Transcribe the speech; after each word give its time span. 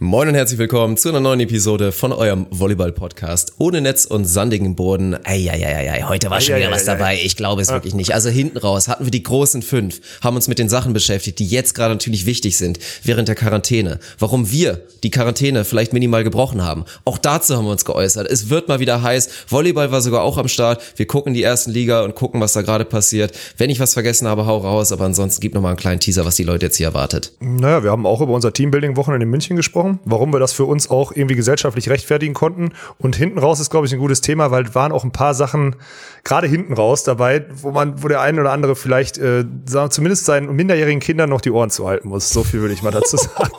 Moin 0.00 0.28
und 0.28 0.36
herzlich 0.36 0.60
willkommen 0.60 0.96
zu 0.96 1.08
einer 1.08 1.18
neuen 1.18 1.40
Episode 1.40 1.90
von 1.90 2.12
eurem 2.12 2.46
Volleyball-Podcast. 2.50 3.54
Ohne 3.58 3.80
Netz 3.80 4.04
und 4.04 4.26
sandigen 4.26 4.76
Boden. 4.76 5.16
Eieieiei, 5.24 6.04
heute 6.06 6.30
war 6.30 6.40
schon 6.40 6.54
wieder 6.54 6.70
was 6.70 6.84
dabei. 6.84 7.18
Ich 7.20 7.34
glaube 7.34 7.62
es 7.62 7.68
wirklich 7.68 7.94
nicht. 7.94 8.14
Also 8.14 8.28
hinten 8.28 8.58
raus 8.58 8.86
hatten 8.86 9.06
wir 9.06 9.10
die 9.10 9.24
großen 9.24 9.60
fünf, 9.60 10.00
haben 10.22 10.36
uns 10.36 10.46
mit 10.46 10.60
den 10.60 10.68
Sachen 10.68 10.92
beschäftigt, 10.92 11.40
die 11.40 11.48
jetzt 11.48 11.74
gerade 11.74 11.94
natürlich 11.94 12.26
wichtig 12.26 12.56
sind, 12.56 12.78
während 13.02 13.26
der 13.26 13.34
Quarantäne. 13.34 13.98
Warum 14.20 14.52
wir 14.52 14.82
die 15.02 15.10
Quarantäne 15.10 15.64
vielleicht 15.64 15.92
minimal 15.92 16.22
gebrochen 16.22 16.62
haben. 16.62 16.84
Auch 17.04 17.18
dazu 17.18 17.56
haben 17.56 17.64
wir 17.64 17.72
uns 17.72 17.84
geäußert. 17.84 18.30
Es 18.30 18.50
wird 18.50 18.68
mal 18.68 18.78
wieder 18.78 19.02
heiß. 19.02 19.28
Volleyball 19.48 19.90
war 19.90 20.00
sogar 20.00 20.22
auch 20.22 20.38
am 20.38 20.46
Start. 20.46 20.80
Wir 20.94 21.08
gucken 21.08 21.34
die 21.34 21.42
ersten 21.42 21.72
Liga 21.72 22.04
und 22.04 22.14
gucken, 22.14 22.40
was 22.40 22.52
da 22.52 22.62
gerade 22.62 22.84
passiert. 22.84 23.36
Wenn 23.56 23.68
ich 23.68 23.80
was 23.80 23.94
vergessen 23.94 24.28
habe, 24.28 24.46
hau 24.46 24.58
raus. 24.58 24.92
Aber 24.92 25.06
ansonsten 25.06 25.40
gibt 25.40 25.56
noch 25.56 25.62
mal 25.62 25.70
einen 25.70 25.76
kleinen 25.76 25.98
Teaser, 25.98 26.24
was 26.24 26.36
die 26.36 26.44
Leute 26.44 26.66
jetzt 26.66 26.76
hier 26.76 26.86
erwartet. 26.86 27.32
Naja, 27.40 27.82
wir 27.82 27.90
haben 27.90 28.06
auch 28.06 28.20
über 28.20 28.32
unser 28.32 28.52
Teambuilding-Wochenende 28.52 29.24
in 29.24 29.30
München 29.30 29.56
gesprochen 29.56 29.87
gesprochen, 29.88 30.00
warum 30.04 30.32
wir 30.32 30.40
das 30.40 30.52
für 30.52 30.64
uns 30.64 30.90
auch 30.90 31.12
irgendwie 31.12 31.34
gesellschaftlich 31.34 31.88
rechtfertigen 31.88 32.34
konnten. 32.34 32.72
Und 32.98 33.16
hinten 33.16 33.38
raus 33.38 33.60
ist, 33.60 33.70
glaube 33.70 33.86
ich, 33.86 33.92
ein 33.92 33.98
gutes 33.98 34.20
Thema, 34.20 34.50
weil 34.50 34.74
waren 34.74 34.92
auch 34.92 35.04
ein 35.04 35.12
paar 35.12 35.34
Sachen 35.34 35.76
gerade 36.24 36.46
hinten 36.46 36.74
raus 36.74 37.04
dabei, 37.04 37.46
wo 37.62 37.70
man, 37.70 38.02
wo 38.02 38.08
der 38.08 38.20
eine 38.20 38.40
oder 38.40 38.52
andere 38.52 38.76
vielleicht 38.76 39.18
äh, 39.18 39.44
zumindest 39.90 40.26
seinen 40.26 40.54
minderjährigen 40.54 41.00
Kindern 41.00 41.30
noch 41.30 41.40
die 41.40 41.50
Ohren 41.50 41.70
zuhalten 41.70 42.08
muss. 42.08 42.30
So 42.30 42.44
viel 42.44 42.60
würde 42.60 42.74
ich 42.74 42.82
mal 42.82 42.90
dazu 42.90 43.16
sagen. 43.16 43.52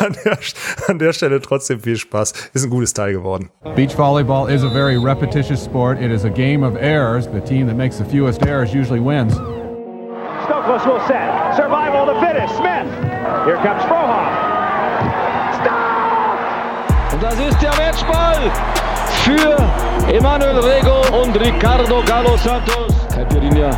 an, 0.00 0.16
der, 0.24 0.38
an 0.88 0.98
der 0.98 1.12
Stelle 1.12 1.40
trotzdem 1.40 1.80
viel 1.80 1.96
Spaß. 1.96 2.32
Ist 2.52 2.64
ein 2.64 2.70
gutes 2.70 2.94
Teil 2.94 3.12
geworden. 3.12 3.50
Beach 3.74 3.96
volleyball 3.96 4.50
is 4.50 4.62
a 4.62 4.70
very 4.70 4.96
repetitious 4.96 5.64
sport. 5.64 6.00
It 6.00 6.10
is 6.10 6.24
a 6.24 6.30
game 6.30 6.64
of 6.64 6.76
errors. 6.76 7.26
The 7.26 7.40
team 7.40 7.66
that 7.66 7.76
makes 7.76 7.98
the 7.98 8.04
fewest 8.04 8.44
errors 8.44 8.74
usually 8.74 9.00
wins. 9.00 9.34
Stokos 10.44 10.84
will 10.86 11.00
set. 11.06 11.56
Survival 11.56 12.06
to 12.06 12.20
finish. 12.20 12.50
Smith. 12.50 12.88
Here 13.46 13.56
comes 13.62 13.82
Frohoff. 13.84 14.39
Matchball 17.90 18.52
für 19.24 20.12
Emanuel 20.14 20.58
Rego 20.60 21.22
und 21.22 21.34
Ricardo 21.40 22.00
Galo 22.04 22.36
Santos. 22.36 22.94
Caipirinha 23.12 23.70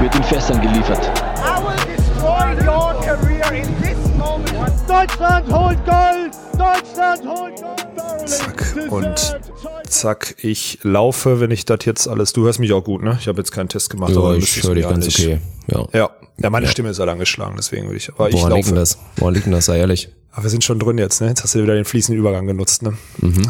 wird 0.00 0.14
in 0.14 0.22
Fässern 0.24 0.58
geliefert. 0.62 1.10
I 1.36 1.60
will 1.62 1.94
destroy 1.94 2.66
your 2.66 2.94
career 3.02 3.52
in 3.52 3.82
this 3.82 3.98
moment. 4.16 4.72
Deutschland 4.88 5.52
holt 5.52 5.78
Gold! 5.84 6.32
Deutschland 6.56 7.22
holt 7.28 7.56
Gold! 7.60 8.28
Zack. 8.28 8.74
Und 8.88 9.38
zack, 9.86 10.34
ich 10.42 10.78
laufe, 10.82 11.40
wenn 11.40 11.50
ich 11.50 11.66
das 11.66 11.80
jetzt 11.84 12.08
alles. 12.08 12.32
Du 12.32 12.44
hörst 12.46 12.60
mich 12.60 12.72
auch 12.72 12.84
gut, 12.84 13.02
ne? 13.02 13.18
Ich 13.20 13.28
habe 13.28 13.36
jetzt 13.36 13.52
keinen 13.52 13.68
Test 13.68 13.90
gemacht, 13.90 14.12
Ja, 14.12 14.18
aber 14.18 14.36
ich 14.36 14.62
höre 14.62 14.76
dich 14.76 14.88
ganz 14.88 15.06
okay. 15.08 15.40
Ja. 15.66 15.84
Ja, 15.92 16.10
ja, 16.38 16.48
meine 16.48 16.68
Stimme 16.68 16.88
ist 16.88 17.00
halt 17.00 17.10
angeschlagen, 17.10 17.56
deswegen 17.58 17.84
würde 17.84 17.98
ich. 17.98 18.08
Aber 18.08 18.30
ich 18.30 18.34
Woran 18.34 18.52
liegt 18.54 18.68
denn 18.68 18.76
laufe. 18.76 18.80
das? 18.80 18.98
Woran 19.16 19.34
liegt 19.34 19.44
denn 19.44 19.52
das? 19.52 19.66
Sei 19.66 19.78
ehrlich. 19.78 20.08
Aber 20.32 20.44
wir 20.44 20.50
sind 20.50 20.64
schon 20.64 20.78
drin 20.78 20.98
jetzt, 20.98 21.20
ne? 21.20 21.28
Jetzt 21.28 21.42
hast 21.42 21.54
du 21.54 21.62
wieder 21.62 21.74
den 21.74 21.84
fließenden 21.84 22.18
Übergang 22.18 22.46
genutzt, 22.46 22.82
ne? 22.82 22.96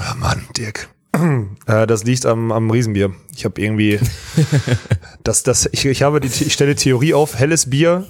Ah, 0.00 0.14
Mann, 0.14 0.42
Dirk. 0.56 0.88
Äh, 1.66 1.86
das 1.86 2.04
liegt 2.04 2.24
am, 2.26 2.52
am 2.52 2.70
Riesenbier. 2.70 3.12
Ich 3.34 3.44
habe 3.44 3.60
irgendwie, 3.60 3.98
das, 5.24 5.42
das, 5.42 5.68
ich, 5.72 5.84
ich 5.84 6.02
habe 6.02 6.20
die, 6.20 6.28
ich 6.28 6.52
stelle 6.52 6.76
Theorie 6.76 7.12
auf, 7.12 7.34
helles 7.34 7.68
Bier 7.68 8.06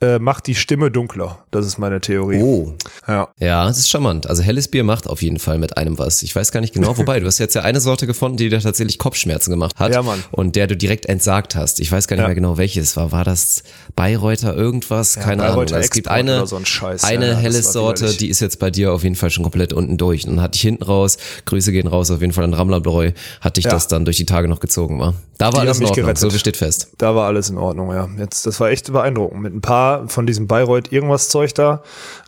äh, 0.00 0.18
macht 0.18 0.46
die 0.46 0.54
Stimme 0.54 0.90
dunkler. 0.90 1.38
Das 1.50 1.66
ist 1.66 1.78
meine 1.78 2.00
Theorie. 2.00 2.40
Oh. 2.40 2.74
Ja. 3.08 3.28
Ja, 3.40 3.68
es 3.68 3.78
ist 3.78 3.88
charmant. 3.90 4.28
Also 4.28 4.42
helles 4.42 4.68
Bier 4.68 4.84
macht 4.84 5.08
auf 5.08 5.22
jeden 5.22 5.38
Fall 5.38 5.58
mit 5.58 5.76
einem 5.76 5.98
was. 5.98 6.22
Ich 6.22 6.36
weiß 6.36 6.52
gar 6.52 6.60
nicht 6.60 6.72
genau, 6.74 6.96
wobei, 6.98 7.18
du 7.20 7.26
hast 7.26 7.38
jetzt 7.38 7.54
ja 7.54 7.62
eine 7.62 7.80
Sorte 7.80 8.06
gefunden, 8.06 8.36
die 8.36 8.48
dir 8.48 8.60
tatsächlich 8.60 8.98
Kopfschmerzen 8.98 9.50
gemacht 9.50 9.76
hat. 9.78 9.92
Ja, 9.92 10.02
Mann. 10.02 10.22
Und 10.30 10.54
der 10.56 10.66
du 10.68 10.76
direkt 10.76 11.06
entsagt 11.06 11.56
hast. 11.56 11.80
Ich 11.80 11.90
weiß 11.90 12.06
gar 12.06 12.14
nicht 12.16 12.22
Ja. 12.22 12.28
mehr 12.28 12.34
genau, 12.36 12.58
welches 12.58 12.96
war. 12.96 13.10
War 13.12 13.24
das 13.24 13.62
Bayreuther 13.96 14.54
irgendwas? 14.54 15.16
Keine 15.16 15.42
Bayreuther 15.42 15.74
Ahnung. 15.76 15.84
Es 15.84 15.90
gibt 15.90 16.08
eine, 16.08 16.46
so 16.46 16.56
ein 16.56 16.66
Scheiß. 16.66 17.02
Ja, 17.02 17.08
eine 17.08 17.26
ja, 17.26 17.32
das 17.34 17.42
helles 17.42 17.72
Sorte, 17.72 18.00
widerlich. 18.02 18.16
die 18.18 18.28
ist 18.28 18.40
jetzt 18.40 18.58
bei 18.60 18.70
dir 18.70 18.92
auf 18.92 19.02
jeden 19.02 19.16
Fall 19.16 19.30
schon 19.30 19.42
komplett 19.42 19.72
unten 19.72 19.96
durch. 19.96 20.24
Und 20.26 20.36
dann 20.36 20.42
hatte 20.42 20.56
ich 20.56 20.62
hinten 20.62 20.84
raus, 20.84 21.18
Grüße 21.46 21.72
gehen 21.72 21.88
raus 21.88 22.10
auf 22.10 22.20
jeden 22.20 22.32
Fall 22.32 22.44
an 22.44 22.54
Rammlerbräu, 22.54 23.10
hatte 23.40 23.58
ich 23.60 23.64
Ja. 23.64 23.72
das 23.72 23.88
dann 23.88 24.04
durch 24.04 24.16
die 24.16 24.26
Tage 24.26 24.46
noch 24.48 24.60
gezogen 24.60 25.00
war. 25.00 25.14
Da 25.38 25.46
war 25.46 25.52
Die 25.52 25.58
alles 25.60 25.78
in 25.78 25.86
Ordnung. 25.86 26.04
gerettet. 26.06 26.30
So 26.32 26.38
steht 26.38 26.56
fest. 26.56 26.88
Da 26.98 27.14
war 27.14 27.26
alles 27.26 27.48
in 27.50 27.58
Ordnung, 27.58 27.90
ja. 27.92 28.08
Jetzt, 28.18 28.46
das 28.46 28.58
war 28.60 28.70
echt 28.70 28.92
beeindruckend. 28.92 29.40
Mit 29.42 29.54
ein 29.54 29.60
paar 29.60 29.87
von 30.06 30.26
diesem 30.26 30.46
Bayreuth 30.46 30.92
irgendwas 30.92 31.28
Zeug 31.28 31.54
da, 31.54 31.82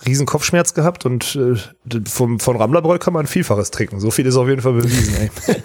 riesen 0.06 0.26
Kopfschmerz 0.26 0.74
gehabt 0.74 1.06
und 1.06 1.36
äh, 1.36 2.00
vom, 2.08 2.40
von 2.40 2.56
Rammlerbräu 2.56 2.98
kann 2.98 3.12
man 3.12 3.26
Vielfaches 3.26 3.70
trinken. 3.70 4.00
So 4.00 4.10
viel 4.10 4.26
ist 4.26 4.36
auf 4.36 4.48
jeden 4.48 4.62
Fall 4.62 4.72
bewiesen, 4.74 5.14
ey. 5.16 5.30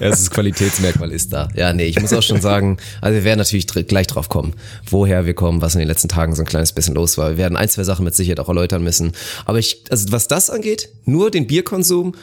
Ja, 0.00 0.08
das 0.08 0.30
Qualitätsmerkmal 0.30 1.12
ist 1.12 1.32
da. 1.32 1.48
Ja, 1.54 1.72
nee, 1.72 1.86
ich 1.86 2.00
muss 2.00 2.12
auch 2.12 2.22
schon 2.22 2.40
sagen, 2.40 2.78
also 3.00 3.14
wir 3.14 3.24
werden 3.24 3.38
natürlich 3.38 3.66
gleich 3.66 4.06
drauf 4.06 4.28
kommen, 4.28 4.54
woher 4.88 5.26
wir 5.26 5.34
kommen, 5.34 5.60
was 5.62 5.74
in 5.74 5.80
den 5.80 5.88
letzten 5.88 6.08
Tagen 6.08 6.34
so 6.34 6.42
ein 6.42 6.46
kleines 6.46 6.72
bisschen 6.72 6.94
los 6.94 7.18
war. 7.18 7.30
Wir 7.30 7.36
werden 7.36 7.56
ein, 7.56 7.68
zwei 7.68 7.84
Sachen 7.84 8.04
mit 8.04 8.14
Sicherheit 8.14 8.40
auch 8.40 8.48
erläutern 8.48 8.82
müssen. 8.82 9.12
Aber 9.44 9.58
ich, 9.58 9.84
also 9.90 10.12
was 10.12 10.28
das 10.28 10.50
angeht, 10.50 10.88
nur 11.04 11.30
den 11.30 11.46
Bierkonsum, 11.46 12.14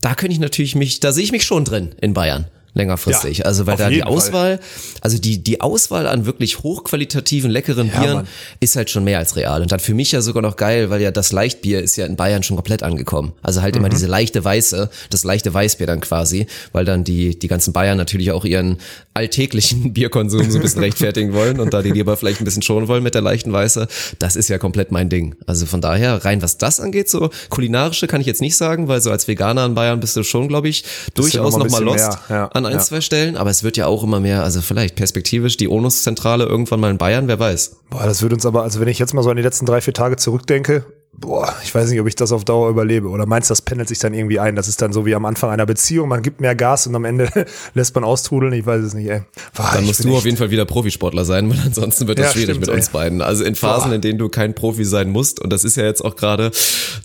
da 0.00 0.14
könnte 0.14 0.32
ich 0.32 0.40
natürlich 0.40 0.74
mich, 0.74 1.00
da 1.00 1.12
sehe 1.12 1.24
ich 1.24 1.32
mich 1.32 1.44
schon 1.44 1.64
drin 1.64 1.94
in 2.00 2.14
Bayern. 2.14 2.46
Längerfristig. 2.74 3.38
Ja, 3.38 3.44
also 3.44 3.66
weil 3.66 3.76
da 3.76 3.88
die 3.88 3.96
jeden 3.96 4.06
Fall. 4.08 4.16
Auswahl, 4.16 4.60
also 5.02 5.18
die, 5.18 5.42
die 5.44 5.60
Auswahl 5.60 6.06
an 6.06 6.24
wirklich 6.24 6.62
hochqualitativen, 6.62 7.50
leckeren 7.50 7.88
Ja, 7.88 8.00
Bieren 8.00 8.14
Mann. 8.16 8.28
ist 8.60 8.76
halt 8.76 8.88
schon 8.88 9.04
mehr 9.04 9.18
als 9.18 9.36
real. 9.36 9.60
Und 9.60 9.72
dann 9.72 9.80
für 9.80 9.92
mich 9.92 10.12
ja 10.12 10.22
sogar 10.22 10.42
noch 10.42 10.56
geil, 10.56 10.88
weil 10.88 11.02
ja 11.02 11.10
das 11.10 11.32
Leichtbier 11.32 11.82
ist 11.82 11.96
ja 11.96 12.06
in 12.06 12.16
Bayern 12.16 12.42
schon 12.42 12.56
komplett 12.56 12.82
angekommen. 12.82 13.32
Also 13.42 13.60
halt 13.60 13.74
Mhm. 13.74 13.80
immer 13.80 13.88
diese 13.90 14.06
leichte 14.06 14.42
Weiße, 14.42 14.88
das 15.10 15.24
leichte 15.24 15.52
Weißbier 15.52 15.86
dann 15.86 16.00
quasi, 16.00 16.46
weil 16.72 16.84
dann 16.86 17.04
die, 17.04 17.38
die 17.38 17.48
ganzen 17.48 17.72
Bayern 17.74 17.98
natürlich 17.98 18.32
auch 18.32 18.44
ihren 18.46 18.78
alltäglichen 19.12 19.92
Bierkonsum 19.92 20.50
so 20.50 20.58
ein 20.58 20.62
bisschen 20.62 20.80
rechtfertigen 20.82 21.34
wollen 21.34 21.60
und 21.60 21.74
da 21.74 21.82
die 21.82 21.90
lieber 21.90 22.16
vielleicht 22.16 22.40
ein 22.40 22.44
bisschen 22.44 22.62
schonen 22.62 22.88
wollen 22.88 23.02
mit 23.02 23.14
der 23.14 23.20
leichten 23.22 23.52
Weiße. 23.52 23.86
Das 24.18 24.34
ist 24.36 24.48
ja 24.48 24.56
komplett 24.58 24.90
mein 24.92 25.08
Ding. 25.10 25.34
Also 25.46 25.66
von 25.66 25.80
daher, 25.82 26.24
rein 26.24 26.40
was 26.42 26.56
das 26.58 26.80
angeht, 26.80 27.10
so 27.10 27.30
kulinarische 27.50 28.06
kann 28.06 28.20
ich 28.22 28.26
jetzt 28.26 28.40
nicht 28.40 28.56
sagen, 28.56 28.88
weil 28.88 29.00
so 29.02 29.10
als 29.10 29.28
Veganer 29.28 29.66
in 29.66 29.74
Bayern 29.74 30.00
bist 30.00 30.16
du 30.16 30.22
schon, 30.22 30.48
glaube 30.48 30.68
ich, 30.68 30.84
durchaus 31.14 31.56
noch 31.56 31.68
mal 31.70 31.82
lost 31.82 31.98
mehr, 31.98 32.18
ja, 32.30 32.46
an 32.66 32.72
ein, 32.72 32.78
ja. 32.78 32.84
zwei 32.84 33.00
Stellen. 33.00 33.36
Aber 33.36 33.50
es 33.50 33.62
wird 33.62 33.76
ja 33.76 33.86
auch 33.86 34.02
immer 34.02 34.20
mehr, 34.20 34.42
also 34.42 34.60
vielleicht 34.60 34.96
perspektivisch 34.96 35.56
die 35.56 35.68
Onus-Zentrale 35.68 36.44
irgendwann 36.44 36.80
mal 36.80 36.90
in 36.90 36.98
Bayern, 36.98 37.28
wer 37.28 37.38
weiß. 37.38 37.76
Boah, 37.90 38.04
das 38.04 38.22
würde 38.22 38.34
uns 38.34 38.46
aber, 38.46 38.62
also 38.62 38.80
wenn 38.80 38.88
ich 38.88 38.98
jetzt 38.98 39.14
mal 39.14 39.22
so 39.22 39.30
an 39.30 39.36
die 39.36 39.42
letzten 39.42 39.66
drei, 39.66 39.80
vier 39.80 39.94
Tage 39.94 40.16
zurückdenke, 40.16 40.84
boah, 41.16 41.54
ich 41.62 41.74
weiß 41.74 41.90
nicht, 41.90 42.00
ob 42.00 42.06
ich 42.08 42.16
das 42.16 42.32
auf 42.32 42.44
Dauer 42.44 42.68
überlebe. 42.70 43.08
Oder 43.08 43.26
meinst 43.26 43.48
du, 43.48 43.52
das 43.52 43.62
pendelt 43.62 43.88
sich 43.88 43.98
dann 44.00 44.12
irgendwie 44.14 44.40
ein? 44.40 44.56
Das 44.56 44.66
ist 44.66 44.82
dann 44.82 44.92
so 44.92 45.06
wie 45.06 45.14
am 45.14 45.24
Anfang 45.24 45.50
einer 45.50 45.66
Beziehung, 45.66 46.08
man 46.08 46.22
gibt 46.22 46.40
mehr 46.40 46.54
Gas 46.54 46.86
und 46.86 46.94
am 46.96 47.04
Ende 47.04 47.28
lässt 47.74 47.94
man 47.94 48.02
austrudeln. 48.02 48.52
Ich 48.54 48.66
weiß 48.66 48.82
es 48.82 48.94
nicht, 48.94 49.08
ey. 49.08 49.22
Boah, 49.54 49.70
Dann 49.74 49.84
musst 49.84 50.02
du 50.04 50.16
auf 50.16 50.24
jeden 50.24 50.36
Fall 50.36 50.50
wieder 50.50 50.64
Profisportler 50.64 51.24
sein, 51.24 51.48
weil 51.50 51.58
ansonsten 51.64 52.08
wird 52.08 52.18
das 52.18 52.26
Ja, 52.26 52.32
schwierig 52.32 52.46
stimmt, 52.56 52.60
mit 52.60 52.68
ey. 52.70 52.74
uns 52.76 52.88
beiden. 52.88 53.20
Also 53.22 53.44
in 53.44 53.54
Phasen, 53.54 53.90
Boah. 53.90 53.94
in 53.94 54.00
denen 54.00 54.18
du 54.18 54.28
kein 54.28 54.54
Profi 54.54 54.84
sein 54.84 55.10
musst, 55.10 55.38
und 55.40 55.52
das 55.52 55.64
ist 55.64 55.76
ja 55.76 55.84
jetzt 55.84 56.04
auch 56.04 56.16
gerade, 56.16 56.50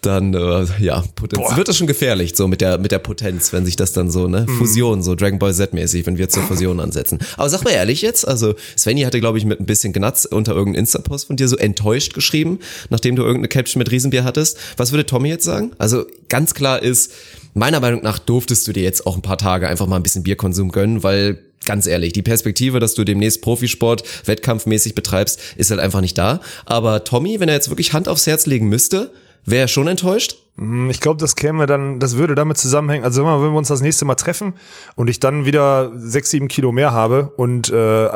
dann 0.01 0.34
äh, 0.34 0.66
ja, 0.79 1.03
Potenz, 1.16 1.56
wird 1.56 1.68
das 1.68 1.78
schon 1.78 1.88
gefährlich, 1.88 2.35
so 2.35 2.47
mit 2.47 2.62
der 2.62 2.78
mit 2.78 2.91
der 2.91 3.00
Potenz, 3.00 3.53
wenn 3.53 3.66
sich 3.66 3.75
das 3.75 3.91
dann 3.94 4.09
so, 4.09 4.28
ne, 4.28 4.45
Mhm. 4.47 4.57
Fusion, 4.57 5.03
so 5.03 5.16
Dragon 5.16 5.39
Ball 5.39 5.53
Z-mäßig, 5.53 6.06
wenn 6.07 6.18
wir 6.18 6.29
zur 6.29 6.44
Fusion 6.44 6.79
ansetzen. 6.79 7.19
Aber 7.35 7.50
sag 7.50 7.63
mal 7.63 7.72
ehrlich 7.72 8.01
jetzt, 8.01 8.28
also 8.28 8.56
Svenny 8.78 9.01
hatte, 9.01 9.19
glaube 9.19 9.38
ich, 9.38 9.45
mit 9.45 9.59
ein 9.59 9.66
bisschen 9.66 9.94
Gnatz 9.94 10.25
unter 10.25 10.53
irgendeinem 10.53 10.81
Insta-Post 10.81 11.28
von 11.28 11.35
dir 11.35 11.47
so 11.47 11.57
enttäuscht 11.57 12.13
geschrieben, 12.13 12.59
nachdem 12.89 13.16
du 13.16 13.24
irgendeine 13.24 13.47
Caption 13.50 13.79
mit 13.79 13.91
Riesenbier 13.97 14.24
hattest. 14.24 14.58
Was 14.78 14.91
würde 14.91 15.06
Tommy 15.06 15.30
jetzt 15.30 15.44
sagen? 15.44 15.72
Also 15.78 16.06
ganz 16.30 16.53
klar 16.53 16.81
ist, 16.81 17.12
meiner 17.53 17.80
Meinung 17.80 18.03
nach 18.03 18.19
durftest 18.19 18.68
du 18.68 18.74
dir 18.74 18.84
jetzt 18.84 19.08
auch 19.08 19.16
ein 19.16 19.22
paar 19.22 19.38
Tage 19.38 19.68
einfach 19.68 19.88
mal 19.88 19.96
ein 19.96 20.03
bisschen 20.03 20.24
Bierkonsum 20.24 20.72
gönnen, 20.72 21.02
weil 21.03 21.40
ganz 21.66 21.88
ehrlich, 21.88 22.13
die 22.13 22.22
Perspektive, 22.22 22.80
dass 22.80 22.94
du 22.94 23.03
demnächst 23.03 23.41
Profisport 23.41 24.03
wettkampfmäßig 24.25 24.96
betreibst, 24.96 25.40
ist 25.57 25.72
halt 25.72 25.80
einfach 25.80 26.02
nicht 26.02 26.18
da. 26.18 26.40
Aber 26.66 27.03
Tommy, 27.03 27.40
wenn 27.40 27.50
er 27.50 27.56
jetzt 27.56 27.69
wirklich 27.69 27.94
Hand 27.94 28.07
aufs 28.07 28.28
Herz 28.28 28.46
legen 28.46 28.69
müsste, 28.69 29.12
wäre 29.44 29.63
er 29.63 29.68
schon 29.68 29.88
enttäuscht? 29.88 30.38
Hm, 30.57 30.90
Ich 30.90 31.00
glaube, 31.00 31.19
das 31.19 31.36
käme 31.36 31.66
dann, 31.66 32.00
das 32.00 32.16
würde 32.18 32.36
damit 32.36 32.57
zusammenhängen. 32.57 33.03
Also 33.03 33.22
wenn 33.22 33.30
wir, 33.30 33.41
wenn 33.44 33.52
wir 33.52 33.57
uns 33.57 33.68
das 33.69 33.81
nächste 33.81 34.06
Mal 34.06 34.16
treffen 34.16 34.53
und 34.96 35.09
ich 35.09 35.19
dann 35.19 35.46
wieder 35.46 35.91
sechs, 35.97 36.30
sieben 36.30 36.47
Kilo 36.47 36.72
mehr 36.72 36.91
habe 36.91 37.34
und 37.38 37.69
äh, 37.69 37.74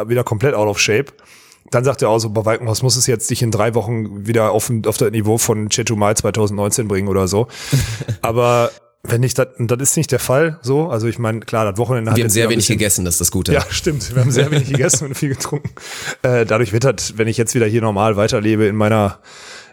wieder 0.09 0.23
komplett 0.23 0.53
out 0.53 0.67
of 0.67 0.79
shape, 0.79 1.11
dann 1.71 1.83
sagt 1.83 2.01
er 2.01 2.09
auch 2.09 2.19
so, 2.19 2.29
bei 2.29 2.45
Walkenhaus 2.45 2.83
muss 2.83 2.95
es 2.95 3.07
jetzt 3.07 3.29
dich 3.29 3.41
in 3.41 3.49
drei 3.51 3.73
Wochen 3.73 4.27
wieder 4.27 4.51
auf, 4.51 4.71
auf 4.85 4.97
das 4.97 5.11
Niveau 5.11 5.37
von 5.37 5.69
Chetu 5.69 5.95
Mai 5.95 6.13
2019 6.13 6.87
bringen 6.87 7.07
oder 7.07 7.27
so. 7.27 7.47
Aber 8.21 8.71
wenn 9.03 9.23
ich 9.23 9.33
das, 9.33 9.47
das 9.57 9.79
ist 9.81 9.97
nicht 9.97 10.11
der 10.11 10.19
Fall, 10.19 10.59
so, 10.61 10.89
also 10.89 11.07
ich 11.07 11.17
meine, 11.17 11.39
klar, 11.39 11.65
das 11.65 11.77
Wochenende 11.79 12.11
hat 12.11 12.17
Wir 12.17 12.25
haben 12.25 12.29
sehr 12.29 12.45
wenig 12.49 12.57
bisschen- 12.67 12.77
gegessen, 12.77 13.05
das 13.05 13.15
ist 13.15 13.21
das 13.21 13.31
Gute. 13.31 13.51
Ja, 13.53 13.65
stimmt. 13.69 14.13
Wir 14.13 14.21
haben 14.21 14.31
sehr 14.31 14.51
wenig 14.51 14.67
gegessen 14.71 15.07
und 15.07 15.15
viel 15.15 15.29
getrunken. 15.29 15.71
Äh, 16.21 16.45
dadurch 16.45 16.71
wird 16.71 16.83
das, 16.83 17.17
wenn 17.17 17.27
ich 17.27 17.37
jetzt 17.37 17.55
wieder 17.55 17.65
hier 17.65 17.81
normal 17.81 18.15
weiterlebe 18.15 18.65
in 18.67 18.75
meiner 18.75 19.17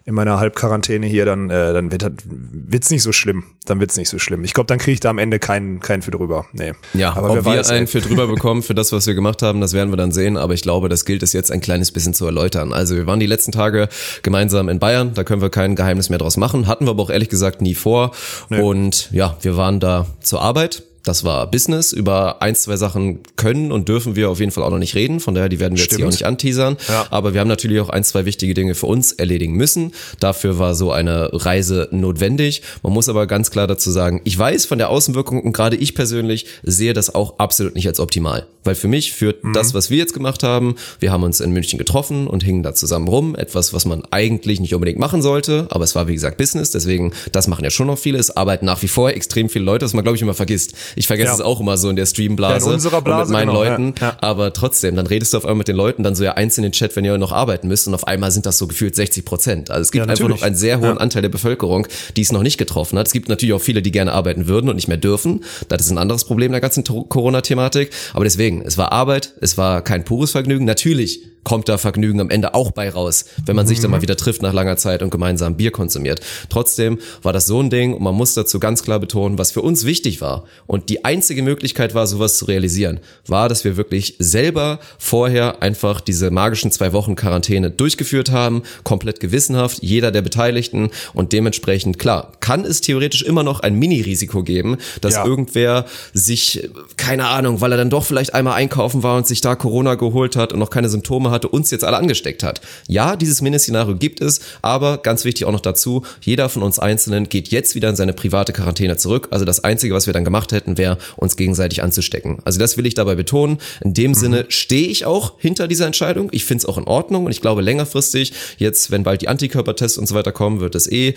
in 0.09 0.15
meiner 0.15 0.41
Halbquarantäne 0.41 1.07
hier, 1.07 1.27
dann 1.27 1.51
äh, 1.51 1.75
dann 1.75 1.93
wird 1.93 2.03
wird's 2.25 2.89
nicht 2.89 3.03
so 3.03 3.13
schlimm. 3.13 3.45
Dann 3.67 3.79
wird's 3.79 3.99
nicht 3.99 4.09
so 4.09 4.19
schlimm. 4.19 4.43
Ich 4.43 4.55
glaube, 4.55 4.67
dann 4.67 4.79
kriege 4.79 4.93
ich 4.95 5.01
da 5.01 5.11
am 5.11 5.19
Ende 5.19 5.39
keinen 5.39 5.81
keinen 5.81 6.01
für 6.01 6.11
drüber. 6.11 6.47
Nee. 6.55 6.73
Ja, 6.95 7.15
aber 7.15 7.29
ob 7.29 7.35
wir 7.35 7.45
weiß, 7.45 7.69
einen 7.69 7.81
ey. 7.83 7.87
für 7.87 8.01
drüber 8.01 8.27
bekommen 8.27 8.63
für 8.63 8.75
das, 8.75 8.91
was 8.91 9.07
wir 9.07 9.15
gemacht 9.15 9.43
haben, 9.43 9.61
das 9.61 9.75
werden 9.75 9.93
wir 9.93 9.99
dann 9.99 10.11
sehen. 10.11 10.39
Aber 10.39 10.55
ich 10.55 10.63
glaube, 10.63 10.89
das 10.89 11.05
gilt 11.05 11.23
es 11.23 11.35
jetzt 11.35 11.53
ein 11.53 11.61
kleines 11.61 11.93
bisschen 11.93 12.15
zu 12.15 12.25
erläutern. 12.25 12.73
Also 12.73 12.97
wir 12.97 13.07
waren 13.07 13.21
die 13.21 13.27
letzten 13.27 13.53
Tage 13.53 13.91
gemeinsam 14.23 14.71
in 14.71 14.79
Bayern, 14.79 15.13
da 15.13 15.25
können 15.25 15.43
wir 15.43 15.51
kein 15.51 15.77
Geheimnis 15.77 16.09
mehr 16.09 16.19
draus 16.19 16.39
machen. 16.39 16.67
Hatten 16.69 16.87
wir 16.87 16.93
aber 16.93 17.03
auch 17.03 17.11
ehrlich 17.11 17.29
gesagt 17.29 17.61
nie 17.61 17.75
vor. 17.75 18.13
Und 18.49 19.11
ja, 19.13 19.37
wir 19.43 19.59
waren 19.59 19.79
da 19.79 20.07
zur 20.23 20.41
Arbeit. 20.41 20.85
Das 21.09 21.25
war 21.25 21.51
Business. 21.51 21.95
Über 21.95 22.43
ein, 22.43 22.55
zwei 22.55 22.77
Sachen 22.77 23.21
können 23.37 23.73
und 23.73 23.89
dürfen 23.89 24.15
wir 24.15 24.29
auf 24.29 24.41
jeden 24.41 24.53
Fall 24.53 24.63
auch 24.63 24.69
noch 24.69 24.79
nicht 24.79 24.95
reden. 24.95 25.21
Von 25.21 25.35
daher, 25.35 25.49
die 25.49 25.59
werden 25.59 25.75
wir 25.75 25.83
jetzt 25.83 25.97
hier 25.97 26.05
auch 26.07 26.11
nicht 26.11 26.27
anteasern. 26.27 26.77
Ja. 26.87 27.07
Aber 27.09 27.33
wir 27.33 27.41
haben 27.41 27.49
natürlich 27.49 27.81
auch 27.81 27.89
ein, 27.89 28.05
zwei 28.05 28.27
wichtige 28.27 28.53
Dinge 28.53 28.75
für 28.75 28.85
uns 28.85 29.13
erledigen 29.13 29.55
müssen. 29.55 29.93
Dafür 30.21 30.59
war 30.59 30.75
so 30.75 30.93
eine 30.93 31.31
Reise 31.33 31.89
notwendig. 31.93 32.61
Man 32.83 32.93
muss 32.93 33.09
aber 33.09 33.27
ganz 33.27 33.51
klar 33.51 33.67
dazu 33.67 33.91
sagen, 33.91 34.21
ich 34.25 34.39
weiß 34.39 34.67
von 34.67 34.77
der 34.77 34.91
Außenwirkung 34.91 35.43
und 35.43 35.55
gerade 35.55 35.77
ich 35.77 35.95
persönlich 35.95 36.45
sehe 36.63 36.93
das 36.93 37.15
auch 37.15 37.39
absolut 37.39 37.75
nicht 37.75 37.89
als 37.89 38.01
optimal. 38.01 38.47
Weil 38.65 38.75
für 38.75 38.89
mich 38.89 39.15
führt 39.15 39.39
das, 39.55 39.73
was 39.73 39.89
wir 39.89 39.97
jetzt 39.97 40.13
gemacht 40.13 40.43
haben, 40.43 40.75
wir 41.01 41.11
haben 41.11 41.23
uns 41.23 41.41
in 41.41 41.53
München 41.53 41.79
getroffen 41.79 42.27
und 42.27 42.43
hingen 42.43 42.63
da 42.63 42.75
zusammen 42.75 43.09
rum. 43.09 43.35
Etwas, 43.35 43.73
was 43.73 43.87
man 43.87 44.03
eigentlich 44.11 44.61
nicht 44.61 44.75
unbedingt 44.75 44.99
machen 44.99 45.23
sollte, 45.23 45.69
aber 45.71 45.85
es 45.85 45.95
war 45.95 46.07
wie 46.07 46.13
gesagt 46.13 46.37
Business, 46.37 46.71
deswegen, 46.71 47.15
das 47.33 47.49
machen 47.49 47.65
ja 47.65 47.71
schon 47.71 47.87
noch 47.87 47.97
viele. 47.97 48.19
Es 48.19 48.37
arbeiten 48.37 48.67
nach 48.67 48.83
wie 48.83 48.89
vor 48.89 49.09
extrem 49.09 49.49
viele 49.49 49.65
Leute, 49.65 49.87
was 49.87 49.95
man 49.95 50.05
glaube 50.05 50.17
ich 50.17 50.23
immer 50.23 50.35
vergisst. 50.35 50.75
Ich 50.99 51.07
vergesse 51.07 51.29
Ja. 51.29 51.35
es 51.35 51.41
auch 51.41 51.61
immer 51.61 51.79
so 51.79 51.89
in 51.91 51.97
der 51.97 52.07
Streamblase 52.07 52.65
Ja, 52.65 52.67
in 52.67 52.75
unserer 52.75 53.01
Blase, 53.03 53.31
mit 53.31 53.39
meinen 53.41 53.49
genau, 53.49 53.63
Leuten. 53.65 53.95
ja. 54.01 54.17
Aber 54.21 54.53
trotzdem, 54.53 54.97
dann 54.97 55.07
redest 55.07 55.33
du 55.33 55.37
auf 55.39 55.45
einmal 55.45 55.59
mit 55.59 55.69
den 55.69 55.77
Leuten, 55.77 56.03
dann 56.03 56.15
so 56.17 56.25
ja 56.25 56.33
eins 56.33 56.59
in 56.59 56.63
den 56.63 56.73
Chat, 56.73 56.97
wenn 56.97 57.05
ihr 57.05 57.17
noch 57.19 57.33
arbeiten 57.33 57.69
müsst 57.69 57.87
und 57.87 57.95
auf 57.95 58.07
einmal 58.07 58.31
sind 58.33 58.47
das 58.47 58.59
so 58.59 58.67
gefühlt 58.67 58.97
60 58.97 59.25
Prozent. 59.25 59.71
Also 59.71 59.83
es 59.83 59.93
gibt 59.93 60.09
einfach 60.09 60.29
noch 60.29 60.43
einen 60.43 60.57
sehr 60.57 60.81
hohen. 60.81 60.99
Anteil 60.99 61.23
der 61.23 61.29
Bevölkerung, 61.29 61.87
die 62.17 62.23
es 62.23 62.33
noch 62.33 62.43
nicht 62.43 62.59
getroffen 62.59 62.99
hat. 62.99 63.07
Es 63.07 63.13
gibt 63.13 63.29
natürlich 63.29 63.53
auch 63.55 63.61
viele, 63.61 63.81
die 63.83 63.93
gerne 63.93 64.13
arbeiten 64.13 64.49
würden 64.49 64.69
und 64.69 64.75
nicht 64.77 64.89
mehr 64.89 64.97
dürfen. 64.97 65.45
Das 65.69 65.83
ist 65.83 65.91
ein 65.91 65.99
anderes 65.99 66.25
Problem 66.25 66.51
der 66.51 66.61
ganzen 66.61 66.83
Corona-Thematik. 66.85 67.91
Aber 68.15 68.25
deswegen, 68.25 68.63
es 68.63 68.77
war 68.79 68.93
Arbeit, 68.93 69.35
es 69.41 69.57
war 69.59 69.83
kein 69.83 70.05
pures 70.05 70.33
Vergnügen. 70.33 70.65
Natürlich 70.65 71.23
kommt 71.49 71.67
da 71.71 71.79
Vergnügen 71.79 72.21
am 72.21 72.29
Ende 72.29 72.53
auch 72.53 72.73
bei 72.73 72.91
raus, 72.91 73.25
wenn 73.47 73.57
man 73.57 73.67
sich 73.67 73.81
dann 73.81 73.91
mal 73.91 74.03
wieder 74.03 74.17
trifft 74.19 74.43
nach 74.43 74.53
langer 74.53 74.77
Zeit 74.77 75.03
und 75.03 75.09
gemeinsam 75.09 75.57
Bier 75.57 75.71
konsumiert. 75.71 76.21
Trotzdem 76.51 76.99
war 77.23 77.33
das 77.33 77.47
so 77.47 77.59
ein 77.63 77.71
Ding 77.71 77.95
und 77.95 78.03
man 78.03 78.15
muss 78.15 78.35
dazu 78.35 78.61
ganz 78.61 78.83
klar 78.83 78.99
betonen, 79.01 79.39
was 79.39 79.51
für 79.53 79.63
uns 79.63 79.87
wichtig 79.87 80.21
war 80.21 80.45
und 80.67 80.91
die 80.91 81.07
einzige 81.07 81.43
Möglichkeit 81.43 81.95
war, 81.95 82.07
sowas 82.07 82.37
zu 82.37 82.45
realisieren, 82.45 83.01
war, 83.27 83.49
dass 83.49 83.65
wir 83.65 83.79
wirklich 83.79 84.17
selber 84.19 84.79
vorher 84.99 85.63
einfach 85.63 86.03
diese 86.03 86.31
magischen 86.31 86.71
zwei 86.71 86.93
Wochen 86.93 87.17
Quarantäne 87.17 87.71
durchgeführt 87.71 88.31
haben, 88.31 88.63
komplett 88.85 89.19
gewissenhaft, 89.21 89.79
jeder 89.81 90.11
der 90.11 90.21
Beteiligten 90.21 90.91
und 91.15 91.33
dementsprechend, 91.33 91.99
klar, 91.99 92.33
kann 92.41 92.67
es 92.67 92.83
theoretisch 92.83 93.23
immer 93.23 93.43
noch 93.43 93.61
ein 93.61 93.75
Mini-Risiko 93.79 94.43
geben, 94.43 94.77
dass 95.01 95.15
Ja. 95.15 95.25
irgendwer 95.25 95.87
sich, 96.13 96.69
keine 96.99 97.29
Ahnung, 97.29 97.63
weil 97.63 97.73
er 97.73 97.79
dann 97.79 97.89
doch 97.89 98.05
vielleicht 98.05 98.35
einmal 98.35 98.53
einkaufen 98.55 99.03
war 99.03 99.17
und 99.17 99.27
sich 99.27 99.41
da 99.41 99.55
Corona 99.57 99.95
geholt 99.95 100.37
hat 100.37 100.53
und 100.53 100.59
noch 100.59 100.69
keine 100.69 100.91
Symptome 100.91 101.31
hatte, 101.39 101.49
uns 101.49 101.71
jetzt 101.71 101.85
alle 101.85 101.97
angesteckt 101.97 102.43
hat. 102.43 102.61
Ja, 102.87 103.17
dieses 103.17 103.41
Mini-Szenario 103.41 103.97
gibt 103.97 104.21
es, 104.21 104.41
aber 104.63 104.99
ganz 104.99 105.25
wichtig 105.25 105.47
auch 105.47 105.53
noch 105.53 105.61
dazu, 105.61 106.03
jeder 106.21 106.49
von 106.49 106.63
uns 106.63 106.79
Einzelnen 106.79 107.29
geht 107.29 107.49
jetzt 107.49 107.75
wieder 107.75 107.89
in 107.89 107.97
seine 107.97 108.13
private 108.13 108.53
Quarantäne 108.53 108.97
zurück. 108.97 109.29
Also 109.31 109.45
das 109.45 109.65
Einzige, 109.65 109.95
was 109.95 110.07
wir 110.07 110.13
dann 110.13 110.25
gemacht 110.25 110.53
hätten, 110.53 110.77
wäre, 110.79 110.99
uns 111.17 111.37
gegenseitig 111.37 111.83
anzustecken. 111.83 112.39
Also 112.45 112.59
das 112.59 112.77
will 112.77 112.87
ich 112.87 112.95
dabei 112.95 113.15
betonen. 113.15 113.59
In 113.83 113.95
dem 113.95 114.15
Sinne 114.15 114.47
stehe 114.49 114.89
ich 114.89 115.07
auch 115.07 115.35
hinter 115.39 115.69
dieser 115.69 115.87
Entscheidung. 115.87 116.29
Ich 116.33 116.45
finde 116.45 116.63
es 116.63 116.67
auch 116.67 116.79
in 116.79 116.85
Ordnung 116.85 117.27
und 117.27 117.31
ich 117.31 117.41
glaube 117.41 117.63
längerfristig, 117.63 118.33
jetzt, 118.59 118.91
wenn 118.91 119.05
bald 119.05 119.23
die 119.23 119.29
Antikörpertests 119.29 119.99
und 119.99 120.07
so 120.07 120.15
weiter 120.15 120.33
kommen, 120.33 120.61
wird 120.61 120.75
es 120.75 120.91
eh 120.91 121.15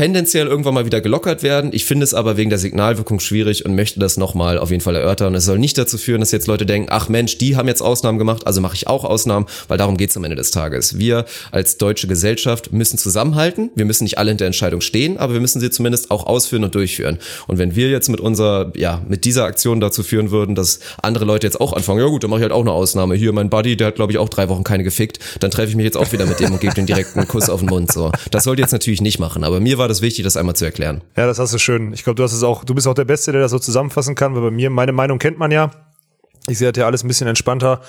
tendenziell 0.00 0.46
irgendwann 0.46 0.72
mal 0.72 0.86
wieder 0.86 1.02
gelockert 1.02 1.42
werden. 1.42 1.72
Ich 1.74 1.84
finde 1.84 2.04
es 2.04 2.14
aber 2.14 2.38
wegen 2.38 2.48
der 2.48 2.58
Signalwirkung 2.58 3.20
schwierig 3.20 3.66
und 3.66 3.74
möchte 3.74 4.00
das 4.00 4.16
nochmal 4.16 4.56
auf 4.56 4.70
jeden 4.70 4.80
Fall 4.80 4.96
erörtern. 4.96 5.34
Es 5.34 5.44
soll 5.44 5.58
nicht 5.58 5.76
dazu 5.76 5.98
führen, 5.98 6.20
dass 6.20 6.32
jetzt 6.32 6.46
Leute 6.46 6.64
denken, 6.64 6.88
ach 6.90 7.10
Mensch, 7.10 7.36
die 7.36 7.54
haben 7.54 7.68
jetzt 7.68 7.82
Ausnahmen 7.82 8.18
gemacht, 8.18 8.46
also 8.46 8.62
mache 8.62 8.76
ich 8.76 8.86
auch 8.86 9.04
Ausnahmen, 9.04 9.44
weil 9.68 9.76
darum 9.76 9.98
geht 9.98 10.08
es 10.08 10.16
am 10.16 10.24
Ende 10.24 10.36
des 10.36 10.52
Tages. 10.52 10.98
Wir 10.98 11.26
als 11.50 11.76
deutsche 11.76 12.06
Gesellschaft 12.06 12.72
müssen 12.72 12.96
zusammenhalten. 12.96 13.72
Wir 13.74 13.84
müssen 13.84 14.04
nicht 14.04 14.16
alle 14.16 14.30
hinter 14.30 14.44
der 14.44 14.46
Entscheidung 14.46 14.80
stehen, 14.80 15.18
aber 15.18 15.34
wir 15.34 15.40
müssen 15.42 15.60
sie 15.60 15.68
zumindest 15.68 16.10
auch 16.10 16.24
ausführen 16.24 16.64
und 16.64 16.74
durchführen. 16.74 17.18
Und 17.46 17.58
wenn 17.58 17.76
wir 17.76 17.90
jetzt 17.90 18.08
mit 18.08 18.20
unserer, 18.20 18.72
ja, 18.76 19.02
mit 19.06 19.26
dieser 19.26 19.44
Aktion 19.44 19.80
dazu 19.80 20.02
führen 20.02 20.30
würden, 20.30 20.54
dass 20.54 20.80
andere 21.02 21.26
Leute 21.26 21.46
jetzt 21.46 21.60
auch 21.60 21.74
anfangen, 21.74 22.00
ja 22.00 22.06
gut, 22.06 22.22
dann 22.22 22.30
mache 22.30 22.40
ich 22.40 22.44
halt 22.44 22.52
auch 22.52 22.62
eine 22.62 22.72
Ausnahme. 22.72 23.16
Hier, 23.16 23.34
mein 23.34 23.50
Buddy, 23.50 23.76
der 23.76 23.88
hat, 23.88 23.96
glaube 23.96 24.12
ich, 24.12 24.18
auch 24.18 24.30
drei 24.30 24.48
Wochen 24.48 24.64
keine 24.64 24.82
gefickt, 24.82 25.18
dann 25.40 25.50
treffe 25.50 25.68
ich 25.68 25.76
mich 25.76 25.84
jetzt 25.84 25.98
auch 25.98 26.10
wieder 26.10 26.24
mit 26.24 26.40
dem 26.40 26.52
und 26.52 26.60
gebe 26.62 26.72
den 26.72 26.86
direkt 26.86 27.18
einen 27.18 27.28
Kuss 27.28 27.50
auf 27.50 27.60
den 27.60 27.68
Mund. 27.68 27.92
So. 27.92 28.10
Das 28.30 28.44
sollte 28.44 28.62
jetzt 28.62 28.72
natürlich 28.72 29.02
nicht 29.02 29.18
machen, 29.18 29.44
aber 29.44 29.60
mir 29.60 29.76
war 29.76 29.89
das 29.90 30.02
wichtig, 30.02 30.24
das 30.24 30.36
einmal 30.36 30.56
zu 30.56 30.64
erklären. 30.64 31.02
Ja, 31.16 31.26
das 31.26 31.38
hast 31.38 31.52
du 31.52 31.58
schön. 31.58 31.92
Ich 31.92 32.04
glaube, 32.04 32.16
du 32.16 32.22
hast 32.22 32.32
es 32.32 32.42
auch, 32.42 32.64
du 32.64 32.74
bist 32.74 32.86
auch 32.86 32.94
der 32.94 33.04
Beste, 33.04 33.32
der 33.32 33.40
das 33.40 33.50
so 33.50 33.58
zusammenfassen 33.58 34.14
kann, 34.14 34.34
weil 34.34 34.42
bei 34.42 34.50
mir, 34.50 34.70
meine 34.70 34.92
Meinung 34.92 35.18
kennt 35.18 35.38
man 35.38 35.50
ja. 35.50 35.70
Ich 36.48 36.58
sehe 36.58 36.72
das 36.72 36.80
ja 36.80 36.86
alles 36.86 37.04
ein 37.04 37.08
bisschen 37.08 37.28
entspannter. 37.28 37.80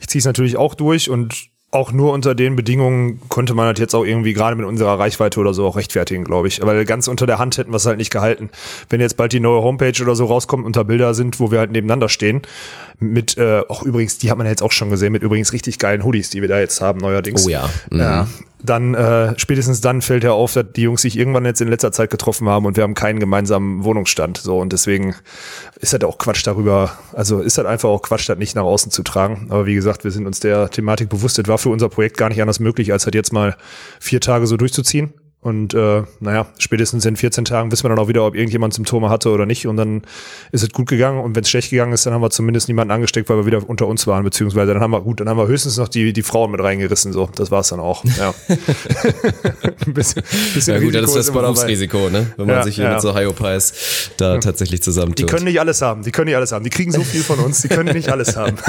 Ich 0.00 0.08
ziehe 0.08 0.20
es 0.20 0.26
natürlich 0.26 0.56
auch 0.56 0.74
durch 0.74 1.08
und 1.08 1.50
auch 1.72 1.92
nur 1.92 2.12
unter 2.12 2.34
den 2.34 2.56
Bedingungen 2.56 3.20
konnte 3.28 3.54
man 3.54 3.72
das 3.72 3.80
jetzt 3.80 3.94
auch 3.94 4.04
irgendwie 4.04 4.32
gerade 4.32 4.56
mit 4.56 4.66
unserer 4.66 4.98
Reichweite 4.98 5.38
oder 5.38 5.54
so 5.54 5.66
auch 5.66 5.76
rechtfertigen, 5.76 6.24
glaube 6.24 6.48
ich. 6.48 6.60
Weil 6.62 6.84
ganz 6.84 7.06
unter 7.06 7.26
der 7.26 7.38
Hand 7.38 7.58
hätten 7.58 7.70
wir 7.70 7.76
es 7.76 7.86
halt 7.86 7.98
nicht 7.98 8.10
gehalten. 8.10 8.50
Wenn 8.88 9.00
jetzt 9.00 9.16
bald 9.16 9.32
die 9.32 9.38
neue 9.38 9.62
Homepage 9.62 10.02
oder 10.02 10.16
so 10.16 10.24
rauskommt 10.24 10.66
und 10.66 10.74
da 10.74 10.82
Bilder 10.82 11.14
sind, 11.14 11.38
wo 11.38 11.52
wir 11.52 11.60
halt 11.60 11.70
nebeneinander 11.70 12.08
stehen, 12.08 12.42
mit, 12.98 13.38
äh, 13.38 13.62
auch 13.68 13.84
übrigens, 13.84 14.18
die 14.18 14.30
hat 14.30 14.38
man 14.38 14.46
ja 14.46 14.50
jetzt 14.50 14.62
auch 14.62 14.72
schon 14.72 14.90
gesehen, 14.90 15.12
mit 15.12 15.22
übrigens 15.22 15.52
richtig 15.52 15.78
geilen 15.78 16.02
Hoodies, 16.02 16.30
die 16.30 16.40
wir 16.40 16.48
da 16.48 16.58
jetzt 16.58 16.80
haben, 16.80 16.98
neuerdings. 16.98 17.46
Oh 17.46 17.48
ja. 17.48 17.70
Mhm. 17.90 18.00
Ja. 18.00 18.28
Dann, 18.62 18.94
äh, 18.94 19.38
spätestens 19.38 19.80
dann 19.80 20.02
fällt 20.02 20.24
ja 20.24 20.32
auf, 20.32 20.52
dass 20.52 20.66
die 20.74 20.82
Jungs 20.82 21.02
sich 21.02 21.16
irgendwann 21.18 21.44
jetzt 21.44 21.60
in 21.60 21.68
letzter 21.68 21.92
Zeit 21.92 22.10
getroffen 22.10 22.48
haben 22.48 22.66
und 22.66 22.76
wir 22.76 22.84
haben 22.84 22.94
keinen 22.94 23.20
gemeinsamen 23.20 23.84
Wohnungsstand. 23.84 24.38
So, 24.38 24.58
und 24.58 24.72
deswegen 24.72 25.14
ist 25.80 25.92
das 25.92 26.02
auch 26.04 26.18
Quatsch 26.18 26.46
darüber, 26.46 26.92
also 27.14 27.40
ist 27.40 27.58
das 27.58 27.66
einfach 27.66 27.88
auch 27.88 28.02
Quatsch, 28.02 28.28
das 28.28 28.38
nicht 28.38 28.56
nach 28.56 28.64
außen 28.64 28.92
zu 28.92 29.02
tragen. 29.02 29.46
Aber 29.50 29.66
wie 29.66 29.74
gesagt, 29.74 30.04
wir 30.04 30.10
sind 30.10 30.26
uns 30.26 30.40
der 30.40 30.70
Thematik 30.70 31.08
bewusst. 31.08 31.38
Das 31.38 31.48
war 31.48 31.58
für 31.58 31.70
unser 31.70 31.88
Projekt 31.88 32.16
gar 32.16 32.28
nicht 32.28 32.40
anders 32.40 32.60
möglich, 32.60 32.92
als 32.92 33.04
halt 33.06 33.14
jetzt 33.14 33.32
mal 33.32 33.56
vier 33.98 34.20
Tage 34.20 34.46
so 34.46 34.56
durchzuziehen. 34.56 35.12
Und 35.42 35.72
äh, 35.72 36.02
naja, 36.20 36.48
spätestens 36.58 37.06
in 37.06 37.16
14 37.16 37.46
Tagen 37.46 37.72
wissen 37.72 37.84
wir 37.84 37.88
dann 37.88 37.98
auch 37.98 38.08
wieder, 38.08 38.26
ob 38.26 38.34
irgendjemand 38.34 38.74
Symptome 38.74 39.08
hatte 39.08 39.30
oder 39.30 39.46
nicht. 39.46 39.66
Und 39.66 39.78
dann 39.78 40.02
ist 40.52 40.62
es 40.62 40.68
gut 40.68 40.86
gegangen. 40.88 41.18
Und 41.18 41.34
wenn 41.34 41.42
es 41.44 41.48
schlecht 41.48 41.70
gegangen 41.70 41.94
ist, 41.94 42.04
dann 42.04 42.12
haben 42.12 42.20
wir 42.20 42.28
zumindest 42.28 42.68
niemanden 42.68 42.92
angesteckt, 42.92 43.30
weil 43.30 43.38
wir 43.38 43.46
wieder 43.46 43.66
unter 43.66 43.86
uns 43.86 44.06
waren. 44.06 44.22
Beziehungsweise 44.22 44.74
dann 44.74 44.82
haben 44.82 44.90
wir, 44.90 45.00
gut, 45.00 45.20
dann 45.20 45.30
haben 45.30 45.38
wir 45.38 45.46
höchstens 45.46 45.78
noch 45.78 45.88
die, 45.88 46.12
die 46.12 46.22
Frauen 46.22 46.50
mit 46.50 46.60
reingerissen. 46.60 47.14
So, 47.14 47.30
das 47.34 47.50
war's 47.50 47.70
dann 47.70 47.80
auch. 47.80 48.04
Ja. 48.18 48.34
Ein 49.86 49.94
bisschen, 49.94 50.22
bisschen 50.52 50.74
Ja 50.74 50.80
gut, 50.80 50.94
das 50.94 51.04
ist 51.08 51.16
das. 51.16 51.30
Berufsrisiko, 51.30 52.10
ne? 52.10 52.32
Wenn 52.36 52.46
man 52.46 52.56
Ja, 52.56 52.62
sich 52.62 52.74
hier 52.74 52.84
ja. 52.84 52.92
mit 52.92 53.00
so 53.00 53.14
Hyopies 53.16 54.10
da 54.18 54.36
tatsächlich 54.38 54.80
Die 54.80 54.84
zusammentut. 54.84 55.26
können 55.30 55.44
nicht 55.44 55.58
alles 55.58 55.80
haben. 55.80 56.02
Die 56.02 56.10
können 56.10 56.26
nicht 56.26 56.36
alles 56.36 56.52
haben. 56.52 56.64
Die 56.64 56.70
kriegen 56.70 56.92
so 56.92 57.02
viel 57.02 57.22
von 57.22 57.38
uns. 57.38 57.62
Die 57.62 57.68
können 57.68 57.94
nicht 57.94 58.10
alles 58.10 58.36
haben. 58.36 58.56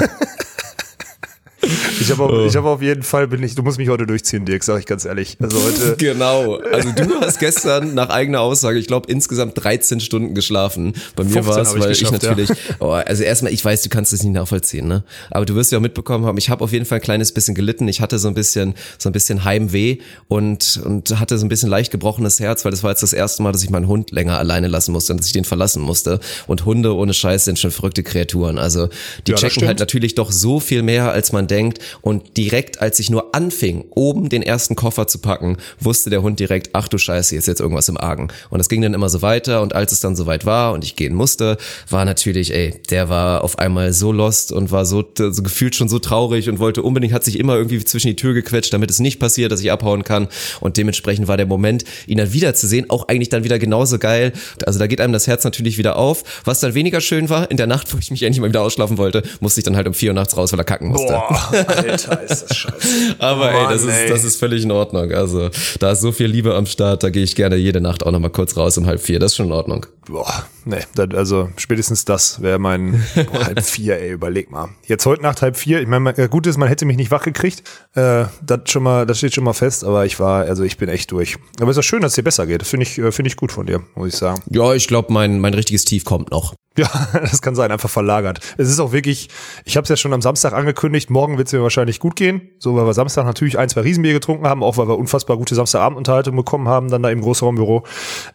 Ich 2.00 2.10
habe 2.10 2.24
auf, 2.24 2.46
ich 2.46 2.56
hab 2.56 2.64
auf 2.64 2.82
jeden 2.82 3.02
Fall 3.02 3.28
bin 3.28 3.42
ich, 3.42 3.54
du 3.54 3.62
musst 3.62 3.78
mich 3.78 3.88
heute 3.88 4.06
durchziehen, 4.06 4.44
Dirk, 4.44 4.64
sag 4.64 4.80
ich 4.80 4.86
ganz 4.86 5.04
ehrlich. 5.04 5.36
Also 5.40 5.62
heute, 5.62 5.96
Genau. 5.98 6.56
Also 6.56 6.90
du 6.92 7.20
hast 7.20 7.38
gestern 7.38 7.94
nach 7.94 8.08
eigener 8.10 8.40
Aussage, 8.40 8.78
ich 8.78 8.88
glaube, 8.88 9.10
insgesamt 9.10 9.62
13 9.62 10.00
Stunden 10.00 10.34
geschlafen. 10.34 10.94
Bei 11.14 11.22
mir 11.22 11.42
15 11.42 11.46
war 11.54 11.62
es, 11.62 11.68
habe 11.68 11.78
ich 11.78 11.84
weil 11.84 11.92
ich, 11.92 12.00
geschafft, 12.00 12.22
ja. 12.24 12.30
natürlich, 12.30 12.50
oh, 12.80 12.90
also 12.90 13.22
erstmal, 13.22 13.52
ich 13.52 13.64
weiß, 13.64 13.82
du 13.82 13.88
kannst 13.90 14.12
es 14.12 14.22
nicht 14.22 14.32
nachvollziehen, 14.32 14.88
ne? 14.88 15.04
Aber 15.30 15.44
du 15.46 15.54
wirst 15.54 15.70
ja 15.70 15.78
auch 15.78 15.82
mitbekommen 15.82 16.26
haben, 16.26 16.36
ich 16.38 16.50
habe 16.50 16.64
auf 16.64 16.72
jeden 16.72 16.84
Fall 16.84 16.98
ein 16.98 17.02
kleines 17.02 17.30
bisschen 17.32 17.54
gelitten. 17.54 17.86
Ich 17.86 18.00
hatte 18.00 18.18
so 18.18 18.26
ein 18.28 18.34
bisschen, 18.34 18.74
so 18.98 19.08
ein 19.08 19.12
bisschen 19.12 19.44
Heimweh 19.44 19.98
und, 20.28 20.80
und 20.84 21.20
hatte 21.20 21.38
so 21.38 21.46
ein 21.46 21.48
bisschen 21.48 21.68
leicht 21.68 21.92
gebrochenes 21.92 22.40
Herz, 22.40 22.64
weil 22.64 22.72
das 22.72 22.82
war 22.82 22.90
jetzt 22.90 23.02
das 23.04 23.12
erste 23.12 23.42
Mal, 23.42 23.52
dass 23.52 23.62
ich 23.62 23.70
meinen 23.70 23.86
Hund 23.86 24.10
länger 24.10 24.38
alleine 24.38 24.66
lassen 24.66 24.92
musste 24.92 25.12
und 25.12 25.18
dass 25.20 25.26
ich 25.26 25.32
den 25.32 25.44
verlassen 25.44 25.82
musste. 25.82 26.18
Und 26.48 26.64
Hunde 26.64 26.94
ohne 26.96 27.14
Scheiß 27.14 27.44
sind 27.44 27.58
schon 27.58 27.70
verrückte 27.70 28.02
Kreaturen. 28.02 28.58
Also 28.58 28.88
die 29.26 29.32
Ja, 29.32 29.36
checken 29.36 29.50
stimmt. 29.52 29.68
halt 29.68 29.78
natürlich 29.78 30.14
doch 30.16 30.32
so 30.32 30.58
viel 30.58 30.82
mehr, 30.82 31.12
als 31.12 31.30
man 31.32 31.46
denkt. 31.52 31.78
Und 32.00 32.36
direkt, 32.36 32.80
als 32.80 32.98
ich 32.98 33.10
nur 33.10 33.34
anfing, 33.34 33.84
oben 33.90 34.28
den 34.28 34.42
ersten 34.42 34.74
Koffer 34.74 35.06
zu 35.06 35.18
packen, 35.18 35.58
wusste 35.78 36.10
der 36.10 36.22
Hund 36.22 36.40
direkt, 36.40 36.70
ach 36.72 36.88
du 36.88 36.98
Scheiße, 36.98 37.36
ist 37.36 37.46
jetzt 37.46 37.60
irgendwas 37.60 37.88
im 37.88 37.98
Argen. 37.98 38.28
Und 38.50 38.58
das 38.58 38.68
ging 38.68 38.82
dann 38.82 38.94
immer 38.94 39.08
so 39.08 39.22
weiter. 39.22 39.62
Und 39.62 39.74
als 39.74 39.92
es 39.92 40.00
dann 40.00 40.16
soweit 40.16 40.46
war 40.46 40.72
und 40.72 40.82
ich 40.84 40.96
gehen 40.96 41.14
musste, 41.14 41.58
war 41.88 42.04
natürlich, 42.04 42.54
ey, 42.54 42.74
der 42.90 43.08
war 43.08 43.44
auf 43.44 43.58
einmal 43.58 43.92
so 43.92 44.12
lost 44.12 44.50
und 44.50 44.70
war 44.70 44.86
so, 44.86 45.04
so 45.16 45.42
gefühlt 45.42 45.74
schon 45.74 45.88
so 45.88 45.98
traurig 45.98 46.48
und 46.48 46.58
wollte 46.58 46.82
unbedingt, 46.82 47.12
hat 47.12 47.24
sich 47.24 47.38
immer 47.38 47.56
irgendwie 47.56 47.84
zwischen 47.84 48.08
die 48.08 48.16
Tür 48.16 48.32
gequetscht, 48.34 48.72
damit 48.72 48.90
es 48.90 48.98
nicht 48.98 49.20
passiert, 49.20 49.52
dass 49.52 49.60
ich 49.60 49.70
abhauen 49.70 50.04
kann. 50.04 50.28
Und 50.60 50.76
dementsprechend 50.78 51.28
war 51.28 51.36
der 51.36 51.46
Moment, 51.46 51.84
ihn 52.06 52.18
dann 52.18 52.32
wiederzusehen, 52.32 52.88
auch 52.88 53.08
eigentlich 53.08 53.28
dann 53.28 53.44
wieder 53.44 53.58
genauso 53.58 53.98
geil. 53.98 54.32
Also 54.64 54.78
da 54.78 54.86
geht 54.86 55.00
einem 55.00 55.12
das 55.12 55.26
Herz 55.26 55.44
natürlich 55.44 55.78
wieder 55.78 55.96
auf. 55.96 56.24
Was 56.44 56.60
dann 56.60 56.74
weniger 56.74 57.00
schön 57.00 57.28
war, 57.28 57.50
in 57.50 57.56
der 57.56 57.66
Nacht, 57.66 57.92
wo 57.92 57.98
ich 57.98 58.10
mich 58.10 58.22
endlich 58.22 58.40
mal 58.40 58.48
wieder 58.48 58.62
ausschlafen 58.62 58.98
wollte, 58.98 59.22
musste 59.40 59.60
ich 59.60 59.64
dann 59.64 59.76
halt 59.76 59.86
um 59.86 59.94
vier 59.94 60.10
Uhr 60.10 60.14
nachts 60.14 60.36
raus, 60.36 60.52
weil 60.52 60.60
er 60.60 60.64
kacken 60.64 60.88
musste. 60.88 61.12
boah, 61.28 61.41
Alter, 61.50 62.22
ist 62.22 62.42
das 62.48 62.56
scheiße. 62.56 63.16
Aber 63.18 63.52
ey, 63.52 63.66
das 63.72 63.82
Mann, 63.82 63.90
ist, 63.94 64.00
ey. 64.02 64.08
das 64.08 64.24
ist 64.24 64.36
völlig 64.38 64.62
in 64.64 64.70
Ordnung. 64.70 65.10
Also, 65.12 65.50
da 65.80 65.92
ist 65.92 66.00
so 66.00 66.12
viel 66.12 66.26
Liebe 66.26 66.54
am 66.54 66.66
Start, 66.66 67.02
da 67.02 67.10
gehe 67.10 67.22
ich 67.24 67.34
gerne 67.34 67.56
jede 67.56 67.80
Nacht 67.80 68.04
auch 68.06 68.10
nochmal 68.12 68.30
kurz 68.30 68.56
raus 68.56 68.78
um 68.78 68.86
halb 68.86 69.00
vier. 69.00 69.18
Das 69.18 69.32
ist 69.32 69.36
schon 69.36 69.46
in 69.46 69.52
Ordnung. 69.52 69.86
Boah, 70.06 70.44
nee, 70.64 70.80
also 71.14 71.50
spätestens 71.56 72.04
das 72.04 72.42
wäre 72.42 72.58
mein 72.58 73.04
boah, 73.32 73.44
halb 73.46 73.62
vier, 73.64 73.98
ey, 74.00 74.10
überleg 74.12 74.50
mal. 74.50 74.70
Jetzt 74.86 75.06
heute 75.06 75.22
Nacht 75.22 75.42
halb 75.42 75.56
vier, 75.56 75.80
ich 75.80 75.86
meine, 75.86 76.00
man- 76.00 76.14
äh, 76.16 76.28
gut 76.28 76.46
ist, 76.46 76.56
man 76.58 76.68
hätte 76.68 76.84
mich 76.86 76.96
nicht 76.96 77.10
wach 77.12 77.22
gekriegt, 77.22 77.62
äh, 77.94 78.24
das 78.44 78.60
schon 78.66 78.82
mal, 78.82 79.06
das 79.06 79.18
steht 79.18 79.34
schon 79.34 79.44
mal 79.44 79.52
fest, 79.52 79.84
aber 79.84 80.04
ich 80.04 80.18
war, 80.18 80.44
also 80.44 80.64
ich 80.64 80.76
bin 80.76 80.88
echt 80.88 81.10
durch. 81.12 81.36
Aber 81.60 81.70
es 81.70 81.76
ist 81.76 81.84
doch 81.84 81.88
schön, 81.88 82.02
dass 82.02 82.12
es 82.12 82.16
dir 82.16 82.22
besser 82.24 82.46
geht, 82.46 82.60
das 82.62 82.68
finde 82.68 82.84
ich, 82.84 82.98
äh, 82.98 83.12
finde 83.12 83.28
ich 83.28 83.36
gut 83.36 83.52
von 83.52 83.66
dir, 83.66 83.80
muss 83.94 84.08
ich 84.08 84.16
sagen. 84.16 84.42
Ja, 84.50 84.74
ich 84.74 84.88
glaube, 84.88 85.12
mein, 85.12 85.38
mein 85.38 85.54
richtiges 85.54 85.84
Tief 85.84 86.04
kommt 86.04 86.30
noch. 86.32 86.54
Ja, 86.78 86.88
das 87.12 87.42
kann 87.42 87.54
sein, 87.54 87.70
einfach 87.70 87.90
verlagert. 87.90 88.40
Es 88.56 88.68
ist 88.68 88.80
auch 88.80 88.92
wirklich, 88.92 89.28
ich 89.64 89.76
habe 89.76 89.82
es 89.82 89.90
ja 89.90 89.96
schon 89.96 90.14
am 90.14 90.22
Samstag 90.22 90.54
angekündigt, 90.54 91.10
morgen 91.10 91.36
wird 91.36 91.48
es 91.48 91.52
mir 91.52 91.62
wahrscheinlich 91.62 92.00
gut 92.00 92.16
gehen. 92.16 92.48
So, 92.58 92.74
weil 92.76 92.86
wir 92.86 92.94
Samstag 92.94 93.26
natürlich 93.26 93.58
ein, 93.58 93.68
zwei 93.68 93.82
Riesenbier 93.82 94.14
getrunken 94.14 94.46
haben, 94.46 94.62
auch 94.62 94.78
weil 94.78 94.88
wir 94.88 94.98
unfassbar 94.98 95.36
gute 95.36 95.54
Samstagabendunterhaltung 95.54 96.34
bekommen 96.34 96.68
haben, 96.68 96.90
dann 96.90 97.02
da 97.02 97.10
im 97.10 97.20
Großraumbüro. 97.20 97.84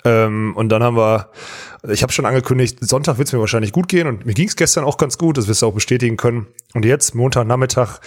Ähm, 0.06 0.54
und 0.56 0.70
dann 0.70 0.84
haben 0.84 0.98
wir, 0.98 1.32
ich 1.90 2.04
habe 2.04 2.14
schon 2.14 2.28
angekündigt, 2.28 2.78
Sonntag 2.82 3.18
wird 3.18 3.28
es 3.28 3.34
mir 3.34 3.40
wahrscheinlich 3.40 3.72
gut 3.72 3.88
gehen 3.88 4.08
und 4.08 4.26
mir 4.26 4.34
ging 4.34 4.48
es 4.48 4.56
gestern 4.56 4.84
auch 4.84 4.98
ganz 4.98 5.18
gut, 5.18 5.38
das 5.38 5.48
wirst 5.48 5.64
du 5.64 5.68
auch 5.68 5.74
bestätigen 5.74 6.18
können. 6.18 6.46
Und 6.76 6.86
jetzt, 6.86 7.16
Montagnachmittag, 7.16 8.00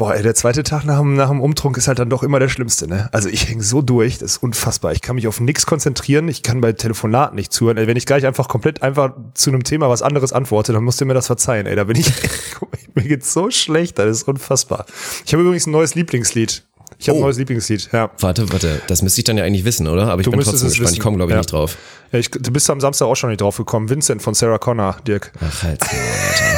Boah, 0.00 0.14
ey, 0.14 0.22
der 0.22 0.34
zweite 0.34 0.62
Tag 0.62 0.86
nach 0.86 0.98
dem, 0.98 1.14
nach 1.14 1.28
dem 1.28 1.42
Umtrunk 1.42 1.76
ist 1.76 1.86
halt 1.86 1.98
dann 1.98 2.08
doch 2.08 2.22
immer 2.22 2.38
der 2.38 2.48
schlimmste, 2.48 2.88
ne? 2.88 3.10
Also 3.12 3.28
ich 3.28 3.50
hänge 3.50 3.62
so 3.62 3.82
durch, 3.82 4.16
das 4.16 4.30
ist 4.32 4.42
unfassbar. 4.42 4.92
Ich 4.92 5.02
kann 5.02 5.14
mich 5.16 5.28
auf 5.28 5.40
nichts 5.40 5.66
konzentrieren, 5.66 6.26
ich 6.28 6.42
kann 6.42 6.62
bei 6.62 6.72
Telefonaten 6.72 7.36
nicht 7.36 7.52
zuhören. 7.52 7.76
Ey, 7.76 7.86
wenn 7.86 7.98
ich 7.98 8.06
gleich 8.06 8.24
einfach 8.24 8.48
komplett 8.48 8.82
einfach 8.82 9.12
zu 9.34 9.50
einem 9.50 9.62
Thema 9.62 9.90
was 9.90 10.00
anderes 10.00 10.32
antworte, 10.32 10.72
dann 10.72 10.84
musst 10.84 11.02
du 11.02 11.04
mir 11.04 11.12
das 11.12 11.26
verzeihen, 11.26 11.66
ey. 11.66 11.76
Da 11.76 11.84
bin 11.84 11.96
ich, 11.96 12.10
mir 12.94 13.02
geht's 13.04 13.30
so 13.34 13.50
schlecht, 13.50 13.98
das 13.98 14.08
ist 14.08 14.22
unfassbar. 14.26 14.86
Ich 15.26 15.34
habe 15.34 15.42
übrigens 15.42 15.66
ein 15.66 15.72
neues 15.72 15.94
Lieblingslied. 15.94 16.64
Ich 16.98 17.08
habe 17.08 17.18
Oh. 17.18 17.20
ein 17.20 17.24
neues 17.24 17.36
Lieblingslied, 17.38 17.90
ja. 17.92 18.10
Warte, 18.20 18.50
warte, 18.52 18.80
das 18.86 19.02
müsste 19.02 19.20
ich 19.20 19.24
dann 19.24 19.36
ja 19.36 19.44
eigentlich 19.44 19.64
wissen, 19.66 19.86
oder? 19.86 20.08
Aber 20.10 20.20
ich 20.20 20.24
Du 20.24 20.30
bin 20.30 20.40
trotzdem 20.40 20.54
es 20.66 20.72
gespannt. 20.72 20.80
wissen. 20.88 20.94
Ich 20.94 21.00
komme, 21.00 21.16
glaube 21.18 21.30
ich, 21.32 21.34
Ja. 21.34 21.40
nicht 21.40 21.52
drauf. 21.52 21.76
ja 22.12 22.18
ich, 22.18 22.30
du 22.30 22.50
bist 22.50 22.68
am 22.70 22.80
Samstag 22.80 23.06
auch 23.06 23.14
schon 23.16 23.28
nicht 23.30 23.42
drauf 23.42 23.58
gekommen. 23.58 23.90
Vincent 23.90 24.22
von 24.22 24.32
Sarah 24.34 24.56
Connor, 24.58 24.96
Dirk. 25.06 25.30
Ach, 25.46 25.62
halt, 25.62 25.82
Alter. 25.82 26.49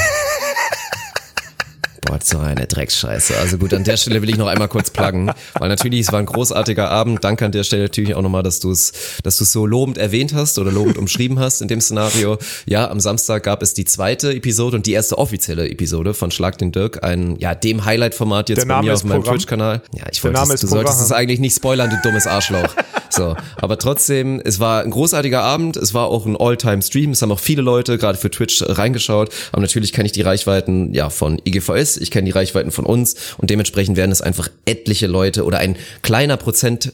Boah, 2.12 2.18
so 2.22 2.38
eine 2.40 2.66
Drecksscheiße. 2.66 3.38
Also 3.38 3.56
gut, 3.56 3.72
an 3.72 3.84
der 3.84 3.96
Stelle 3.96 4.20
will 4.20 4.28
ich 4.28 4.36
noch 4.36 4.46
einmal 4.46 4.68
kurz 4.68 4.90
pluggen, 4.90 5.32
weil 5.58 5.70
natürlich, 5.70 6.00
es 6.00 6.12
war 6.12 6.18
ein 6.18 6.26
großartiger 6.26 6.90
Abend. 6.90 7.24
Danke 7.24 7.46
an 7.46 7.52
der 7.52 7.64
Stelle 7.64 7.84
natürlich 7.84 8.14
auch 8.14 8.20
nochmal, 8.20 8.42
dass 8.42 8.60
du 8.60 8.70
es 8.70 8.92
dass 9.22 9.38
du 9.38 9.44
es 9.44 9.52
so 9.52 9.64
lobend 9.64 9.96
erwähnt 9.96 10.34
hast 10.34 10.58
oder 10.58 10.70
lobend 10.70 10.98
umschrieben 10.98 11.38
hast 11.38 11.62
in 11.62 11.68
dem 11.68 11.80
Szenario. 11.80 12.36
Ja, 12.66 12.90
am 12.90 13.00
Samstag 13.00 13.44
gab 13.44 13.62
es 13.62 13.72
die 13.72 13.86
zweite 13.86 14.34
Episode 14.34 14.76
und 14.76 14.84
die 14.84 14.92
erste 14.92 15.16
offizielle 15.16 15.70
Episode 15.70 16.12
von 16.12 16.30
Schlag 16.30 16.58
den 16.58 16.70
Dirk, 16.70 17.02
ein, 17.02 17.36
ja, 17.38 17.54
dem 17.54 17.86
Highlight-Format 17.86 18.50
jetzt 18.50 18.68
bei 18.68 18.82
mir 18.82 18.92
auf 18.92 19.04
meinem. 19.04 19.24
Twitch-Kanal. 19.24 19.80
Ja, 19.94 20.04
ich 20.12 20.22
wollte, 20.22 20.38
du 20.38 20.66
solltest 20.66 21.00
es 21.00 21.12
eigentlich 21.12 21.40
nicht 21.40 21.56
spoilern, 21.56 21.88
du 21.88 21.96
dummes 22.02 22.26
Arschloch. 22.26 22.74
So, 23.08 23.36
aber 23.56 23.78
trotzdem, 23.78 24.40
es 24.42 24.58
war 24.58 24.82
ein 24.82 24.90
großartiger 24.90 25.42
Abend, 25.42 25.76
es 25.76 25.92
war 25.92 26.06
auch 26.06 26.24
ein 26.24 26.34
All-Time-Stream, 26.34 27.10
es 27.10 27.20
haben 27.20 27.30
auch 27.30 27.40
viele 27.40 27.60
Leute 27.60 27.98
gerade 27.98 28.16
für 28.16 28.30
Twitch 28.30 28.64
reingeschaut, 28.66 29.28
aber 29.52 29.60
natürlich 29.60 29.92
kenne 29.92 30.06
ich 30.06 30.12
die 30.12 30.22
Reichweiten 30.22 30.94
ja 30.94 31.10
von 31.10 31.40
IGVS, 31.44 31.98
ich 32.02 32.10
kenne 32.10 32.26
die 32.26 32.32
Reichweiten 32.32 32.70
von 32.70 32.84
uns 32.84 33.14
und 33.38 33.50
dementsprechend 33.50 33.96
werden 33.96 34.12
es 34.12 34.20
einfach 34.20 34.48
etliche 34.64 35.06
Leute 35.06 35.44
oder 35.44 35.58
ein 35.58 35.76
kleiner 36.02 36.36
Prozent 36.36 36.92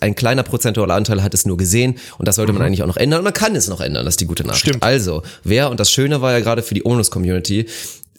ein 0.00 0.14
kleiner 0.14 0.42
prozentualer 0.42 0.94
Anteil 0.94 1.22
hat 1.22 1.34
es 1.34 1.46
nur 1.46 1.56
gesehen 1.56 1.98
und 2.18 2.28
das 2.28 2.36
sollte 2.36 2.52
man 2.52 2.62
eigentlich 2.62 2.82
auch 2.82 2.86
noch 2.86 2.98
ändern 2.98 3.20
und 3.20 3.24
man 3.24 3.32
kann 3.32 3.56
es 3.56 3.66
noch 3.66 3.80
ändern, 3.80 4.04
das 4.04 4.12
ist 4.12 4.20
die 4.20 4.26
gute 4.26 4.44
Nachricht. 4.44 4.60
Stimmt. 4.60 4.82
Also, 4.82 5.22
wer, 5.42 5.70
und 5.70 5.80
das 5.80 5.90
Schöne 5.90 6.20
war 6.20 6.32
ja 6.32 6.40
gerade 6.40 6.62
für 6.62 6.74
die 6.74 6.84
Onus-Community, 6.84 7.66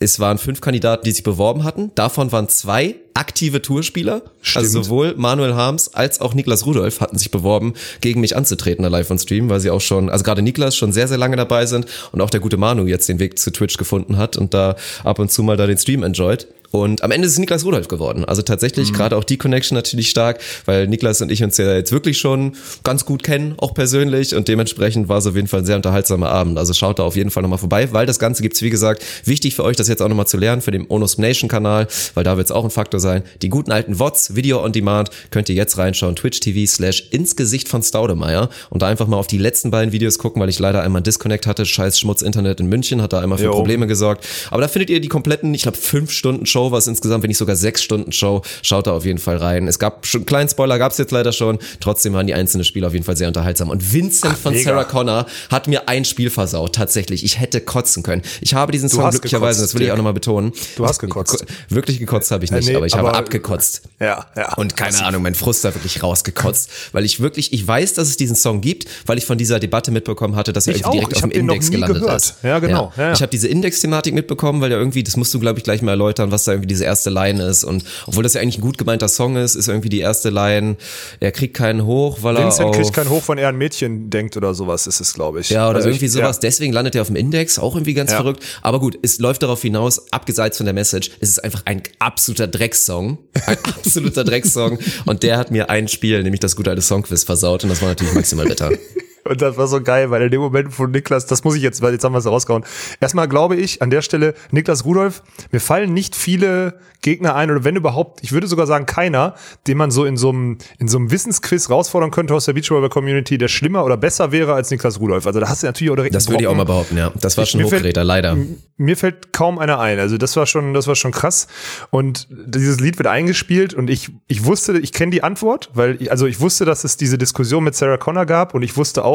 es 0.02 0.20
waren 0.20 0.40
fünf 0.40 0.62
Kandidaten, 0.62 1.06
die 1.06 1.12
sich 1.12 1.22
beworben 1.22 1.64
hatten. 1.64 1.92
Davon 1.94 2.32
waren 2.32 2.50
zwei 2.50 2.96
aktive 3.14 3.62
Tourspieler. 3.62 4.24
Stimmt. 4.42 4.66
Also 4.66 4.82
sowohl 4.82 5.14
Manuel 5.16 5.54
Harms 5.54 5.94
als 5.94 6.20
auch 6.20 6.34
Niklas 6.34 6.66
Rudolph 6.66 7.02
hatten 7.02 7.20
sich 7.20 7.30
beworben, 7.30 7.76
gegen 8.02 8.20
mich 8.20 8.36
anzutreten 8.36 8.82
da 8.82 8.90
live 8.90 9.12
on 9.12 9.20
Stream, 9.20 9.50
weil 9.50 9.60
sie 9.60 9.70
auch 9.70 9.80
schon, 9.80 10.10
also 10.10 10.24
gerade 10.24 10.42
Niklas 10.42 10.76
schon 10.76 10.92
sehr, 10.92 11.08
sehr 11.08 11.20
lange 11.20 11.36
dabei 11.36 11.68
sind 11.68 11.86
und 12.12 12.20
auch 12.22 12.32
der 12.32 12.40
gute 12.40 12.58
Manu 12.58 12.88
jetzt 12.88 13.08
den 13.10 13.20
Weg 13.20 13.38
zu 13.38 13.52
Twitch 13.52 13.78
gefunden 13.78 14.18
hat 14.18 14.38
und 14.38 14.56
da 14.56 14.76
ab 15.04 15.20
und 15.20 15.32
zu 15.32 15.44
mal 15.44 15.56
da 15.56 15.68
den 15.68 15.78
Stream 15.78 16.02
enjoyt. 16.02 16.48
Und 16.72 17.04
am 17.04 17.12
Ende 17.12 17.28
ist 17.28 17.34
es 17.34 17.40
Niklas 17.40 17.66
Rudolph 17.66 17.88
geworden. 17.88 18.26
Also 18.26 18.42
tatsächlich 18.42 18.94
gerade 18.94 19.18
auch 19.18 19.24
die 19.24 19.38
Connection 19.38 19.76
natürlich 19.76 20.10
stark, 20.10 20.40
weil 20.66 20.88
Niklas 20.88 21.22
und 21.22 21.32
ich 21.32 21.44
uns 21.44 21.58
ja 21.58 21.74
jetzt 21.74 21.92
wirklich 21.92 22.18
schon 22.18 22.54
ganz 22.84 23.06
gut 23.06 23.24
kennen, 23.24 23.56
auch 23.58 23.74
persönlich. 23.74 24.34
Und 24.36 24.48
dementsprechend 24.48 25.10
war 25.10 25.18
es 25.18 25.28
auf 25.28 25.36
jeden 25.36 25.48
Fall 25.48 25.62
ein 25.62 25.66
sehr 25.66 25.76
unterhaltsamer 25.76 26.30
Abend. 26.30 26.58
Also 26.58 26.74
schaut 26.74 27.00
da 27.00 27.04
auf 27.04 27.16
jeden 27.16 27.30
Fall 27.30 27.44
nochmal 27.44 27.60
vorbei, 27.60 27.92
weil 27.92 28.06
das 28.06 28.20
Ganze 28.20 28.42
gibt's 28.42 28.62
wie 28.62 28.70
gesagt, 28.70 29.04
wichtig 29.26 29.56
für 29.56 29.64
euch, 29.64 29.76
das 29.76 29.88
jetzt 29.88 30.02
auch 30.02 30.08
nochmal 30.08 30.28
zu 30.28 30.38
lernen 30.38 30.62
für 30.62 30.72
den 30.72 30.86
Onus 30.90 31.18
Nation 31.18 31.50
Kanal, 31.50 31.88
weil 32.14 32.24
da 32.24 32.38
wird's 32.38 32.52
auch 32.52 32.64
ein 32.64 32.70
Faktor 32.72 33.00
sein. 33.00 33.24
Die 33.42 33.50
guten 33.50 33.72
alten 33.72 34.00
VODs, 34.00 34.36
Video 34.36 34.64
on 34.64 34.72
Demand, 34.72 35.10
könnt 35.32 35.50
ihr 35.50 35.56
jetzt 35.56 35.78
reinschauen. 35.78 36.16
Twitch 36.16 36.40
TV 36.40 36.72
slash 36.72 37.08
ins 37.12 37.36
Gesicht 37.36 37.68
von 37.68 37.84
Staudemeyer 37.84 38.50
und 38.70 38.82
da 38.82 38.88
einfach 38.88 39.08
mal 39.08 39.18
auf 39.18 39.28
die 39.28 39.38
letzten 39.38 39.72
beiden 39.72 39.92
Videos 39.92 40.20
gucken, 40.20 40.42
weil 40.42 40.50
ich 40.50 40.60
leider 40.60 40.82
einmal 40.84 41.02
Disconnect 41.02 41.48
hatte. 41.48 41.66
Scheiß 41.66 42.00
Schmutz 42.00 42.22
Internet 42.22 42.60
in 42.60 42.68
München 42.68 43.02
hat 43.02 43.14
da 43.14 43.20
einmal 43.20 43.38
für 43.38 43.46
Jo. 43.46 43.52
Probleme 43.52 43.88
gesorgt. 43.88 44.26
Aber 44.50 44.62
da 44.62 44.68
findet 44.68 44.90
ihr 44.90 45.02
die 45.02 45.08
kompletten, 45.08 45.54
ich 45.54 45.64
glaube, 45.64 45.78
fünf 45.78 46.12
Stunden 46.12 46.46
Show, 46.46 46.61
was 46.70 46.86
insgesamt, 46.88 47.24
wenn 47.24 47.30
nicht 47.30 47.38
sogar 47.38 47.56
sechs 47.56 47.82
Stunden 47.82 48.12
Show. 48.12 48.42
Schaut 48.62 48.88
da 48.88 48.92
auf 48.92 49.06
jeden 49.06 49.20
Fall 49.20 49.38
rein. 49.38 49.70
Es 49.70 49.80
gab 49.80 50.06
schon 50.06 50.20
einen 50.20 50.26
kleinen 50.26 50.50
Spoiler, 50.50 50.78
gab's 50.78 50.98
jetzt 50.98 51.12
leider 51.12 51.32
schon. 51.32 51.60
Trotzdem 51.80 52.12
waren 52.12 52.28
die 52.28 52.34
einzelnen 52.34 52.66
Spiele 52.66 52.88
auf 52.88 52.94
jeden 52.94 53.06
Fall 53.06 53.16
sehr 53.16 53.30
unterhaltsam. 53.30 53.70
Und 53.70 53.94
Vincent 53.94 54.38
von 54.38 54.54
mega. 54.54 54.66
Sarah 54.72 54.84
Connor 54.84 55.26
hat 55.50 55.68
mir 55.70 55.88
ein 55.88 56.04
Spiel 56.04 56.30
versaut. 56.30 56.76
Tatsächlich. 56.76 57.24
Ich 57.24 57.40
hätte 57.40 57.62
kotzen 57.62 58.04
können. 58.04 58.22
Ich 58.42 58.54
habe 58.54 58.72
diesen 58.74 58.90
Song 58.90 59.04
hast 59.04 59.14
glücklicherweise, 59.14 59.60
gekotzt, 59.60 59.74
das 59.74 59.80
will 59.80 59.86
ich 59.86 59.92
auch 59.94 59.98
nochmal 59.98 60.14
betonen. 60.14 60.52
Du 60.76 60.86
hast 60.86 61.00
gekotzt. 61.00 61.46
Wirklich 61.70 62.00
gekotzt 62.00 62.32
habe 62.32 62.44
ich 62.44 62.52
nicht, 62.52 62.68
Äh, 62.68 62.72
nee, 62.72 62.76
aber 62.76 62.86
ich 62.86 62.94
aber- 62.96 63.08
habe 63.10 63.18
abgekotzt. 63.20 63.84
Ja, 64.00 64.26
ja. 64.36 64.54
Und 64.56 64.76
keine 64.76 65.04
Ahnung, 65.06 65.22
mein 65.24 65.36
Frust 65.36 65.64
da 65.64 65.74
wirklich 65.74 66.04
rausgekotzt, 66.04 66.70
weil 66.92 67.06
ich 67.06 67.20
wirklich, 67.22 67.54
ich 67.54 67.66
weiß, 67.66 67.94
dass 67.94 68.10
es 68.10 68.18
diesen 68.18 68.36
Song 68.36 68.60
gibt, 68.62 68.86
weil 69.06 69.18
ich 69.18 69.26
von 69.26 69.38
dieser 69.38 69.60
Debatte 69.60 69.92
mitbekommen 69.92 70.36
hatte, 70.36 70.52
dass 70.54 70.68
er 70.68 70.76
irgendwie 70.76 70.98
direkt 71.00 71.16
auf 71.16 71.22
dem 71.22 71.32
Index 71.32 71.70
gelandet 71.72 72.02
gehört. 72.02 72.18
ist. 72.22 72.36
Ja, 72.44 72.60
genau. 72.60 72.92
Ja, 72.98 73.04
ja. 73.04 73.14
Ich 73.14 73.22
habe 73.22 73.30
diese 73.30 73.48
Index-Thematik 73.48 74.14
mitbekommen, 74.14 74.60
weil 74.62 74.72
ja 74.72 74.78
irgendwie, 74.78 75.04
das 75.04 75.16
musst 75.16 75.34
du, 75.34 75.40
glaube 75.40 75.60
ich, 75.60 75.64
gleich 75.64 75.82
mal 75.82 75.92
erläutern, 75.92 76.32
was 76.32 76.44
da 76.44 76.51
irgendwie 76.54 76.68
diese 76.68 76.86
erste 76.86 77.10
Line 77.10 77.44
ist. 77.44 77.64
Und 77.64 77.84
obwohl 78.08 78.24
das 78.24 78.34
ja 78.34 78.42
eigentlich 78.42 78.58
ein 78.58 78.62
gut 78.62 78.78
gemeinter 78.78 79.08
Song 79.08 79.36
ist, 79.38 79.56
ist 79.56 79.68
irgendwie 79.68 79.90
die 79.90 80.00
erste 80.00 80.30
Line, 80.30 80.76
er 81.20 81.32
kriegt 81.32 81.56
keinen 81.56 81.86
hoch, 81.86 82.20
weil 82.22 82.36
er 82.38 82.44
Vincent 82.46 82.74
kriegt 82.76 82.94
kein 82.94 83.10
Hoch, 83.10 83.24
wenn 83.28 83.38
er 83.38 83.50
an 83.50 83.58
Mädchen 83.58 84.10
denkt 84.10 84.38
oder 84.38 84.54
sowas, 84.54 84.88
ist 84.88 85.00
es, 85.02 85.14
glaube 85.14 85.42
ich. 85.42 85.50
ja, 85.50 85.68
oder 85.70 85.78
Also 85.78 85.90
irgendwie 85.90 86.06
ich, 86.06 86.12
sowas. 86.12 86.40
Deswegen 86.40 86.74
landet 86.74 86.96
er 86.96 87.02
auf 87.02 87.08
dem 87.08 87.16
Index, 87.16 87.60
auch 87.60 87.76
irgendwie 87.76 87.94
ganz 87.94 88.12
Ja. 88.12 88.18
verrückt. 88.18 88.44
Aber 88.62 88.80
gut, 88.80 88.98
es 89.02 89.20
läuft 89.20 89.44
darauf 89.44 89.62
hinaus, 89.62 90.12
abgeseits 90.12 90.58
von 90.58 90.66
der 90.66 90.74
Message, 90.74 91.12
es 91.20 91.30
ist 91.30 91.44
einfach 91.44 91.62
ein 91.66 91.82
absoluter 92.00 92.48
Dreckssong. 92.48 93.18
Ein 93.46 93.58
absoluter 93.64 94.24
Dreckssong. 94.24 94.80
Und 95.06 95.24
der 95.24 95.38
hat 95.38 95.52
mir 95.52 95.70
ein 95.70 95.88
Spiel, 95.88 96.22
nämlich 96.24 96.40
das 96.40 96.56
gute 96.56 96.70
alte 96.70 96.82
Songquiz 96.82 97.24
versaut. 97.24 97.64
Und 97.64 97.70
das 97.70 97.82
war 97.82 97.90
natürlich 97.90 98.14
maximal 98.14 98.46
bitter. 98.46 98.72
Und 99.24 99.42
das 99.42 99.58
war 99.58 99.68
so 99.68 99.82
geil, 99.82 100.10
weil 100.12 100.24
in 100.24 100.32
dem 100.32 100.42
Moment 100.42 100.74
von 100.74 100.92
Niklas, 100.92 101.26
das 101.26 101.44
muss 101.44 101.56
ich 101.56 101.62
jetzt, 101.62 101.82
weil 101.82 101.94
jetzt 101.94 102.04
haben 102.04 102.14
wir 102.14 102.20
es 102.20 102.26
rausgehauen. 102.26 102.64
Erstmal 103.00 103.28
glaube 103.28 103.56
ich, 103.56 103.82
an 103.82 103.90
der 103.90 104.02
Stelle, 104.02 104.34
Niklas 104.52 104.86
Rudolph, 104.86 105.22
mir 105.52 105.60
fallen 105.60 105.94
nicht 105.94 106.16
viele 106.16 106.80
Gegner 107.02 107.36
ein, 107.36 107.50
oder 107.50 107.64
wenn 107.64 107.76
überhaupt, 107.76 108.20
ich 108.24 108.32
würde 108.32 108.46
sogar 108.48 108.68
sagen 108.68 108.86
keiner, 108.86 109.34
den 109.68 109.78
man 109.78 109.90
so 109.90 110.06
in 110.06 110.18
so 110.18 110.30
einem, 110.30 110.58
in 110.78 110.88
so 110.88 110.98
einem 111.00 111.10
Wissensquiz 111.12 111.70
rausfordern 111.70 112.12
könnte 112.12 112.34
aus 112.36 112.46
der 112.46 112.54
Beachvolleyball 112.54 112.90
Community, 112.90 113.38
der 113.40 113.48
schlimmer 113.48 113.84
oder 113.86 113.98
besser 113.98 114.32
wäre 114.32 114.54
als 114.54 114.70
Niklas 114.70 115.00
Rudolph. 115.00 115.26
Also 115.26 115.40
da 115.40 115.50
hast 115.50 115.64
du 115.64 115.68
natürlich 115.68 115.92
auch 115.92 115.96
direkt 115.96 116.14
Das 116.16 116.30
würde 116.30 116.44
ich 116.44 116.48
auch 116.48 116.56
mal 116.56 116.64
behaupten, 116.66 116.98
ja. 116.98 117.12
Das 117.20 117.38
war 117.38 117.44
Ich- 117.44 117.50
schon 117.52 117.64
Hochgeräter, 117.64 118.04
leider. 118.04 118.38
Mir 118.78 118.98
fällt 118.98 119.34
kaum 119.34 119.58
einer 119.60 119.80
ein. 119.80 120.00
Also 120.00 120.18
das 120.18 120.36
war 120.36 120.46
schon, 120.46 120.74
das 120.74 120.88
war 120.88 120.96
schon 120.96 121.12
krass. 121.12 121.48
Und 121.90 122.28
dieses 122.30 122.80
Lied 122.80 122.98
wird 123.00 123.08
eingespielt 123.08 123.74
und 123.74 123.90
ich, 123.90 124.10
ich 124.28 124.46
wusste, 124.46 124.78
ich 124.80 124.92
kenne 124.94 125.12
die 125.12 125.24
Antwort, 125.24 125.70
weil 125.74 125.98
ich, 126.02 126.12
also 126.12 126.26
ich 126.28 126.40
wusste, 126.40 126.66
dass 126.66 126.84
es 126.84 126.98
diese 126.98 127.18
Diskussion 127.18 127.64
mit 127.64 127.76
Sarah 127.76 127.98
Connor 127.98 128.26
gab 128.26 128.54
und 128.54 128.62
ich 128.64 128.78
wusste 128.78 129.04
auch, 129.04 129.11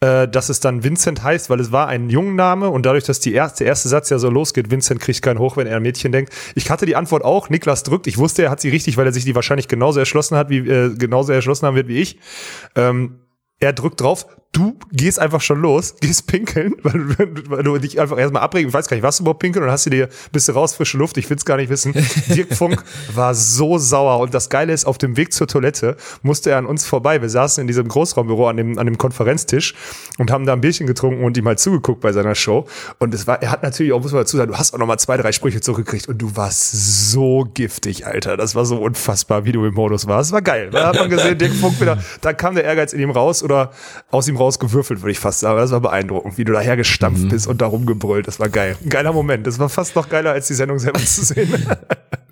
äh, 0.00 0.28
dass 0.28 0.48
es 0.48 0.60
dann 0.60 0.84
Vincent 0.84 1.22
heißt, 1.22 1.48
weil 1.48 1.60
es 1.60 1.72
war 1.72 1.88
ein 1.88 2.10
Jungenname 2.10 2.68
und 2.68 2.84
dadurch, 2.84 3.04
dass 3.04 3.20
die 3.20 3.32
erste, 3.32 3.64
der 3.64 3.68
erste 3.68 3.88
Satz 3.88 4.10
ja 4.10 4.18
so 4.18 4.28
losgeht, 4.28 4.70
Vincent 4.70 5.00
kriegt 5.00 5.22
keinen 5.22 5.38
Hoch, 5.38 5.56
wenn 5.56 5.66
er 5.66 5.76
ein 5.76 5.82
Mädchen 5.82 6.12
denkt. 6.12 6.32
Ich 6.54 6.70
hatte 6.70 6.86
die 6.86 6.96
Antwort 6.96 7.24
auch, 7.24 7.48
Niklas 7.48 7.82
drückt. 7.82 8.06
Ich 8.06 8.18
wusste, 8.18 8.42
er 8.42 8.50
hat 8.50 8.60
sie 8.60 8.68
richtig, 8.68 8.96
weil 8.96 9.06
er 9.06 9.12
sich 9.12 9.24
die 9.24 9.34
wahrscheinlich 9.34 9.68
genauso 9.68 9.98
erschlossen 9.98 10.36
hat, 10.36 10.50
wie 10.50 10.58
äh, 10.58 10.94
genauso 10.94 11.32
erschlossen 11.32 11.66
haben 11.66 11.76
wird 11.76 11.88
wie 11.88 11.98
ich. 11.98 12.18
Ähm, 12.74 13.20
er 13.58 13.72
drückt 13.72 14.00
drauf, 14.00 14.26
du 14.56 14.74
gehst 14.90 15.18
einfach 15.18 15.42
schon 15.42 15.60
los, 15.60 15.96
gehst 16.00 16.26
pinkeln, 16.26 16.74
weil 16.82 16.92
du, 16.92 17.50
weil 17.50 17.62
du 17.62 17.76
dich 17.78 18.00
einfach 18.00 18.18
erstmal 18.18 18.42
abregen, 18.42 18.68
ich 18.68 18.74
weiß 18.74 18.88
gar 18.88 18.96
nicht, 18.96 19.04
was 19.04 19.18
du 19.18 19.24
überhaupt 19.24 19.40
pinkeln 19.40 19.64
und 19.64 19.70
hast 19.70 19.84
du 19.86 19.90
dir, 19.90 20.08
bist 20.32 20.48
du 20.48 20.52
raus, 20.52 20.74
frische 20.74 20.96
Luft, 20.96 21.18
ich 21.18 21.28
will's 21.28 21.44
gar 21.44 21.58
nicht 21.58 21.68
wissen. 21.68 21.92
Dirk 22.28 22.54
Funk 22.54 22.82
war 23.14 23.34
so 23.34 23.76
sauer 23.76 24.18
und 24.20 24.32
das 24.32 24.48
Geile 24.48 24.72
ist, 24.72 24.86
auf 24.86 24.96
dem 24.96 25.16
Weg 25.16 25.32
zur 25.32 25.46
Toilette 25.46 25.96
musste 26.22 26.50
er 26.50 26.58
an 26.58 26.66
uns 26.66 26.86
vorbei. 26.86 27.20
Wir 27.20 27.28
saßen 27.28 27.60
in 27.60 27.66
diesem 27.66 27.86
Großraumbüro 27.88 28.48
an 28.48 28.56
dem, 28.56 28.78
an 28.78 28.86
dem 28.86 28.96
Konferenztisch 28.96 29.74
und 30.18 30.30
haben 30.30 30.46
da 30.46 30.54
ein 30.54 30.62
Bierchen 30.62 30.86
getrunken 30.86 31.22
und 31.22 31.36
ihm 31.36 31.46
halt 31.46 31.60
zugeguckt 31.60 32.00
bei 32.00 32.12
seiner 32.12 32.34
Show. 32.34 32.66
Und 32.98 33.12
es 33.12 33.26
war, 33.26 33.42
er 33.42 33.50
hat 33.50 33.62
natürlich 33.62 33.92
auch, 33.92 34.00
muss 34.00 34.12
man 34.12 34.22
dazu 34.22 34.38
sagen, 34.38 34.50
du 34.50 34.58
hast 34.58 34.72
auch 34.72 34.78
noch 34.78 34.86
mal 34.86 34.98
zwei, 34.98 35.18
drei 35.18 35.32
Sprüche 35.32 35.60
zurückgekriegt 35.60 36.08
und 36.08 36.18
du 36.18 36.34
warst 36.34 37.10
so 37.10 37.46
giftig, 37.52 38.06
Alter. 38.06 38.38
Das 38.38 38.54
war 38.54 38.64
so 38.64 38.76
unfassbar, 38.78 39.44
wie 39.44 39.52
du 39.52 39.66
im 39.66 39.74
Modus 39.74 40.06
warst. 40.06 40.30
Es 40.30 40.32
war 40.32 40.42
geil. 40.42 40.70
Da 40.70 40.88
hat 40.88 40.96
man 40.96 41.10
gesehen, 41.10 41.36
Dirk 41.38 41.52
Funk 41.52 41.78
wieder, 41.80 41.98
da 42.22 42.32
kam 42.32 42.54
der 42.54 42.64
Ehrgeiz 42.64 42.94
in 42.94 43.00
ihm 43.00 43.10
raus 43.10 43.42
oder 43.42 43.70
aus 44.10 44.28
ihm 44.28 44.36
rausgewürfelt, 44.46 45.02
würde 45.02 45.10
ich 45.12 45.18
fast 45.18 45.40
sagen. 45.40 45.58
Das 45.58 45.70
war 45.72 45.80
beeindruckend, 45.80 46.38
wie 46.38 46.44
du 46.44 46.52
daher 46.52 46.76
gestampft 46.76 47.24
Mhm. 47.24 47.28
bist 47.28 47.46
und 47.46 47.60
da 47.60 47.66
rumgebrüllt. 47.66 48.26
Das 48.26 48.38
war 48.40 48.48
geil. 48.48 48.76
Ein 48.82 48.88
geiler 48.88 49.12
Moment. 49.12 49.46
Das 49.46 49.58
war 49.58 49.68
fast 49.68 49.94
noch 49.96 50.08
geiler, 50.08 50.32
als 50.32 50.46
die 50.46 50.54
Sendung 50.54 50.78
selber 50.78 51.00
zu 51.00 51.24
sehen. 51.24 51.52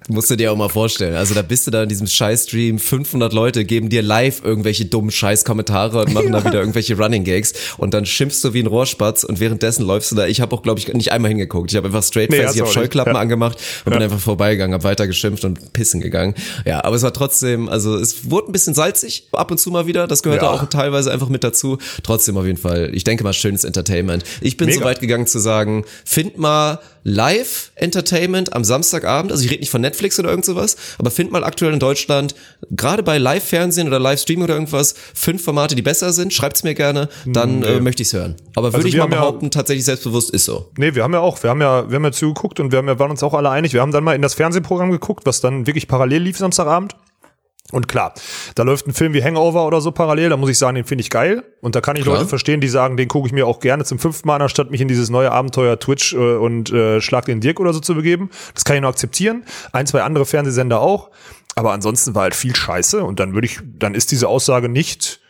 Musst 0.08 0.30
du 0.30 0.36
dir 0.36 0.52
auch 0.52 0.56
mal 0.56 0.68
vorstellen. 0.68 1.14
Also 1.14 1.34
da 1.34 1.40
bist 1.40 1.66
du 1.66 1.70
da 1.70 1.82
in 1.82 1.88
diesem 1.88 2.06
Scheiß-Stream, 2.06 2.78
500 2.78 3.32
Leute 3.32 3.64
geben 3.64 3.88
dir 3.88 4.02
live 4.02 4.44
irgendwelche 4.44 4.84
dummen 4.84 5.10
Scheiß-Kommentare 5.10 6.00
und 6.00 6.12
machen 6.12 6.32
ja. 6.32 6.40
da 6.40 6.44
wieder 6.44 6.60
irgendwelche 6.60 6.98
Running-Gags 6.98 7.54
und 7.78 7.94
dann 7.94 8.04
schimpfst 8.04 8.44
du 8.44 8.52
wie 8.52 8.60
ein 8.60 8.66
Rohrspatz 8.66 9.24
und 9.24 9.40
währenddessen 9.40 9.86
läufst 9.86 10.12
du 10.12 10.16
da. 10.16 10.26
Ich 10.26 10.42
habe 10.42 10.54
auch, 10.54 10.62
glaube 10.62 10.78
ich, 10.78 10.92
nicht 10.92 11.10
einmal 11.10 11.30
hingeguckt. 11.30 11.70
Ich 11.70 11.76
habe 11.76 11.86
einfach 11.86 12.02
straight 12.02 12.30
nee, 12.30 12.42
face, 12.42 12.54
ich 12.54 12.60
habe 12.60 12.70
Scheuklappen 12.70 13.14
ja. 13.14 13.20
angemacht 13.20 13.58
und 13.86 13.92
ja. 13.92 13.98
bin 13.98 14.04
einfach 14.04 14.20
vorbeigegangen, 14.20 14.74
habe 14.74 14.84
weiter 14.84 15.06
geschimpft 15.06 15.44
und 15.44 15.72
pissen 15.72 16.00
gegangen. 16.00 16.34
Ja, 16.66 16.84
aber 16.84 16.96
es 16.96 17.02
war 17.02 17.14
trotzdem, 17.14 17.70
also 17.70 17.96
es 17.96 18.30
wurde 18.30 18.50
ein 18.50 18.52
bisschen 18.52 18.74
salzig, 18.74 19.28
ab 19.32 19.50
und 19.50 19.58
zu 19.58 19.70
mal 19.70 19.86
wieder. 19.86 20.06
Das 20.06 20.22
gehört 20.22 20.42
ja. 20.42 20.50
auch 20.50 20.68
teilweise 20.68 21.12
einfach 21.12 21.30
mit 21.30 21.44
dazu. 21.44 21.78
Trotzdem 22.02 22.36
auf 22.36 22.44
jeden 22.44 22.58
Fall, 22.58 22.90
ich 22.92 23.04
denke 23.04 23.24
mal, 23.24 23.32
schönes 23.32 23.64
Entertainment. 23.64 24.24
Ich 24.42 24.58
bin 24.58 24.66
Mega. 24.66 24.80
so 24.80 24.84
weit 24.84 25.00
gegangen 25.00 25.26
zu 25.26 25.38
sagen, 25.38 25.86
find 26.04 26.36
mal 26.36 26.80
Live-Entertainment 27.04 28.54
am 28.54 28.64
Samstagabend, 28.64 29.30
also 29.30 29.44
ich 29.44 29.50
rede 29.50 29.60
nicht 29.60 29.70
von 29.70 29.82
Netflix 29.82 30.18
oder 30.18 30.30
irgend 30.30 30.44
sowas, 30.44 30.76
aber 30.98 31.10
find 31.10 31.30
mal 31.30 31.44
aktuell 31.44 31.72
in 31.72 31.78
Deutschland, 31.78 32.34
gerade 32.70 33.02
bei 33.02 33.18
Live-Fernsehen 33.18 33.86
oder 33.86 33.98
Live-Streaming 33.98 34.44
oder 34.44 34.54
irgendwas, 34.54 34.94
fünf 35.14 35.44
Formate, 35.44 35.74
die 35.74 35.82
besser 35.82 36.12
sind, 36.12 36.32
schreibt's 36.32 36.64
mir 36.64 36.74
gerne, 36.74 37.08
dann 37.26 37.60
nee. 37.60 37.66
äh, 37.66 37.80
möchte 37.80 38.02
ich's 38.02 38.14
hören. 38.14 38.36
Aber 38.56 38.68
würde 38.68 38.76
also 38.76 38.88
ich 38.88 38.96
mal 38.96 39.06
behaupten, 39.06 39.46
ja, 39.46 39.50
tatsächlich 39.50 39.84
selbstbewusst 39.84 40.30
ist 40.30 40.46
so. 40.46 40.70
Nee, 40.78 40.94
wir 40.94 41.02
haben 41.02 41.12
ja 41.12 41.20
auch, 41.20 41.42
wir 41.42 41.50
haben 41.50 41.60
ja, 41.60 41.88
wir 41.90 41.96
haben 41.96 42.04
ja 42.04 42.12
zugeguckt 42.12 42.58
und 42.58 42.72
wir 42.72 42.78
haben 42.78 42.88
ja, 42.88 42.98
waren 42.98 43.10
uns 43.10 43.22
auch 43.22 43.34
alle 43.34 43.50
einig, 43.50 43.74
wir 43.74 43.82
haben 43.82 43.92
dann 43.92 44.02
mal 44.02 44.14
in 44.14 44.22
das 44.22 44.34
Fernsehprogramm 44.34 44.90
geguckt, 44.90 45.26
was 45.26 45.40
dann 45.40 45.66
wirklich 45.66 45.86
parallel 45.86 46.22
lief 46.22 46.38
Samstagabend. 46.38 46.96
Und 47.74 47.88
klar, 47.88 48.14
da 48.54 48.62
läuft 48.62 48.86
ein 48.86 48.94
Film 48.94 49.14
wie 49.14 49.24
Hangover 49.24 49.66
oder 49.66 49.80
so 49.80 49.90
parallel, 49.90 50.28
da 50.28 50.36
muss 50.36 50.48
ich 50.48 50.58
sagen, 50.58 50.76
den 50.76 50.84
finde 50.84 51.02
ich 51.02 51.10
geil. 51.10 51.42
Und 51.60 51.74
da 51.74 51.80
kann 51.80 51.96
ich 51.96 52.04
klar. 52.04 52.18
Leute 52.18 52.28
verstehen, 52.28 52.60
die 52.60 52.68
sagen, 52.68 52.96
den 52.96 53.08
gucke 53.08 53.26
ich 53.26 53.32
mir 53.32 53.48
auch 53.48 53.58
gerne 53.58 53.84
zum 53.84 53.98
fünften 53.98 54.28
Mal, 54.28 54.40
anstatt 54.40 54.70
mich 54.70 54.80
in 54.80 54.86
dieses 54.86 55.10
neue 55.10 55.32
Abenteuer 55.32 55.80
Twitch 55.80 56.12
äh, 56.12 56.36
und 56.36 56.70
äh, 56.70 57.00
Schlag 57.00 57.24
den 57.24 57.40
Dirk 57.40 57.58
oder 57.58 57.72
so 57.72 57.80
zu 57.80 57.96
begeben. 57.96 58.30
Das 58.54 58.64
kann 58.64 58.76
ich 58.76 58.82
nur 58.82 58.90
akzeptieren. 58.90 59.42
Ein, 59.72 59.88
zwei 59.88 60.02
andere 60.02 60.24
Fernsehsender 60.24 60.80
auch. 60.80 61.10
Aber 61.56 61.72
ansonsten 61.72 62.14
war 62.14 62.22
halt 62.22 62.36
viel 62.36 62.54
Scheiße 62.54 63.02
und 63.02 63.18
dann 63.18 63.34
würde 63.34 63.46
ich, 63.46 63.58
dann 63.64 63.96
ist 63.96 64.12
diese 64.12 64.28
Aussage 64.28 64.68
nicht, 64.68 65.20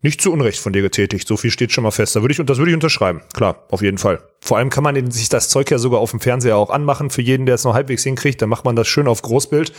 nicht 0.00 0.22
zu 0.22 0.32
Unrecht 0.32 0.60
von 0.60 0.72
dir 0.72 0.80
getätigt. 0.80 1.28
So 1.28 1.36
viel 1.36 1.50
steht 1.50 1.72
schon 1.72 1.84
mal 1.84 1.90
fest. 1.90 2.16
Da 2.16 2.22
würde 2.22 2.32
ich, 2.32 2.42
das 2.42 2.56
würde 2.56 2.70
ich 2.70 2.74
unterschreiben. 2.74 3.20
Klar, 3.34 3.66
auf 3.68 3.82
jeden 3.82 3.98
Fall. 3.98 4.22
Vor 4.44 4.58
allem 4.58 4.70
kann 4.70 4.82
man 4.82 5.10
sich 5.12 5.28
das 5.28 5.48
Zeug 5.48 5.70
ja 5.70 5.78
sogar 5.78 6.00
auf 6.00 6.10
dem 6.10 6.18
Fernseher 6.18 6.56
auch 6.56 6.70
anmachen. 6.70 7.10
Für 7.10 7.22
jeden, 7.22 7.46
der 7.46 7.54
es 7.54 7.62
noch 7.62 7.74
halbwegs 7.74 8.02
hinkriegt, 8.02 8.42
dann 8.42 8.48
macht 8.48 8.64
man 8.64 8.74
das 8.74 8.88
schön 8.88 9.06
auf 9.06 9.22
Großbild 9.22 9.72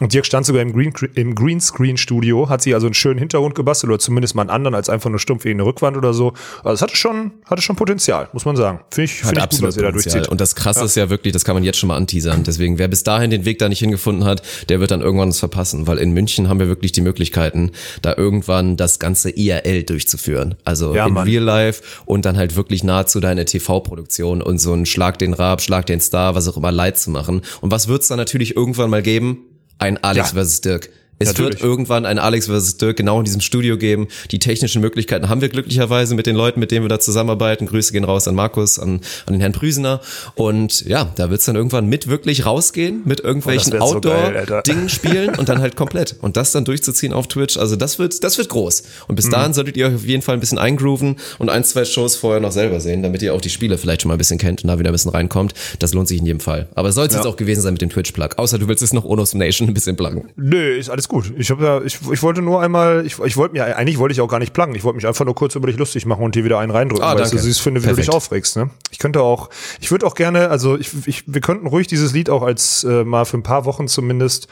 und 0.00 0.14
Dirk 0.14 0.24
stand 0.26 0.46
sogar 0.46 0.62
im, 0.62 0.72
Green, 0.72 0.92
im 1.14 1.34
Greenscreen-Studio, 1.34 2.48
hat 2.48 2.62
sich 2.62 2.72
also 2.72 2.86
einen 2.86 2.94
schönen 2.94 3.18
Hintergrund 3.18 3.54
gebastelt 3.56 3.90
oder 3.90 3.98
zumindest 3.98 4.34
mal 4.36 4.42
einen 4.42 4.50
anderen 4.50 4.74
als 4.76 4.88
einfach 4.88 5.10
nur 5.10 5.18
stumpf 5.18 5.44
wegen 5.44 5.58
eine 5.58 5.66
Rückwand 5.66 5.96
oder 5.96 6.14
so. 6.14 6.34
Also 6.62 6.74
es 6.74 6.82
hatte 6.82 6.96
schon, 6.96 7.32
hatte 7.44 7.62
schon 7.62 7.74
Potenzial, 7.74 8.28
muss 8.32 8.44
man 8.44 8.54
sagen. 8.54 8.80
Finde 8.90 9.04
ich, 9.06 9.14
find 9.18 9.36
ich 9.36 9.48
gut, 9.50 9.62
dass 9.62 9.76
er 9.76 9.82
da 9.82 9.92
durchzieht. 9.92 10.28
Und 10.28 10.40
das 10.40 10.54
Krasse 10.54 10.80
ja. 10.80 10.86
ist 10.86 10.96
ja 10.96 11.10
wirklich, 11.10 11.32
das 11.32 11.44
kann 11.44 11.54
man 11.54 11.64
jetzt 11.64 11.78
schon 11.78 11.88
mal 11.88 11.96
anteasern. 11.96 12.44
Deswegen, 12.44 12.78
wer 12.78 12.86
bis 12.86 13.02
dahin 13.02 13.30
den 13.30 13.44
Weg 13.44 13.58
da 13.58 13.68
nicht 13.68 13.80
hingefunden 13.80 14.24
hat, 14.24 14.42
der 14.68 14.78
wird 14.78 14.92
dann 14.92 15.00
irgendwann 15.00 15.30
es 15.30 15.40
verpassen, 15.40 15.88
weil 15.88 15.98
in 15.98 16.12
München 16.12 16.48
haben 16.48 16.60
wir 16.60 16.68
wirklich 16.68 16.92
die 16.92 17.00
Möglichkeiten, 17.00 17.72
da 18.00 18.14
irgendwann 18.16 18.76
das 18.76 19.00
ganze 19.00 19.30
IRL 19.30 19.82
durchzuführen. 19.82 20.54
Also 20.64 20.94
ja, 20.94 21.06
in 21.06 21.14
Mann. 21.14 21.26
Real 21.26 21.42
Life 21.42 21.82
und 22.06 22.24
dann 22.24 22.36
halt 22.36 22.54
wirklich 22.54 22.84
nahezu 22.84 23.18
deine 23.18 23.44
TV-Produktion 23.44 23.97
und 24.42 24.58
so 24.58 24.72
einen 24.72 24.86
Schlag 24.86 25.18
den 25.18 25.34
Rab, 25.34 25.60
Schlag 25.60 25.86
den 25.86 26.00
Star, 26.00 26.34
was 26.34 26.48
auch 26.48 26.56
immer 26.56 26.72
Leid 26.72 26.98
zu 26.98 27.10
machen. 27.10 27.42
Und 27.60 27.70
was 27.70 27.88
wird's 27.88 28.08
dann 28.08 28.18
natürlich 28.18 28.56
irgendwann 28.56 28.90
mal 28.90 29.02
geben? 29.02 29.44
ein 29.78 30.02
Alex 30.02 30.28
ja. 30.28 30.34
versus 30.34 30.60
Dirk. 30.60 30.90
Es 31.18 31.28
Natürlich. 31.28 31.54
wird 31.54 31.62
irgendwann 31.62 32.06
ein 32.06 32.18
Alex 32.18 32.46
vs. 32.46 32.76
Dirk 32.76 32.96
genau 32.96 33.18
in 33.18 33.24
diesem 33.24 33.40
Studio 33.40 33.76
geben. 33.76 34.06
Die 34.30 34.38
technischen 34.38 34.80
Möglichkeiten 34.80 35.28
haben 35.28 35.40
wir 35.40 35.48
glücklicherweise 35.48 36.14
mit 36.14 36.26
den 36.26 36.36
Leuten, 36.36 36.60
mit 36.60 36.70
denen 36.70 36.84
wir 36.84 36.88
da 36.88 37.00
zusammenarbeiten. 37.00 37.66
Grüße 37.66 37.92
gehen 37.92 38.04
raus 38.04 38.28
an 38.28 38.36
Markus, 38.36 38.78
an, 38.78 39.00
an 39.26 39.34
den 39.34 39.40
Herrn 39.40 39.52
Prüsener. 39.52 40.00
Und 40.36 40.82
ja, 40.86 41.10
da 41.16 41.30
wird's 41.30 41.44
dann 41.44 41.56
irgendwann 41.56 41.86
mit 41.86 42.06
wirklich 42.06 42.46
rausgehen, 42.46 43.02
mit 43.04 43.20
irgendwelchen 43.20 43.74
oh, 43.74 43.80
Outdoor-Dingen 43.80 44.88
so 44.88 44.88
spielen 44.94 45.34
und 45.34 45.48
dann 45.48 45.60
halt 45.60 45.74
komplett. 45.74 46.14
Und 46.20 46.36
das 46.36 46.52
dann 46.52 46.64
durchzuziehen 46.64 47.12
auf 47.12 47.26
Twitch. 47.26 47.56
Also 47.56 47.74
das 47.74 47.98
wird, 47.98 48.22
das 48.22 48.38
wird 48.38 48.48
groß. 48.48 48.84
Und 49.08 49.16
bis 49.16 49.26
mhm. 49.26 49.30
dahin 49.32 49.54
solltet 49.54 49.76
ihr 49.76 49.88
euch 49.88 49.94
auf 49.96 50.04
jeden 50.04 50.22
Fall 50.22 50.34
ein 50.34 50.40
bisschen 50.40 50.58
eingrooven 50.58 51.16
und 51.38 51.50
ein, 51.50 51.64
zwei 51.64 51.84
Shows 51.84 52.14
vorher 52.14 52.40
noch 52.40 52.52
selber 52.52 52.78
sehen, 52.78 53.02
damit 53.02 53.22
ihr 53.22 53.34
auch 53.34 53.40
die 53.40 53.50
Spiele 53.50 53.76
vielleicht 53.76 54.02
schon 54.02 54.08
mal 54.08 54.14
ein 54.14 54.18
bisschen 54.18 54.38
kennt 54.38 54.62
und 54.62 54.68
da 54.68 54.78
wieder 54.78 54.90
ein 54.90 54.92
bisschen 54.92 55.10
reinkommt. 55.10 55.54
Das 55.80 55.94
lohnt 55.94 56.06
sich 56.06 56.20
in 56.20 56.26
jedem 56.26 56.40
Fall. 56.40 56.68
Aber 56.76 56.92
soll 56.92 57.06
es 57.06 57.12
ja. 57.12 57.18
jetzt 57.18 57.26
auch 57.26 57.36
gewesen 57.36 57.62
sein 57.62 57.72
mit 57.72 57.82
dem 57.82 57.90
Twitch-Plug. 57.90 58.30
Außer 58.36 58.58
du 58.58 58.68
willst 58.68 58.84
es 58.84 58.92
noch 58.92 59.04
Onos 59.04 59.34
Nation 59.34 59.66
ein 59.66 59.74
bisschen 59.74 59.96
pluggen. 59.96 60.28
Nö, 60.36 60.76
ist 60.76 60.90
alles 60.90 61.07
gut. 61.08 61.32
Ich 61.36 61.50
habe 61.50 61.64
ja 61.64 61.82
ich, 61.82 61.98
ich 62.10 62.22
wollte 62.22 62.42
nur 62.42 62.62
einmal, 62.62 63.04
ich, 63.04 63.18
ich 63.18 63.36
wollte 63.36 63.54
mir, 63.54 63.76
eigentlich 63.76 63.98
wollte 63.98 64.12
ich 64.12 64.20
auch 64.20 64.28
gar 64.28 64.38
nicht 64.38 64.52
plagen. 64.52 64.74
Ich 64.74 64.84
wollte 64.84 64.96
mich 64.96 65.06
einfach 65.06 65.24
nur 65.24 65.34
kurz 65.34 65.54
über 65.54 65.66
dich 65.66 65.76
lustig 65.76 66.06
machen 66.06 66.22
und 66.22 66.34
hier 66.34 66.44
wieder 66.44 66.58
einen 66.58 66.70
reindrücken, 66.70 67.04
ah, 67.04 67.10
weil 67.10 67.22
danke. 67.22 67.36
ich 67.36 67.42
so 67.42 67.46
süß 67.48 67.58
finde, 67.58 67.82
wie 67.82 67.86
Perfekt. 67.86 68.06
du 68.08 68.10
dich 68.10 68.16
aufregst. 68.16 68.56
Ne? 68.56 68.70
Ich 68.90 68.98
könnte 68.98 69.22
auch, 69.22 69.50
ich 69.80 69.90
würde 69.90 70.06
auch 70.06 70.14
gerne, 70.14 70.50
also 70.50 70.76
ich, 70.76 70.90
ich, 71.06 71.24
wir 71.26 71.40
könnten 71.40 71.66
ruhig 71.66 71.86
dieses 71.86 72.12
Lied 72.12 72.30
auch 72.30 72.42
als 72.42 72.84
äh, 72.84 73.04
mal 73.04 73.24
für 73.24 73.38
ein 73.38 73.42
paar 73.42 73.64
Wochen 73.64 73.88
zumindest 73.88 74.48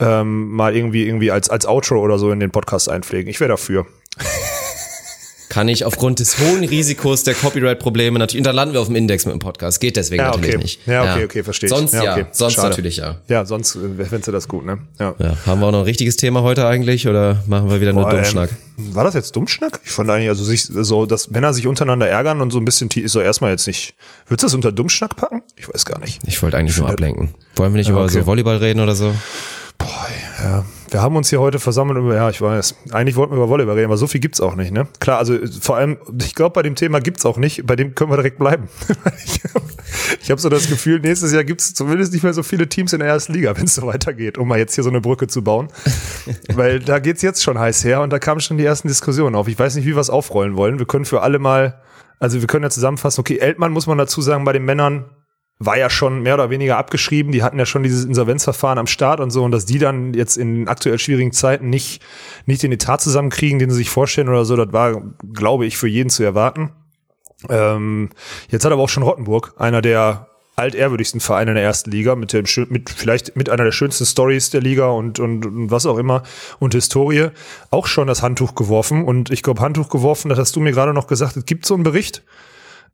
ähm, 0.00 0.50
mal 0.50 0.74
irgendwie 0.74 1.06
irgendwie 1.06 1.30
als 1.30 1.50
als 1.50 1.66
Outro 1.66 2.00
oder 2.00 2.18
so 2.18 2.30
in 2.30 2.40
den 2.40 2.50
Podcast 2.50 2.88
einpflegen. 2.88 3.30
Ich 3.30 3.40
wäre 3.40 3.50
dafür 3.50 3.86
kann 5.58 5.66
ich 5.66 5.84
aufgrund 5.84 6.20
des 6.20 6.38
hohen 6.38 6.62
Risikos 6.62 7.24
der 7.24 7.34
Copyright-Probleme 7.34 8.16
natürlich, 8.16 8.42
und 8.42 8.46
da 8.46 8.52
landen 8.52 8.74
wir 8.74 8.80
auf 8.80 8.86
dem 8.86 8.94
Index 8.94 9.26
mit 9.26 9.32
dem 9.32 9.40
Podcast, 9.40 9.80
geht 9.80 9.96
deswegen 9.96 10.22
ja, 10.22 10.28
okay. 10.28 10.38
natürlich 10.38 10.62
nicht. 10.62 10.86
Ja, 10.86 11.02
okay, 11.02 11.24
okay, 11.24 11.42
verstehe 11.42 11.68
ich. 11.68 11.74
Sonst 11.74 11.94
ja, 11.94 12.12
okay. 12.12 12.26
sonst 12.30 12.52
Schade. 12.54 12.68
natürlich 12.68 12.98
ja. 12.98 13.16
Ja, 13.26 13.44
sonst 13.44 13.74
äh, 13.74 14.04
fändest 14.04 14.28
du 14.28 14.32
das 14.32 14.46
gut, 14.46 14.64
ne? 14.64 14.78
Ja. 15.00 15.16
Haben 15.46 15.60
wir 15.60 15.66
auch 15.66 15.72
noch 15.72 15.80
ein 15.80 15.84
richtiges 15.84 16.16
Thema 16.16 16.42
heute 16.42 16.64
eigentlich 16.68 17.08
oder 17.08 17.42
machen 17.48 17.68
wir 17.70 17.80
wieder 17.80 17.92
nur 17.92 18.08
Dummschnack? 18.08 18.50
Ähm, 18.78 18.94
war 18.94 19.02
das 19.02 19.14
jetzt 19.14 19.34
Dummschnack? 19.34 19.80
Ich 19.84 19.90
fand 19.90 20.08
eigentlich, 20.10 20.28
also 20.28 20.44
sich 20.44 20.62
so, 20.62 21.06
dass 21.06 21.28
Männer 21.30 21.52
sich 21.52 21.66
untereinander 21.66 22.06
ärgern 22.06 22.40
und 22.40 22.52
so 22.52 22.60
ein 22.60 22.64
bisschen 22.64 22.88
ist 22.94 23.10
so 23.10 23.20
erstmal 23.20 23.50
jetzt 23.50 23.66
nicht. 23.66 23.96
Würdest 24.28 24.44
du 24.44 24.46
das 24.46 24.54
unter 24.54 24.70
Dummschnack 24.70 25.16
packen? 25.16 25.42
Ich 25.56 25.68
weiß 25.68 25.84
gar 25.86 25.98
nicht. 25.98 26.20
Ich 26.24 26.40
wollte 26.40 26.56
eigentlich 26.56 26.76
ich 26.76 26.82
nur 26.82 26.88
ablenken. 26.88 27.34
Wollen 27.56 27.72
wir 27.72 27.78
nicht 27.78 27.90
über 27.90 28.04
okay. 28.04 28.12
so 28.12 28.26
Volleyball 28.26 28.58
reden 28.58 28.78
oder 28.78 28.94
so? 28.94 29.12
Boah, 29.76 30.06
ja. 30.40 30.64
Wir 30.90 31.02
haben 31.02 31.16
uns 31.16 31.28
hier 31.28 31.40
heute 31.40 31.58
versammelt 31.58 31.98
über, 31.98 32.14
ja, 32.14 32.30
ich 32.30 32.40
weiß, 32.40 32.74
eigentlich 32.92 33.16
wollten 33.16 33.32
wir 33.32 33.36
über 33.36 33.48
Volleyball 33.48 33.74
reden, 33.74 33.86
aber 33.86 33.98
so 33.98 34.06
viel 34.06 34.20
gibt's 34.20 34.40
auch 34.40 34.54
nicht, 34.54 34.72
ne? 34.72 34.86
Klar, 35.00 35.18
also 35.18 35.36
vor 35.60 35.76
allem, 35.76 35.98
ich 36.20 36.34
glaube, 36.34 36.54
bei 36.54 36.62
dem 36.62 36.76
Thema 36.76 37.00
gibt's 37.00 37.26
auch 37.26 37.36
nicht, 37.36 37.66
bei 37.66 37.76
dem 37.76 37.94
können 37.94 38.10
wir 38.10 38.16
direkt 38.16 38.38
bleiben. 38.38 38.68
ich 40.22 40.30
habe 40.30 40.40
so 40.40 40.48
das 40.48 40.68
Gefühl, 40.68 41.00
nächstes 41.00 41.32
Jahr 41.32 41.44
gibt's 41.44 41.74
zumindest 41.74 42.12
nicht 42.12 42.22
mehr 42.22 42.32
so 42.32 42.42
viele 42.42 42.68
Teams 42.68 42.92
in 42.92 43.00
der 43.00 43.08
ersten 43.08 43.34
Liga, 43.34 43.56
wenn 43.56 43.64
es 43.64 43.74
so 43.74 43.86
weitergeht, 43.86 44.38
um 44.38 44.48
mal 44.48 44.58
jetzt 44.58 44.74
hier 44.74 44.84
so 44.84 44.90
eine 44.90 45.00
Brücke 45.00 45.26
zu 45.26 45.42
bauen. 45.42 45.68
Weil 46.54 46.80
da 46.80 46.98
geht's 46.98 47.22
jetzt 47.22 47.42
schon 47.42 47.58
heiß 47.58 47.84
her 47.84 48.00
und 48.00 48.10
da 48.10 48.18
kamen 48.18 48.40
schon 48.40 48.56
die 48.56 48.64
ersten 48.64 48.88
Diskussionen 48.88 49.36
auf. 49.36 49.48
Ich 49.48 49.58
weiß 49.58 49.74
nicht, 49.76 49.86
wie 49.86 49.94
wir 49.94 50.00
es 50.00 50.10
aufrollen 50.10 50.56
wollen. 50.56 50.78
Wir 50.78 50.86
können 50.86 51.04
für 51.04 51.20
alle 51.20 51.38
mal, 51.38 51.82
also 52.18 52.40
wir 52.40 52.46
können 52.46 52.64
ja 52.64 52.70
zusammenfassen, 52.70 53.20
okay, 53.20 53.38
Eltmann 53.38 53.72
muss 53.72 53.86
man 53.86 53.98
dazu 53.98 54.22
sagen, 54.22 54.44
bei 54.44 54.52
den 54.52 54.64
Männern 54.64 55.04
war 55.58 55.76
ja 55.76 55.90
schon 55.90 56.22
mehr 56.22 56.34
oder 56.34 56.50
weniger 56.50 56.76
abgeschrieben. 56.76 57.32
Die 57.32 57.42
hatten 57.42 57.58
ja 57.58 57.66
schon 57.66 57.82
dieses 57.82 58.04
Insolvenzverfahren 58.04 58.78
am 58.78 58.86
Start 58.86 59.20
und 59.20 59.30
so. 59.30 59.42
Und 59.42 59.50
dass 59.50 59.66
die 59.66 59.78
dann 59.78 60.14
jetzt 60.14 60.36
in 60.36 60.68
aktuell 60.68 60.98
schwierigen 60.98 61.32
Zeiten 61.32 61.68
nicht, 61.68 62.00
nicht 62.46 62.62
den 62.62 62.72
Etat 62.72 62.98
zusammenkriegen, 62.98 63.58
den 63.58 63.70
sie 63.70 63.78
sich 63.78 63.90
vorstellen 63.90 64.28
oder 64.28 64.44
so, 64.44 64.56
das 64.56 64.72
war, 64.72 65.02
glaube 65.32 65.66
ich, 65.66 65.76
für 65.76 65.88
jeden 65.88 66.10
zu 66.10 66.22
erwarten. 66.22 66.70
Ähm, 67.48 68.10
jetzt 68.48 68.64
hat 68.64 68.72
aber 68.72 68.82
auch 68.82 68.88
schon 68.88 69.02
Rottenburg, 69.02 69.54
einer 69.58 69.82
der 69.82 70.28
altehrwürdigsten 70.56 71.20
Vereine 71.20 71.52
in 71.52 71.54
der 71.54 71.64
ersten 71.64 71.90
Liga, 71.90 72.16
mit 72.16 72.32
dem, 72.32 72.44
mit 72.68 72.90
vielleicht 72.90 73.36
mit 73.36 73.48
einer 73.48 73.64
der 73.64 73.72
schönsten 73.72 74.04
Stories 74.04 74.50
der 74.50 74.60
Liga 74.60 74.88
und, 74.88 75.20
und, 75.20 75.46
und 75.46 75.70
was 75.70 75.86
auch 75.86 75.98
immer 75.98 76.24
und 76.58 76.74
Historie, 76.74 77.28
auch 77.70 77.86
schon 77.86 78.08
das 78.08 78.22
Handtuch 78.22 78.56
geworfen. 78.56 79.04
Und 79.04 79.30
ich 79.30 79.44
glaube, 79.44 79.60
Handtuch 79.60 79.88
geworfen, 79.88 80.28
das 80.28 80.38
hast 80.38 80.56
du 80.56 80.60
mir 80.60 80.72
gerade 80.72 80.92
noch 80.92 81.06
gesagt, 81.06 81.36
es 81.36 81.46
gibt 81.46 81.64
so 81.64 81.74
einen 81.74 81.84
Bericht, 81.84 82.24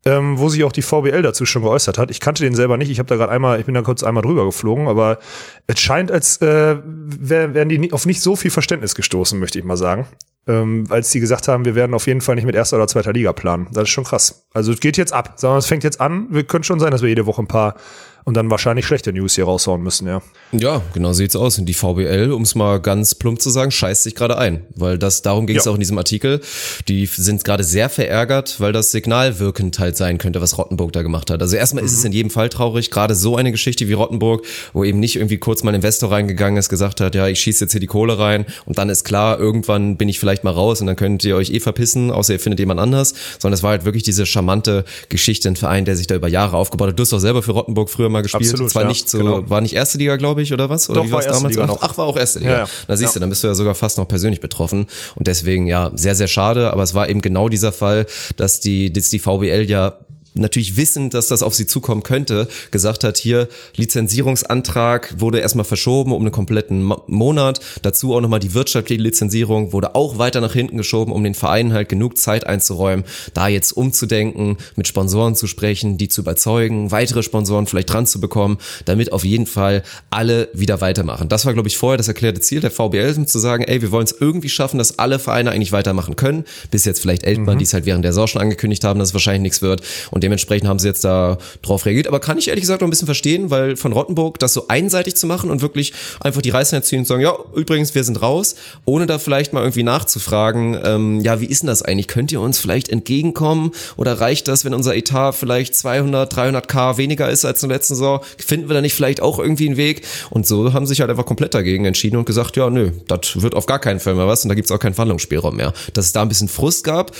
ähm, 0.07 0.37
wo 0.37 0.49
sich 0.49 0.63
auch 0.63 0.71
die 0.71 0.83
VBL 0.83 1.23
dazu 1.23 1.45
schon 1.45 1.63
geäußert 1.63 1.97
hat. 1.97 2.11
Ich 2.11 2.19
kannte 2.19 2.43
den 2.43 2.53
selber 2.53 2.77
nicht. 2.77 2.91
Ich 2.91 2.99
habe 2.99 3.09
da 3.09 3.15
gerade 3.15 3.31
einmal, 3.31 3.59
ich 3.59 3.65
bin 3.65 3.73
da 3.73 3.81
kurz 3.81 4.03
einmal 4.03 4.21
drüber 4.21 4.45
geflogen, 4.45 4.87
aber 4.87 5.17
es 5.65 5.79
scheint, 5.79 6.11
als 6.11 6.37
äh, 6.41 6.77
wären 6.83 7.69
die 7.69 7.91
auf 7.91 8.05
nicht 8.05 8.21
so 8.21 8.35
viel 8.35 8.51
Verständnis 8.51 8.93
gestoßen, 8.93 9.39
möchte 9.39 9.57
ich 9.57 9.65
mal 9.65 9.77
sagen. 9.77 10.05
Ähm, 10.47 10.85
als 10.89 11.09
die 11.09 11.19
gesagt 11.19 11.47
haben, 11.47 11.65
wir 11.65 11.73
werden 11.73 11.95
auf 11.95 12.05
jeden 12.05 12.21
Fall 12.21 12.35
nicht 12.35 12.45
mit 12.45 12.53
erster 12.53 12.77
oder 12.77 12.87
zweiter 12.87 13.13
Liga 13.13 13.33
planen. 13.33 13.67
Das 13.71 13.83
ist 13.83 13.89
schon 13.89 14.03
krass. 14.03 14.45
Also 14.53 14.71
es 14.71 14.79
geht 14.79 14.95
jetzt 14.95 15.11
ab. 15.11 15.37
Wir, 15.39 15.57
es 15.57 15.65
fängt 15.65 15.83
jetzt 15.83 15.99
an. 15.99 16.27
Wir 16.29 16.43
können 16.43 16.63
schon 16.63 16.79
sein, 16.79 16.91
dass 16.91 17.01
wir 17.01 17.09
jede 17.09 17.25
Woche 17.25 17.41
ein 17.41 17.47
paar 17.47 17.75
und 18.25 18.35
dann 18.35 18.49
wahrscheinlich 18.49 18.87
schlechte 18.87 19.13
News 19.13 19.35
hier 19.35 19.45
raushauen 19.45 19.83
müssen, 19.83 20.07
ja. 20.07 20.21
Ja, 20.51 20.81
genau 20.93 21.13
sieht's 21.13 21.35
aus. 21.35 21.59
Und 21.59 21.67
die 21.67 21.75
VBL, 21.75 22.31
um 22.31 22.41
es 22.41 22.55
mal 22.55 22.79
ganz 22.79 23.13
plump 23.13 23.39
zu 23.39 23.51
sagen, 23.51 23.69
scheißt 23.69 24.01
sich 24.01 24.15
gerade 24.15 24.37
ein, 24.39 24.65
weil 24.75 24.97
das 24.97 25.21
darum 25.21 25.45
ging 25.45 25.57
es 25.57 25.65
ja. 25.65 25.71
auch 25.71 25.75
in 25.75 25.79
diesem 25.79 25.97
Artikel. 25.99 26.41
Die 26.87 27.05
sind 27.05 27.43
gerade 27.43 27.63
sehr 27.63 27.87
verärgert, 27.87 28.59
weil 28.59 28.73
das 28.73 28.91
signalwirkend 28.91 29.77
halt 29.77 29.95
sein 29.95 30.17
könnte, 30.17 30.41
was 30.41 30.57
Rottenburg 30.57 30.91
da 30.91 31.03
gemacht 31.03 31.29
hat. 31.29 31.41
Also 31.43 31.55
erstmal 31.55 31.83
mhm. 31.83 31.87
ist 31.87 31.93
es 31.93 31.99
mhm. 31.99 32.07
in 32.07 32.11
jedem 32.13 32.29
Fall 32.31 32.49
traurig, 32.49 32.89
gerade 32.89 33.13
so 33.13 33.35
eine 33.37 33.51
Geschichte 33.51 33.87
wie 33.87 33.93
Rottenburg, 33.93 34.43
wo 34.73 34.83
eben 34.83 34.99
nicht 34.99 35.17
irgendwie 35.17 35.37
kurz 35.37 35.61
mal 35.61 35.71
ein 35.71 35.75
Investor 35.75 36.11
reingegangen 36.11 36.57
ist, 36.57 36.69
gesagt 36.69 37.01
hat, 37.01 37.13
ja, 37.13 37.27
ich 37.27 37.39
schieße 37.39 37.65
jetzt 37.65 37.73
hier 37.73 37.81
die 37.81 37.85
Kohle 37.85 38.17
rein 38.17 38.45
und 38.65 38.79
dann 38.79 38.89
ist 38.89 39.03
klar, 39.03 39.39
irgendwann 39.39 39.97
bin 39.97 40.09
ich 40.09 40.19
vielleicht 40.19 40.43
mal 40.43 40.51
raus 40.51 40.81
und 40.81 40.87
dann 40.87 40.95
könnt 40.95 41.23
ihr 41.25 41.35
euch 41.35 41.51
eh 41.51 41.59
verpissen, 41.59 42.09
außer 42.09 42.33
ihr 42.33 42.39
findet 42.39 42.59
jemand 42.59 42.79
anders, 42.79 43.13
sondern 43.37 43.53
es 43.53 43.61
war 43.61 43.69
halt 43.69 43.85
wirklich 43.85 44.03
diese 44.03 44.25
charmante 44.25 44.83
Geschichte, 45.09 45.47
ein 45.47 45.55
Verein, 45.55 45.85
der 45.85 45.95
sich 45.95 46.07
da 46.07 46.15
über 46.15 46.27
Jahre 46.27 46.57
aufgebaut 46.57 46.89
hat. 46.89 46.97
Du 46.97 47.01
hast 47.01 47.13
auch 47.13 47.19
selber 47.19 47.43
für 47.43 47.51
Rottenburg 47.51 47.91
früher 47.91 48.09
mal 48.14 48.14
gespielt. 48.21 48.49
Absolut, 48.49 48.71
Zwar 48.71 48.83
ja, 48.83 48.87
nicht 48.87 49.09
so, 49.09 49.17
genau. 49.17 49.49
war 49.49 49.61
nicht 49.61 49.73
erste 49.73 49.97
Liga, 49.97 50.15
glaube 50.15 50.41
ich, 50.41 50.53
oder 50.53 50.69
was? 50.69 50.89
Oder 50.89 51.01
Doch, 51.01 51.07
wie 51.07 51.11
war 51.11 51.19
es 51.19 51.27
damals? 51.27 51.55
Liga 51.55 51.67
noch. 51.67 51.81
Ach, 51.81 51.97
war 51.97 52.05
auch 52.05 52.17
erste 52.17 52.39
Liga. 52.39 52.51
Ja, 52.51 52.57
ja. 52.59 52.67
Da 52.87 52.97
siehst 52.97 53.15
du, 53.15 53.19
dann 53.19 53.29
bist 53.29 53.43
du 53.43 53.47
ja 53.47 53.55
sogar 53.55 53.75
fast 53.75 53.97
noch 53.97 54.07
persönlich 54.07 54.41
betroffen. 54.41 54.87
Und 55.15 55.27
deswegen, 55.27 55.67
ja, 55.67 55.91
sehr, 55.95 56.15
sehr 56.15 56.27
schade. 56.27 56.71
Aber 56.71 56.83
es 56.83 56.93
war 56.93 57.09
eben 57.09 57.21
genau 57.21 57.49
dieser 57.49 57.71
Fall, 57.71 58.05
dass 58.37 58.59
die, 58.59 58.91
dass 58.91 59.09
die 59.09 59.19
VBL 59.19 59.65
ja 59.69 59.97
natürlich 60.35 60.77
wissend, 60.77 61.13
dass 61.13 61.27
das 61.27 61.43
auf 61.43 61.55
sie 61.55 61.65
zukommen 61.65 62.03
könnte, 62.03 62.47
gesagt 62.71 63.03
hat, 63.03 63.17
hier 63.17 63.47
Lizenzierungsantrag 63.75 65.15
wurde 65.19 65.39
erstmal 65.39 65.65
verschoben 65.65 66.11
um 66.11 66.21
einen 66.21 66.31
kompletten 66.31 66.93
Monat. 67.07 67.59
Dazu 67.81 68.13
auch 68.13 68.21
nochmal 68.21 68.39
die 68.39 68.53
wirtschaftliche 68.53 69.01
Lizenzierung 69.01 69.73
wurde 69.73 69.95
auch 69.95 70.17
weiter 70.17 70.41
nach 70.41 70.53
hinten 70.53 70.77
geschoben, 70.77 71.13
um 71.13 71.23
den 71.23 71.33
Vereinen 71.33 71.73
halt 71.73 71.89
genug 71.89 72.17
Zeit 72.17 72.45
einzuräumen, 72.45 73.05
da 73.33 73.47
jetzt 73.47 73.71
umzudenken, 73.71 74.57
mit 74.75 74.87
Sponsoren 74.87 75.35
zu 75.35 75.47
sprechen, 75.47 75.97
die 75.97 76.09
zu 76.09 76.21
überzeugen, 76.21 76.91
weitere 76.91 77.23
Sponsoren 77.23 77.67
vielleicht 77.67 77.91
dran 77.91 78.05
zu 78.05 78.19
bekommen, 78.19 78.57
damit 78.85 79.11
auf 79.11 79.23
jeden 79.23 79.47
Fall 79.47 79.83
alle 80.09 80.49
wieder 80.53 80.81
weitermachen. 80.81 81.29
Das 81.29 81.45
war, 81.45 81.53
glaube 81.53 81.67
ich, 81.67 81.77
vorher 81.77 81.97
das 81.97 82.07
erklärte 82.07 82.41
Ziel 82.41 82.61
der 82.61 82.71
VBL, 82.71 83.25
zu 83.25 83.39
sagen, 83.39 83.63
ey, 83.63 83.81
wir 83.81 83.91
wollen 83.91 84.05
es 84.05 84.15
irgendwie 84.19 84.49
schaffen, 84.49 84.77
dass 84.77 84.99
alle 84.99 85.19
Vereine 85.19 85.51
eigentlich 85.51 85.71
weitermachen 85.71 86.15
können. 86.15 86.43
Bis 86.71 86.85
jetzt 86.85 86.99
vielleicht 86.99 87.23
Eltmann, 87.23 87.55
mhm. 87.55 87.59
die 87.59 87.65
es 87.65 87.73
halt 87.73 87.85
während 87.85 88.03
der 88.03 88.11
Saison 88.11 88.27
schon 88.27 88.41
angekündigt 88.41 88.83
haben, 88.83 88.99
dass 88.99 89.09
es 89.09 89.13
wahrscheinlich 89.13 89.41
nichts 89.41 89.61
wird. 89.61 89.81
Und 90.11 90.23
dementsprechend 90.25 90.67
haben 90.67 90.79
sie 90.79 90.87
jetzt 90.87 91.03
da 91.03 91.37
drauf 91.61 91.85
reagiert. 91.85 92.07
Aber 92.07 92.19
kann 92.19 92.37
ich 92.37 92.47
ehrlich 92.47 92.63
gesagt 92.63 92.81
noch 92.81 92.87
ein 92.87 92.89
bisschen 92.89 93.05
verstehen, 93.05 93.51
weil 93.51 93.75
von 93.75 93.93
Rottenburg 93.93 94.39
das 94.39 94.53
so 94.53 94.67
einseitig 94.67 95.15
zu 95.15 95.27
machen 95.27 95.51
und 95.51 95.61
wirklich 95.61 95.93
einfach 96.19 96.41
die 96.41 96.49
Reißen 96.49 96.75
erziehen 96.75 96.99
und 96.99 97.05
sagen, 97.05 97.21
ja, 97.21 97.35
übrigens, 97.55 97.93
wir 97.93 98.03
sind 98.03 98.21
raus, 98.21 98.55
ohne 98.85 99.05
da 99.05 99.19
vielleicht 99.19 99.53
mal 99.53 99.61
irgendwie 99.61 99.83
nachzufragen, 99.83 100.77
ähm, 100.83 101.21
ja, 101.21 101.39
wie 101.39 101.45
ist 101.45 101.61
denn 101.61 101.67
das 101.67 101.83
eigentlich? 101.83 102.07
Könnt 102.07 102.31
ihr 102.31 102.41
uns 102.41 102.57
vielleicht 102.57 102.89
entgegenkommen? 102.89 103.71
Oder 103.97 104.19
reicht 104.19 104.47
das, 104.47 104.65
wenn 104.65 104.73
unser 104.73 104.95
Etat 104.95 105.33
vielleicht 105.33 105.75
200, 105.75 106.33
300k 106.33 106.97
weniger 106.97 107.29
ist 107.29 107.45
als 107.45 107.61
im 107.61 107.69
letzten 107.69 107.93
Saison? 107.93 108.21
Finden 108.37 108.67
wir 108.67 108.73
da 108.73 108.81
nicht 108.81 108.95
vielleicht 108.95 109.21
auch 109.21 109.37
irgendwie 109.37 109.67
einen 109.67 109.77
Weg? 109.77 110.01
Und 110.31 110.47
so 110.47 110.73
haben 110.73 110.87
sich 110.87 111.01
halt 111.01 111.11
einfach 111.11 111.25
komplett 111.25 111.53
dagegen 111.53 111.85
entschieden 111.85 112.17
und 112.17 112.25
gesagt, 112.25 112.57
ja, 112.57 112.69
nö, 112.69 112.91
das 113.07 113.41
wird 113.41 113.53
auf 113.53 113.67
gar 113.67 113.79
keinen 113.79 113.99
Fall 113.99 114.15
mehr 114.15 114.27
was 114.27 114.43
und 114.43 114.49
da 114.49 114.55
gibt's 114.55 114.71
auch 114.71 114.79
keinen 114.79 114.95
Verhandlungsspielraum 114.95 115.55
mehr. 115.55 115.73
Dass 115.93 116.05
es 116.05 116.13
da 116.13 116.23
ein 116.23 116.29
bisschen 116.29 116.47
Frust 116.47 116.83
gab, 116.83 117.11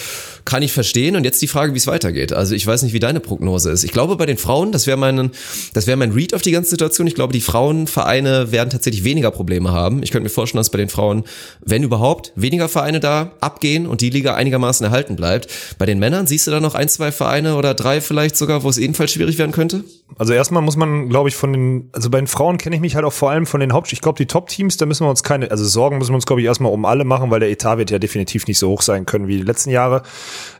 kann 0.43 0.63
ich 0.63 0.71
verstehen. 0.71 1.15
Und 1.15 1.23
jetzt 1.23 1.41
die 1.41 1.47
Frage, 1.47 1.73
wie 1.73 1.77
es 1.77 1.87
weitergeht. 1.87 2.33
Also 2.33 2.55
ich 2.55 2.65
weiß 2.65 2.81
nicht, 2.83 2.93
wie 2.95 2.99
deine 2.99 3.19
Prognose 3.19 3.69
ist. 3.69 3.83
Ich 3.83 3.91
glaube, 3.91 4.15
bei 4.15 4.25
den 4.25 4.37
Frauen, 4.37 4.71
das 4.71 4.87
wäre 4.87 4.97
mein, 4.97 5.29
das 5.73 5.85
mein 5.85 6.11
Read 6.11 6.33
auf 6.33 6.41
die 6.41 6.51
ganze 6.51 6.71
Situation. 6.71 7.05
Ich 7.05 7.13
glaube, 7.13 7.33
die 7.33 7.41
Frauenvereine 7.41 8.51
werden 8.51 8.69
tatsächlich 8.71 9.03
weniger 9.03 9.29
Probleme 9.29 9.71
haben. 9.71 10.01
Ich 10.01 10.11
könnte 10.11 10.23
mir 10.23 10.29
vorstellen, 10.29 10.61
dass 10.61 10.71
bei 10.71 10.77
den 10.77 10.89
Frauen, 10.89 11.25
wenn 11.63 11.83
überhaupt, 11.83 12.31
weniger 12.35 12.69
Vereine 12.69 12.99
da 12.99 13.33
abgehen 13.41 13.85
und 13.85 14.01
die 14.01 14.09
Liga 14.09 14.33
einigermaßen 14.33 14.85
erhalten 14.85 15.15
bleibt. 15.15 15.49
Bei 15.77 15.85
den 15.85 15.99
Männern 15.99 16.25
siehst 16.25 16.47
du 16.47 16.51
da 16.51 16.59
noch 16.59 16.73
ein, 16.73 16.89
zwei 16.89 17.11
Vereine 17.11 17.57
oder 17.57 17.73
drei 17.73 18.01
vielleicht 18.01 18.37
sogar, 18.37 18.63
wo 18.63 18.69
es 18.69 18.77
ebenfalls 18.77 19.11
schwierig 19.11 19.37
werden 19.37 19.51
könnte? 19.51 19.83
Also 20.17 20.33
erstmal 20.33 20.61
muss 20.61 20.77
man, 20.77 21.09
glaube 21.09 21.29
ich, 21.29 21.35
von 21.35 21.51
den, 21.51 21.89
also 21.91 22.09
bei 22.09 22.19
den 22.19 22.27
Frauen 22.27 22.57
kenne 22.57 22.77
ich 22.77 22.81
mich 22.81 22.95
halt 22.95 23.03
auch 23.03 23.13
vor 23.13 23.31
allem 23.31 23.45
von 23.45 23.59
den 23.59 23.73
Haupt, 23.73 23.91
ich 23.91 24.01
glaube, 24.01 24.17
die 24.17 24.25
Top-Teams, 24.25 24.77
da 24.77 24.85
müssen 24.85 25.05
wir 25.05 25.09
uns 25.09 25.23
keine, 25.23 25.51
also 25.51 25.65
Sorgen 25.65 25.97
müssen 25.97 26.11
wir 26.11 26.15
uns, 26.15 26.25
glaube 26.25 26.41
ich, 26.41 26.47
erstmal 26.47 26.71
um 26.71 26.85
alle 26.85 27.03
machen, 27.03 27.29
weil 27.29 27.41
der 27.41 27.49
Etat 27.49 27.77
wird 27.77 27.91
ja 27.91 27.99
definitiv 27.99 28.47
nicht 28.47 28.57
so 28.57 28.69
hoch 28.69 28.81
sein 28.81 29.05
können 29.05 29.27
wie 29.27 29.37
die 29.37 29.43
letzten 29.43 29.71
Jahre. 29.71 30.03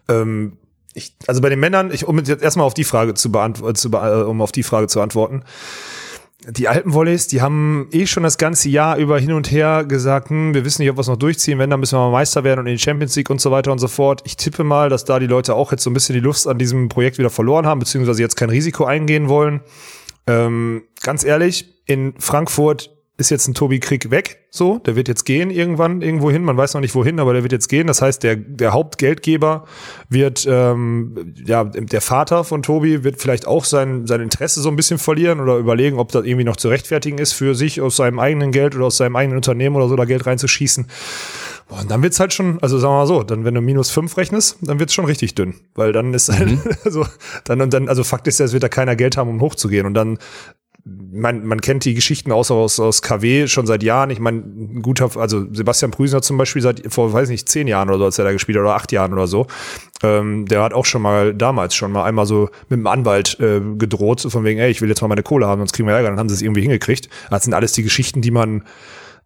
Ähm, 0.10 0.58
ich, 0.96 1.14
also 1.28 1.42
bei 1.42 1.50
den 1.50 1.60
Männern, 1.60 1.92
ich, 1.92 2.08
um 2.08 2.18
jetzt 2.18 2.42
erstmal 2.42 2.66
auf 2.66 2.74
die 2.74 2.86
Frage 2.86 3.14
zu 3.14 3.32
beantworten, 3.32 3.76
zu, 3.76 3.90
äh, 3.92 4.24
um 4.24 4.42
auf 4.42 4.52
die 4.52 4.64
Frage 4.64 4.88
zu 4.88 5.02
antworten. 5.02 5.44
Die 6.48 6.68
Alpenvolleys, 6.68 7.28
die 7.28 7.42
haben 7.42 7.88
eh 7.92 8.06
schon 8.06 8.24
das 8.24 8.38
ganze 8.38 8.70
Jahr 8.70 8.98
über 8.98 9.20
hin 9.20 9.32
und 9.32 9.52
her 9.52 9.84
gesagt, 9.84 10.30
hm, 10.30 10.54
wir 10.54 10.64
wissen 10.64 10.82
nicht, 10.82 10.92
ob 10.92 10.98
wir 10.98 11.02
es 11.02 11.08
noch 11.08 11.18
durchziehen, 11.18 11.60
wenn, 11.60 11.70
dann 11.70 11.80
müssen 11.80 11.98
wir 11.98 12.06
mal 12.06 12.12
Meister 12.12 12.44
werden 12.44 12.62
und 12.62 12.68
in 12.68 12.76
die 12.76 12.82
Champions 12.82 13.16
League 13.16 13.30
und 13.30 13.42
so 13.42 13.52
weiter 13.52 13.72
und 13.72 13.80
so 13.80 13.88
fort. 13.88 14.22
Ich 14.26 14.38
tippe 14.38 14.64
mal, 14.64 14.90
dass 14.90 15.06
da 15.06 15.20
die 15.20 15.28
Leute 15.28 15.56
auch 15.56 15.72
jetzt 15.72 15.84
so 15.84 15.90
ein 15.90 15.94
bisschen 15.94 16.14
die 16.14 16.22
Lust 16.22 16.48
an 16.48 16.58
diesem 16.58 16.88
Projekt 16.88 17.18
wieder 17.18 17.30
verloren 17.30 17.66
haben, 17.66 17.80
beziehungsweise 17.80 18.22
jetzt 18.22 18.36
kein 18.36 18.50
Risiko 18.50 18.86
eingehen 18.86 19.28
wollen. 19.28 19.62
Ähm, 20.28 20.84
ganz 21.02 21.24
ehrlich, 21.24 21.82
in 21.88 22.14
Frankfurt 22.20 22.95
ist 23.18 23.30
jetzt 23.30 23.48
ein 23.48 23.54
Tobi 23.54 23.80
Krieg 23.80 24.12
weg, 24.12 24.46
so, 24.50 24.80
der 24.80 24.98
wird 24.98 25.08
jetzt 25.08 25.24
gehen 25.24 25.50
irgendwann 25.50 26.02
irgendwo 26.02 26.32
hin, 26.32 26.44
man 26.44 26.58
weiß 26.58 26.74
noch 26.74 26.82
nicht 26.82 26.96
wohin, 26.96 27.20
aber 27.20 27.34
der 27.34 27.44
wird 27.44 27.54
jetzt 27.54 27.70
gehen. 27.70 27.88
Das 27.88 28.02
heißt, 28.02 28.24
der, 28.24 28.36
der 28.36 28.74
Hauptgeldgeber 28.74 29.66
wird, 30.10 30.46
ähm, 30.50 31.34
ja, 31.46 31.64
der 31.64 32.02
Vater 32.02 32.44
von 32.44 32.62
Tobi 32.62 33.06
wird 33.06 33.22
vielleicht 33.22 33.48
auch 33.48 33.64
sein, 33.64 34.06
sein 34.06 34.20
Interesse 34.20 34.62
so 34.62 34.68
ein 34.70 34.76
bisschen 34.76 34.98
verlieren 34.98 35.40
oder 35.40 35.58
überlegen, 35.58 35.98
ob 35.98 36.12
das 36.12 36.26
irgendwie 36.26 36.44
noch 36.44 36.58
zu 36.58 36.68
rechtfertigen 36.68 37.18
ist, 37.18 37.32
für 37.32 37.56
sich 37.56 37.80
aus 37.80 37.96
seinem 37.96 38.20
eigenen 38.20 38.52
Geld 38.52 38.76
oder 38.76 38.86
aus 38.86 38.98
seinem 38.98 39.16
eigenen 39.16 39.38
Unternehmen 39.38 39.78
oder 39.78 39.88
so 39.88 39.96
da 39.96 40.04
Geld 40.04 40.26
reinzuschießen. 40.26 40.88
Boah, 41.68 41.80
und 41.80 41.90
dann 41.90 42.04
wird's 42.04 42.20
halt 42.20 42.34
schon, 42.34 42.62
also 42.62 42.78
sagen 42.78 42.94
wir 42.94 43.00
mal 43.00 43.08
so, 43.08 43.24
dann 43.24 43.44
wenn 43.46 43.56
du 43.56 43.62
minus 43.62 43.90
fünf 43.90 44.18
rechnest, 44.18 44.58
dann 44.62 44.80
wird's 44.80 44.94
schon 44.94 45.06
richtig 45.06 45.36
dünn, 45.36 45.56
weil 45.74 45.94
dann 45.94 46.14
ist 46.14 46.30
halt, 46.30 46.52
mhm. 46.52 46.62
also 46.84 47.06
dann 47.46 47.62
und 47.62 47.74
dann, 47.74 47.88
also 47.88 48.04
Fakt 48.04 48.28
ist 48.28 48.40
ja, 48.40 48.46
es 48.46 48.54
wird 48.54 48.64
da 48.64 48.70
keiner 48.70 48.96
Geld 48.96 49.18
haben, 49.18 49.30
um 49.30 49.42
hochzugehen 49.42 49.86
und 49.86 49.94
dann 49.96 50.20
man, 50.86 51.46
man 51.46 51.62
kennt 51.62 51.84
die 51.84 51.96
Geschichten 51.96 52.32
aus, 52.32 52.52
aus, 52.52 52.80
aus 52.80 53.02
KW 53.02 53.48
schon 53.48 53.66
seit 53.66 53.82
Jahren. 53.82 54.12
Ich 54.12 54.20
meine, 54.20 54.40
ein 54.40 54.82
guter, 54.84 55.10
also 55.20 55.46
Sebastian 55.52 55.90
Prüsen 55.90 56.18
hat 56.18 56.24
zum 56.24 56.38
Beispiel 56.38 56.62
seit 56.62 56.94
vor, 56.94 57.12
weiß 57.12 57.30
nicht, 57.30 57.50
zehn 57.50 57.68
Jahren 57.68 57.90
oder 57.90 57.98
so, 57.98 58.06
als 58.06 58.20
er 58.20 58.26
da 58.26 58.32
gespielt 58.32 58.58
hat, 58.58 58.64
oder 58.64 58.76
acht 58.76 58.92
Jahren 58.92 59.12
oder 59.12 59.26
so. 59.26 59.48
Ähm, 60.04 60.46
der 60.46 60.62
hat 60.62 60.74
auch 60.74 60.86
schon 60.86 61.02
mal 61.02 61.34
damals 61.34 61.74
schon 61.74 61.92
mal 61.92 62.04
einmal 62.04 62.28
so 62.28 62.50
mit 62.70 62.78
dem 62.78 62.86
Anwalt 62.86 63.40
äh, 63.40 63.62
gedroht, 63.78 64.22
von 64.22 64.44
wegen, 64.44 64.60
ey, 64.60 64.70
ich 64.70 64.82
will 64.82 64.90
jetzt 64.90 65.02
mal 65.02 65.08
meine 65.08 65.24
Kohle 65.24 65.48
haben, 65.48 65.60
sonst 65.60 65.74
kriegen 65.74 65.88
wir 65.88 65.96
Ärger. 65.96 66.10
Dann 66.10 66.20
haben 66.20 66.30
sie 66.30 66.36
es 66.36 66.44
irgendwie 66.44 66.62
hingekriegt. 66.62 67.10
Das 67.32 67.44
sind 67.44 67.56
alles 67.56 67.74
die 67.74 67.84
Geschichten, 67.84 68.22
die 68.22 68.32
man, 68.32 68.64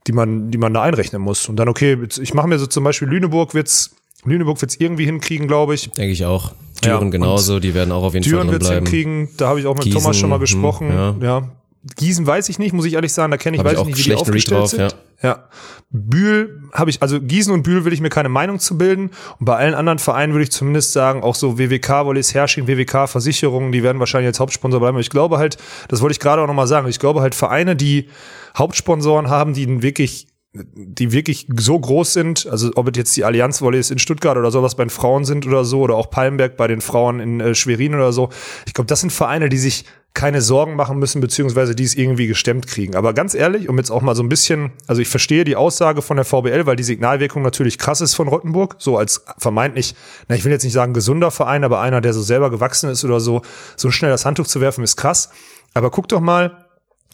die 0.07 0.13
man, 0.13 0.51
die 0.51 0.57
man 0.57 0.73
da 0.73 0.83
einrechnen 0.83 1.21
muss. 1.21 1.49
Und 1.49 1.57
dann, 1.57 1.67
okay, 1.67 1.97
ich 2.21 2.33
mache 2.33 2.47
mir 2.47 2.57
so 2.57 2.67
zum 2.67 2.85
Beispiel 2.85 3.09
Lüneburg 3.09 3.53
wird's, 3.53 3.95
Lüneburg 4.23 4.61
wird's 4.61 4.77
irgendwie 4.79 5.05
hinkriegen, 5.05 5.47
glaube 5.47 5.75
ich. 5.75 5.89
Denke 5.91 6.13
ich 6.13 6.23
auch. 6.23 6.53
Düren 6.81 7.05
ja, 7.05 7.09
genauso, 7.09 7.59
die 7.59 7.73
werden 7.73 7.91
auch 7.91 8.03
auf 8.03 8.13
jeden 8.13 8.23
Düren 8.23 8.47
Fall 8.47 8.59
drin 8.59 8.67
bleiben. 8.67 8.85
hinkriegen, 8.85 9.29
da 9.37 9.47
habe 9.47 9.59
ich 9.59 9.65
auch 9.65 9.75
mit 9.75 9.83
Gießen, 9.83 10.01
Thomas 10.01 10.17
schon 10.17 10.29
mal 10.29 10.35
hm, 10.35 10.41
gesprochen. 10.41 10.89
ja. 10.89 11.15
ja. 11.21 11.49
Gießen 11.95 12.27
weiß 12.27 12.49
ich 12.49 12.59
nicht, 12.59 12.73
muss 12.73 12.85
ich 12.85 12.93
ehrlich 12.93 13.13
sagen, 13.13 13.31
da 13.31 13.37
kenne 13.37 13.55
ich, 13.55 13.59
Hab 13.59 13.71
weiß 13.71 13.79
ich 13.79 13.85
nicht, 13.85 13.97
wie 13.99 14.03
die 14.03 14.15
aufgestellt 14.15 14.59
drauf, 14.59 14.69
sind. 14.69 14.95
Ja. 15.21 15.29
ja. 15.29 15.49
Bühl 15.91 16.61
habe 16.73 16.89
ich, 16.89 17.01
also 17.01 17.21
Gießen 17.21 17.53
und 17.53 17.63
Bühl 17.63 17.85
will 17.85 17.93
ich 17.93 18.01
mir 18.01 18.09
keine 18.09 18.27
Meinung 18.27 18.59
zu 18.59 18.77
bilden. 18.77 19.11
Und 19.39 19.45
bei 19.45 19.55
allen 19.55 19.73
anderen 19.73 19.97
Vereinen 19.97 20.33
würde 20.33 20.43
ich 20.43 20.51
zumindest 20.51 20.91
sagen, 20.91 21.23
auch 21.23 21.35
so 21.35 21.57
WWK, 21.57 22.05
Wollis 22.05 22.33
Herrsching, 22.33 22.67
WWK, 22.67 23.07
Versicherungen, 23.07 23.71
die 23.71 23.81
werden 23.81 23.99
wahrscheinlich 23.99 24.27
als 24.27 24.41
Hauptsponsor 24.41 24.81
bleiben. 24.81 24.95
Aber 24.95 25.01
ich 25.01 25.09
glaube 25.09 25.37
halt, 25.37 25.57
das 25.87 26.01
wollte 26.01 26.11
ich 26.11 26.19
gerade 26.19 26.41
auch 26.41 26.47
nochmal 26.47 26.67
sagen, 26.67 26.87
ich 26.89 26.99
glaube 26.99 27.21
halt 27.21 27.33
Vereine, 27.33 27.77
die 27.77 28.09
Hauptsponsoren 28.57 29.29
haben, 29.29 29.53
die 29.53 29.81
wirklich 29.81 30.27
die 30.73 31.11
wirklich 31.11 31.47
so 31.57 31.79
groß 31.79 32.13
sind, 32.13 32.47
also 32.47 32.71
ob 32.75 32.87
es 32.89 32.97
jetzt 32.97 33.17
die 33.17 33.23
Allianz 33.23 33.61
Volleys 33.61 33.91
in 33.91 33.99
Stuttgart 33.99 34.37
oder 34.37 34.51
sowas 34.51 34.75
bei 34.75 34.83
den 34.83 34.89
Frauen 34.89 35.25
sind 35.25 35.45
oder 35.47 35.65
so, 35.65 35.81
oder 35.81 35.95
auch 35.95 36.09
Palmberg 36.09 36.57
bei 36.57 36.67
den 36.67 36.81
Frauen 36.81 37.19
in 37.19 37.39
äh, 37.39 37.55
Schwerin 37.55 37.95
oder 37.95 38.11
so. 38.11 38.29
Ich 38.65 38.73
glaube, 38.73 38.87
das 38.87 39.01
sind 39.01 39.11
Vereine, 39.11 39.49
die 39.49 39.57
sich 39.57 39.85
keine 40.13 40.41
Sorgen 40.41 40.75
machen 40.75 40.97
müssen, 40.97 41.21
beziehungsweise 41.21 41.75
die 41.75 41.83
es 41.83 41.95
irgendwie 41.95 42.27
gestemmt 42.27 42.67
kriegen. 42.67 42.95
Aber 42.95 43.13
ganz 43.13 43.35
ehrlich, 43.35 43.69
um 43.69 43.77
jetzt 43.77 43.91
auch 43.91 44.01
mal 44.01 44.15
so 44.15 44.23
ein 44.23 44.29
bisschen, 44.29 44.71
also 44.87 45.01
ich 45.01 45.07
verstehe 45.07 45.43
die 45.43 45.55
Aussage 45.55 46.01
von 46.01 46.17
der 46.17 46.25
VBL, 46.25 46.65
weil 46.65 46.75
die 46.75 46.83
Signalwirkung 46.83 47.43
natürlich 47.43 47.77
krass 47.77 48.01
ist 48.01 48.15
von 48.15 48.27
Rottenburg, 48.27 48.75
so 48.79 48.97
als 48.97 49.23
vermeintlich, 49.37 49.95
na, 50.27 50.35
ich 50.35 50.43
will 50.43 50.51
jetzt 50.51 50.63
nicht 50.63 50.73
sagen 50.73 50.93
gesunder 50.93 51.31
Verein, 51.31 51.63
aber 51.63 51.79
einer, 51.79 52.01
der 52.01 52.13
so 52.13 52.21
selber 52.21 52.49
gewachsen 52.49 52.89
ist 52.89 53.05
oder 53.05 53.19
so, 53.19 53.43
so 53.77 53.91
schnell 53.91 54.11
das 54.11 54.25
Handtuch 54.25 54.47
zu 54.47 54.61
werfen, 54.61 54.83
ist 54.83 54.97
krass. 54.97 55.29
Aber 55.73 55.91
guck 55.91 56.07
doch 56.07 56.19
mal, 56.19 56.65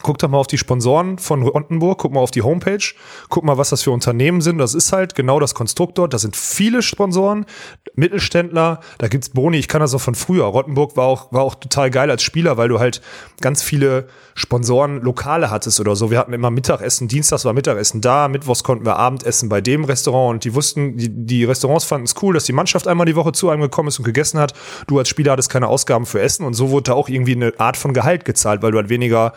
Guck 0.02 0.18
doch 0.18 0.28
mal 0.28 0.38
auf 0.38 0.46
die 0.46 0.58
Sponsoren 0.58 1.18
von 1.18 1.42
Rottenburg, 1.42 1.98
guck 1.98 2.12
mal 2.12 2.20
auf 2.20 2.30
die 2.30 2.42
Homepage, 2.42 2.84
guck 3.30 3.44
mal, 3.44 3.56
was 3.56 3.70
das 3.70 3.82
für 3.82 3.90
Unternehmen 3.90 4.42
sind. 4.42 4.58
Das 4.58 4.74
ist 4.74 4.92
halt 4.92 5.14
genau 5.14 5.40
das 5.40 5.54
Konstrukt 5.54 5.96
dort. 5.96 6.12
Da 6.12 6.18
sind 6.18 6.36
viele 6.36 6.82
Sponsoren, 6.82 7.46
Mittelständler, 7.94 8.80
da 8.98 9.08
gibt's 9.08 9.30
Boni, 9.30 9.56
ich 9.56 9.68
kann 9.68 9.80
das 9.80 9.94
auch 9.94 10.00
von 10.00 10.14
früher. 10.14 10.44
Rottenburg 10.44 10.96
war 10.98 11.06
auch, 11.06 11.32
war 11.32 11.42
auch 11.42 11.54
total 11.54 11.90
geil 11.90 12.10
als 12.10 12.22
Spieler, 12.22 12.58
weil 12.58 12.68
du 12.68 12.78
halt 12.78 13.00
ganz 13.40 13.62
viele 13.62 14.06
Sponsoren 14.34 15.00
Lokale 15.00 15.50
hattest 15.50 15.80
oder 15.80 15.96
so. 15.96 16.10
Wir 16.10 16.18
hatten 16.18 16.34
immer 16.34 16.50
Mittagessen, 16.50 17.08
Dienstags 17.08 17.46
war 17.46 17.54
Mittagessen 17.54 18.02
da, 18.02 18.28
Mittwochs 18.28 18.62
konnten 18.64 18.84
wir 18.84 18.96
Abendessen 18.96 19.48
bei 19.48 19.62
dem 19.62 19.84
Restaurant 19.84 20.34
und 20.34 20.44
die 20.44 20.54
wussten, 20.54 20.98
die, 20.98 21.08
die 21.08 21.44
Restaurants 21.44 21.86
fanden 21.86 22.04
es 22.04 22.14
cool, 22.22 22.34
dass 22.34 22.44
die 22.44 22.52
Mannschaft 22.52 22.86
einmal 22.86 23.06
die 23.06 23.16
Woche 23.16 23.32
zu 23.32 23.48
einem 23.48 23.62
gekommen 23.62 23.88
ist 23.88 23.98
und 23.98 24.04
gegessen 24.04 24.38
hat. 24.38 24.52
Du 24.86 24.98
als 24.98 25.08
Spieler 25.08 25.32
hattest 25.32 25.48
keine 25.48 25.68
Ausgaben 25.68 26.04
für 26.04 26.20
Essen 26.20 26.44
und 26.44 26.52
so 26.52 26.68
wurde 26.68 26.90
da 26.90 26.92
auch 26.92 27.08
irgendwie 27.08 27.34
eine 27.34 27.54
Art 27.56 27.78
von 27.78 27.94
Gehalt 27.94 28.26
gezahlt, 28.26 28.60
weil 28.60 28.72
du 28.72 28.78
halt 28.78 28.90
weniger 28.90 29.32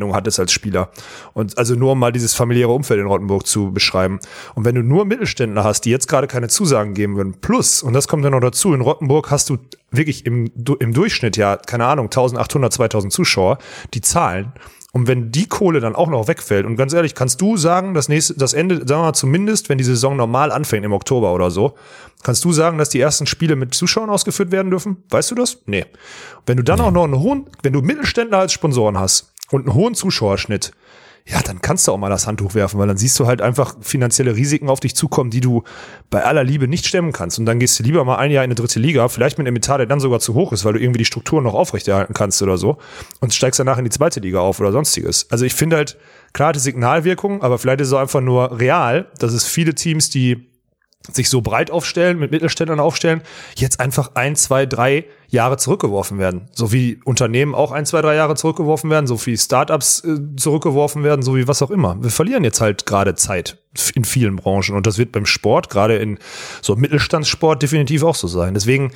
Aufwendungen 0.00 0.16
hattest 0.16 0.40
als 0.40 0.52
Spieler. 0.52 0.90
Und 1.34 1.58
also 1.58 1.74
nur 1.74 1.92
um 1.92 1.98
mal 1.98 2.12
dieses 2.12 2.34
familiäre 2.34 2.70
Umfeld 2.70 3.00
in 3.00 3.06
Rottenburg 3.06 3.46
zu 3.46 3.72
beschreiben. 3.72 4.20
Und 4.54 4.64
wenn 4.64 4.74
du 4.74 4.82
nur 4.82 5.04
Mittelständler 5.04 5.64
hast, 5.64 5.82
die 5.82 5.90
jetzt 5.90 6.08
gerade 6.08 6.26
keine 6.26 6.48
Zusagen 6.48 6.94
geben 6.94 7.16
würden, 7.16 7.34
plus, 7.40 7.82
und 7.82 7.92
das 7.92 8.08
kommt 8.08 8.24
dann 8.24 8.32
noch 8.32 8.40
dazu, 8.40 8.74
in 8.74 8.80
Rottenburg 8.80 9.30
hast 9.30 9.50
du 9.50 9.58
wirklich 9.90 10.26
im, 10.26 10.50
im 10.78 10.92
Durchschnitt 10.92 11.36
ja, 11.36 11.56
keine 11.56 11.86
Ahnung, 11.86 12.06
1800, 12.06 12.72
2000 12.72 13.12
Zuschauer, 13.12 13.58
die 13.94 14.00
zahlen. 14.00 14.52
Und 14.92 15.06
wenn 15.06 15.30
die 15.30 15.46
Kohle 15.46 15.78
dann 15.78 15.94
auch 15.94 16.08
noch 16.08 16.26
wegfällt, 16.26 16.66
und 16.66 16.74
ganz 16.74 16.92
ehrlich, 16.92 17.14
kannst 17.14 17.40
du 17.40 17.56
sagen, 17.56 17.94
das 17.94 18.08
nächste, 18.08 18.34
das 18.34 18.54
Ende, 18.54 18.76
sagen 18.78 19.02
wir 19.02 19.06
mal 19.06 19.12
zumindest, 19.12 19.68
wenn 19.68 19.78
die 19.78 19.84
Saison 19.84 20.16
normal 20.16 20.50
anfängt 20.50 20.84
im 20.84 20.92
Oktober 20.92 21.32
oder 21.32 21.52
so, 21.52 21.74
kannst 22.24 22.44
du 22.44 22.52
sagen, 22.52 22.76
dass 22.76 22.88
die 22.88 22.98
ersten 22.98 23.26
Spiele 23.26 23.54
mit 23.54 23.72
Zuschauern 23.72 24.10
ausgeführt 24.10 24.50
werden 24.50 24.70
dürfen? 24.70 25.04
Weißt 25.10 25.30
du 25.30 25.36
das? 25.36 25.58
Nee. 25.66 25.86
Wenn 26.44 26.56
du 26.56 26.64
dann 26.64 26.80
auch 26.80 26.90
noch 26.90 27.04
einen 27.04 27.20
hohen, 27.20 27.46
wenn 27.62 27.72
du 27.72 27.82
Mittelständler 27.82 28.38
als 28.38 28.52
Sponsoren 28.52 28.98
hast 28.98 29.32
und 29.50 29.66
einen 29.66 29.74
hohen 29.74 29.94
Zuschauerschnitt, 29.94 30.72
ja, 31.26 31.40
dann 31.42 31.60
kannst 31.60 31.86
du 31.86 31.92
auch 31.92 31.98
mal 31.98 32.08
das 32.08 32.26
Handtuch 32.26 32.54
werfen, 32.54 32.80
weil 32.80 32.88
dann 32.88 32.96
siehst 32.96 33.18
du 33.20 33.26
halt 33.26 33.42
einfach 33.42 33.76
finanzielle 33.80 34.34
Risiken 34.34 34.68
auf 34.68 34.80
dich 34.80 34.96
zukommen, 34.96 35.30
die 35.30 35.40
du 35.40 35.62
bei 36.08 36.24
aller 36.24 36.42
Liebe 36.42 36.66
nicht 36.66 36.86
stemmen 36.86 37.12
kannst. 37.12 37.38
Und 37.38 37.46
dann 37.46 37.60
gehst 37.60 37.78
du 37.78 37.82
lieber 37.82 38.04
mal 38.04 38.16
ein 38.16 38.30
Jahr 38.30 38.42
in 38.42 38.48
eine 38.48 38.54
dritte 38.54 38.80
Liga, 38.80 39.06
vielleicht 39.08 39.38
mit 39.38 39.46
einem 39.46 39.56
Etat, 39.56 39.78
der 39.78 39.86
dann 39.86 40.00
sogar 40.00 40.20
zu 40.20 40.34
hoch 40.34 40.52
ist, 40.52 40.64
weil 40.64 40.72
du 40.72 40.80
irgendwie 40.80 40.98
die 40.98 41.04
Strukturen 41.04 41.44
noch 41.44 41.54
aufrechterhalten 41.54 42.14
kannst 42.14 42.42
oder 42.42 42.58
so 42.58 42.78
und 43.20 43.34
steigst 43.34 43.60
danach 43.60 43.78
in 43.78 43.84
die 43.84 43.90
zweite 43.90 44.20
Liga 44.20 44.40
auf 44.40 44.60
oder 44.60 44.72
sonstiges. 44.72 45.30
Also 45.30 45.44
ich 45.44 45.54
finde 45.54 45.76
halt, 45.76 45.98
klar, 46.32 46.52
die 46.52 46.58
Signalwirkung, 46.58 47.42
aber 47.42 47.58
vielleicht 47.58 47.80
ist 47.80 47.88
es 47.88 47.92
auch 47.92 48.00
einfach 48.00 48.20
nur 48.20 48.58
real, 48.58 49.06
dass 49.18 49.32
es 49.32 49.46
viele 49.46 49.74
Teams, 49.74 50.10
die 50.10 50.49
sich 51.08 51.30
so 51.30 51.40
breit 51.40 51.70
aufstellen, 51.70 52.18
mit 52.18 52.30
Mittelständlern 52.30 52.78
aufstellen, 52.78 53.22
jetzt 53.56 53.80
einfach 53.80 54.12
ein, 54.14 54.36
zwei, 54.36 54.66
drei 54.66 55.06
Jahre 55.28 55.56
zurückgeworfen 55.56 56.18
werden. 56.18 56.48
So 56.52 56.72
wie 56.72 57.00
Unternehmen 57.04 57.54
auch 57.54 57.72
ein, 57.72 57.86
zwei, 57.86 58.02
drei 58.02 58.16
Jahre 58.16 58.34
zurückgeworfen 58.34 58.90
werden, 58.90 59.06
so 59.06 59.24
wie 59.26 59.36
Startups 59.36 60.04
äh, 60.04 60.18
zurückgeworfen 60.36 61.02
werden, 61.02 61.22
so 61.22 61.36
wie 61.36 61.48
was 61.48 61.62
auch 61.62 61.70
immer. 61.70 61.96
Wir 62.02 62.10
verlieren 62.10 62.44
jetzt 62.44 62.60
halt 62.60 62.84
gerade 62.84 63.14
Zeit 63.14 63.58
in 63.94 64.04
vielen 64.04 64.36
Branchen 64.36 64.76
und 64.76 64.86
das 64.86 64.98
wird 64.98 65.12
beim 65.12 65.26
Sport, 65.26 65.70
gerade 65.70 65.96
in 65.96 66.18
so 66.60 66.76
Mittelstandssport 66.76 67.62
definitiv 67.62 68.02
auch 68.02 68.16
so 68.16 68.28
sein. 68.28 68.52
Deswegen, 68.52 68.92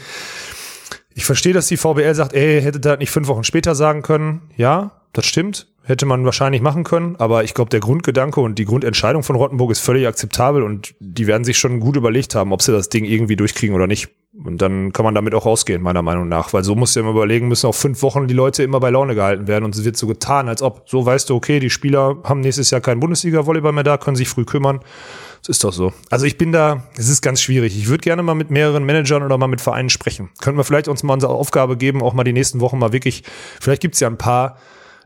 ich 1.14 1.24
verstehe, 1.24 1.54
dass 1.54 1.68
die 1.68 1.76
VBL 1.78 2.14
sagt, 2.14 2.34
ey, 2.34 2.60
hätte 2.60 2.80
da 2.80 2.96
nicht 2.96 3.10
fünf 3.10 3.28
Wochen 3.28 3.44
später 3.44 3.74
sagen 3.74 4.02
können. 4.02 4.42
Ja, 4.56 5.00
das 5.12 5.26
stimmt. 5.26 5.68
Hätte 5.86 6.06
man 6.06 6.24
wahrscheinlich 6.24 6.62
machen 6.62 6.82
können, 6.82 7.16
aber 7.16 7.44
ich 7.44 7.52
glaube, 7.52 7.68
der 7.68 7.80
Grundgedanke 7.80 8.40
und 8.40 8.58
die 8.58 8.64
Grundentscheidung 8.64 9.22
von 9.22 9.36
Rottenburg 9.36 9.70
ist 9.70 9.80
völlig 9.80 10.06
akzeptabel 10.06 10.62
und 10.62 10.94
die 10.98 11.26
werden 11.26 11.44
sich 11.44 11.58
schon 11.58 11.78
gut 11.78 11.96
überlegt 11.96 12.34
haben, 12.34 12.52
ob 12.54 12.62
sie 12.62 12.72
das 12.72 12.88
Ding 12.88 13.04
irgendwie 13.04 13.36
durchkriegen 13.36 13.76
oder 13.76 13.86
nicht. 13.86 14.08
Und 14.42 14.62
dann 14.62 14.94
kann 14.94 15.04
man 15.04 15.14
damit 15.14 15.34
auch 15.34 15.44
rausgehen, 15.44 15.82
meiner 15.82 16.00
Meinung 16.00 16.26
nach. 16.26 16.54
Weil 16.54 16.64
so 16.64 16.74
musst 16.74 16.96
du 16.96 17.00
immer 17.00 17.10
überlegen, 17.10 17.48
müssen 17.48 17.66
auch 17.66 17.74
fünf 17.74 18.02
Wochen 18.02 18.26
die 18.26 18.34
Leute 18.34 18.62
immer 18.62 18.80
bei 18.80 18.90
Laune 18.90 19.14
gehalten 19.14 19.46
werden. 19.46 19.64
Und 19.64 19.76
es 19.76 19.84
wird 19.84 19.96
so 19.96 20.06
getan, 20.06 20.48
als 20.48 20.60
ob, 20.60 20.88
so 20.88 21.04
weißt 21.04 21.30
du, 21.30 21.36
okay, 21.36 21.60
die 21.60 21.70
Spieler 21.70 22.16
haben 22.24 22.40
nächstes 22.40 22.70
Jahr 22.70 22.80
keinen 22.80 22.98
Bundesliga-Volleyball 22.98 23.72
mehr 23.72 23.84
da, 23.84 23.96
können 23.96 24.16
sich 24.16 24.28
früh 24.28 24.44
kümmern. 24.44 24.80
Das 25.40 25.50
ist 25.50 25.62
doch 25.62 25.72
so. 25.72 25.92
Also 26.10 26.26
ich 26.26 26.38
bin 26.38 26.50
da, 26.50 26.88
es 26.96 27.08
ist 27.08 27.20
ganz 27.20 27.42
schwierig. 27.42 27.76
Ich 27.78 27.88
würde 27.88 28.00
gerne 28.00 28.22
mal 28.22 28.34
mit 28.34 28.50
mehreren 28.50 28.84
Managern 28.84 29.22
oder 29.22 29.38
mal 29.38 29.46
mit 29.46 29.60
Vereinen 29.60 29.90
sprechen. 29.90 30.30
Könnten 30.40 30.58
wir 30.58 30.64
vielleicht 30.64 30.88
uns 30.88 31.02
mal 31.02 31.14
unsere 31.14 31.34
Aufgabe 31.34 31.76
geben, 31.76 32.02
auch 32.02 32.14
mal 32.14 32.24
die 32.24 32.32
nächsten 32.32 32.60
Wochen 32.60 32.78
mal 32.78 32.92
wirklich, 32.92 33.22
vielleicht 33.60 33.82
gibt's 33.82 34.00
ja 34.00 34.08
ein 34.08 34.18
paar 34.18 34.56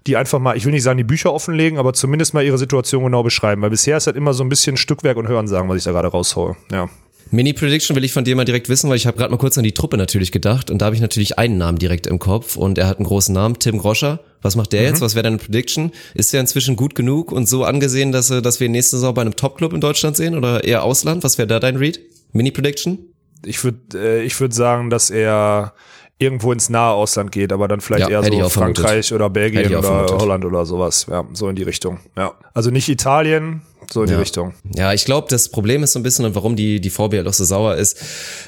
die 0.08 0.16
einfach 0.16 0.38
mal, 0.38 0.56
ich 0.56 0.64
will 0.64 0.72
nicht 0.72 0.82
sagen, 0.82 0.96
die 0.96 1.04
Bücher 1.04 1.32
offenlegen, 1.32 1.78
aber 1.78 1.92
zumindest 1.92 2.34
mal 2.34 2.44
ihre 2.44 2.58
Situation 2.58 3.04
genau 3.04 3.22
beschreiben. 3.22 3.62
Weil 3.62 3.70
bisher 3.70 3.96
ist 3.96 4.06
halt 4.06 4.16
immer 4.16 4.34
so 4.34 4.42
ein 4.42 4.48
bisschen 4.48 4.76
Stückwerk 4.76 5.16
und 5.16 5.28
Hören 5.28 5.46
sagen, 5.46 5.68
was 5.68 5.76
ich 5.76 5.84
da 5.84 5.92
gerade 5.92 6.08
raushaue. 6.08 6.56
Ja. 6.72 6.88
Mini-Prediction 7.30 7.94
will 7.94 8.04
ich 8.04 8.12
von 8.14 8.24
dir 8.24 8.34
mal 8.36 8.46
direkt 8.46 8.70
wissen, 8.70 8.88
weil 8.88 8.96
ich 8.96 9.06
habe 9.06 9.18
gerade 9.18 9.30
mal 9.30 9.36
kurz 9.36 9.58
an 9.58 9.64
die 9.64 9.72
Truppe 9.72 9.98
natürlich 9.98 10.32
gedacht 10.32 10.70
und 10.70 10.78
da 10.80 10.86
habe 10.86 10.96
ich 10.96 11.02
natürlich 11.02 11.38
einen 11.38 11.58
Namen 11.58 11.78
direkt 11.78 12.06
im 12.06 12.18
Kopf 12.18 12.56
und 12.56 12.78
er 12.78 12.86
hat 12.86 12.96
einen 12.96 13.06
großen 13.06 13.34
Namen, 13.34 13.58
Tim 13.58 13.78
Groscher. 13.78 14.20
Was 14.40 14.56
macht 14.56 14.72
der 14.72 14.80
mhm. 14.80 14.86
jetzt? 14.86 15.00
Was 15.02 15.14
wäre 15.14 15.24
deine 15.24 15.36
Prediction? 15.36 15.92
Ist 16.14 16.32
der 16.32 16.40
inzwischen 16.40 16.74
gut 16.76 16.94
genug 16.94 17.30
und 17.30 17.46
so 17.46 17.64
angesehen, 17.64 18.12
dass, 18.12 18.28
dass 18.28 18.60
wir 18.60 18.70
nächste 18.70 18.96
Saison 18.96 19.12
bei 19.12 19.20
einem 19.20 19.36
Top-Club 19.36 19.74
in 19.74 19.82
Deutschland 19.82 20.16
sehen 20.16 20.36
oder 20.36 20.64
eher 20.64 20.84
Ausland? 20.84 21.22
Was 21.22 21.36
wäre 21.36 21.48
da 21.48 21.60
dein 21.60 21.76
Read? 21.76 22.00
Mini-Prediction? 22.32 22.98
Ich 23.44 23.62
würde 23.62 23.78
äh, 23.94 24.22
ich 24.22 24.40
würd 24.40 24.54
sagen, 24.54 24.88
dass 24.88 25.10
er 25.10 25.74
irgendwo 26.18 26.52
ins 26.52 26.68
nahe 26.68 26.94
Ausland 26.94 27.32
geht, 27.32 27.52
aber 27.52 27.68
dann 27.68 27.80
vielleicht 27.80 28.10
ja, 28.10 28.22
eher 28.22 28.42
so 28.42 28.48
Frankreich 28.48 29.12
oder 29.12 29.30
Belgien 29.30 29.66
oder 29.66 29.82
vermutet. 29.82 30.20
Holland 30.20 30.44
oder 30.44 30.66
sowas. 30.66 31.06
Ja, 31.08 31.24
so 31.32 31.48
in 31.48 31.56
die 31.56 31.62
Richtung. 31.62 32.00
Ja. 32.16 32.34
Also 32.54 32.70
nicht 32.70 32.88
Italien, 32.88 33.62
so 33.90 34.02
in 34.02 34.08
ja. 34.08 34.16
die 34.16 34.20
Richtung. 34.20 34.54
Ja, 34.74 34.92
ich 34.92 35.04
glaube, 35.04 35.28
das 35.30 35.48
Problem 35.48 35.82
ist 35.82 35.92
so 35.92 35.98
ein 35.98 36.02
bisschen 36.02 36.24
und 36.24 36.34
warum 36.34 36.56
die, 36.56 36.80
die 36.80 36.90
VBL 36.90 37.26
auch 37.26 37.32
so 37.32 37.44
sauer 37.44 37.76
ist. 37.76 37.98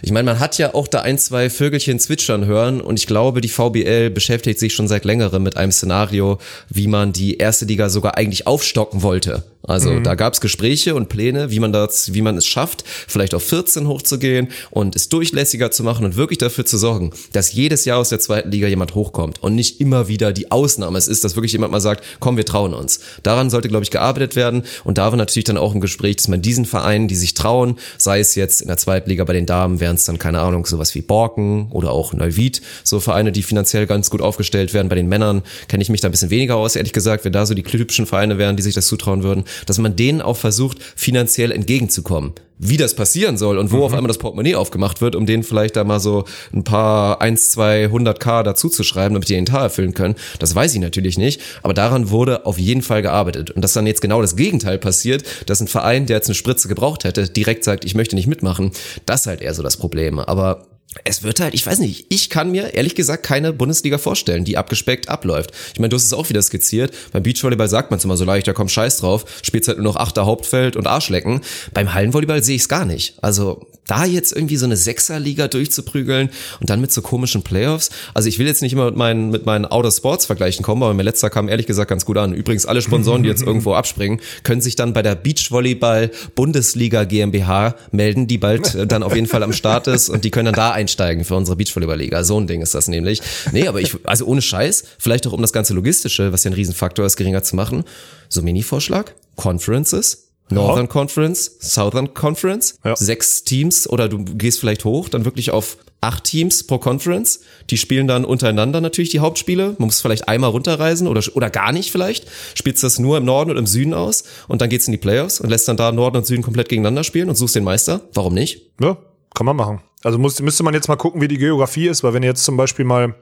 Ich 0.02 0.12
meine, 0.12 0.32
man 0.32 0.40
hat 0.40 0.58
ja 0.58 0.74
auch 0.74 0.88
da 0.88 1.02
ein, 1.02 1.18
zwei 1.18 1.48
Vögelchen 1.48 1.98
zwitschern 1.98 2.44
hören 2.44 2.80
und 2.80 2.98
ich 2.98 3.06
glaube, 3.06 3.40
die 3.40 3.48
VBL 3.48 4.10
beschäftigt 4.10 4.58
sich 4.58 4.74
schon 4.74 4.88
seit 4.88 5.04
längerem 5.04 5.42
mit 5.42 5.56
einem 5.56 5.72
Szenario, 5.72 6.38
wie 6.68 6.88
man 6.88 7.12
die 7.12 7.38
erste 7.38 7.64
Liga 7.64 7.88
sogar 7.88 8.16
eigentlich 8.16 8.46
aufstocken 8.46 9.02
wollte. 9.02 9.44
Also 9.62 9.90
mhm. 9.90 10.04
da 10.04 10.14
gab 10.14 10.32
es 10.32 10.40
Gespräche 10.40 10.94
und 10.94 11.08
Pläne, 11.08 11.50
wie 11.50 11.60
man 11.60 11.72
das, 11.72 12.14
wie 12.14 12.22
man 12.22 12.36
es 12.36 12.46
schafft, 12.46 12.82
vielleicht 12.86 13.34
auf 13.34 13.42
14 13.42 13.86
hochzugehen 13.86 14.48
und 14.70 14.96
es 14.96 15.08
durchlässiger 15.08 15.70
zu 15.70 15.84
machen 15.84 16.04
und 16.06 16.16
wirklich 16.16 16.38
dafür 16.38 16.64
zu 16.64 16.78
sorgen, 16.78 17.10
dass 17.32 17.52
jedes 17.52 17.84
Jahr 17.84 17.98
aus 17.98 18.08
der 18.08 18.20
zweiten 18.20 18.50
Liga 18.50 18.68
jemand 18.68 18.94
hochkommt 18.94 19.42
und 19.42 19.54
nicht 19.54 19.80
immer 19.80 20.08
wieder 20.08 20.32
die 20.32 20.50
Ausnahme 20.50 20.96
es 20.96 21.08
ist, 21.08 21.24
dass 21.24 21.36
wirklich 21.36 21.52
jemand 21.52 21.72
mal 21.72 21.80
sagt, 21.80 22.04
komm, 22.20 22.38
wir 22.38 22.46
trauen 22.46 22.72
uns. 22.72 23.00
Daran 23.22 23.50
sollte, 23.50 23.68
glaube 23.68 23.84
ich, 23.84 23.90
gearbeitet 23.90 24.34
werden 24.34 24.62
und 24.84 24.96
da 24.96 25.10
war 25.10 25.16
natürlich 25.16 25.44
dann 25.44 25.58
auch 25.58 25.74
im 25.74 25.80
Gespräch, 25.80 26.16
dass 26.16 26.28
man 26.28 26.40
diesen 26.40 26.64
Vereinen, 26.64 27.06
die 27.06 27.16
sich 27.16 27.34
trauen, 27.34 27.76
sei 27.98 28.20
es 28.20 28.34
jetzt 28.36 28.62
in 28.62 28.68
der 28.68 28.78
zweiten 28.78 29.10
Liga 29.10 29.24
bei 29.24 29.34
den 29.34 29.46
Damen, 29.46 29.78
wären 29.78 29.96
es 29.96 30.04
dann, 30.06 30.18
keine 30.18 30.40
Ahnung, 30.40 30.64
sowas 30.64 30.94
wie 30.94 31.02
Borken 31.02 31.68
oder 31.70 31.90
auch 31.90 32.14
Neuwied, 32.14 32.62
so 32.82 32.98
Vereine, 32.98 33.30
die 33.30 33.42
finanziell 33.42 33.86
ganz 33.86 34.08
gut 34.08 34.22
aufgestellt 34.22 34.72
werden. 34.72 34.88
Bei 34.88 34.94
den 34.94 35.08
Männern 35.08 35.42
kenne 35.68 35.82
ich 35.82 35.90
mich 35.90 36.00
da 36.00 36.08
ein 36.08 36.12
bisschen 36.12 36.30
weniger 36.30 36.56
aus, 36.56 36.76
ehrlich 36.76 36.94
gesagt, 36.94 37.26
wenn 37.26 37.32
da 37.32 37.44
so 37.44 37.52
die 37.52 37.62
typischen 37.62 38.06
Vereine 38.06 38.38
wären, 38.38 38.56
die 38.56 38.62
sich 38.62 38.74
das 38.74 38.86
zutrauen 38.86 39.22
würden 39.22 39.44
dass 39.66 39.78
man 39.78 39.96
denen 39.96 40.20
auch 40.20 40.36
versucht, 40.36 40.78
finanziell 40.96 41.52
entgegenzukommen. 41.52 42.32
Wie 42.62 42.76
das 42.76 42.94
passieren 42.94 43.38
soll 43.38 43.56
und 43.56 43.72
wo 43.72 43.78
mhm. 43.78 43.82
auf 43.84 43.94
einmal 43.94 44.08
das 44.08 44.18
Portemonnaie 44.18 44.54
aufgemacht 44.54 45.00
wird, 45.00 45.16
um 45.16 45.24
denen 45.24 45.44
vielleicht 45.44 45.76
da 45.76 45.84
mal 45.84 45.98
so 45.98 46.24
ein 46.52 46.62
paar 46.62 47.22
1, 47.22 47.52
2, 47.52 47.84
100 47.84 48.20
K 48.20 48.42
dazu 48.42 48.68
zu 48.68 48.82
schreiben, 48.82 49.14
damit 49.14 49.30
die 49.30 49.34
den 49.34 49.46
Tal 49.46 49.62
erfüllen 49.62 49.94
können, 49.94 50.14
das 50.38 50.54
weiß 50.54 50.74
ich 50.74 50.80
natürlich 50.80 51.16
nicht. 51.16 51.40
Aber 51.62 51.72
daran 51.72 52.10
wurde 52.10 52.44
auf 52.44 52.58
jeden 52.58 52.82
Fall 52.82 53.00
gearbeitet. 53.00 53.50
Und 53.50 53.62
dass 53.62 53.72
dann 53.72 53.86
jetzt 53.86 54.02
genau 54.02 54.20
das 54.20 54.36
Gegenteil 54.36 54.78
passiert, 54.78 55.24
dass 55.46 55.62
ein 55.62 55.68
Verein, 55.68 56.04
der 56.04 56.16
jetzt 56.16 56.28
eine 56.28 56.34
Spritze 56.34 56.68
gebraucht 56.68 57.04
hätte, 57.04 57.30
direkt 57.30 57.64
sagt, 57.64 57.86
ich 57.86 57.94
möchte 57.94 58.14
nicht 58.14 58.26
mitmachen, 58.26 58.72
das 59.06 59.22
ist 59.22 59.26
halt 59.26 59.40
eher 59.40 59.54
so 59.54 59.62
das 59.62 59.78
Problem. 59.78 60.18
Aber 60.18 60.66
es 61.04 61.22
wird 61.22 61.38
halt, 61.40 61.54
ich 61.54 61.64
weiß 61.64 61.78
nicht, 61.78 62.06
ich 62.08 62.30
kann 62.30 62.50
mir 62.50 62.74
ehrlich 62.74 62.94
gesagt 62.94 63.22
keine 63.22 63.52
Bundesliga 63.52 63.96
vorstellen, 63.96 64.44
die 64.44 64.56
abgespeckt 64.56 65.08
abläuft. 65.08 65.52
Ich 65.72 65.78
meine, 65.78 65.90
du 65.90 65.96
hast 65.96 66.04
es 66.04 66.12
auch 66.12 66.28
wieder 66.28 66.42
skizziert. 66.42 66.92
Beim 67.12 67.22
Beachvolleyball 67.22 67.68
sagt 67.68 67.90
man 67.90 67.98
es 67.98 68.04
immer 68.04 68.16
so 68.16 68.24
leicht, 68.24 68.48
da 68.48 68.52
kommt 68.52 68.72
Scheiß 68.72 68.98
drauf, 68.98 69.24
spielt 69.42 69.68
halt 69.68 69.78
nur 69.78 69.84
noch 69.84 69.96
Achter 69.96 70.26
Hauptfeld 70.26 70.76
und 70.76 70.86
Arschlecken. 70.86 71.42
Beim 71.72 71.94
Hallenvolleyball 71.94 72.42
sehe 72.42 72.56
ich 72.56 72.62
es 72.62 72.68
gar 72.68 72.84
nicht. 72.84 73.14
Also 73.22 73.66
da 73.90 74.04
jetzt 74.04 74.32
irgendwie 74.32 74.56
so 74.56 74.66
eine 74.66 74.76
Sechserliga 74.76 75.48
durchzuprügeln 75.48 76.30
und 76.60 76.70
dann 76.70 76.80
mit 76.80 76.92
so 76.92 77.02
komischen 77.02 77.42
Playoffs. 77.42 77.90
Also 78.14 78.28
ich 78.28 78.38
will 78.38 78.46
jetzt 78.46 78.62
nicht 78.62 78.72
immer 78.72 78.86
mit 78.86 78.96
meinen, 78.96 79.30
mit 79.30 79.46
meinen 79.46 79.66
Outer 79.66 79.90
Sports 79.90 80.26
Vergleichen 80.26 80.64
kommen, 80.64 80.82
aber 80.82 80.94
mein 80.94 81.04
letzter 81.04 81.28
kam 81.28 81.48
ehrlich 81.48 81.66
gesagt 81.66 81.90
ganz 81.90 82.04
gut 82.04 82.16
an. 82.16 82.32
Übrigens 82.32 82.66
alle 82.66 82.82
Sponsoren, 82.82 83.24
die 83.24 83.28
jetzt 83.28 83.42
irgendwo 83.46 83.74
abspringen, 83.74 84.20
können 84.44 84.60
sich 84.60 84.76
dann 84.76 84.92
bei 84.92 85.02
der 85.02 85.16
Beachvolleyball 85.16 86.10
Bundesliga 86.36 87.04
GmbH 87.04 87.74
melden, 87.90 88.28
die 88.28 88.38
bald 88.38 88.74
äh, 88.76 88.86
dann 88.86 89.02
auf 89.02 89.14
jeden 89.14 89.26
Fall 89.26 89.42
am 89.42 89.52
Start 89.52 89.88
ist 89.88 90.08
und 90.08 90.24
die 90.24 90.30
können 90.30 90.46
dann 90.46 90.54
da 90.54 90.70
einsteigen 90.80 91.24
für 91.24 91.36
unsere 91.36 91.56
Beachvolleyball-Liga. 91.56 92.24
So 92.24 92.40
ein 92.40 92.46
Ding 92.46 92.62
ist 92.62 92.74
das 92.74 92.88
nämlich. 92.88 93.20
Nee, 93.52 93.68
aber 93.68 93.80
ich, 93.80 93.94
also 94.04 94.24
ohne 94.26 94.42
Scheiß, 94.42 94.84
vielleicht 94.98 95.26
auch 95.26 95.32
um 95.32 95.42
das 95.42 95.52
ganze 95.52 95.74
Logistische, 95.74 96.32
was 96.32 96.44
ja 96.44 96.50
ein 96.50 96.54
Riesenfaktor 96.54 97.04
ist, 97.06 97.16
geringer 97.16 97.42
zu 97.42 97.56
machen. 97.56 97.84
So 98.28 98.42
Mini-Vorschlag, 98.42 99.12
Conferences, 99.36 100.30
Northern 100.50 100.86
ja. 100.86 100.92
Conference, 100.92 101.56
Southern 101.60 102.14
Conference, 102.14 102.78
ja. 102.84 102.96
sechs 102.96 103.44
Teams 103.44 103.88
oder 103.88 104.08
du 104.08 104.24
gehst 104.24 104.58
vielleicht 104.58 104.84
hoch, 104.84 105.08
dann 105.08 105.24
wirklich 105.24 105.50
auf 105.50 105.76
acht 106.00 106.24
Teams 106.24 106.66
pro 106.66 106.78
Conference. 106.78 107.40
Die 107.68 107.76
spielen 107.76 108.06
dann 108.06 108.24
untereinander 108.24 108.80
natürlich 108.80 109.10
die 109.10 109.20
Hauptspiele. 109.20 109.76
Man 109.78 109.86
muss 109.86 110.00
vielleicht 110.00 110.28
einmal 110.28 110.50
runterreisen 110.50 111.06
oder, 111.06 111.22
oder 111.34 111.50
gar 111.50 111.72
nicht 111.72 111.92
vielleicht. 111.92 112.26
Spielst 112.54 112.82
das 112.82 112.98
nur 112.98 113.18
im 113.18 113.24
Norden 113.24 113.50
und 113.50 113.58
im 113.58 113.66
Süden 113.66 113.94
aus 113.94 114.24
und 114.48 114.60
dann 114.60 114.70
geht's 114.70 114.88
in 114.88 114.92
die 114.92 114.98
Playoffs 114.98 115.40
und 115.40 115.50
lässt 115.50 115.68
dann 115.68 115.76
da 115.76 115.92
Norden 115.92 116.16
und 116.16 116.26
Süden 116.26 116.42
komplett 116.42 116.68
gegeneinander 116.68 117.04
spielen 117.04 117.28
und 117.28 117.36
suchst 117.36 117.54
den 117.54 117.64
Meister. 117.64 118.00
Warum 118.14 118.34
nicht? 118.34 118.72
Ja, 118.80 118.96
kann 119.34 119.46
man 119.46 119.56
machen. 119.56 119.82
Also 120.02 120.18
muss, 120.18 120.40
müsste 120.40 120.62
man 120.62 120.74
jetzt 120.74 120.88
mal 120.88 120.96
gucken, 120.96 121.20
wie 121.20 121.28
die 121.28 121.38
Geografie 121.38 121.88
ist, 121.88 122.02
weil 122.02 122.14
wenn 122.14 122.22
ihr 122.22 122.30
jetzt 122.30 122.44
zum 122.44 122.56
Beispiel 122.56 122.84
mal 122.84 123.14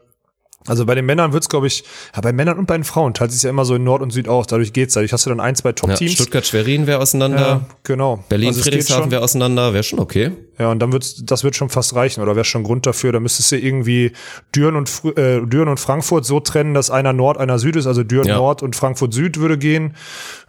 also 0.67 0.85
bei 0.85 0.95
den 0.95 1.07
Männern 1.07 1.33
wird's, 1.33 1.49
glaube 1.49 1.67
ich, 1.69 1.85
ja, 2.15 2.21
bei 2.21 2.33
Männern 2.33 2.59
und 2.59 2.67
bei 2.67 2.77
den 2.77 2.85
Frauen 2.85 3.15
teilt 3.15 3.31
sich 3.31 3.43
ja 3.43 3.51
immer 3.51 3.65
so 3.65 3.77
in 3.77 3.85
Nord 3.85 4.03
und 4.03 4.11
Süd 4.11 4.29
aus. 4.29 4.49
Dadurch 4.49 4.73
geht's. 4.73 4.95
Dadurch 4.95 5.13
hast 5.13 5.25
du 5.25 5.31
dann 5.31 5.41
ein, 5.41 5.55
zwei 5.55 5.73
Top-Teams. 5.73 6.13
Ja, 6.13 6.17
Stuttgart-Schwerin 6.17 6.87
wäre 6.87 7.01
auseinander. 7.01 7.41
Ja, 7.41 7.61
genau. 7.85 8.25
Berlin-Friedrichshafen 8.29 9.05
also 9.05 9.11
wäre 9.13 9.23
auseinander. 9.23 9.73
Wäre 9.73 9.85
schon 9.85 10.01
okay. 10.01 10.33
Ja, 10.59 10.71
und 10.71 10.81
dann 10.81 10.93
wird's, 10.93 11.25
das 11.25 11.45
wird 11.45 11.55
schon 11.55 11.71
fast 11.71 11.95
reichen. 11.95 12.23
Oder 12.23 12.35
wäre 12.35 12.45
schon 12.45 12.65
Grund 12.65 12.87
dafür. 12.87 13.13
Da 13.13 13.21
müsstest 13.21 13.53
du 13.53 13.57
irgendwie 13.57 14.13
Düren 14.55 14.75
und, 14.75 14.91
äh, 15.17 15.41
Düren 15.47 15.69
und 15.69 15.79
Frankfurt 15.79 16.27
so 16.27 16.41
trennen, 16.41 16.75
dass 16.75 16.91
einer 16.91 17.13
Nord, 17.13 17.39
einer 17.39 17.59
Süd 17.59 17.77
ist. 17.77 17.87
Also 17.87 18.03
Düren 18.03 18.27
ja. 18.27 18.37
Nord 18.37 18.63
und 18.63 18.75
Frankfurt 18.75 19.15
Süd 19.15 19.39
würde 19.39 19.57
gehen. 19.57 19.95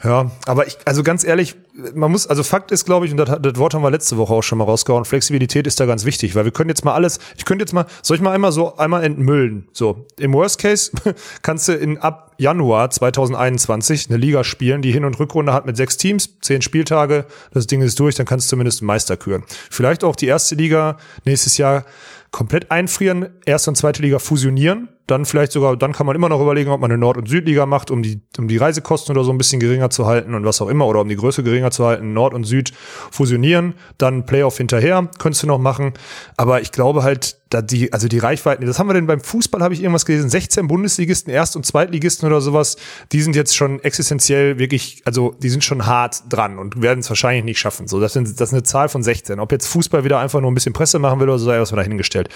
Ja, 0.03 0.31
aber 0.45 0.65
ich, 0.65 0.77
also 0.85 1.03
ganz 1.03 1.25
ehrlich, 1.25 1.55
man 1.93 2.11
muss, 2.11 2.25
also 2.25 2.43
Fakt 2.43 2.71
ist, 2.71 2.85
glaube 2.85 3.05
ich, 3.05 3.11
und 3.11 3.17
das, 3.17 3.37
das 3.41 3.57
Wort 3.57 3.73
haben 3.73 3.81
wir 3.81 3.91
letzte 3.91 4.17
Woche 4.17 4.33
auch 4.33 4.41
schon 4.41 4.57
mal 4.57 4.63
rausgehauen, 4.63 5.03
Flexibilität 5.03 5.67
ist 5.67 5.79
da 5.79 5.85
ganz 5.85 6.05
wichtig, 6.05 6.35
weil 6.35 6.45
wir 6.45 6.51
können 6.51 6.69
jetzt 6.69 6.85
mal 6.85 6.93
alles, 6.93 7.19
ich 7.37 7.43
könnte 7.43 7.63
jetzt 7.63 7.73
mal, 7.73 7.85
soll 8.01 8.15
ich 8.15 8.21
mal 8.21 8.31
einmal 8.31 8.53
so 8.53 8.77
einmal 8.77 9.03
entmüllen? 9.03 9.67
So, 9.73 10.05
im 10.17 10.33
Worst 10.33 10.59
Case 10.59 10.91
kannst 11.41 11.67
du 11.67 11.73
in 11.73 11.97
ab 11.97 12.33
Januar 12.37 12.89
2021 12.89 14.09
eine 14.09 14.17
Liga 14.17 14.45
spielen, 14.45 14.81
die 14.81 14.93
Hin- 14.93 15.03
und 15.03 15.19
Rückrunde 15.19 15.51
hat 15.51 15.65
mit 15.65 15.75
sechs 15.75 15.97
Teams, 15.97 16.39
zehn 16.39 16.61
Spieltage, 16.61 17.25
das 17.51 17.67
Ding 17.67 17.81
ist 17.81 17.99
durch, 17.99 18.15
dann 18.15 18.25
kannst 18.25 18.47
du 18.47 18.51
zumindest 18.51 18.81
einen 18.81 18.87
Meister 18.87 19.17
küren. 19.17 19.43
Vielleicht 19.69 20.05
auch 20.05 20.15
die 20.15 20.27
erste 20.27 20.55
Liga 20.55 20.97
nächstes 21.25 21.57
Jahr 21.57 21.83
komplett 22.31 22.71
einfrieren, 22.71 23.29
erste 23.45 23.71
und 23.71 23.75
zweite 23.75 24.01
Liga 24.01 24.19
fusionieren, 24.19 24.87
dann 25.09 25.25
vielleicht 25.25 25.51
sogar, 25.51 25.75
dann 25.77 25.93
kann 25.93 26.05
man 26.05 26.15
immer 26.15 26.29
noch 26.29 26.41
überlegen, 26.41 26.71
ob 26.71 26.81
man 26.81 26.91
eine 26.91 26.97
Nord- 26.97 27.17
und 27.17 27.27
Südliga 27.27 27.65
macht, 27.65 27.91
um 27.91 28.03
die, 28.03 28.21
um 28.37 28.47
die 28.47 28.57
Reisekosten 28.57 29.15
oder 29.15 29.23
so 29.23 29.31
ein 29.31 29.37
bisschen 29.37 29.59
geringer 29.59 29.89
zu 29.89 30.05
halten 30.05 30.33
und 30.33 30.45
was 30.45 30.61
auch 30.61 30.67
immer, 30.67 30.87
oder 30.87 31.01
um 31.01 31.09
die 31.09 31.15
Größe 31.15 31.43
geringer 31.43 31.71
zu 31.71 31.85
halten, 31.85 32.13
Nord 32.13 32.33
und 32.33 32.43
Süd 32.43 32.71
fusionieren, 33.11 33.73
dann 33.97 34.25
Playoff 34.25 34.57
hinterher, 34.57 35.09
könntest 35.17 35.43
du 35.43 35.47
noch 35.47 35.59
machen. 35.59 35.93
Aber 36.37 36.61
ich 36.61 36.71
glaube 36.71 37.03
halt, 37.03 37.37
da 37.49 37.61
die, 37.63 37.91
also 37.91 38.07
die 38.07 38.19
Reichweiten, 38.19 38.65
das 38.65 38.77
haben 38.77 38.87
wir 38.87 38.93
denn 38.93 39.07
beim 39.07 39.21
Fußball, 39.21 39.61
habe 39.61 39.73
ich 39.73 39.81
irgendwas 39.81 40.05
gelesen, 40.05 40.29
16 40.29 40.67
Bundesligisten, 40.67 41.33
Erst- 41.33 41.55
und 41.55 41.65
Zweitligisten 41.65 42.27
oder 42.27 42.41
sowas, 42.41 42.77
die 43.11 43.21
sind 43.21 43.35
jetzt 43.35 43.55
schon 43.55 43.79
existenziell 43.79 44.59
wirklich, 44.59 45.01
also 45.05 45.35
die 45.41 45.49
sind 45.49 45.63
schon 45.63 45.85
hart 45.85 46.23
dran 46.29 46.59
und 46.59 46.81
werden 46.81 46.99
es 46.99 47.09
wahrscheinlich 47.09 47.43
nicht 47.43 47.59
schaffen. 47.59 47.87
So, 47.87 47.99
das, 47.99 48.13
sind, 48.13 48.39
das 48.39 48.49
ist 48.49 48.53
eine 48.53 48.63
Zahl 48.63 48.89
von 48.89 49.01
16. 49.01 49.39
Ob 49.39 49.51
jetzt 49.51 49.67
Fußball 49.67 50.03
wieder 50.03 50.19
einfach 50.19 50.41
nur 50.41 50.51
ein 50.51 50.53
bisschen 50.53 50.73
Presse 50.73 50.99
machen 50.99 51.19
will 51.19 51.29
oder 51.29 51.39
so, 51.39 51.45
sei 51.45 51.59
was 51.59 51.71
wir 51.71 51.77
dahingestellt. 51.77 52.29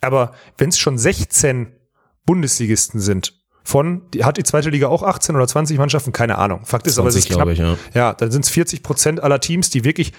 Aber 0.00 0.32
wenn 0.56 0.70
es 0.70 0.78
schon 0.78 0.96
16 0.98 1.68
Bundesligisten 2.26 3.00
sind. 3.00 3.40
Von, 3.66 4.10
die, 4.12 4.24
hat 4.24 4.36
die 4.36 4.42
zweite 4.44 4.68
Liga 4.68 4.88
auch 4.88 5.02
18 5.02 5.34
oder 5.34 5.48
20 5.48 5.78
Mannschaften? 5.78 6.12
Keine 6.12 6.36
Ahnung. 6.36 6.64
Fakt 6.64 6.86
ist 6.86 6.96
20, 6.96 7.00
aber, 7.00 7.10
sich 7.12 7.28
knapp, 7.28 7.48
ich, 7.48 7.58
ja. 7.58 7.78
ja, 7.94 8.12
dann 8.12 8.30
sind 8.30 8.44
es 8.44 8.50
40 8.50 8.82
Prozent 8.82 9.22
aller 9.22 9.40
Teams, 9.40 9.70
die 9.70 9.84
wirklich 9.84 10.12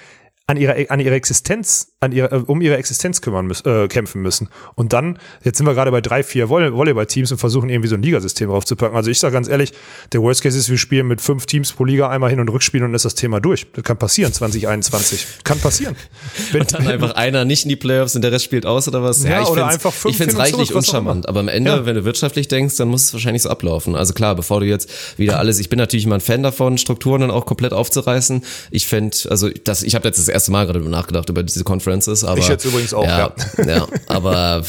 an 0.48 0.58
ihre, 0.58 0.90
an 0.90 1.00
ihre 1.00 1.16
Existenz, 1.16 1.95
an 2.06 2.12
ihre, 2.12 2.32
äh, 2.32 2.44
um 2.46 2.62
ihre 2.62 2.78
Existenz 2.78 3.22
kümmern 3.22 3.46
müssen, 3.46 3.68
äh, 3.68 3.88
kämpfen 3.88 4.22
müssen. 4.22 4.50
Und 4.76 4.94
dann, 4.94 5.20
jetzt 5.44 5.58
sind 5.58 5.68
wir 5.68 5.74
gerade 5.74 5.92
bei 5.92 6.02
drei, 6.02 6.24
vier 6.24 6.50
Volley 6.50 6.72
Volleyball-Teams 6.72 7.32
und 7.32 7.38
versuchen 7.38 7.70
irgendwie 7.70 7.90
so 7.90 7.96
ein 7.96 8.02
Ligasystem 8.02 8.50
draufzupacken. 8.50 8.96
Also 8.96 9.12
ich 9.12 9.20
sage 9.20 9.34
ganz 9.34 9.48
ehrlich, 9.48 9.74
der 10.14 10.22
Worst 10.22 10.44
Case 10.44 10.58
ist, 10.58 10.70
wir 10.70 10.78
spielen 10.78 11.08
mit 11.08 11.22
fünf 11.22 11.46
Teams 11.46 11.74
pro 11.74 11.84
Liga 11.84 12.10
einmal 12.10 12.30
hin 12.30 12.40
und 12.40 12.50
rückspielen 12.50 12.88
und 12.88 12.94
ist 12.94 13.06
das 13.06 13.16
Thema 13.16 13.40
durch. 13.40 13.68
Das 13.74 13.84
kann 13.84 13.98
passieren, 13.98 14.32
2021. 14.32 15.26
Kann 15.44 15.60
passieren. 15.60 15.96
Wenn, 16.52 16.62
und 16.62 16.74
dann 16.74 16.88
einfach 16.88 17.16
einer 17.16 17.46
nicht 17.46 17.64
in 17.64 17.70
die 17.70 17.76
Playoffs 17.76 18.16
und 18.16 18.22
der 18.22 18.32
Rest 18.32 18.46
spielt 18.46 18.66
aus 18.66 18.88
oder 18.88 19.04
was? 19.04 19.24
Ja, 19.24 19.32
ja 19.32 19.42
ich 19.42 19.48
oder 19.48 19.68
einfach 19.68 19.94
fünf 19.94 20.12
Ich 20.12 20.18
finde 20.18 20.34
es 20.34 20.40
reichlich 20.40 20.74
uncharmant. 20.74 21.28
Aber 21.28 21.40
am 21.40 21.48
Ende, 21.48 21.72
ja. 21.72 21.86
wenn 21.86 21.96
du 21.96 22.06
wirtschaftlich 22.06 22.48
denkst, 22.48 22.78
dann 22.78 22.88
muss 22.88 23.06
es 23.06 23.14
wahrscheinlich 23.14 23.42
so 23.42 23.50
ablaufen. 23.50 23.96
Also 23.96 24.14
klar, 24.14 24.36
bevor 24.36 24.60
du 24.60 24.66
jetzt 24.66 24.90
wieder 25.18 25.40
alles, 25.40 25.60
ich 25.60 25.70
bin 25.70 25.78
natürlich 25.78 26.06
immer 26.06 26.16
ein 26.16 26.22
Fan 26.22 26.44
davon, 26.44 26.78
Strukturen 26.78 27.22
dann 27.22 27.32
auch 27.32 27.46
komplett 27.46 27.74
aufzureißen. 27.74 28.44
Ich 28.72 28.88
fände, 28.88 29.18
also 29.30 29.50
das, 29.64 29.84
ich 29.84 29.96
habe 29.96 30.08
jetzt 30.08 30.20
das 30.20 30.28
erste 30.28 30.52
Mal 30.52 30.66
gerade 30.66 30.80
nachgedacht, 30.80 31.16
nachgedacht 31.16 31.30
über 31.30 31.44
diese 31.44 31.64
Conferences. 31.96 32.24
Aber, 32.24 32.40
ich 32.40 32.48
jetzt 32.48 32.66
übrigens 32.66 32.94
auch, 32.94 33.04
ja. 33.04 33.32
Ja, 33.58 33.66
ja 33.66 33.88
aber 34.08 34.64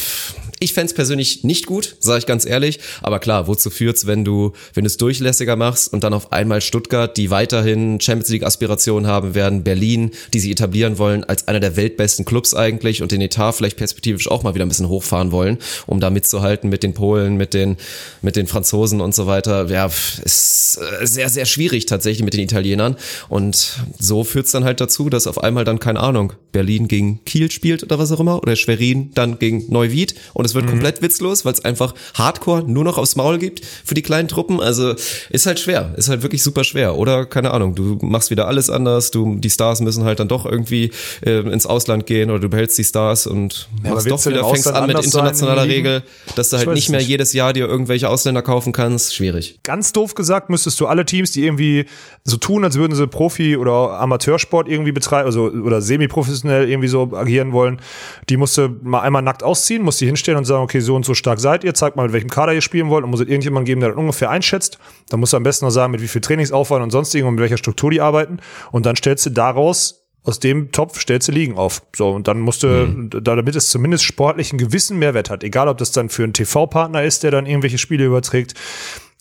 ich 0.59 0.73
fände 0.73 0.95
persönlich 0.95 1.45
nicht 1.45 1.67
gut, 1.67 1.97
sage 2.01 2.21
ich 2.21 2.27
ganz 2.27 2.47
ehrlich. 2.47 2.81
Aber 3.03 3.19
klar, 3.19 3.47
wozu 3.47 3.69
führt's, 3.69 4.07
wenn 4.07 4.25
du, 4.25 4.53
wenn 4.75 4.85
du 4.85 4.89
es 4.89 4.97
durchlässiger 4.97 5.57
machst 5.57 5.93
und 5.93 6.03
dann 6.03 6.15
auf 6.15 6.33
einmal 6.33 6.61
Stuttgart, 6.61 7.17
die 7.17 7.31
weiterhin 7.31 8.01
Champions 8.01 8.31
League 8.31 8.43
Aspirationen 8.43 9.07
haben 9.07 9.35
werden, 9.35 9.65
Berlin, 9.65 10.13
die 10.33 10.41
sie 10.41 10.51
etablieren 10.51 10.99
wollen 10.99 11.25
als 11.25 11.47
einer 11.49 11.61
der 11.61 11.77
weltbesten 11.77 12.25
Clubs 12.25 12.55
eigentlich 12.55 13.03
und 13.03 13.13
den 13.13 13.21
Etat 13.21 13.53
vielleicht 13.53 13.77
perspektivisch 13.77 14.31
auch 14.31 14.43
mal 14.43 14.55
wieder 14.55 14.65
ein 14.65 14.69
bisschen 14.69 14.89
hochfahren 14.89 15.31
wollen, 15.31 15.59
um 15.87 16.01
da 16.01 16.11
mitzuhalten 16.11 16.71
mit 16.71 16.83
den 16.83 16.95
Polen, 16.95 17.37
mit 17.37 17.53
den, 17.53 17.77
mit 18.23 18.37
den 18.37 18.47
Franzosen 18.47 19.01
und 19.01 19.15
so 19.15 19.27
weiter. 19.27 19.69
Ja, 19.69 19.87
ist 19.87 20.81
sehr, 21.03 21.29
sehr 21.29 21.45
schwierig 21.45 21.87
tatsächlich 21.87 22.25
mit 22.25 22.35
den 22.35 22.41
Italienern. 22.41 22.97
Und 23.29 23.79
so 23.99 24.25
führt's 24.25 24.53
dann 24.53 24.65
halt 24.65 24.81
dazu, 24.81 25.11
dass 25.11 25.27
auf 25.27 25.43
einmal 25.43 25.65
dann, 25.65 25.81
keine 25.81 26.01
Ahnung, 26.01 26.33
Berlin 26.53 26.89
gegen 26.89 27.25
Kiel 27.25 27.51
spielt 27.51 27.83
oder 27.83 27.99
was 27.99 28.11
auch 28.13 28.21
immer, 28.21 28.43
oder 28.43 28.57
Schwerin 28.57 29.11
dann 29.15 29.39
gegen 29.39 29.71
Neuwied 29.71 30.15
und 30.33 30.46
es 30.47 30.55
wird 30.55 30.67
mhm. 30.67 30.71
komplett 30.71 31.03
witzlos, 31.03 31.45
weil 31.45 31.53
es 31.53 31.65
einfach 31.65 31.95
Hardcore 32.15 32.65
nur 32.67 32.85
noch 32.85 32.99
aufs 32.99 33.17
Maul 33.17 33.39
gibt 33.39 33.65
für 33.85 33.95
die 33.95 34.03
kleinen 34.03 34.29
Truppen. 34.29 34.61
Also 34.61 34.95
ist 35.31 35.47
halt 35.47 35.61
schwer, 35.61 35.95
ist 35.97 36.09
halt 36.09 36.23
wirklich 36.23 36.43
super 36.43 36.65
schwer. 36.65 36.97
Oder 36.97 37.27
keine 37.27 37.51
Ahnung, 37.51 37.75
du 37.75 37.99
machst 38.01 38.31
wieder 38.31 38.49
alles 38.49 38.71
anders, 38.71 39.11
du 39.11 39.37
die 39.37 39.51
Stars 39.51 39.81
müssen 39.81 40.05
halt 40.05 40.21
dann 40.21 40.29
doch 40.29 40.47
irgendwie 40.47 40.91
äh, 41.25 41.41
ins 41.41 41.67
Ausland 41.67 42.07
gehen 42.07 42.31
oder 42.31 42.41
du 42.41 42.49
behältst 42.49 42.79
die 42.79 42.85
Stars 42.85 43.27
und 43.27 43.69
ja, 43.85 43.91
machst 43.91 44.11
doch 44.11 44.25
wieder, 44.27 44.49
fängst 44.49 44.69
an 44.69 44.87
mit 44.87 45.05
internationaler 45.05 45.67
Regel, 45.67 46.03
dass 46.35 46.51
du 46.51 46.59
halt 46.59 46.69
nicht 46.71 46.89
mehr 46.89 47.01
nicht. 47.01 47.09
jedes 47.09 47.33
Jahr 47.33 47.53
dir 47.53 47.67
irgendwelche 47.67 48.09
Ausländer 48.09 48.43
kaufen 48.43 48.73
kannst. 48.73 49.15
Schwierig. 49.15 49.59
Ganz 49.63 49.93
doof 49.93 50.15
gesagt, 50.15 50.51
müsstest 50.51 50.81
du 50.81 50.87
alle 50.87 51.05
Teams, 51.05 51.33
die 51.33 51.45
irgendwie 51.45 51.87
so 52.25 52.37
tun, 52.37 52.65
als 52.65 52.77
würden 52.77 52.95
sie 52.95 53.07
Profi- 53.07 53.57
oder 53.57 54.01
Amateursport 54.01 54.69
irgendwie 54.69 54.93
betreiben, 54.93 55.27
also 55.27 55.45
oder 55.51 55.81
semi-professionell 55.81 56.69
irgendwie 56.69 56.89
so 56.89 57.13
agieren 57.15 57.53
wollen, 57.53 57.81
die 58.29 58.37
musst 58.37 58.57
du 58.59 58.69
mal 58.83 59.01
einmal 59.01 59.23
nackt 59.23 59.43
ausziehen, 59.43 59.83
musst 59.83 60.01
die 60.01 60.07
hinstellen 60.07 60.36
und 60.37 60.45
sagen, 60.45 60.63
okay, 60.63 60.81
so 60.81 60.95
und 60.95 61.05
so 61.05 61.15
stark 61.15 61.41
seid 61.41 61.65
ihr, 61.65 61.75
zeigt 61.75 61.97
mal, 61.97 62.05
mit 62.05 62.13
welchem 62.13 62.31
Kader 62.31 62.55
ihr 62.55 62.61
spielen 62.61 62.89
wollt 62.89 63.05
und 63.05 63.11
muss 63.11 63.21
es 63.21 63.27
irgendjemanden 63.27 63.67
geben, 63.67 63.81
der 63.81 63.91
das 63.91 63.99
ungefähr 63.99 64.31
einschätzt. 64.31 64.79
Dann 65.09 65.21
musst 65.21 65.33
du 65.33 65.37
am 65.37 65.43
besten 65.43 65.65
noch 65.65 65.71
sagen, 65.71 65.93
mit 65.93 66.03
wie 66.03 66.09
viel 66.09 66.21
Trainingsaufwand 66.21 66.83
und 66.83 66.91
sonst 66.91 67.15
irgendwo, 67.15 67.33
mit 67.33 67.41
welcher 67.41 67.57
Struktur 67.59 67.91
die 67.91 68.01
arbeiten. 68.01 68.39
Und 68.73 68.87
dann 68.87 68.97
stellst 68.97 69.27
du 69.27 69.31
daraus 69.31 70.07
aus 70.27 70.41
dem 70.41 70.73
Topf 70.73 70.99
stellst 71.01 71.29
du 71.29 71.33
Liegen 71.33 71.57
auf. 71.57 71.83
So, 71.95 72.11
und 72.11 72.27
dann 72.27 72.41
musst 72.41 72.65
du, 72.65 72.67
mhm. 72.67 73.11
damit 73.11 73.55
es 73.55 73.71
zumindest 73.71 74.03
sportlich 74.03 74.51
einen 74.51 74.59
gewissen 74.59 74.99
Mehrwert 74.99 75.31
hat, 75.31 75.45
egal 75.45 75.69
ob 75.69 75.79
das 75.79 75.93
dann 75.93 76.09
für 76.09 76.25
einen 76.25 76.33
TV-Partner 76.33 77.05
ist, 77.05 77.23
der 77.23 77.31
dann 77.31 77.47
irgendwelche 77.47 77.79
Spiele 77.79 78.05
überträgt, 78.05 78.55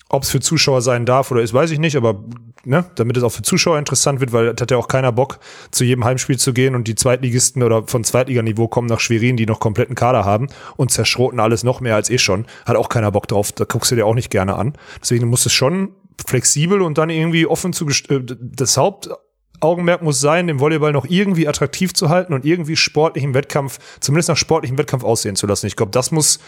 ob 0.09 0.23
es 0.23 0.29
für 0.29 0.39
Zuschauer 0.39 0.81
sein 0.81 1.05
darf 1.05 1.31
oder 1.31 1.41
ist, 1.41 1.53
weiß 1.53 1.71
ich 1.71 1.79
nicht, 1.79 1.95
aber 1.95 2.23
ne, 2.63 2.85
damit 2.95 3.17
es 3.17 3.23
auch 3.23 3.31
für 3.31 3.41
Zuschauer 3.41 3.79
interessant 3.79 4.19
wird, 4.19 4.33
weil 4.33 4.49
hat 4.49 4.71
ja 4.71 4.77
auch 4.77 4.87
keiner 4.87 5.11
Bock, 5.11 5.39
zu 5.71 5.83
jedem 5.83 6.05
Heimspiel 6.05 6.37
zu 6.37 6.53
gehen 6.53 6.75
und 6.75 6.87
die 6.87 6.95
Zweitligisten 6.95 7.63
oder 7.63 7.87
von 7.87 8.03
Zweitliganiveau 8.03 8.67
kommen 8.67 8.87
nach 8.87 8.99
Schwerin, 8.99 9.37
die 9.37 9.45
noch 9.45 9.59
kompletten 9.59 9.95
Kader 9.95 10.25
haben 10.25 10.47
und 10.77 10.91
zerschroten 10.91 11.39
alles 11.39 11.63
noch 11.63 11.81
mehr 11.81 11.95
als 11.95 12.09
eh 12.09 12.17
schon. 12.17 12.45
Hat 12.65 12.75
auch 12.75 12.89
keiner 12.89 13.11
Bock 13.11 13.27
drauf, 13.27 13.51
da 13.51 13.65
guckst 13.65 13.91
du 13.91 13.95
dir 13.95 14.05
auch 14.05 14.15
nicht 14.15 14.29
gerne 14.29 14.55
an. 14.55 14.73
Deswegen 15.01 15.27
muss 15.27 15.45
es 15.45 15.53
schon 15.53 15.89
flexibel 16.25 16.81
und 16.81 16.97
dann 16.97 17.09
irgendwie 17.09 17.45
offen 17.45 17.73
zu 17.73 17.87
äh, 17.87 18.21
das 18.23 18.77
Haupt 18.77 19.09
Augenmerk 19.65 20.01
muss 20.01 20.21
sein, 20.21 20.47
den 20.47 20.59
Volleyball 20.59 20.91
noch 20.91 21.05
irgendwie 21.05 21.47
attraktiv 21.47 21.93
zu 21.93 22.09
halten 22.09 22.33
und 22.33 22.45
irgendwie 22.45 22.75
sportlichen 22.75 23.33
Wettkampf, 23.33 23.79
zumindest 23.99 24.29
nach 24.29 24.37
sportlichem 24.37 24.77
Wettkampf 24.77 25.03
aussehen 25.03 25.35
zu 25.35 25.47
lassen. 25.47 25.67
Ich 25.67 25.75
glaube, 25.75 25.91
das 25.91 26.11
muss 26.11 26.39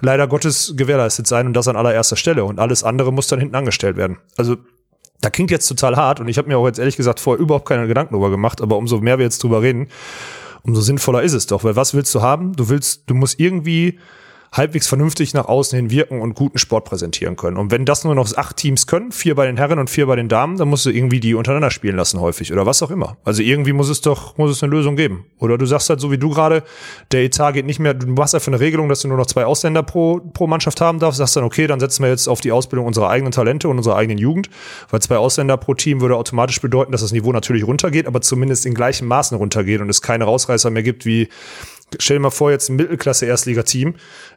leider 0.00 0.28
Gottes 0.28 0.74
gewährleistet 0.76 1.26
sein 1.26 1.46
und 1.46 1.54
das 1.54 1.68
an 1.68 1.76
allererster 1.76 2.16
Stelle. 2.16 2.44
Und 2.44 2.60
alles 2.60 2.84
andere 2.84 3.12
muss 3.12 3.28
dann 3.28 3.40
hinten 3.40 3.56
angestellt 3.56 3.96
werden. 3.96 4.18
Also 4.36 4.56
da 5.20 5.30
klingt 5.30 5.50
jetzt 5.50 5.66
total 5.66 5.96
hart 5.96 6.20
und 6.20 6.28
ich 6.28 6.38
habe 6.38 6.48
mir 6.48 6.58
auch 6.58 6.66
jetzt 6.66 6.78
ehrlich 6.78 6.96
gesagt 6.96 7.20
vorher 7.20 7.40
überhaupt 7.42 7.66
keine 7.66 7.86
Gedanken 7.86 8.12
darüber 8.12 8.30
gemacht, 8.30 8.60
aber 8.60 8.76
umso 8.76 9.00
mehr 9.00 9.18
wir 9.18 9.24
jetzt 9.24 9.42
drüber 9.42 9.62
reden, 9.62 9.88
umso 10.62 10.80
sinnvoller 10.82 11.22
ist 11.22 11.32
es 11.32 11.46
doch. 11.46 11.64
Weil 11.64 11.76
was 11.76 11.94
willst 11.94 12.14
du 12.14 12.20
haben? 12.20 12.52
Du 12.52 12.68
willst, 12.68 13.04
du 13.06 13.14
musst 13.14 13.40
irgendwie 13.40 13.98
halbwegs 14.52 14.86
vernünftig 14.86 15.34
nach 15.34 15.46
außen 15.46 15.76
hin 15.76 15.90
wirken 15.90 16.20
und 16.20 16.34
guten 16.34 16.58
Sport 16.58 16.84
präsentieren 16.84 17.36
können. 17.36 17.56
Und 17.56 17.70
wenn 17.70 17.84
das 17.84 18.04
nur 18.04 18.14
noch 18.14 18.34
acht 18.36 18.56
Teams 18.56 18.86
können, 18.86 19.12
vier 19.12 19.34
bei 19.34 19.46
den 19.46 19.56
Herren 19.56 19.78
und 19.78 19.90
vier 19.90 20.06
bei 20.06 20.16
den 20.16 20.28
Damen, 20.28 20.56
dann 20.56 20.68
musst 20.68 20.86
du 20.86 20.90
irgendwie 20.90 21.20
die 21.20 21.34
untereinander 21.34 21.70
spielen 21.70 21.96
lassen 21.96 22.20
häufig 22.20 22.52
oder 22.52 22.66
was 22.66 22.82
auch 22.82 22.90
immer. 22.90 23.16
Also 23.24 23.42
irgendwie 23.42 23.72
muss 23.72 23.88
es 23.88 24.00
doch, 24.00 24.36
muss 24.38 24.50
es 24.50 24.62
eine 24.62 24.70
Lösung 24.70 24.96
geben. 24.96 25.26
Oder 25.38 25.58
du 25.58 25.66
sagst 25.66 25.90
halt 25.90 26.00
so 26.00 26.10
wie 26.10 26.18
du 26.18 26.30
gerade, 26.30 26.62
der 27.12 27.22
Etat 27.22 27.52
geht 27.52 27.66
nicht 27.66 27.78
mehr, 27.78 27.94
du 27.94 28.06
machst 28.06 28.34
einfach 28.34 28.48
eine 28.48 28.60
Regelung, 28.60 28.88
dass 28.88 29.00
du 29.02 29.08
nur 29.08 29.16
noch 29.16 29.26
zwei 29.26 29.44
Ausländer 29.44 29.82
pro, 29.82 30.20
pro 30.32 30.46
Mannschaft 30.46 30.80
haben 30.80 30.98
darfst, 30.98 31.18
sagst 31.18 31.36
dann, 31.36 31.44
okay, 31.44 31.66
dann 31.66 31.80
setzen 31.80 32.02
wir 32.02 32.10
jetzt 32.10 32.28
auf 32.28 32.40
die 32.40 32.52
Ausbildung 32.52 32.86
unserer 32.86 33.08
eigenen 33.08 33.32
Talente 33.32 33.68
und 33.68 33.76
unserer 33.76 33.96
eigenen 33.96 34.18
Jugend, 34.18 34.48
weil 34.90 35.00
zwei 35.00 35.16
Ausländer 35.16 35.56
pro 35.56 35.74
Team 35.74 36.00
würde 36.00 36.16
automatisch 36.16 36.60
bedeuten, 36.60 36.92
dass 36.92 37.00
das 37.00 37.12
Niveau 37.12 37.32
natürlich 37.32 37.66
runtergeht, 37.66 38.06
aber 38.06 38.20
zumindest 38.20 38.66
in 38.66 38.74
gleichem 38.74 39.08
Maßen 39.08 39.36
runtergeht 39.36 39.80
und 39.80 39.90
es 39.90 40.02
keine 40.02 40.24
Rausreißer 40.24 40.70
mehr 40.70 40.82
gibt 40.82 41.06
wie 41.06 41.28
stell 41.98 42.16
dir 42.16 42.22
mal 42.22 42.30
vor, 42.30 42.50
jetzt 42.50 42.68
ein 42.68 42.76
Mittelklasse-Erstligateam 42.76 43.94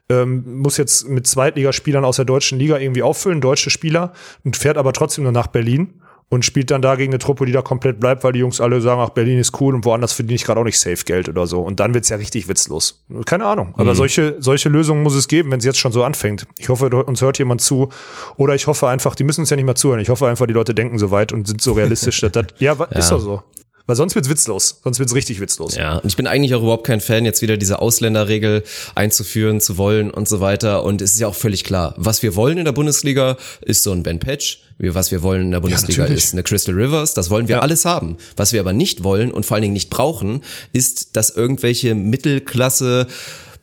ähm, 0.10 0.60
muss 0.62 0.78
jetzt 0.78 1.08
mit 1.08 1.28
Zweitligaspielern 1.28 2.04
aus 2.06 2.18
der 2.18 2.26
deutschen 2.26 2.60
Liga 2.60 2.78
irgendwie 2.78 3.04
auffüllen, 3.04 3.42
deutsche 3.42 3.70
Spieler, 3.70 4.14
und 4.44 4.58
fährt 4.58 4.78
aber 4.78 4.94
trotzdem 4.94 5.24
nur 5.24 5.34
nach 5.34 5.48
Berlin 5.48 6.02
und 6.30 6.46
spielt 6.46 6.70
dann 6.70 6.82
da 6.82 6.96
gegen 6.96 7.12
eine 7.12 7.20
Truppe, 7.20 7.46
die 7.48 7.52
da 7.52 7.62
komplett 7.62 8.00
bleibt, 8.00 8.24
weil 8.24 8.34
die 8.34 8.40
Jungs 8.40 8.62
alle 8.62 8.82
sagen, 8.82 9.02
ach, 9.02 9.10
Berlin 9.10 9.40
ist 9.40 9.60
cool 9.60 9.74
und 9.74 9.84
woanders 9.84 10.14
verdiene 10.14 10.36
ich 10.36 10.44
gerade 10.44 10.60
auch 10.60 10.64
nicht 10.64 10.80
safe 10.80 11.04
Geld 11.04 11.28
oder 11.28 11.48
so. 11.48 11.60
Und 11.62 11.80
dann 11.80 11.96
wird's 11.96 12.10
ja 12.10 12.18
richtig 12.18 12.48
witzlos. 12.48 13.04
Keine 13.26 13.46
Ahnung. 13.46 13.74
Aber 13.78 13.92
mhm. 13.92 13.96
solche, 13.96 14.36
solche 14.40 14.70
Lösungen 14.70 15.02
muss 15.02 15.16
es 15.16 15.28
geben, 15.28 15.52
wenn 15.52 15.58
es 15.58 15.66
jetzt 15.66 15.80
schon 15.80 15.92
so 15.92 16.04
anfängt. 16.04 16.46
Ich 16.60 16.70
hoffe, 16.70 16.90
uns 16.90 17.22
hört 17.22 17.40
jemand 17.40 17.62
zu. 17.62 17.90
Oder 18.38 18.54
ich 18.54 18.68
hoffe 18.68 18.88
einfach, 18.88 19.16
die 19.16 19.24
müssen 19.24 19.42
uns 19.42 19.50
ja 19.50 19.56
nicht 19.56 19.66
mal 19.66 19.76
zuhören. 19.76 20.02
Ich 20.02 20.10
hoffe 20.10 20.28
einfach, 20.28 20.46
die 20.46 20.54
Leute 20.54 20.76
denken 20.76 21.00
so 21.00 21.10
weit 21.10 21.34
und 21.34 21.48
sind 21.48 21.62
so 21.62 21.74
realistisch. 21.74 22.22
dass 22.22 22.32
das, 22.32 22.46
ja, 22.60 22.76
ja, 22.80 22.86
ist 22.86 23.12
doch 23.12 23.20
so. 23.20 23.44
Weil 23.90 23.96
sonst 23.96 24.14
wird's 24.14 24.30
witzlos. 24.30 24.82
Sonst 24.84 25.00
wird's 25.00 25.16
richtig 25.16 25.40
witzlos. 25.40 25.76
Ja, 25.76 25.98
und 25.98 26.06
ich 26.06 26.16
bin 26.16 26.28
eigentlich 26.28 26.54
auch 26.54 26.62
überhaupt 26.62 26.86
kein 26.86 27.02
Fan, 27.02 27.26
jetzt 27.26 27.42
wieder 27.42 27.58
diese 27.58 27.80
Ausländerregel 27.80 28.62
einzuführen 28.94 29.62
zu 29.62 29.80
wollen 29.80 30.12
und 30.12 30.30
so 30.30 30.42
weiter. 30.42 30.84
Und 30.84 31.02
es 31.02 31.14
ist 31.14 31.20
ja 31.20 31.28
auch 31.28 31.34
völlig 31.34 31.64
klar, 31.64 31.96
was 31.98 32.22
wir 32.22 32.36
wollen 32.36 32.60
in 32.60 32.66
der 32.66 32.72
Bundesliga 32.72 33.36
ist 33.62 33.82
so 33.82 33.92
ein 33.92 34.04
Ben 34.04 34.20
Patch. 34.20 34.62
Was 34.78 35.10
wir 35.10 35.24
wollen 35.24 35.46
in 35.46 35.52
der 35.54 35.62
Bundesliga 35.62 36.06
ja, 36.06 36.14
ist 36.14 36.34
eine 36.34 36.44
Crystal 36.44 36.76
Rivers. 36.76 37.16
Das 37.16 37.32
wollen 37.32 37.48
wir 37.48 37.56
ja. 37.56 37.62
alles 37.64 37.84
haben. 37.86 38.18
Was 38.38 38.54
wir 38.54 38.60
aber 38.60 38.74
nicht 38.74 39.04
wollen 39.04 39.32
und 39.32 39.48
vor 39.48 39.56
allen 39.56 39.64
Dingen 39.64 39.74
nicht 39.74 39.90
brauchen, 39.90 40.44
ist, 40.72 41.16
dass 41.16 41.32
irgendwelche 41.32 41.96
Mittelklasse 41.96 43.08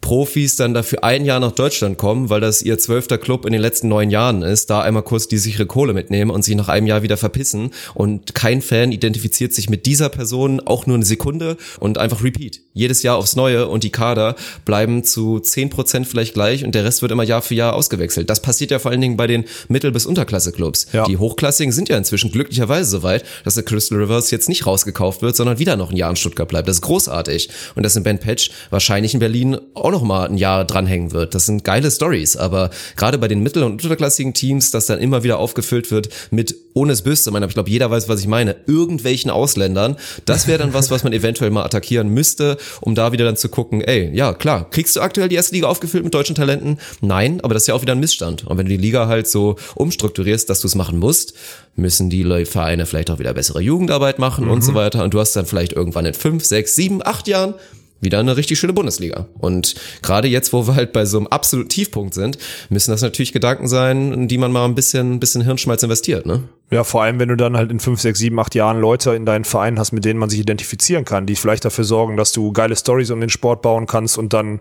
Profis 0.01 0.57
dann 0.57 0.75
dafür 0.75 1.03
ein 1.03 1.25
Jahr 1.25 1.41
nach 1.41 1.53
Deutschland 1.53 1.99
kommen, 1.99 2.31
weil 2.31 2.41
das 2.41 2.63
ihr 2.63 2.79
zwölfter 2.79 3.19
Club 3.19 3.45
in 3.45 3.53
den 3.53 3.61
letzten 3.61 3.89
neun 3.89 4.11
Jahren 4.11 4.43
ist, 4.43 4.71
da 4.71 4.81
einmal 4.81 5.03
kurz 5.03 5.27
die 5.27 5.39
sichere 5.39 5.67
Kohle 5.67 5.93
mitnehmen 5.93 6.31
und 6.31 6.45
sich 6.45 6.55
nach 6.55 6.69
einem 6.69 6.87
Jahr 6.87 7.03
wieder 7.03 7.17
verpissen. 7.17 7.71
Und 7.95 8.35
kein 8.35 8.63
Fan 8.63 8.93
identifiziert 8.93 9.53
sich 9.53 9.69
mit 9.69 9.87
dieser 9.87 10.09
Person 10.09 10.61
auch 10.61 10.87
nur 10.87 10.97
eine 10.97 11.05
Sekunde 11.05 11.57
und 11.81 11.99
einfach 11.99 12.23
repeat. 12.23 12.61
Jedes 12.73 13.03
Jahr 13.03 13.17
aufs 13.17 13.37
Neue 13.37 13.67
und 13.69 13.83
die 13.83 13.91
Kader 13.91 14.37
bleiben 14.65 15.03
zu 15.03 15.41
zehn 15.41 15.71
Prozent 15.71 16.07
vielleicht 16.07 16.35
gleich 16.35 16.65
und 16.65 16.75
der 16.75 16.85
Rest 16.85 17.03
wird 17.03 17.11
immer 17.11 17.25
Jahr 17.25 17.43
für 17.43 17.55
Jahr 17.55 17.75
ausgewechselt. 17.75 18.31
Das 18.31 18.43
passiert 18.43 18.71
ja 18.71 18.79
vor 18.79 18.91
allen 18.91 19.01
Dingen 19.01 19.17
bei 19.17 19.27
den 19.27 19.45
Mittel- 19.69 19.93
bis 19.93 20.07
Unterklasse-Clubs. 20.07 20.89
Ja. 20.93 21.05
Die 21.07 21.17
Hochklassigen 21.17 21.73
sind 21.73 21.89
ja 21.89 21.97
inzwischen 21.97 22.31
glücklicherweise 22.31 22.89
so 22.89 23.03
weit, 23.03 23.25
dass 23.45 23.55
der 23.55 23.65
Crystal 23.65 23.99
Rivers 23.99 24.31
jetzt 24.31 24.49
nicht 24.49 24.67
rausgekauft 24.67 25.23
wird, 25.23 25.37
sondern 25.37 25.59
wieder 25.59 25.77
noch 25.77 25.91
ein 25.91 25.97
Jahr 25.97 26.11
in 26.11 26.17
Stuttgart 26.17 26.49
bleibt. 26.49 26.69
Das 26.69 26.77
ist 26.77 26.83
großartig. 26.83 27.49
Und 27.75 27.83
das 27.83 27.97
in 27.97 28.03
Ben 28.03 28.19
Patch 28.19 28.51
wahrscheinlich 28.71 29.15
in 29.15 29.21
Berlin 29.21 29.59
auch 29.87 29.92
noch 29.92 30.03
mal 30.03 30.27
ein 30.27 30.37
Jahr 30.37 30.64
dranhängen 30.64 31.12
wird. 31.12 31.35
Das 31.35 31.46
sind 31.46 31.62
geile 31.62 31.90
Stories, 31.92 32.37
aber 32.37 32.70
gerade 32.96 33.18
bei 33.18 33.29
den 33.29 33.40
mittel- 33.42 33.62
und 33.62 33.85
unterklassigen 33.85 34.35
Teams, 34.35 34.72
das 34.72 34.87
dann 34.87 34.99
immer 34.99 35.22
wieder 35.22 35.38
aufgefüllt 35.38 35.92
wird 35.92 36.09
mit, 36.33 36.57
ohne 36.75 36.92
es 36.92 37.03
böse 37.03 37.22
zu 37.22 37.31
meinen, 37.31 37.44
aber 37.44 37.51
ich 37.51 37.55
glaube, 37.55 37.70
jeder 37.70 37.88
weiß, 37.88 38.09
was 38.09 38.20
ich 38.20 38.27
meine, 38.27 38.57
irgendwelchen 38.66 39.31
Ausländern, 39.31 39.96
das 40.25 40.49
wäre 40.49 40.59
dann 40.59 40.75
was, 40.75 40.90
was 40.90 41.05
man 41.05 41.12
eventuell 41.12 41.51
mal 41.51 41.64
attackieren 41.64 42.09
müsste, 42.09 42.57
um 42.81 42.96
da 42.96 43.12
wieder 43.12 43.25
dann 43.25 43.37
zu 43.37 43.49
gucken, 43.49 43.81
ey, 43.81 44.11
ja, 44.12 44.35
klar, 44.35 44.68
kriegst 44.70 44.96
du 44.96 45.01
aktuell 45.01 45.29
die 45.29 45.37
erste 45.37 45.55
Liga 45.55 45.68
aufgefüllt 45.68 46.03
mit 46.03 46.12
deutschen 46.12 46.35
Talenten? 46.35 46.79
Nein, 47.01 47.40
aber 47.42 47.55
das 47.55 47.62
ist 47.62 47.66
ja 47.68 47.75
auch 47.75 47.83
wieder 47.83 47.92
ein 47.92 48.01
Missstand. 48.01 48.44
Und 48.44 48.59
wenn 48.59 48.66
du 48.66 48.70
die 48.70 48.83
Liga 48.83 49.07
halt 49.07 49.29
so 49.29 49.55
umstrukturierst, 49.77 50.51
dass 50.51 50.61
du 50.61 50.66
es 50.66 50.75
machen 50.75 50.99
musst, 50.99 51.35
müssen 51.77 52.11
die 52.11 52.25
Vereine 52.44 52.87
vielleicht 52.87 53.11
auch 53.11 53.20
wieder 53.20 53.35
bessere 53.35 53.61
Jugendarbeit 53.61 54.18
machen 54.18 54.46
mhm. 54.46 54.51
und 54.51 54.62
so 54.62 54.75
weiter. 54.75 55.05
Und 55.05 55.14
du 55.14 55.20
hast 55.20 55.37
dann 55.37 55.46
vielleicht 55.46 55.75
irgendwann 55.75 56.07
in 56.07 56.14
fünf, 56.14 56.44
sechs, 56.44 56.75
sieben, 56.75 57.07
acht 57.07 57.29
Jahren 57.29 57.55
wieder 58.01 58.19
eine 58.21 58.37
richtig 58.37 58.59
schöne 58.59 58.73
Bundesliga. 58.73 59.27
Und 59.39 59.75
gerade 60.03 60.29
jetzt, 60.29 60.53
wo 60.53 60.67
wir 60.67 60.75
halt 60.75 60.93
bei 60.93 61.05
so 61.05 61.19
einem 61.19 61.27
absoluten 61.29 61.69
Tiefpunkt 61.69 62.15
sind, 62.15 62.39
müssen 62.69 62.91
das 62.91 63.03
natürlich 63.03 63.33
Gedanken 63.33 63.69
sein, 63.69 64.13
in 64.13 64.29
die 64.29 64.39
man 64.39 64.53
mal 64.53 64.65
ein 64.65 64.75
bisschen, 64.75 65.19
bisschen 65.19 65.43
Hirnschmalz 65.43 65.83
investiert, 65.83 66.27
ne? 66.27 66.43
Ja, 66.71 66.83
vor 66.85 67.03
allem, 67.03 67.21
wenn 67.21 67.29
du 67.29 67.37
dann 67.37 67.57
halt 67.57 67.71
in 67.71 67.79
fünf, 67.81 68.01
sechs, 68.01 68.19
sieben, 68.19 68.39
acht 68.41 68.55
Jahren 68.55 68.81
Leute 68.81 69.15
in 69.15 69.25
deinen 69.25 69.45
Vereinen 69.45 69.79
hast, 69.79 69.93
mit 69.93 70.05
denen 70.05 70.19
man 70.19 70.31
sich 70.31 70.41
identifizieren 70.41 71.05
kann, 71.05 71.27
die 71.27 71.37
vielleicht 71.37 71.65
dafür 71.65 71.85
sorgen, 71.85 72.17
dass 72.17 72.33
du 72.33 72.53
geile 72.53 72.77
Stories 72.77 73.11
um 73.11 73.21
den 73.21 73.31
Sport 73.31 73.63
bauen 73.63 73.87
kannst 73.87 74.19
und 74.19 74.33
dann 74.33 74.61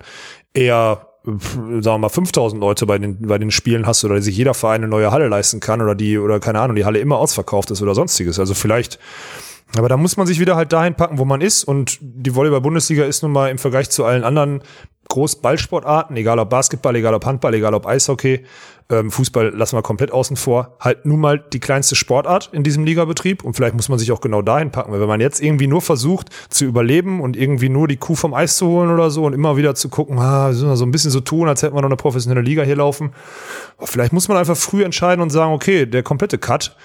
eher 0.53 1.07
sagen 1.25 1.83
wir 1.83 1.97
mal 1.97 2.09
5000 2.09 2.61
Leute 2.61 2.85
bei 2.85 2.99
den 2.99 3.19
bei 3.27 3.39
den 3.39 3.49
Spielen 3.49 3.87
hast 3.87 4.05
oder 4.05 4.21
sich 4.21 4.37
jeder 4.37 4.53
Verein 4.53 4.81
eine 4.81 4.87
neue 4.87 5.11
Halle 5.11 5.27
leisten 5.27 5.59
kann 5.59 5.81
oder 5.81 5.95
die 5.95 6.19
oder 6.19 6.39
keine 6.39 6.59
Ahnung 6.59 6.75
die 6.75 6.85
Halle 6.85 6.99
immer 6.99 7.17
ausverkauft 7.17 7.71
ist 7.71 7.81
oder 7.81 7.95
sonstiges 7.95 8.39
also 8.39 8.53
vielleicht 8.53 8.99
aber 9.77 9.89
da 9.89 9.97
muss 9.97 10.17
man 10.17 10.27
sich 10.27 10.39
wieder 10.39 10.55
halt 10.55 10.71
dahin 10.71 10.95
packen, 10.95 11.17
wo 11.17 11.25
man 11.25 11.41
ist. 11.41 11.63
Und 11.63 11.97
die 12.01 12.35
Volleyball-Bundesliga 12.35 13.03
ist 13.03 13.23
nun 13.23 13.31
mal 13.31 13.49
im 13.49 13.57
Vergleich 13.57 13.89
zu 13.89 14.05
allen 14.05 14.23
anderen 14.23 14.61
Großballsportarten, 15.09 16.15
egal 16.17 16.39
ob 16.39 16.49
Basketball, 16.49 16.95
egal 16.95 17.13
ob 17.13 17.25
Handball, 17.25 17.53
egal 17.53 17.73
ob 17.73 17.85
Eishockey, 17.85 18.43
ähm, 18.89 19.11
Fußball 19.11 19.49
lassen 19.49 19.77
wir 19.77 19.81
komplett 19.81 20.11
außen 20.11 20.35
vor, 20.35 20.77
halt 20.79 21.05
nun 21.05 21.19
mal 21.19 21.39
die 21.39 21.59
kleinste 21.59 21.95
Sportart 21.95 22.49
in 22.53 22.63
diesem 22.63 22.85
Ligabetrieb. 22.85 23.43
Und 23.43 23.55
vielleicht 23.55 23.75
muss 23.75 23.89
man 23.89 23.99
sich 23.99 24.11
auch 24.11 24.21
genau 24.21 24.41
dahin 24.41 24.71
packen, 24.71 24.91
weil 24.91 24.99
wenn 24.99 25.07
man 25.07 25.21
jetzt 25.21 25.41
irgendwie 25.41 25.67
nur 25.67 25.81
versucht 25.81 26.29
zu 26.49 26.65
überleben 26.65 27.21
und 27.21 27.37
irgendwie 27.37 27.69
nur 27.69 27.87
die 27.87 27.97
Kuh 27.97 28.15
vom 28.15 28.33
Eis 28.33 28.57
zu 28.57 28.67
holen 28.67 28.91
oder 28.91 29.09
so 29.09 29.25
und 29.25 29.33
immer 29.33 29.57
wieder 29.57 29.75
zu 29.75 29.89
gucken, 29.89 30.17
ah, 30.19 30.53
so 30.53 30.83
ein 30.83 30.91
bisschen 30.91 31.11
so 31.11 31.19
tun, 31.19 31.47
als 31.47 31.61
hätten 31.61 31.75
wir 31.75 31.81
noch 31.81 31.89
eine 31.89 31.97
professionelle 31.97 32.41
Liga 32.41 32.63
hier 32.63 32.75
laufen. 32.75 33.11
Vielleicht 33.79 34.13
muss 34.13 34.27
man 34.27 34.37
einfach 34.37 34.57
früh 34.57 34.83
entscheiden 34.83 35.21
und 35.21 35.29
sagen, 35.29 35.53
okay, 35.53 35.85
der 35.85 36.03
komplette 36.03 36.37
Cut 36.37 36.75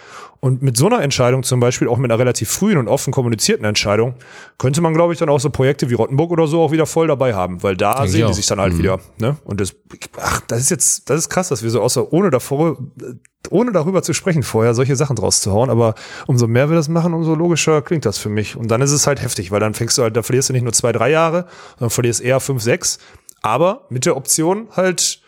und 0.41 0.63
mit 0.63 0.77
so 0.79 0.87
einer 0.87 1.03
Entscheidung, 1.03 1.43
zum 1.43 1.61
Beispiel 1.61 1.87
auch 1.87 1.99
mit 1.99 2.11
einer 2.11 2.19
relativ 2.19 2.51
frühen 2.51 2.79
und 2.79 2.89
offen 2.89 3.13
kommunizierten 3.13 3.67
Entscheidung, 3.67 4.15
könnte 4.57 4.81
man, 4.81 4.95
glaube 4.95 5.13
ich, 5.13 5.19
dann 5.19 5.29
auch 5.29 5.39
so 5.39 5.51
Projekte 5.51 5.91
wie 5.91 5.95
Rottenburg 5.95 6.31
oder 6.31 6.47
so 6.47 6.63
auch 6.63 6.73
wieder 6.73 6.87
voll 6.87 7.09
dabei 7.09 7.35
haben, 7.35 7.63
weil 7.63 7.77
da 7.77 7.97
Denke 7.97 8.11
sehen 8.11 8.27
die 8.27 8.33
sich 8.33 8.47
dann 8.47 8.59
halt 8.59 8.73
mhm. 8.73 8.79
wieder. 8.79 9.01
Ne? 9.19 9.37
Und 9.45 9.61
das, 9.61 9.75
ach, 10.19 10.41
das 10.49 10.61
ist 10.61 10.71
jetzt, 10.71 11.11
das 11.11 11.19
ist 11.19 11.29
krass, 11.29 11.51
dass 11.51 11.63
wir 11.63 11.69
so 11.69 11.83
außer 11.83 12.11
ohne 12.15 12.31
davor, 12.31 12.79
ohne 13.51 13.73
darüber 13.73 14.03
zu 14.03 14.15
sprechen 14.15 14.43
vorher, 14.43 14.73
solche 14.73 14.97
Sachen 14.97 15.15
draus 15.15 15.43
zu 15.43 15.53
hauen. 15.53 15.69
Aber 15.69 15.95
umso 16.27 16.47
mehr 16.47 16.71
wir 16.71 16.77
das 16.77 16.89
machen, 16.89 17.13
umso 17.13 17.35
logischer 17.35 17.83
klingt 17.83 18.07
das 18.07 18.17
für 18.17 18.31
mich. 18.31 18.57
Und 18.57 18.71
dann 18.71 18.81
ist 18.81 18.93
es 18.93 19.07
halt 19.07 19.21
heftig, 19.21 19.51
weil 19.51 19.61
dann 19.61 19.75
fängst 19.75 19.99
du 19.99 20.03
halt, 20.03 20.17
da 20.17 20.23
verlierst 20.23 20.49
du 20.49 20.55
nicht 20.55 20.63
nur 20.63 20.73
zwei, 20.73 20.93
drei 20.93 21.11
Jahre, 21.11 21.47
sondern 21.79 21.91
verlierst 21.91 22.23
eher 22.23 22.41
fünf, 22.41 22.63
sechs. 22.63 22.99
Aber 23.43 23.87
mit 23.91 24.07
der 24.07 24.17
Option 24.17 24.69
halt 24.75 25.20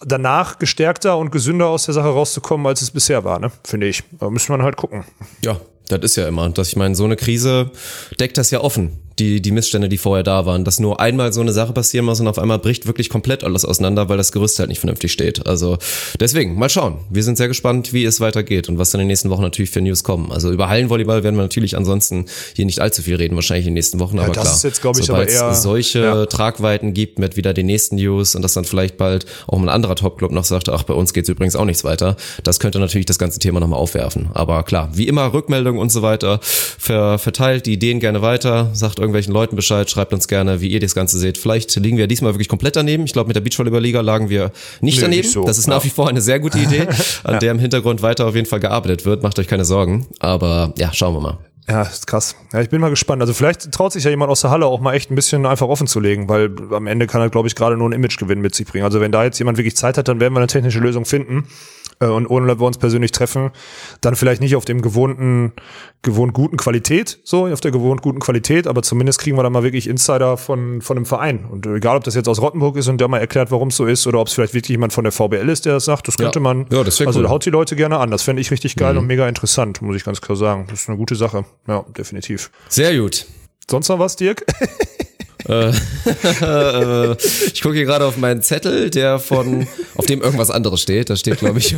danach 0.00 0.58
gestärkter 0.58 1.16
und 1.16 1.30
gesünder 1.30 1.68
aus 1.68 1.84
der 1.84 1.94
Sache 1.94 2.08
rauszukommen, 2.08 2.66
als 2.66 2.82
es 2.82 2.90
bisher 2.90 3.24
war, 3.24 3.38
ne? 3.38 3.50
Finde 3.64 3.86
ich. 3.86 4.02
Da 4.12 4.30
müsste 4.30 4.52
man 4.52 4.62
halt 4.62 4.76
gucken. 4.76 5.04
Ja, 5.42 5.60
das 5.88 6.00
ist 6.02 6.16
ja 6.16 6.26
immer. 6.26 6.48
Dass 6.50 6.68
ich 6.68 6.76
meine, 6.76 6.94
so 6.94 7.04
eine 7.04 7.16
Krise 7.16 7.70
deckt 8.18 8.38
das 8.38 8.50
ja 8.50 8.60
offen 8.60 8.98
die, 9.18 9.40
die 9.40 9.50
Missstände, 9.50 9.88
die 9.88 9.98
vorher 9.98 10.22
da 10.22 10.46
waren, 10.46 10.64
dass 10.64 10.80
nur 10.80 11.00
einmal 11.00 11.32
so 11.32 11.40
eine 11.40 11.52
Sache 11.52 11.72
passieren 11.72 12.06
muss 12.06 12.20
und 12.20 12.28
auf 12.28 12.38
einmal 12.38 12.58
bricht 12.58 12.86
wirklich 12.86 13.08
komplett 13.08 13.44
alles 13.44 13.64
auseinander, 13.64 14.08
weil 14.08 14.16
das 14.16 14.32
Gerüst 14.32 14.58
halt 14.58 14.68
nicht 14.68 14.80
vernünftig 14.80 15.12
steht. 15.12 15.46
Also 15.46 15.78
deswegen, 16.18 16.58
mal 16.58 16.68
schauen. 16.68 16.98
Wir 17.10 17.22
sind 17.22 17.36
sehr 17.36 17.48
gespannt, 17.48 17.92
wie 17.92 18.04
es 18.04 18.20
weitergeht 18.20 18.68
und 18.68 18.78
was 18.78 18.90
dann 18.90 19.00
in 19.00 19.06
den 19.06 19.12
nächsten 19.12 19.30
Wochen 19.30 19.42
natürlich 19.42 19.70
für 19.70 19.80
News 19.80 20.02
kommen. 20.02 20.32
Also 20.32 20.50
über 20.50 20.68
Hallenvolleyball 20.68 21.22
werden 21.22 21.36
wir 21.36 21.42
natürlich 21.42 21.76
ansonsten 21.76 22.26
hier 22.54 22.66
nicht 22.66 22.80
allzu 22.80 23.02
viel 23.02 23.16
reden, 23.16 23.34
wahrscheinlich 23.34 23.66
in 23.66 23.70
den 23.70 23.74
nächsten 23.74 24.00
Wochen, 24.00 24.16
ja, 24.16 24.24
aber 24.24 24.32
das 24.32 24.42
klar. 24.42 24.54
Ist 24.54 24.64
jetzt, 24.64 24.80
glaube 24.80 25.00
ich, 25.00 25.10
aber 25.10 25.28
eher, 25.28 25.54
solche 25.54 26.00
ja. 26.00 26.26
Tragweiten 26.26 26.94
gibt 26.94 27.18
mit 27.18 27.36
wieder 27.36 27.52
den 27.54 27.66
nächsten 27.66 27.96
News 27.96 28.34
und 28.34 28.42
dass 28.42 28.54
dann 28.54 28.64
vielleicht 28.64 28.96
bald 28.96 29.26
auch 29.46 29.58
ein 29.60 29.68
anderer 29.68 29.94
Topclub 29.94 30.32
noch 30.32 30.44
sagt, 30.44 30.68
ach, 30.68 30.82
bei 30.84 30.94
uns 30.94 31.12
geht's 31.12 31.28
übrigens 31.28 31.56
auch 31.56 31.64
nichts 31.64 31.84
weiter. 31.84 32.16
Das 32.44 32.60
könnte 32.60 32.78
natürlich 32.78 33.06
das 33.06 33.18
ganze 33.18 33.38
Thema 33.38 33.60
nochmal 33.60 33.78
aufwerfen. 33.78 34.30
Aber 34.32 34.62
klar, 34.62 34.90
wie 34.94 35.06
immer, 35.06 35.32
Rückmeldungen 35.72 35.80
und 35.80 35.90
so 35.90 36.02
weiter, 36.02 36.38
ver 36.42 37.18
verteilt 37.18 37.66
die 37.66 37.72
Ideen 37.72 38.00
gerne 38.00 38.22
weiter, 38.22 38.70
sagt 38.72 38.98
irgendwelchen 38.98 39.32
Leuten 39.32 39.56
Bescheid, 39.56 39.90
schreibt 39.90 40.12
uns 40.12 40.28
gerne, 40.28 40.60
wie 40.60 40.68
ihr 40.68 40.80
das 40.80 40.94
Ganze 40.94 41.18
seht. 41.18 41.38
Vielleicht 41.38 41.74
liegen 41.76 41.96
wir 41.96 42.06
diesmal 42.06 42.34
wirklich 42.34 42.48
komplett 42.48 42.76
daneben. 42.76 43.04
Ich 43.04 43.12
glaube, 43.12 43.28
mit 43.28 43.36
der 43.36 43.40
Beachvolleyball-Liga 43.40 44.00
lagen 44.00 44.28
wir 44.28 44.52
nicht 44.80 44.96
nee, 44.96 45.02
daneben. 45.02 45.22
Nicht 45.22 45.32
so. 45.32 45.44
Das 45.44 45.58
ist 45.58 45.66
nach 45.66 45.84
wie 45.84 45.90
vor 45.90 46.08
eine 46.08 46.20
sehr 46.20 46.40
gute 46.40 46.58
Idee, 46.58 46.88
an 47.24 47.32
ja. 47.34 47.38
der 47.38 47.52
im 47.52 47.58
Hintergrund 47.58 48.02
weiter 48.02 48.26
auf 48.26 48.34
jeden 48.34 48.46
Fall 48.46 48.60
gearbeitet 48.60 49.04
wird. 49.04 49.22
Macht 49.22 49.38
euch 49.38 49.48
keine 49.48 49.64
Sorgen. 49.64 50.06
Aber 50.18 50.72
ja, 50.76 50.92
schauen 50.92 51.14
wir 51.14 51.20
mal. 51.20 51.38
Ja, 51.68 51.82
ist 51.82 52.08
krass. 52.08 52.34
Ja, 52.52 52.60
ich 52.60 52.70
bin 52.70 52.80
mal 52.80 52.90
gespannt. 52.90 53.22
Also 53.22 53.32
vielleicht 53.32 53.70
traut 53.70 53.92
sich 53.92 54.02
ja 54.02 54.10
jemand 54.10 54.30
aus 54.32 54.40
der 54.40 54.50
Halle 54.50 54.66
auch 54.66 54.80
mal 54.80 54.94
echt 54.94 55.12
ein 55.12 55.14
bisschen 55.14 55.46
einfach 55.46 55.68
offen 55.68 55.86
zu 55.86 56.00
legen, 56.00 56.28
weil 56.28 56.50
am 56.72 56.88
Ende 56.88 57.06
kann 57.06 57.20
er, 57.20 57.30
glaube 57.30 57.46
ich, 57.46 57.54
gerade 57.54 57.76
nur 57.76 57.88
ein 57.88 57.92
Imagegewinn 57.92 58.40
mit 58.40 58.54
sich 58.54 58.66
bringen. 58.66 58.84
Also 58.84 59.00
wenn 59.00 59.12
da 59.12 59.22
jetzt 59.22 59.38
jemand 59.38 59.58
wirklich 59.58 59.76
Zeit 59.76 59.96
hat, 59.96 60.08
dann 60.08 60.18
werden 60.18 60.34
wir 60.34 60.40
eine 60.40 60.48
technische 60.48 60.80
Lösung 60.80 61.04
finden 61.04 61.44
äh, 62.02 62.06
und 62.06 62.26
ohne 62.26 62.46
dass 62.46 62.58
wir 62.58 62.66
uns 62.66 62.78
persönlich 62.78 63.12
treffen, 63.12 63.50
dann 64.00 64.16
vielleicht 64.16 64.40
nicht 64.40 64.56
auf 64.56 64.64
dem 64.64 64.82
gewohnten, 64.82 65.52
gewohnt 66.02 66.34
guten 66.34 66.56
Qualität, 66.56 67.20
so, 67.24 67.46
auf 67.46 67.60
der 67.60 67.70
gewohnt 67.70 68.02
guten 68.02 68.18
Qualität, 68.18 68.66
aber 68.66 68.82
zumindest 68.82 69.20
kriegen 69.20 69.36
wir 69.36 69.42
da 69.42 69.50
mal 69.50 69.62
wirklich 69.62 69.88
Insider 69.88 70.36
von, 70.36 70.82
von 70.82 70.96
einem 70.96 71.06
Verein. 71.06 71.44
Und 71.44 71.66
egal, 71.66 71.96
ob 71.96 72.04
das 72.04 72.14
jetzt 72.14 72.28
aus 72.28 72.40
Rottenburg 72.40 72.76
ist 72.76 72.88
und 72.88 73.00
der 73.00 73.08
mal 73.08 73.18
erklärt, 73.18 73.50
warum 73.50 73.68
es 73.68 73.76
so 73.76 73.86
ist, 73.86 74.06
oder 74.06 74.18
ob 74.18 74.26
es 74.26 74.34
vielleicht 74.34 74.54
wirklich 74.54 74.70
jemand 74.70 74.92
von 74.92 75.04
der 75.04 75.12
VBL 75.12 75.48
ist, 75.48 75.64
der 75.64 75.74
das 75.74 75.84
sagt, 75.84 76.08
das 76.08 76.18
könnte 76.18 76.40
ja. 76.40 76.42
man, 76.42 76.66
ja, 76.70 76.82
das 76.82 77.00
also 77.00 77.20
cool. 77.20 77.28
haut 77.28 77.46
die 77.46 77.50
Leute 77.50 77.76
gerne 77.76 77.98
an. 77.98 78.10
Das 78.10 78.22
fände 78.22 78.42
ich 78.42 78.50
richtig 78.50 78.76
geil 78.76 78.94
mhm. 78.94 79.00
und 79.00 79.06
mega 79.06 79.28
interessant, 79.28 79.80
muss 79.82 79.96
ich 79.96 80.04
ganz 80.04 80.20
klar 80.20 80.36
sagen. 80.36 80.66
Das 80.68 80.82
ist 80.82 80.88
eine 80.88 80.98
gute 80.98 81.14
Sache. 81.14 81.44
Ja, 81.68 81.84
definitiv. 81.96 82.50
Sehr 82.68 82.96
gut. 82.98 83.26
Sonst 83.70 83.88
noch 83.88 83.98
was, 83.98 84.16
Dirk? 84.16 84.44
Äh, 86.42 87.16
ich 87.52 87.62
gucke 87.62 87.74
hier 87.74 87.84
gerade 87.84 88.04
auf 88.04 88.16
meinen 88.16 88.42
Zettel, 88.42 88.90
der 88.90 89.18
von, 89.18 89.66
auf 89.94 90.06
dem 90.06 90.20
irgendwas 90.20 90.50
anderes 90.50 90.80
steht. 90.80 91.10
Da 91.10 91.16
steht, 91.16 91.38
glaube 91.38 91.58
ich, 91.58 91.76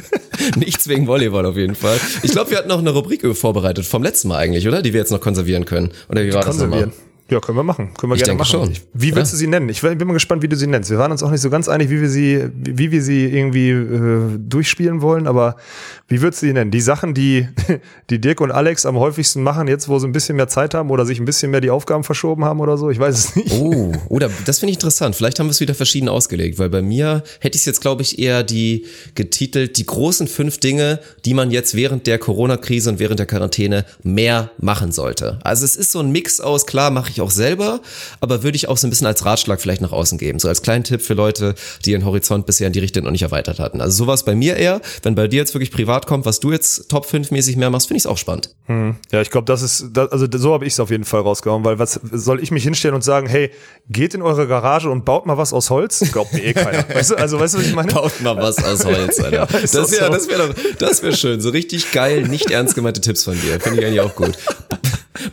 nichts 0.56 0.88
wegen 0.88 1.06
Volleyball 1.06 1.46
auf 1.46 1.56
jeden 1.56 1.74
Fall. 1.74 1.98
Ich 2.22 2.32
glaube, 2.32 2.50
wir 2.50 2.58
hatten 2.58 2.68
noch 2.68 2.78
eine 2.78 2.90
Rubrik 2.90 3.24
vorbereitet 3.36 3.86
vom 3.86 4.02
letzten 4.02 4.28
Mal 4.28 4.38
eigentlich, 4.38 4.68
oder? 4.68 4.82
Die 4.82 4.92
wir 4.92 5.00
jetzt 5.00 5.10
noch 5.10 5.20
konservieren 5.20 5.64
können. 5.64 5.92
Oder 6.08 6.24
wie 6.24 6.32
war 6.32 6.44
das 6.44 6.58
nochmal? 6.58 6.92
Ja, 7.32 7.40
können 7.40 7.56
wir 7.56 7.62
machen. 7.62 7.94
Können 7.98 8.12
wir 8.12 8.16
ich 8.16 8.24
gerne 8.24 8.38
machen. 8.38 8.50
Schon. 8.50 8.72
Wie 8.92 9.14
willst 9.14 9.32
ja. 9.32 9.36
du 9.36 9.38
sie 9.38 9.46
nennen? 9.46 9.70
Ich 9.70 9.80
bin 9.80 10.06
mal 10.06 10.12
gespannt, 10.12 10.42
wie 10.42 10.48
du 10.48 10.56
sie 10.56 10.66
nennst. 10.66 10.90
Wir 10.90 10.98
waren 10.98 11.12
uns 11.12 11.22
auch 11.22 11.30
nicht 11.30 11.40
so 11.40 11.48
ganz 11.48 11.66
einig, 11.66 11.88
wie 11.88 12.02
wir 12.02 12.10
sie, 12.10 12.44
wie 12.52 12.90
wir 12.90 13.00
sie 13.00 13.24
irgendwie 13.24 13.70
äh, 13.70 14.38
durchspielen 14.38 15.00
wollen, 15.00 15.26
aber 15.26 15.56
wie 16.08 16.20
würdest 16.20 16.42
du 16.42 16.46
sie 16.48 16.52
nennen? 16.52 16.70
Die 16.70 16.82
Sachen, 16.82 17.14
die, 17.14 17.48
die 18.10 18.20
Dirk 18.20 18.42
und 18.42 18.50
Alex 18.50 18.84
am 18.84 18.98
häufigsten 18.98 19.42
machen, 19.42 19.66
jetzt 19.66 19.88
wo 19.88 19.98
sie 19.98 20.06
ein 20.06 20.12
bisschen 20.12 20.36
mehr 20.36 20.48
Zeit 20.48 20.74
haben 20.74 20.90
oder 20.90 21.06
sich 21.06 21.20
ein 21.20 21.24
bisschen 21.24 21.50
mehr 21.50 21.62
die 21.62 21.70
Aufgaben 21.70 22.04
verschoben 22.04 22.44
haben 22.44 22.60
oder 22.60 22.76
so? 22.76 22.90
Ich 22.90 22.98
weiß 22.98 23.16
es 23.16 23.34
nicht. 23.34 23.52
Oh, 23.54 23.94
oder 24.10 24.28
das 24.44 24.58
finde 24.58 24.72
ich 24.72 24.76
interessant. 24.76 25.16
Vielleicht 25.16 25.40
haben 25.40 25.46
wir 25.46 25.52
es 25.52 25.60
wieder 25.60 25.74
verschieden 25.74 26.10
ausgelegt, 26.10 26.58
weil 26.58 26.68
bei 26.68 26.82
mir 26.82 27.22
hätte 27.40 27.56
ich 27.56 27.62
es 27.62 27.64
jetzt, 27.64 27.80
glaube 27.80 28.02
ich, 28.02 28.18
eher 28.18 28.42
die 28.42 28.84
getitelt, 29.14 29.78
die 29.78 29.86
großen 29.86 30.28
fünf 30.28 30.58
Dinge, 30.58 31.00
die 31.24 31.32
man 31.32 31.50
jetzt 31.50 31.74
während 31.74 32.06
der 32.06 32.18
Corona-Krise 32.18 32.90
und 32.90 32.98
während 32.98 33.18
der 33.18 33.26
Quarantäne 33.26 33.86
mehr 34.02 34.50
machen 34.58 34.92
sollte. 34.92 35.38
Also 35.44 35.64
es 35.64 35.76
ist 35.76 35.92
so 35.92 36.00
ein 36.00 36.12
Mix 36.12 36.38
aus, 36.40 36.66
klar 36.66 36.90
mache 36.90 37.10
ich 37.10 37.21
auch 37.22 37.30
selber, 37.30 37.80
aber 38.20 38.42
würde 38.42 38.56
ich 38.56 38.68
auch 38.68 38.76
so 38.76 38.86
ein 38.86 38.90
bisschen 38.90 39.06
als 39.06 39.24
Ratschlag 39.24 39.60
vielleicht 39.60 39.80
nach 39.80 39.92
außen 39.92 40.18
geben. 40.18 40.38
So 40.38 40.48
als 40.48 40.62
kleinen 40.62 40.84
Tipp 40.84 41.02
für 41.02 41.14
Leute, 41.14 41.54
die 41.84 41.92
ihren 41.92 42.04
Horizont 42.04 42.46
bisher 42.46 42.66
in 42.66 42.72
die 42.72 42.80
Richtung 42.80 43.04
noch 43.04 43.10
nicht 43.10 43.22
erweitert 43.22 43.58
hatten. 43.58 43.80
Also 43.80 44.04
sowas 44.04 44.24
bei 44.24 44.34
mir 44.34 44.56
eher, 44.56 44.80
wenn 45.02 45.14
bei 45.14 45.28
dir 45.28 45.36
jetzt 45.38 45.54
wirklich 45.54 45.70
privat 45.70 46.06
kommt, 46.06 46.26
was 46.26 46.40
du 46.40 46.52
jetzt 46.52 46.88
Top 46.88 47.06
5 47.06 47.30
mäßig 47.30 47.56
mehr 47.56 47.70
machst, 47.70 47.88
finde 47.88 47.98
ich 47.98 48.02
es 48.02 48.06
auch 48.06 48.18
spannend. 48.18 48.50
Hm. 48.66 48.96
Ja, 49.10 49.20
ich 49.20 49.30
glaube, 49.30 49.46
das 49.46 49.62
ist, 49.62 49.86
das, 49.92 50.10
also 50.10 50.26
so 50.36 50.52
habe 50.52 50.66
ich 50.66 50.74
es 50.74 50.80
auf 50.80 50.90
jeden 50.90 51.04
Fall 51.04 51.20
rausgehauen, 51.20 51.64
weil 51.64 51.78
was 51.78 52.00
soll 52.12 52.42
ich 52.42 52.50
mich 52.50 52.62
hinstellen 52.62 52.94
und 52.94 53.02
sagen, 53.02 53.26
hey, 53.26 53.50
geht 53.88 54.14
in 54.14 54.22
eure 54.22 54.46
Garage 54.46 54.90
und 54.90 55.04
baut 55.04 55.26
mal 55.26 55.36
was 55.36 55.52
aus 55.52 55.70
Holz? 55.70 56.04
Glaubt 56.12 56.32
mir 56.32 56.42
eh 56.44 56.52
keiner. 56.52 56.84
weißt 56.88 57.12
du, 57.12 57.14
also 57.16 57.38
weißt 57.38 57.54
du, 57.54 57.58
was 57.58 57.66
ich 57.66 57.74
meine? 57.74 57.92
Baut 57.92 58.20
mal 58.20 58.36
was 58.36 58.62
aus 58.62 58.84
Holz, 58.84 59.20
Alter. 59.20 59.32
ja, 59.32 59.46
das 59.46 59.72
wäre 59.74 60.06
so. 60.06 60.12
das 60.12 60.28
wäre 60.28 60.54
das 60.78 61.02
wäre 61.02 61.16
schön. 61.16 61.40
So 61.40 61.50
richtig 61.50 61.92
geil, 61.92 62.22
nicht 62.28 62.50
ernst 62.50 62.74
gemeinte 62.74 63.00
Tipps 63.00 63.24
von 63.24 63.34
dir. 63.34 63.60
Finde 63.60 63.80
ich 63.80 63.86
eigentlich 63.86 64.00
auch 64.00 64.14
gut. 64.14 64.38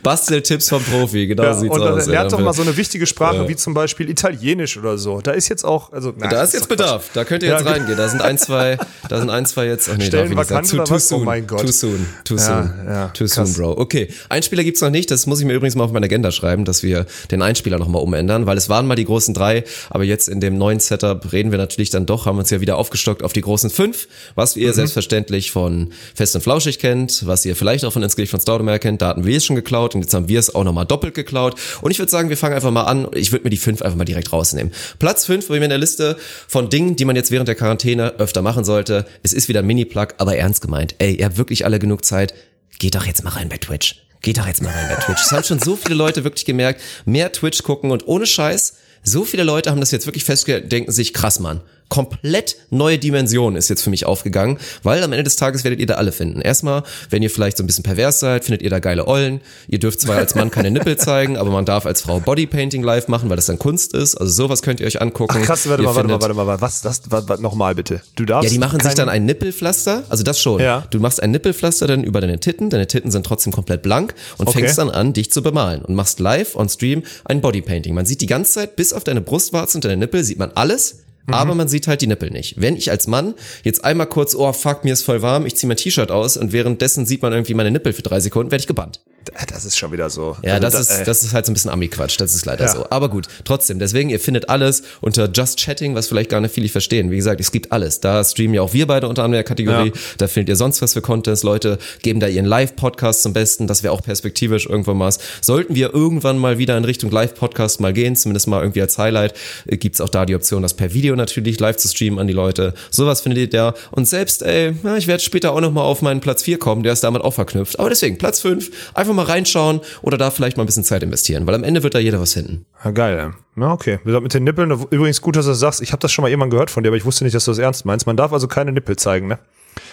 Basteltipps 0.02 0.68
vom 0.68 0.82
Profi, 0.82 1.26
genau 1.26 1.42
ja, 1.42 1.54
sieht's 1.54 1.74
und 1.74 1.82
aus. 1.82 2.06
Und 2.06 2.10
lernt 2.10 2.32
doch 2.32 2.40
mal 2.40 2.52
so 2.52 2.62
eine 2.62 2.76
wichtige 2.76 3.06
Sprache 3.06 3.36
ja. 3.36 3.48
wie 3.48 3.56
zum 3.56 3.74
Beispiel 3.74 4.08
Italienisch 4.08 4.76
oder 4.76 4.98
so. 4.98 5.20
Da 5.20 5.32
ist 5.32 5.48
jetzt 5.48 5.64
auch, 5.64 5.92
also 5.92 6.12
na, 6.16 6.28
da 6.28 6.42
ist 6.42 6.54
jetzt 6.54 6.68
Bedarf. 6.68 7.10
Quatsch. 7.10 7.16
Da 7.16 7.24
könnt 7.24 7.42
ihr 7.42 7.50
jetzt 7.50 7.64
ja, 7.64 7.70
reingehen. 7.70 7.96
Da 7.96 8.08
sind 8.08 8.22
ein, 8.22 8.38
zwei, 8.38 8.78
da 9.08 9.18
sind 9.18 9.30
ein, 9.30 9.46
zwei 9.46 9.66
jetzt. 9.66 9.88
Ach 9.88 9.96
nee, 9.96 10.06
Stellen 10.06 10.34
darf 10.34 10.50
ich 10.50 10.50
nicht 10.50 10.68
sagen. 10.68 10.86
Too, 10.86 10.94
too 10.94 10.98
soon. 10.98 11.22
Oh 11.22 11.24
mein 11.24 11.46
Gott. 11.46 11.60
Too 11.60 11.72
soon. 11.72 12.06
Too 12.24 12.38
soon. 12.38 12.72
Ja, 12.86 13.08
too 13.08 13.26
soon, 13.26 13.52
Bro. 13.54 13.78
Okay, 13.78 14.08
Einspieler 14.28 14.64
gibt's 14.64 14.80
noch 14.80 14.90
nicht. 14.90 15.10
Das 15.10 15.26
muss 15.26 15.40
ich 15.40 15.46
mir 15.46 15.54
übrigens 15.54 15.74
mal 15.74 15.84
auf 15.84 15.92
meine 15.92 16.06
Agenda 16.06 16.30
schreiben, 16.30 16.64
dass 16.64 16.82
wir 16.82 17.06
den 17.30 17.42
Einspieler 17.42 17.78
nochmal 17.78 18.02
umändern, 18.02 18.46
weil 18.46 18.56
es 18.56 18.68
waren 18.68 18.86
mal 18.86 18.96
die 18.96 19.04
großen 19.04 19.34
drei, 19.34 19.64
aber 19.90 20.04
jetzt 20.04 20.28
in 20.28 20.40
dem 20.40 20.58
neuen 20.58 20.80
Setup 20.80 21.32
reden 21.32 21.50
wir 21.50 21.58
natürlich 21.58 21.90
dann 21.90 22.06
doch, 22.06 22.26
haben 22.26 22.38
uns 22.38 22.50
ja 22.50 22.60
wieder 22.60 22.76
aufgestockt 22.76 23.22
auf 23.22 23.32
die 23.32 23.40
großen 23.40 23.70
fünf, 23.70 24.08
was 24.34 24.56
ihr 24.56 24.68
mhm. 24.68 24.74
selbstverständlich 24.74 25.50
von 25.50 25.92
Fest 26.14 26.34
und 26.34 26.42
Flauschig 26.42 26.78
kennt, 26.78 27.26
was 27.26 27.44
ihr 27.44 27.56
vielleicht 27.56 27.84
auch 27.84 27.92
von 27.92 28.02
Ins 28.02 28.14
von 28.30 28.40
Staudemeyer 28.40 28.78
kennt. 28.78 29.02
Da 29.02 29.08
hatten 29.08 29.24
wir 29.24 29.36
es 29.36 29.46
schon 29.46 29.56
geklaut 29.70 29.94
und 29.94 30.02
jetzt 30.02 30.14
haben 30.14 30.28
wir 30.28 30.38
es 30.38 30.54
auch 30.54 30.64
nochmal 30.64 30.84
doppelt 30.84 31.14
geklaut. 31.14 31.54
Und 31.80 31.90
ich 31.90 31.98
würde 31.98 32.10
sagen, 32.10 32.28
wir 32.28 32.36
fangen 32.36 32.54
einfach 32.54 32.70
mal 32.70 32.84
an. 32.84 33.06
Ich 33.14 33.30
würde 33.32 33.44
mir 33.44 33.50
die 33.50 33.56
fünf 33.56 33.82
einfach 33.82 33.96
mal 33.96 34.04
direkt 34.04 34.32
rausnehmen. 34.32 34.72
Platz 34.98 35.24
fünf 35.24 35.48
bei 35.48 35.58
mir 35.58 35.64
in 35.64 35.70
der 35.70 35.78
Liste 35.78 36.16
von 36.48 36.68
Dingen, 36.68 36.96
die 36.96 37.04
man 37.04 37.16
jetzt 37.16 37.30
während 37.30 37.48
der 37.48 37.54
Quarantäne 37.54 38.14
öfter 38.18 38.42
machen 38.42 38.64
sollte. 38.64 39.06
Es 39.22 39.32
ist 39.32 39.48
wieder 39.48 39.60
ein 39.60 39.66
Mini-Plug, 39.66 40.08
aber 40.18 40.36
ernst 40.36 40.60
gemeint. 40.60 40.96
Ey, 40.98 41.14
ihr 41.14 41.24
habt 41.24 41.38
wirklich 41.38 41.64
alle 41.64 41.78
genug 41.78 42.04
Zeit. 42.04 42.34
Geht 42.78 42.94
doch 42.94 43.06
jetzt 43.06 43.22
mal 43.22 43.30
rein 43.30 43.48
bei 43.48 43.58
Twitch. 43.58 44.02
Geht 44.22 44.38
doch 44.38 44.46
jetzt 44.46 44.62
mal 44.62 44.70
rein 44.70 44.88
bei 44.88 44.96
Twitch. 44.96 45.22
Es 45.22 45.32
haben 45.32 45.44
schon 45.44 45.60
so 45.60 45.76
viele 45.76 45.94
Leute 45.94 46.24
wirklich 46.24 46.44
gemerkt, 46.44 46.80
mehr 47.04 47.32
Twitch 47.32 47.62
gucken 47.62 47.90
und 47.90 48.06
ohne 48.06 48.26
Scheiß, 48.26 48.74
so 49.02 49.24
viele 49.24 49.44
Leute 49.44 49.70
haben 49.70 49.80
das 49.80 49.92
jetzt 49.92 50.06
wirklich 50.06 50.24
festgestellt, 50.24 50.70
denken 50.70 50.92
sich, 50.92 51.14
krass, 51.14 51.40
Mann 51.40 51.62
komplett 51.90 52.56
neue 52.70 52.98
Dimension 52.98 53.56
ist 53.56 53.68
jetzt 53.68 53.82
für 53.82 53.90
mich 53.90 54.06
aufgegangen, 54.06 54.58
weil 54.82 55.02
am 55.02 55.12
Ende 55.12 55.24
des 55.24 55.36
Tages 55.36 55.64
werdet 55.64 55.78
ihr 55.80 55.86
da 55.86 55.94
alle 55.96 56.12
finden. 56.12 56.40
Erstmal, 56.40 56.84
wenn 57.10 57.22
ihr 57.22 57.28
vielleicht 57.30 57.58
so 57.58 57.62
ein 57.62 57.66
bisschen 57.66 57.84
pervers 57.84 58.20
seid, 58.20 58.44
findet 58.44 58.62
ihr 58.62 58.70
da 58.70 58.78
geile 58.78 59.06
Ollen. 59.06 59.42
Ihr 59.68 59.78
dürft 59.78 60.00
zwar 60.00 60.16
als 60.16 60.34
Mann 60.34 60.50
keine 60.50 60.70
Nippel 60.70 60.96
zeigen, 60.96 61.36
aber 61.36 61.50
man 61.50 61.66
darf 61.66 61.84
als 61.84 62.00
Frau 62.00 62.20
Bodypainting 62.20 62.82
live 62.82 63.08
machen, 63.08 63.28
weil 63.28 63.36
das 63.36 63.46
dann 63.46 63.58
Kunst 63.58 63.92
ist. 63.92 64.14
Also 64.14 64.32
sowas 64.32 64.62
könnt 64.62 64.80
ihr 64.80 64.86
euch 64.86 65.02
angucken. 65.02 65.36
Ach, 65.38 65.44
krass, 65.44 65.68
warte 65.68 65.82
ihr 65.82 65.86
mal, 65.88 65.94
warte 65.96 66.08
mal, 66.08 66.20
warte 66.22 66.34
mal, 66.34 66.60
was, 66.60 66.80
das, 66.80 67.02
nochmal 67.40 67.74
bitte. 67.74 68.00
Du 68.14 68.24
darfst. 68.24 68.48
ja, 68.48 68.52
die 68.54 68.58
machen 68.58 68.80
sich 68.80 68.94
dann 68.94 69.08
ein 69.08 69.26
Nippelpflaster, 69.26 70.04
also 70.08 70.22
das 70.22 70.40
schon. 70.40 70.60
Ja. 70.60 70.86
Du 70.90 71.00
machst 71.00 71.22
ein 71.22 71.32
Nippelpflaster 71.32 71.86
dann 71.88 72.04
über 72.04 72.20
deine 72.20 72.38
Titten, 72.38 72.70
deine 72.70 72.86
Titten 72.86 73.10
sind 73.10 73.26
trotzdem 73.26 73.52
komplett 73.52 73.82
blank 73.82 74.14
und 74.38 74.48
Okay. 74.48 74.60
fängst 74.60 74.78
dann 74.78 74.90
an, 74.90 75.12
dich 75.12 75.30
zu 75.32 75.42
bemalen 75.42 75.82
und 75.82 75.94
machst 75.96 76.20
live 76.20 76.54
on 76.54 76.68
Stream 76.68 77.02
ein 77.24 77.40
Bodypainting. 77.40 77.94
Man 77.94 78.06
sieht 78.06 78.20
die 78.20 78.26
ganze 78.26 78.52
Zeit, 78.52 78.76
bis 78.76 78.92
auf 78.92 79.02
deine 79.04 79.20
Brustwarzen 79.20 79.78
und 79.78 79.84
deine 79.84 79.96
Nippel 79.96 80.22
sieht 80.24 80.38
man 80.38 80.52
alles, 80.54 81.00
Mhm. 81.26 81.34
aber 81.34 81.54
man 81.54 81.68
sieht 81.68 81.86
halt 81.86 82.00
die 82.00 82.06
Nippel 82.06 82.30
nicht. 82.30 82.60
Wenn 82.60 82.76
ich 82.76 82.90
als 82.90 83.06
Mann 83.06 83.34
jetzt 83.64 83.84
einmal 83.84 84.06
kurz, 84.06 84.34
oh 84.34 84.52
fuck, 84.52 84.84
mir 84.84 84.92
ist 84.92 85.02
voll 85.02 85.22
warm, 85.22 85.46
ich 85.46 85.56
zieh 85.56 85.66
mein 85.66 85.76
T-Shirt 85.76 86.10
aus 86.10 86.36
und 86.36 86.52
währenddessen 86.52 87.06
sieht 87.06 87.22
man 87.22 87.32
irgendwie 87.32 87.54
meine 87.54 87.70
Nippel 87.70 87.92
für 87.92 88.02
drei 88.02 88.20
Sekunden, 88.20 88.50
werde 88.50 88.62
ich 88.62 88.66
gebannt. 88.66 89.00
Das 89.48 89.64
ist 89.64 89.76
schon 89.76 89.92
wieder 89.92 90.08
so. 90.08 90.36
Ja, 90.42 90.54
Also 90.54 90.62
das 90.62 90.72
da- 90.72 90.80
ist, 90.80 90.90
ey. 91.00 91.04
das 91.04 91.22
ist 91.22 91.34
halt 91.34 91.44
so 91.46 91.50
ein 91.50 91.54
bisschen 91.54 91.70
Ami-Quatsch, 91.70 92.18
das 92.18 92.34
ist 92.34 92.46
leider 92.46 92.64
Ja. 92.64 92.72
so. 92.72 92.86
Aber 92.90 93.08
gut, 93.10 93.26
trotzdem, 93.44 93.78
deswegen, 93.78 94.08
ihr 94.08 94.18
findet 94.18 94.48
alles 94.48 94.82
unter 95.02 95.30
Just 95.30 95.58
Chatting, 95.58 95.94
was 95.94 96.08
vielleicht 96.08 96.30
gar 96.30 96.40
nicht 96.40 96.54
viele 96.54 96.68
verstehen. 96.68 97.10
Wie 97.10 97.16
gesagt, 97.16 97.38
es 97.40 97.52
gibt 97.52 97.70
alles. 97.70 98.00
Da 98.00 98.24
streamen 98.24 98.54
ja 98.54 98.62
auch 98.62 98.72
wir 98.72 98.86
beide 98.86 99.06
unter 99.08 99.22
anderem 99.22 99.38
der 99.38 99.44
Kategorie. 99.44 99.88
Ja. 99.88 100.00
Da 100.18 100.26
findet 100.26 100.48
ihr 100.48 100.56
sonst 100.56 100.80
was 100.80 100.94
für 100.94 101.02
Contents. 101.02 101.42
Leute 101.42 101.78
geben 102.02 102.18
da 102.20 102.28
ihren 102.28 102.46
Live-Podcast 102.46 103.22
zum 103.22 103.32
Besten. 103.34 103.66
Das 103.66 103.82
wäre 103.82 103.92
auch 103.92 104.02
perspektivisch 104.02 104.66
irgendwann 104.66 104.96
mal. 104.96 105.12
Sollten 105.42 105.74
wir 105.74 105.92
irgendwann 105.92 106.38
mal 106.38 106.58
wieder 106.58 106.76
in 106.78 106.84
Richtung 106.84 107.10
Live-Podcast 107.10 107.80
mal 107.80 107.92
gehen, 107.92 108.16
zumindest 108.16 108.48
mal 108.48 108.60
irgendwie 108.62 108.80
als 108.80 108.96
Highlight, 108.98 109.34
äh, 109.66 109.76
gibt's 109.76 110.00
auch 110.00 110.08
da 110.08 110.24
die 110.24 110.34
Option, 110.34 110.62
das 110.62 110.74
per 110.74 110.94
Video 110.94 111.14
natürlich 111.16 111.60
live 111.60 111.76
zu 111.76 111.88
streamen 111.88 112.18
an 112.18 112.26
die 112.26 112.32
Leute. 112.32 112.74
Sowas 112.90 113.20
findet 113.20 113.38
ihr 113.38 113.50
da. 113.50 113.74
Und 113.90 114.08
selbst, 114.08 114.42
ey, 114.42 114.74
ich 114.96 115.06
werde 115.06 115.22
später 115.22 115.52
auch 115.52 115.60
noch 115.60 115.72
mal 115.72 115.82
auf 115.82 116.00
meinen 116.02 116.20
Platz 116.20 116.42
4 116.42 116.58
kommen, 116.58 116.82
der 116.82 116.92
ist 116.94 117.04
damit 117.04 117.22
auch 117.22 117.34
verknüpft. 117.34 117.78
Aber 117.78 117.88
deswegen, 117.90 118.16
Platz 118.18 118.40
5, 118.40 118.70
einfach 118.94 119.09
mal 119.14 119.24
reinschauen 119.24 119.80
oder 120.02 120.18
da 120.18 120.30
vielleicht 120.30 120.56
mal 120.56 120.64
ein 120.64 120.66
bisschen 120.66 120.84
Zeit 120.84 121.02
investieren, 121.02 121.46
weil 121.46 121.54
am 121.54 121.64
Ende 121.64 121.82
wird 121.82 121.94
da 121.94 121.98
jeder 121.98 122.20
was 122.20 122.34
finden. 122.34 122.66
Ja, 122.84 122.90
geil. 122.90 123.32
Ja, 123.56 123.72
okay. 123.72 123.98
Mit 124.04 124.34
den 124.34 124.44
Nippeln, 124.44 124.70
übrigens 124.70 125.20
gut, 125.20 125.36
dass 125.36 125.44
du 125.44 125.50
das 125.50 125.60
sagst. 125.60 125.82
Ich 125.82 125.92
habe 125.92 126.00
das 126.00 126.12
schon 126.12 126.22
mal 126.22 126.28
irgendwann 126.28 126.50
gehört 126.50 126.70
von 126.70 126.82
dir, 126.82 126.90
aber 126.90 126.96
ich 126.96 127.04
wusste 127.04 127.24
nicht, 127.24 127.34
dass 127.34 127.44
du 127.44 127.50
das 127.50 127.58
ernst 127.58 127.84
meinst. 127.84 128.06
Man 128.06 128.16
darf 128.16 128.32
also 128.32 128.48
keine 128.48 128.72
Nippel 128.72 128.96
zeigen, 128.96 129.28
ne? 129.28 129.38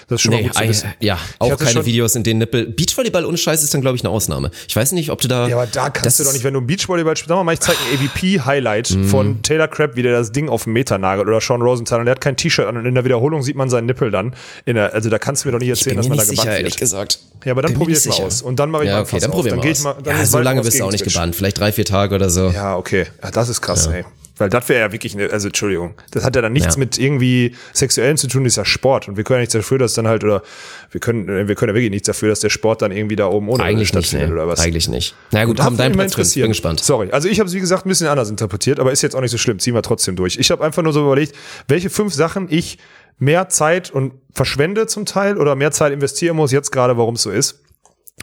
Das 0.09 0.15
ist 0.15 0.21
schon 0.21 0.31
mal 0.33 0.37
Nee, 0.41 0.47
gut 0.47 0.55
zu 0.57 0.67
wissen. 0.69 0.93
ja, 1.01 1.17
auch 1.39 1.57
keine 1.57 1.85
Videos, 1.85 2.15
in 2.15 2.23
denen 2.23 2.39
Nippel. 2.39 2.65
Beachvolleyball 2.67 3.25
ohne 3.25 3.37
Scheiß 3.37 3.61
ist 3.61 3.73
dann, 3.73 3.81
glaube 3.81 3.97
ich, 3.97 4.03
eine 4.03 4.09
Ausnahme. 4.09 4.51
Ich 4.67 4.75
weiß 4.75 4.93
nicht, 4.93 5.09
ob 5.11 5.19
du 5.19 5.27
da. 5.27 5.47
Ja, 5.49 5.57
aber 5.57 5.67
da 5.67 5.89
kannst 5.89 6.19
du 6.19 6.23
doch 6.23 6.31
nicht, 6.31 6.43
wenn 6.45 6.53
du 6.53 6.61
ein 6.61 6.67
Beachvolleyball 6.67 7.17
spielst. 7.17 7.27
Sag 7.29 7.43
mal, 7.43 7.51
ich 7.53 7.59
zeige 7.59 7.77
ein 7.91 7.97
AVP-Highlight 7.99 8.91
Mhm. 8.91 9.07
von 9.09 9.41
Taylor 9.41 9.67
Crabb, 9.67 9.95
wie 9.95 10.03
der 10.03 10.13
das 10.13 10.31
Ding 10.31 10.47
auf 10.49 10.63
den 10.63 10.73
Meter 10.73 10.97
nagelt 10.97 11.27
oder 11.27 11.41
Sean 11.41 11.61
Rosenthal 11.61 11.99
und 11.99 12.05
der 12.05 12.13
hat 12.13 12.21
kein 12.21 12.37
T-Shirt 12.37 12.65
an 12.67 12.77
und 12.77 12.85
in 12.85 12.95
der 12.95 13.03
Wiederholung 13.03 13.41
sieht 13.43 13.55
man 13.57 13.69
seinen 13.69 13.85
Nippel 13.85 14.09
dann. 14.11 14.33
In 14.65 14.75
der, 14.75 14.93
also 14.93 15.09
da 15.09 15.19
kannst 15.19 15.43
du 15.43 15.49
mir 15.49 15.51
doch 15.53 15.59
nicht 15.59 15.69
Ich 15.71 15.79
erzählen, 15.79 15.97
dass 15.97 16.07
man 16.07 16.17
da 16.17 16.23
sicher, 16.23 16.41
gebannt 16.43 16.57
ehrlich 16.59 16.73
wird. 16.75 16.79
gesagt. 16.79 17.19
Ja, 17.43 17.51
aber 17.51 17.61
dann 17.61 17.73
probier 17.73 17.97
es 17.97 18.05
mal 18.07 18.15
aus. 18.15 18.41
Und 18.41 18.59
dann 18.59 18.71
mache 18.71 18.83
ich 18.83 18.89
Ja, 18.89 18.95
mal 18.97 19.01
okay, 19.03 19.19
dann 19.19 19.31
probieren 19.31 19.61
wir 19.61 19.71
aus. 19.71 19.77
ich 19.79 19.83
mal, 19.83 19.95
ja, 20.05 20.25
so 20.25 20.39
lange 20.39 20.61
bist 20.61 20.79
du 20.79 20.83
auch 20.85 20.91
nicht 20.91 21.03
gebannt. 21.03 21.35
Vielleicht 21.35 21.59
drei, 21.59 21.71
vier 21.71 21.85
Tage 21.85 22.15
oder 22.15 22.29
so. 22.29 22.47
Ja, 22.49 22.77
okay. 22.77 23.07
Ja, 23.21 23.31
das 23.31 23.49
ist 23.49 23.61
krass, 23.61 23.87
ey. 23.87 24.05
Weil 24.37 24.49
das 24.49 24.69
wäre 24.69 24.81
ja 24.81 24.91
wirklich 24.91 25.15
eine, 25.15 25.31
also 25.31 25.47
Entschuldigung, 25.47 25.95
das 26.11 26.23
hat 26.23 26.35
ja 26.35 26.41
dann 26.41 26.53
nichts 26.53 26.75
Ja. 26.75 26.79
mit 26.79 26.97
irgendwie 26.97 27.55
Sexuellen 27.73 28.17
zu 28.17 28.27
tun, 28.27 28.43
das 28.43 28.53
ist 28.53 28.57
ja 28.57 28.65
Sport. 28.65 29.07
Und 29.07 29.17
wir 29.17 29.23
können 29.23 29.37
ja 29.37 29.41
nichts 29.41 29.53
dafür, 29.53 29.77
dass 29.79 29.93
dann 29.93 30.07
halt, 30.07 30.23
oder 30.23 30.43
wir 30.91 30.99
können, 30.99 31.27
äh, 31.27 31.47
wir 31.47 31.55
können 31.55 31.69
ja 31.71 31.75
wirklich 31.75 31.91
nichts 31.91 32.05
dafür, 32.07 32.29
dass 32.29 32.39
der 32.41 32.49
Sport 32.49 32.81
dann 32.81 32.91
irgendwie 32.91 33.15
da 33.15 33.27
oben 33.27 33.49
ohne 33.49 33.63
Eigentlich 33.63 33.93
nicht, 33.93 34.05
stattfindet 34.07 34.29
nee. 34.29 34.33
oder 34.35 34.47
was. 34.47 34.59
Eigentlich 34.59 34.87
nicht. 34.87 35.15
Na 35.31 35.45
gut, 35.45 35.59
Darf 35.59 35.67
komm, 35.67 35.77
dein 35.77 35.91
mich 35.91 35.97
mal 35.97 36.03
Platz 36.07 36.15
fünf. 36.15 36.33
Bin 36.33 36.47
gespannt. 36.49 36.83
Sorry, 36.83 37.09
also 37.11 37.27
ich 37.27 37.39
habe 37.39 37.47
es 37.47 37.55
wie 37.55 37.59
gesagt 37.59 37.85
ein 37.85 37.89
bisschen 37.89 38.07
anders 38.07 38.29
interpretiert, 38.29 38.79
aber 38.79 38.91
ist 38.91 39.01
jetzt 39.01 39.15
auch 39.15 39.21
nicht 39.21 39.31
so 39.31 39.37
schlimm. 39.37 39.59
Ziehen 39.59 39.73
wir 39.73 39.81
trotzdem 39.81 40.15
durch. 40.15 40.37
Ich 40.37 40.51
habe 40.51 40.63
einfach 40.63 40.83
nur 40.83 40.93
so 40.93 41.01
überlegt, 41.01 41.35
welche 41.67 41.89
fünf 41.89 42.13
Sachen 42.13 42.47
ich 42.49 42.77
mehr 43.19 43.49
Zeit 43.49 43.89
und 43.89 44.13
verschwende 44.33 44.85
zum 44.87 45.05
Teil 45.05 45.37
oder 45.37 45.55
mehr 45.55 45.71
Zeit 45.71 45.91
investieren 45.91 46.35
muss, 46.35 46.51
jetzt 46.51 46.71
gerade, 46.71 46.97
warum 46.97 47.15
es 47.15 47.23
so 47.23 47.31
ist. 47.31 47.63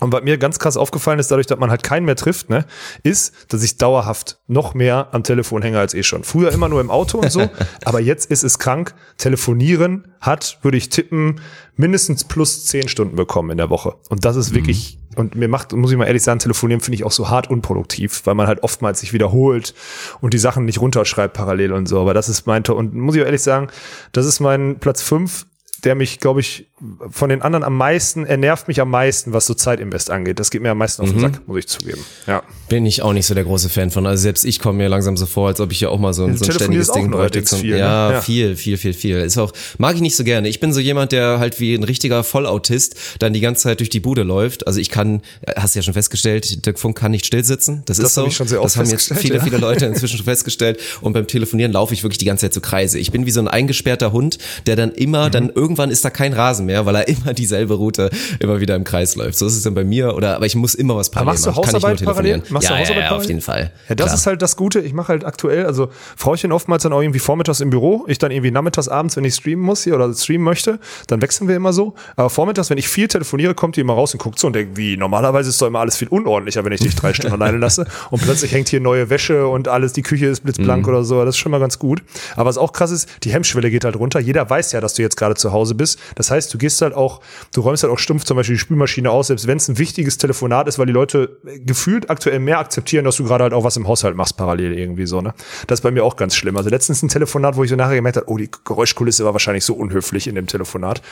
Und 0.00 0.12
was 0.12 0.24
mir 0.24 0.38
ganz 0.38 0.58
krass 0.58 0.76
aufgefallen 0.76 1.20
ist, 1.20 1.30
dadurch, 1.30 1.46
dass 1.46 1.58
man 1.58 1.70
halt 1.70 1.84
keinen 1.84 2.04
mehr 2.04 2.16
trifft, 2.16 2.50
ne, 2.50 2.66
ist, 3.04 3.32
dass 3.52 3.62
ich 3.62 3.76
dauerhaft 3.76 4.40
noch 4.48 4.74
mehr 4.74 5.08
am 5.12 5.22
Telefon 5.22 5.62
hänge 5.62 5.78
als 5.78 5.94
eh 5.94 6.02
schon. 6.02 6.24
Früher 6.24 6.50
immer 6.50 6.68
nur 6.68 6.80
im 6.80 6.90
Auto 6.90 7.18
und 7.18 7.30
so, 7.30 7.48
aber 7.84 8.00
jetzt 8.00 8.28
ist 8.28 8.42
es 8.42 8.58
krank. 8.58 8.94
Telefonieren 9.18 10.08
hat, 10.20 10.58
würde 10.62 10.78
ich 10.78 10.88
tippen, 10.88 11.40
mindestens 11.76 12.24
plus 12.24 12.64
zehn 12.66 12.88
Stunden 12.88 13.14
bekommen 13.14 13.50
in 13.50 13.56
der 13.56 13.70
Woche. 13.70 13.94
Und 14.08 14.24
das 14.24 14.34
ist 14.34 14.52
wirklich, 14.52 14.98
und 15.14 15.36
mir 15.36 15.46
macht, 15.46 15.72
muss 15.72 15.92
ich 15.92 15.96
mal 15.96 16.06
ehrlich 16.06 16.24
sagen, 16.24 16.40
telefonieren 16.40 16.80
finde 16.80 16.96
ich 16.96 17.04
auch 17.04 17.12
so 17.12 17.30
hart 17.30 17.48
unproduktiv, 17.48 18.22
weil 18.24 18.34
man 18.34 18.48
halt 18.48 18.64
oftmals 18.64 18.98
sich 18.98 19.12
wiederholt 19.12 19.74
und 20.20 20.34
die 20.34 20.38
Sachen 20.38 20.64
nicht 20.64 20.80
runterschreibt 20.80 21.34
parallel 21.34 21.72
und 21.72 21.86
so. 21.86 22.00
Aber 22.00 22.14
das 22.14 22.28
ist 22.28 22.48
mein, 22.48 22.64
und 22.64 22.94
muss 22.94 23.14
ich 23.14 23.22
auch 23.22 23.26
ehrlich 23.26 23.42
sagen, 23.42 23.68
das 24.10 24.26
ist 24.26 24.40
mein 24.40 24.80
Platz 24.80 25.02
fünf 25.02 25.46
der 25.84 25.94
mich, 25.94 26.18
glaube 26.18 26.40
ich, 26.40 26.70
von 27.10 27.28
den 27.28 27.40
anderen 27.40 27.62
am 27.62 27.76
meisten, 27.76 28.26
er 28.26 28.36
nervt 28.36 28.66
mich 28.66 28.80
am 28.80 28.90
meisten, 28.90 29.32
was 29.32 29.46
so 29.46 29.54
Zeitinvest 29.54 30.10
angeht. 30.10 30.40
Das 30.40 30.50
geht 30.50 30.60
mir 30.60 30.72
am 30.72 30.78
meisten 30.78 31.02
auf 31.02 31.10
den 31.10 31.20
Sack, 31.20 31.46
muss 31.46 31.58
ich 31.58 31.68
zugeben. 31.68 32.04
Ja. 32.26 32.42
Bin 32.68 32.84
ich 32.84 33.00
auch 33.02 33.12
nicht 33.12 33.26
so 33.26 33.34
der 33.34 33.44
große 33.44 33.68
Fan 33.68 33.92
von. 33.92 34.06
Also 34.06 34.22
selbst 34.22 34.44
ich 34.44 34.58
komme 34.58 34.78
mir 34.78 34.88
langsam 34.88 35.16
so 35.16 35.24
vor, 35.26 35.46
als 35.48 35.60
ob 35.60 35.70
ich 35.70 35.80
ja 35.80 35.88
auch 35.88 36.00
mal 36.00 36.12
so 36.12 36.24
ein, 36.24 36.36
so 36.36 36.44
ein 36.44 36.50
ständiges 36.52 36.90
Ding 36.90 37.12
bräuchte. 37.12 37.44
Zum, 37.44 37.60
viel, 37.60 37.74
ne? 37.74 37.78
ja, 37.78 38.12
Ja. 38.14 38.20
viel, 38.20 38.56
viel, 38.56 38.76
viel, 38.76 38.92
viel. 38.92 39.18
Ist 39.18 39.38
auch, 39.38 39.52
mag 39.78 39.94
ich 39.94 40.00
nicht 40.00 40.16
so 40.16 40.24
gerne. 40.24 40.48
Ich 40.48 40.58
bin 40.58 40.72
so 40.72 40.80
jemand, 40.80 41.12
der 41.12 41.38
halt 41.38 41.60
wie 41.60 41.74
ein 41.74 41.84
richtiger 41.84 42.24
Vollautist 42.24 42.96
dann 43.20 43.32
die 43.32 43.40
ganze 43.40 43.62
Zeit 43.62 43.78
durch 43.78 43.90
die 43.90 44.00
Bude 44.00 44.24
läuft. 44.24 44.66
Also 44.66 44.80
ich 44.80 44.90
kann, 44.90 45.22
hast 45.56 45.76
du 45.76 45.78
ja 45.78 45.82
schon 45.84 45.94
festgestellt, 45.94 46.66
Dirk 46.66 46.80
Funk 46.80 46.98
kann 46.98 47.12
nicht 47.12 47.24
stillsitzen. 47.24 47.82
Das, 47.86 47.98
Das 47.98 48.06
ist 48.08 48.14
so. 48.14 48.26
das 48.60 48.76
haben 48.76 48.90
jetzt 48.90 49.14
viele, 49.14 49.36
ja. 49.36 49.44
viele 49.44 49.58
Leute 49.58 49.86
inzwischen 49.86 50.16
schon 50.16 50.24
festgestellt. 50.24 50.80
Und 51.02 51.12
beim 51.12 51.28
Telefonieren 51.28 51.70
laufe 51.70 51.94
ich 51.94 52.02
wirklich 52.02 52.18
die 52.18 52.24
ganze 52.24 52.46
Zeit 52.46 52.54
so 52.54 52.60
Kreise. 52.60 52.98
Ich 52.98 53.12
bin 53.12 53.26
wie 53.26 53.30
so 53.30 53.38
ein 53.40 53.48
eingesperrter 53.48 54.10
Hund, 54.10 54.38
der 54.66 54.74
dann 54.74 54.90
immer, 54.90 55.26
Mhm. 55.28 55.30
dann 55.30 55.50
irgendwann 55.50 55.90
ist 55.90 56.04
da 56.04 56.10
kein 56.10 56.32
Rasen 56.32 56.63
mehr, 56.64 56.86
weil 56.86 56.96
er 56.96 57.08
immer 57.08 57.34
dieselbe 57.34 57.74
Route 57.74 58.10
immer 58.40 58.60
wieder 58.60 58.76
im 58.76 58.84
Kreis 58.84 59.16
läuft. 59.16 59.38
So 59.38 59.46
ist 59.46 59.56
es 59.56 59.62
dann 59.62 59.74
bei 59.74 59.84
mir. 59.84 60.14
Oder, 60.14 60.36
aber 60.36 60.46
ich 60.46 60.54
muss 60.54 60.74
immer 60.74 60.96
was 60.96 61.10
parallel 61.10 61.32
machst 61.32 61.46
du 61.46 61.50
machen. 61.50 61.62
Kann 61.62 61.72
nur 61.72 61.74
Hausarbeit 61.74 62.04
parallel? 62.04 62.32
telefonieren. 62.32 62.52
Machst 62.52 62.68
du 62.68 62.72
ja, 62.72 62.80
Hausarbeit 62.80 62.96
ja, 62.96 63.00
ja, 63.00 63.06
auf 63.06 63.10
parallel? 63.10 63.28
jeden 63.28 63.40
Fall. 63.40 63.72
Ja, 63.88 63.94
das 63.94 64.06
Klar. 64.06 64.14
ist 64.16 64.26
halt 64.26 64.42
das 64.42 64.56
Gute. 64.56 64.80
Ich 64.80 64.92
mache 64.92 65.08
halt 65.08 65.24
aktuell, 65.24 65.66
also 65.66 65.88
Frauchen 66.16 66.52
oftmals 66.52 66.82
dann 66.82 66.92
auch 66.92 67.00
irgendwie 67.00 67.18
vormittags 67.18 67.60
im 67.60 67.70
Büro, 67.70 68.04
ich 68.08 68.18
dann 68.18 68.30
irgendwie 68.30 68.50
nachmittags 68.50 68.88
abends, 68.88 69.16
wenn 69.16 69.24
ich 69.24 69.34
streamen 69.34 69.64
muss 69.64 69.84
hier 69.84 69.94
oder 69.94 70.12
streamen 70.12 70.44
möchte, 70.44 70.78
dann 71.06 71.22
wechseln 71.22 71.48
wir 71.48 71.56
immer 71.56 71.72
so. 71.72 71.94
Aber 72.16 72.30
vormittags, 72.30 72.70
wenn 72.70 72.78
ich 72.78 72.88
viel 72.88 73.08
telefoniere, 73.08 73.54
kommt 73.54 73.76
die 73.76 73.80
immer 73.80 73.94
raus 73.94 74.12
und 74.12 74.22
guckt 74.22 74.38
so 74.38 74.46
und 74.46 74.54
denkt, 74.54 74.76
wie, 74.76 74.96
normalerweise 74.96 75.50
ist 75.50 75.60
doch 75.60 75.66
immer 75.66 75.80
alles 75.80 75.96
viel 75.96 76.08
unordentlicher, 76.08 76.64
wenn 76.64 76.72
ich 76.72 76.80
dich 76.80 76.94
drei 76.94 77.12
Stunden 77.12 77.32
alleine 77.32 77.58
lasse. 77.58 77.86
Und 78.10 78.22
plötzlich 78.22 78.52
hängt 78.52 78.68
hier 78.68 78.80
neue 78.80 79.10
Wäsche 79.10 79.46
und 79.48 79.68
alles, 79.68 79.92
die 79.92 80.02
Küche 80.02 80.26
ist 80.26 80.40
blitzblank 80.40 80.86
oder 80.88 81.04
so. 81.04 81.24
Das 81.24 81.34
ist 81.34 81.38
schon 81.38 81.52
mal 81.52 81.60
ganz 81.60 81.78
gut. 81.78 82.02
Aber 82.36 82.48
was 82.48 82.58
auch 82.58 82.72
krass 82.72 82.90
ist, 82.90 83.08
die 83.24 83.32
Hemmschwelle 83.32 83.70
geht 83.70 83.84
halt 83.84 83.96
runter. 83.96 84.20
Jeder 84.20 84.48
weiß 84.48 84.72
ja, 84.72 84.80
dass 84.80 84.94
du 84.94 85.02
jetzt 85.02 85.16
gerade 85.16 85.34
zu 85.34 85.52
Hause 85.52 85.74
bist. 85.74 85.98
Das 86.14 86.30
heißt, 86.30 86.53
du 86.54 86.58
gehst 86.58 86.80
halt 86.82 86.94
auch, 86.94 87.20
du 87.52 87.60
räumst 87.60 87.82
halt 87.82 87.92
auch 87.92 87.98
stumpf 87.98 88.24
zum 88.24 88.36
Beispiel 88.36 88.54
die 88.54 88.60
Spülmaschine 88.60 89.10
aus, 89.10 89.26
selbst 89.26 89.46
wenn 89.48 89.56
es 89.56 89.68
ein 89.68 89.78
wichtiges 89.78 90.18
Telefonat 90.18 90.68
ist, 90.68 90.78
weil 90.78 90.86
die 90.86 90.92
Leute 90.92 91.38
gefühlt 91.42 92.08
aktuell 92.10 92.38
mehr 92.38 92.60
akzeptieren, 92.60 93.04
dass 93.04 93.16
du 93.16 93.24
gerade 93.24 93.44
halt 93.44 93.52
auch 93.52 93.64
was 93.64 93.76
im 93.76 93.88
Haushalt 93.88 94.16
machst 94.16 94.36
parallel 94.36 94.78
irgendwie 94.78 95.06
so, 95.06 95.20
ne? 95.20 95.34
Das 95.66 95.80
ist 95.80 95.82
bei 95.82 95.90
mir 95.90 96.04
auch 96.04 96.16
ganz 96.16 96.36
schlimm. 96.36 96.56
Also 96.56 96.70
letztens 96.70 97.02
ein 97.02 97.08
Telefonat, 97.08 97.56
wo 97.56 97.64
ich 97.64 97.70
so 97.70 97.76
nachher 97.76 97.96
gemerkt 97.96 98.16
habe, 98.16 98.30
oh, 98.30 98.36
die 98.36 98.50
Geräuschkulisse 98.64 99.24
war 99.24 99.32
wahrscheinlich 99.32 99.64
so 99.64 99.74
unhöflich 99.74 100.28
in 100.28 100.36
dem 100.36 100.46
Telefonat. 100.46 101.02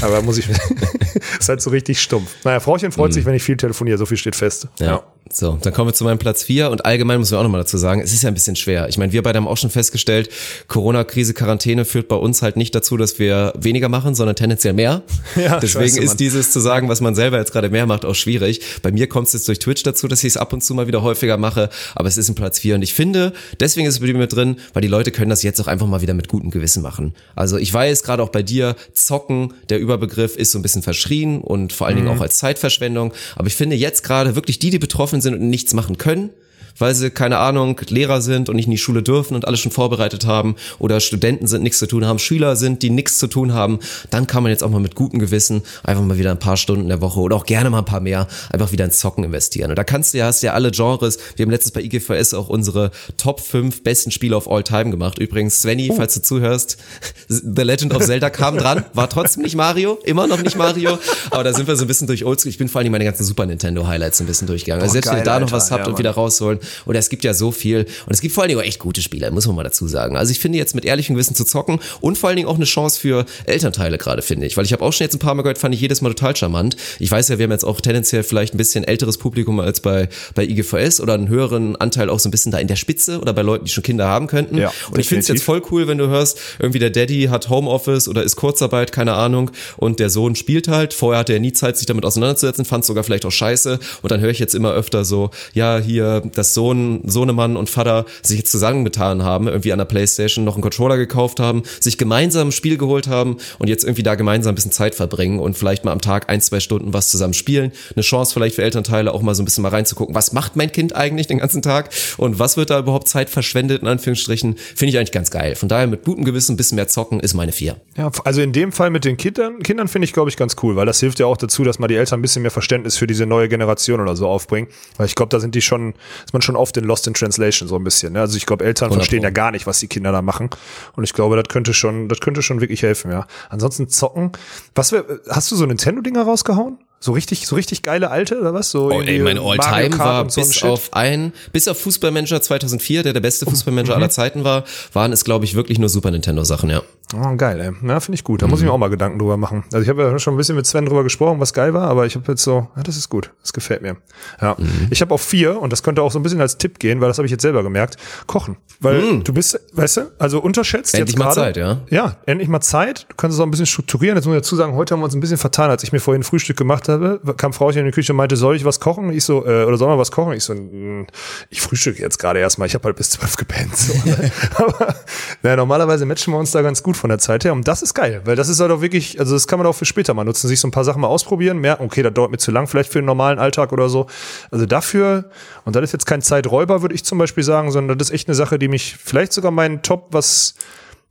Aber 0.00 0.22
muss 0.22 0.38
ich, 0.38 0.48
ist 1.38 1.48
halt 1.48 1.60
so 1.60 1.70
richtig 1.70 2.00
stumpf. 2.00 2.30
Naja, 2.44 2.60
Frauchen 2.60 2.92
freut 2.92 3.12
sich, 3.12 3.24
wenn 3.24 3.34
ich 3.34 3.42
viel 3.42 3.56
telefoniere, 3.56 3.98
so 3.98 4.06
viel 4.06 4.16
steht 4.16 4.36
fest. 4.36 4.68
Ja. 4.78 5.02
So, 5.30 5.58
dann 5.62 5.72
kommen 5.72 5.88
wir 5.88 5.94
zu 5.94 6.04
meinem 6.04 6.18
Platz 6.18 6.42
vier 6.42 6.70
und 6.70 6.84
allgemein 6.84 7.18
müssen 7.18 7.32
wir 7.32 7.38
auch 7.38 7.42
nochmal 7.42 7.62
dazu 7.62 7.78
sagen, 7.78 8.02
es 8.02 8.12
ist 8.12 8.22
ja 8.22 8.28
ein 8.28 8.34
bisschen 8.34 8.56
schwer. 8.56 8.88
Ich 8.88 8.98
meine, 8.98 9.12
wir 9.12 9.22
beide 9.22 9.38
haben 9.38 9.48
auch 9.48 9.56
schon 9.56 9.70
festgestellt, 9.70 10.28
Corona-Krise, 10.68 11.32
Quarantäne 11.32 11.84
führt 11.84 12.08
bei 12.08 12.16
uns 12.16 12.42
halt 12.42 12.56
nicht 12.56 12.74
dazu, 12.74 12.98
dass 12.98 13.18
wir 13.18 13.54
weniger 13.56 13.88
machen, 13.88 14.14
sondern 14.14 14.36
tendenziell 14.36 14.74
mehr. 14.74 15.02
Ja, 15.34 15.58
Deswegen 15.60 15.94
scheiße, 15.94 16.02
ist 16.02 16.20
dieses 16.20 16.52
zu 16.52 16.60
sagen, 16.60 16.88
was 16.88 17.00
man 17.00 17.14
selber 17.14 17.38
jetzt 17.38 17.52
gerade 17.52 17.70
mehr 17.70 17.86
macht, 17.86 18.04
auch 18.04 18.14
schwierig. 18.14 18.60
Bei 18.82 18.92
mir 18.92 19.08
kommt 19.08 19.28
es 19.28 19.32
jetzt 19.32 19.48
durch 19.48 19.58
Twitch 19.58 19.82
dazu, 19.82 20.06
dass 20.06 20.22
ich 20.22 20.28
es 20.28 20.36
ab 20.36 20.52
und 20.52 20.62
zu 20.62 20.74
mal 20.74 20.86
wieder 20.86 21.02
häufiger 21.02 21.38
mache, 21.38 21.70
aber 21.94 22.06
es 22.06 22.18
ist 22.18 22.28
ein 22.28 22.34
Platz 22.34 22.58
vier 22.58 22.74
und 22.74 22.82
ich 22.82 22.92
finde, 22.92 23.32
deswegen 23.58 23.86
ist 23.86 23.94
es 23.94 24.00
bei 24.00 24.06
mir 24.06 24.14
mit 24.14 24.34
drin, 24.34 24.56
weil 24.74 24.82
die 24.82 24.88
Leute 24.88 25.10
können 25.10 25.30
das 25.30 25.42
jetzt 25.42 25.58
auch 25.60 25.68
einfach 25.68 25.86
mal 25.86 26.02
wieder 26.02 26.12
mit 26.12 26.28
gutem 26.28 26.50
Gewissen 26.50 26.82
machen. 26.82 27.14
Also 27.34 27.56
ich 27.56 27.72
weiß, 27.72 28.02
gerade 28.02 28.22
auch 28.22 28.28
bei 28.28 28.42
dir, 28.42 28.76
zocken, 28.92 29.54
der 29.70 29.80
Überbegriff 29.80 30.36
ist 30.36 30.52
so 30.52 30.58
ein 30.58 30.62
bisschen 30.62 30.82
verschrien 30.82 31.40
und 31.40 31.72
vor 31.72 31.86
allen 31.86 31.96
Dingen 31.96 32.08
auch 32.08 32.20
als 32.20 32.36
Zeitverschwendung, 32.36 33.12
aber 33.36 33.46
ich 33.46 33.56
finde 33.56 33.74
jetzt 33.76 34.02
gerade 34.02 34.36
wirklich 34.36 34.58
die, 34.58 34.70
die 34.70 34.78
betroffen 34.78 35.11
sind 35.20 35.34
und 35.34 35.50
nichts 35.50 35.74
machen 35.74 35.98
können, 35.98 36.30
weil 36.78 36.94
sie, 36.94 37.10
keine 37.10 37.38
Ahnung, 37.38 37.80
Lehrer 37.88 38.20
sind 38.20 38.48
und 38.48 38.56
nicht 38.56 38.66
in 38.66 38.72
die 38.72 38.78
Schule 38.78 39.02
dürfen 39.02 39.34
und 39.34 39.46
alles 39.46 39.60
schon 39.60 39.72
vorbereitet 39.72 40.26
haben 40.26 40.56
oder 40.78 41.00
Studenten 41.00 41.46
sind, 41.46 41.62
nichts 41.62 41.78
zu 41.78 41.86
tun 41.86 42.04
haben, 42.04 42.18
Schüler 42.18 42.56
sind, 42.56 42.82
die 42.82 42.90
nichts 42.90 43.18
zu 43.18 43.26
tun 43.26 43.52
haben, 43.52 43.78
dann 44.10 44.26
kann 44.26 44.42
man 44.42 44.50
jetzt 44.50 44.62
auch 44.62 44.70
mal 44.70 44.80
mit 44.80 44.94
gutem 44.94 45.18
Gewissen 45.18 45.62
einfach 45.82 46.02
mal 46.02 46.18
wieder 46.18 46.30
ein 46.30 46.38
paar 46.38 46.56
Stunden 46.56 46.82
in 46.82 46.88
der 46.88 47.00
Woche 47.00 47.20
oder 47.20 47.36
auch 47.36 47.46
gerne 47.46 47.70
mal 47.70 47.78
ein 47.78 47.84
paar 47.84 48.00
mehr 48.00 48.26
einfach 48.50 48.72
wieder 48.72 48.84
ins 48.84 48.98
Zocken 48.98 49.24
investieren. 49.24 49.70
Und 49.70 49.76
da 49.76 49.84
kannst 49.84 50.14
du 50.14 50.18
ja, 50.18 50.26
hast 50.26 50.42
ja 50.42 50.52
alle 50.52 50.70
Genres, 50.70 51.18
wir 51.36 51.44
haben 51.44 51.50
letztens 51.50 51.72
bei 51.72 51.82
IGVS 51.82 52.34
auch 52.34 52.48
unsere 52.48 52.90
Top 53.16 53.40
5 53.40 53.82
besten 53.82 54.10
Spiele 54.10 54.36
of 54.36 54.50
all 54.50 54.62
time 54.62 54.90
gemacht. 54.90 55.18
Übrigens, 55.18 55.62
Svenny, 55.62 55.92
falls 55.94 56.14
du 56.14 56.22
zuhörst, 56.22 56.78
The 57.28 57.62
Legend 57.62 57.94
of 57.94 58.04
Zelda 58.04 58.30
kam 58.30 58.58
dran, 58.58 58.84
war 58.94 59.08
trotzdem 59.08 59.42
nicht 59.42 59.56
Mario, 59.56 59.98
immer 60.04 60.26
noch 60.26 60.42
nicht 60.42 60.56
Mario, 60.56 60.98
aber 61.30 61.44
da 61.44 61.52
sind 61.52 61.66
wir 61.66 61.76
so 61.76 61.84
ein 61.84 61.88
bisschen 61.88 62.06
durch 62.06 62.24
Oldschool. 62.24 62.50
Ich 62.50 62.58
bin 62.58 62.68
vor 62.68 62.80
allem 62.80 62.92
meine 62.92 63.04
ganzen 63.04 63.24
Super 63.24 63.46
Nintendo 63.46 63.86
Highlights 63.86 64.20
ein 64.20 64.26
bisschen 64.26 64.46
durchgegangen. 64.46 64.82
Also 64.82 64.92
selbst 64.92 65.10
wenn 65.10 65.18
ihr 65.18 65.24
da 65.24 65.38
noch 65.38 65.46
Alter. 65.46 65.56
was 65.56 65.70
habt 65.70 65.86
Ja, 65.86 65.92
und 65.92 65.98
wieder 65.98 66.12
rausholen, 66.12 66.58
Oder 66.86 66.98
es 66.98 67.08
gibt 67.08 67.24
ja 67.24 67.34
so 67.34 67.52
viel. 67.52 67.80
Und 68.06 68.12
es 68.12 68.20
gibt 68.20 68.34
vor 68.34 68.42
allen 68.42 68.48
Dingen 68.48 68.60
auch 68.60 68.64
echt 68.64 68.78
gute 68.78 69.02
Spieler, 69.02 69.30
muss 69.30 69.46
man 69.46 69.56
mal 69.56 69.64
dazu 69.64 69.86
sagen. 69.88 70.16
Also 70.16 70.32
ich 70.32 70.38
finde 70.38 70.58
jetzt 70.58 70.74
mit 70.74 70.84
ehrlichem 70.84 71.14
Gewissen 71.14 71.34
zu 71.34 71.44
zocken 71.44 71.80
und 72.00 72.18
vor 72.18 72.28
allen 72.28 72.36
Dingen 72.36 72.48
auch 72.48 72.56
eine 72.56 72.64
Chance 72.64 72.98
für 72.98 73.24
Elternteile 73.46 73.98
gerade, 73.98 74.22
finde 74.22 74.46
ich. 74.46 74.56
Weil 74.56 74.64
ich 74.64 74.72
habe 74.72 74.84
auch 74.84 74.92
schon 74.92 75.04
jetzt 75.04 75.14
ein 75.14 75.18
paar 75.18 75.34
Mal 75.34 75.42
gehört, 75.42 75.58
fand 75.58 75.74
ich 75.74 75.80
jedes 75.80 76.00
Mal 76.00 76.10
total 76.10 76.36
charmant. 76.36 76.76
Ich 76.98 77.10
weiß 77.10 77.28
ja, 77.28 77.38
wir 77.38 77.44
haben 77.44 77.52
jetzt 77.52 77.64
auch 77.64 77.80
tendenziell 77.80 78.22
vielleicht 78.22 78.54
ein 78.54 78.58
bisschen 78.58 78.84
älteres 78.84 79.18
Publikum 79.18 79.60
als 79.60 79.80
bei, 79.80 80.08
bei 80.34 80.44
IGVS 80.44 81.00
oder 81.00 81.14
einen 81.14 81.28
höheren 81.28 81.76
Anteil 81.76 82.10
auch 82.10 82.18
so 82.18 82.28
ein 82.28 82.32
bisschen 82.32 82.52
da 82.52 82.58
in 82.58 82.68
der 82.68 82.76
Spitze 82.76 83.20
oder 83.20 83.32
bei 83.32 83.42
Leuten, 83.42 83.64
die 83.64 83.70
schon 83.70 83.82
Kinder 83.82 84.06
haben 84.06 84.26
könnten. 84.26 84.58
Ja, 84.58 84.72
und 84.90 84.98
ich 84.98 85.08
finde 85.08 85.20
es 85.20 85.28
jetzt 85.28 85.42
voll 85.42 85.62
cool, 85.70 85.88
wenn 85.88 85.98
du 85.98 86.08
hörst, 86.08 86.38
irgendwie 86.58 86.78
der 86.78 86.90
Daddy 86.90 87.28
hat 87.30 87.48
Homeoffice 87.48 88.08
oder 88.08 88.22
ist 88.22 88.36
Kurzarbeit, 88.36 88.92
keine 88.92 89.14
Ahnung, 89.14 89.50
und 89.76 90.00
der 90.00 90.10
Sohn 90.10 90.34
spielt 90.34 90.68
halt. 90.68 90.94
Vorher 90.94 91.20
hatte 91.20 91.32
er 91.32 91.40
nie 91.40 91.52
Zeit, 91.52 91.76
sich 91.76 91.86
damit 91.86 92.04
auseinanderzusetzen, 92.04 92.64
fand 92.64 92.84
es 92.84 92.88
sogar 92.88 93.04
vielleicht 93.04 93.24
auch 93.24 93.32
scheiße. 93.32 93.78
Und 94.02 94.10
dann 94.10 94.20
höre 94.20 94.30
ich 94.30 94.38
jetzt 94.38 94.54
immer 94.54 94.72
öfter 94.72 95.04
so, 95.04 95.30
ja, 95.54 95.78
hier, 95.78 96.22
Sohn, 96.54 97.02
Sohnemann 97.04 97.56
und 97.56 97.70
Vater 97.70 98.04
sich 98.22 98.38
jetzt 98.38 98.50
zusammengetan 98.50 99.22
haben, 99.22 99.48
irgendwie 99.48 99.72
an 99.72 99.78
der 99.78 99.86
Playstation 99.86 100.44
noch 100.44 100.54
einen 100.54 100.62
Controller 100.62 100.96
gekauft 100.96 101.40
haben, 101.40 101.62
sich 101.80 101.98
gemeinsam 101.98 102.48
ein 102.48 102.52
Spiel 102.52 102.76
geholt 102.76 103.08
haben 103.08 103.36
und 103.58 103.68
jetzt 103.68 103.84
irgendwie 103.84 104.02
da 104.02 104.14
gemeinsam 104.14 104.52
ein 104.52 104.54
bisschen 104.54 104.72
Zeit 104.72 104.94
verbringen 104.94 105.38
und 105.38 105.56
vielleicht 105.56 105.84
mal 105.84 105.92
am 105.92 106.00
Tag 106.00 106.28
ein, 106.28 106.40
zwei 106.40 106.60
Stunden 106.60 106.92
was 106.92 107.10
zusammen 107.10 107.34
spielen. 107.34 107.72
Eine 107.94 108.02
Chance 108.02 108.34
vielleicht 108.34 108.56
für 108.56 108.62
Elternteile 108.62 109.12
auch 109.12 109.22
mal 109.22 109.34
so 109.34 109.42
ein 109.42 109.44
bisschen 109.44 109.62
mal 109.62 109.70
reinzugucken, 109.70 110.14
was 110.14 110.32
macht 110.32 110.56
mein 110.56 110.72
Kind 110.72 110.94
eigentlich 110.94 111.26
den 111.26 111.38
ganzen 111.38 111.62
Tag 111.62 111.90
und 112.18 112.38
was 112.38 112.56
wird 112.56 112.70
da 112.70 112.78
überhaupt 112.78 113.08
Zeit 113.08 113.30
verschwendet, 113.30 113.82
in 113.82 113.88
Anführungsstrichen, 113.88 114.56
finde 114.56 114.90
ich 114.90 114.98
eigentlich 114.98 115.12
ganz 115.12 115.30
geil. 115.30 115.54
Von 115.54 115.68
daher 115.68 115.86
mit 115.86 116.04
gutem 116.04 116.24
Gewissen 116.24 116.54
ein 116.54 116.56
bisschen 116.56 116.76
mehr 116.76 116.88
zocken 116.88 117.20
ist 117.20 117.34
meine 117.34 117.52
vier. 117.52 117.76
Ja, 117.96 118.10
also 118.24 118.40
in 118.40 118.52
dem 118.52 118.72
Fall 118.72 118.90
mit 118.90 119.04
den 119.04 119.16
Kindern, 119.16 119.62
Kindern 119.62 119.88
finde 119.88 120.04
ich, 120.04 120.12
glaube 120.12 120.30
ich, 120.30 120.36
ganz 120.36 120.56
cool, 120.62 120.76
weil 120.76 120.86
das 120.86 121.00
hilft 121.00 121.18
ja 121.18 121.26
auch 121.26 121.36
dazu, 121.36 121.64
dass 121.64 121.78
mal 121.78 121.88
die 121.88 121.96
Eltern 121.96 122.18
ein 122.18 122.22
bisschen 122.22 122.42
mehr 122.42 122.50
Verständnis 122.50 122.96
für 122.96 123.06
diese 123.06 123.26
neue 123.26 123.48
Generation 123.48 124.00
oder 124.00 124.16
so 124.16 124.26
aufbringen. 124.26 124.68
Weil 124.96 125.06
ich 125.06 125.14
glaube, 125.14 125.30
da 125.30 125.40
sind 125.40 125.54
die 125.54 125.62
schon, 125.62 125.94
ist 126.24 126.32
man 126.32 126.41
schon 126.42 126.56
oft 126.56 126.76
in 126.76 126.84
Lost 126.84 127.06
in 127.06 127.14
Translation 127.14 127.68
so 127.68 127.76
ein 127.76 127.84
bisschen. 127.84 128.12
Ne? 128.12 128.20
Also 128.20 128.36
ich 128.36 128.46
glaube, 128.46 128.64
Eltern 128.64 128.86
100 128.86 129.02
verstehen 129.02 129.22
ja 129.22 129.30
gar 129.30 129.50
nicht, 129.50 129.66
was 129.66 129.78
die 129.78 129.88
Kinder 129.88 130.12
da 130.12 130.22
machen. 130.22 130.50
Und 130.94 131.04
ich 131.04 131.12
glaube, 131.12 131.36
das 131.36 131.48
könnte 131.48 131.74
schon, 131.74 132.08
das 132.08 132.20
könnte 132.20 132.42
schon 132.42 132.60
wirklich 132.60 132.82
helfen, 132.82 133.10
ja. 133.10 133.26
Ansonsten 133.48 133.88
zocken. 133.88 134.32
Was 134.74 134.92
wär, 134.92 135.04
hast 135.28 135.50
du 135.50 135.56
so 135.56 135.66
Nintendo-Dinger 135.66 136.22
rausgehauen? 136.22 136.78
So 137.04 137.10
richtig, 137.12 137.48
so 137.48 137.56
richtig 137.56 137.82
geile 137.82 138.12
alte 138.12 138.38
oder 138.40 138.54
was? 138.54 138.70
So 138.70 138.86
Oh, 138.92 139.00
ey, 139.00 139.18
mein 139.18 139.36
All-Time 139.36 139.98
war 139.98 140.30
so 140.30 140.40
bis 140.40 140.54
Shit? 140.54 140.64
Auf 140.68 140.90
ein, 140.92 141.32
bis 141.52 141.66
auf 141.66 141.80
Fußballmanager 141.80 142.40
2004, 142.40 143.02
der 143.02 143.12
der 143.12 143.20
beste 143.20 143.44
Fußballmanager 143.44 143.96
aller 143.96 144.08
Zeiten 144.08 144.44
war, 144.44 144.62
waren 144.92 145.12
es, 145.12 145.24
glaube 145.24 145.44
ich, 145.44 145.54
wirklich 145.56 145.80
nur 145.80 145.88
Super 145.88 146.12
Nintendo 146.12 146.44
Sachen, 146.44 146.70
ja. 146.70 146.80
Oh, 147.14 147.36
geil, 147.36 147.60
ey. 147.60 147.88
Ja, 147.88 148.00
finde 148.00 148.14
ich 148.14 148.24
gut. 148.24 148.40
Da 148.40 148.46
muss 148.46 148.60
Mhm. 148.60 148.64
ich 148.64 148.68
mir 148.68 148.72
auch 148.72 148.78
mal 148.78 148.88
Gedanken 148.88 149.18
drüber 149.18 149.36
machen. 149.36 149.64
Also 149.70 149.82
ich 149.82 149.88
habe 149.90 150.02
ja 150.02 150.18
schon 150.18 150.32
ein 150.32 150.36
bisschen 150.38 150.56
mit 150.56 150.64
Sven 150.64 150.86
drüber 150.86 151.02
gesprochen, 151.02 151.40
was 151.40 151.52
geil 151.52 151.74
war, 151.74 151.88
aber 151.88 152.06
ich 152.06 152.14
habe 152.14 152.24
jetzt 152.32 152.42
so, 152.42 152.68
ja, 152.74 152.82
das 152.84 152.96
ist 152.96 153.10
gut. 153.10 153.32
Das 153.42 153.52
gefällt 153.52 153.82
mir. 153.82 153.96
Ja. 154.40 154.54
Mhm. 154.58 154.86
Ich 154.90 155.02
habe 155.02 155.12
auf 155.12 155.20
vier, 155.20 155.60
und 155.60 155.70
das 155.72 155.82
könnte 155.82 156.00
auch 156.02 156.10
so 156.10 156.18
ein 156.18 156.22
bisschen 156.22 156.40
als 156.40 156.56
Tipp 156.56 156.78
gehen, 156.78 157.00
weil 157.02 157.08
das 157.08 157.18
habe 157.18 157.26
ich 157.26 157.32
jetzt 157.32 157.42
selber 157.42 157.62
gemerkt, 157.64 157.96
kochen. 158.26 158.56
Weil 158.80 159.20
du 159.20 159.32
bist, 159.34 159.60
weißt 159.72 159.96
du, 159.98 160.12
also 160.18 160.40
unterschätzt 160.40 160.94
Mhm. 160.94 161.00
Endlich 161.00 161.14
jetzt 161.16 161.18
mal 161.18 161.34
gerade. 161.34 161.40
Zeit, 161.52 161.56
ja. 161.58 161.80
Ja, 161.90 162.16
endlich 162.24 162.48
mal 162.48 162.60
Zeit. 162.62 163.06
Du 163.10 163.16
kannst 163.16 163.34
es 163.34 163.40
auch 163.40 163.44
ein 163.46 163.50
bisschen 163.50 163.66
strukturieren. 163.66 164.16
Jetzt 164.16 164.24
muss 164.24 164.34
ich 164.34 164.40
dazu 164.42 164.56
sagen, 164.56 164.74
heute 164.74 164.94
haben 164.94 165.00
wir 165.00 165.04
uns 165.04 165.14
ein 165.14 165.20
bisschen 165.20 165.36
vertan. 165.38 165.68
Als 165.68 165.82
ich 165.82 165.92
mir 165.92 166.00
vorhin 166.00 166.22
Frühstück 166.22 166.56
gemacht 166.56 166.88
habe, 166.88 166.91
kam 167.36 167.52
Frauchen 167.52 167.78
in 167.78 167.86
die 167.86 167.90
Küche 167.90 168.12
und 168.12 168.16
meinte, 168.16 168.36
soll 168.36 168.56
ich 168.56 168.64
was 168.64 168.80
kochen? 168.80 169.12
Ich 169.12 169.24
so, 169.24 169.46
äh, 169.46 169.64
oder 169.64 169.76
soll 169.76 169.88
man 169.88 169.98
was 169.98 170.10
kochen? 170.10 170.32
Ich 170.34 170.44
so, 170.44 170.54
mm, 170.54 171.06
ich 171.50 171.60
frühstücke 171.60 172.00
jetzt 172.00 172.18
gerade 172.18 172.40
erstmal. 172.40 172.66
Ich 172.66 172.74
habe 172.74 172.84
halt 172.84 172.96
bis 172.96 173.10
zwölf 173.10 173.36
gepennt. 173.36 173.76
So, 173.76 173.92
ne? 174.08 174.32
Aber 174.56 174.94
naja, 175.42 175.56
normalerweise 175.56 176.06
matchen 176.06 176.32
wir 176.32 176.38
uns 176.38 176.50
da 176.50 176.62
ganz 176.62 176.82
gut 176.82 176.96
von 176.96 177.08
der 177.08 177.18
Zeit 177.18 177.44
her. 177.44 177.52
Und 177.52 177.66
das 177.68 177.82
ist 177.82 177.94
geil, 177.94 178.22
weil 178.24 178.36
das 178.36 178.48
ist 178.48 178.60
halt 178.60 178.70
auch 178.70 178.80
wirklich, 178.80 179.18
also 179.20 179.34
das 179.34 179.46
kann 179.46 179.58
man 179.58 179.66
auch 179.66 179.74
für 179.74 179.84
später 179.84 180.14
mal 180.14 180.24
nutzen, 180.24 180.48
sich 180.48 180.60
so 180.60 180.68
ein 180.68 180.72
paar 180.72 180.84
Sachen 180.84 181.00
mal 181.00 181.08
ausprobieren, 181.08 181.58
merken, 181.58 181.84
okay, 181.84 182.02
das 182.02 182.12
dauert 182.14 182.30
mir 182.30 182.38
zu 182.38 182.50
lang, 182.50 182.66
vielleicht 182.66 182.92
für 182.92 183.00
den 183.00 183.06
normalen 183.06 183.38
Alltag 183.38 183.72
oder 183.72 183.88
so. 183.88 184.06
Also 184.50 184.66
dafür, 184.66 185.30
und 185.64 185.76
das 185.76 185.84
ist 185.84 185.92
jetzt 185.92 186.06
kein 186.06 186.22
Zeiträuber, 186.22 186.82
würde 186.82 186.94
ich 186.94 187.04
zum 187.04 187.18
Beispiel 187.18 187.44
sagen, 187.44 187.70
sondern 187.70 187.98
das 187.98 188.08
ist 188.08 188.14
echt 188.14 188.28
eine 188.28 188.34
Sache, 188.34 188.58
die 188.58 188.68
mich 188.68 188.96
vielleicht 189.02 189.32
sogar 189.32 189.50
meinen 189.50 189.82
Top, 189.82 190.08
was, 190.10 190.54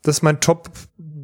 das 0.03 0.17
ist 0.17 0.21
mein 0.21 0.39
Top, 0.39 0.69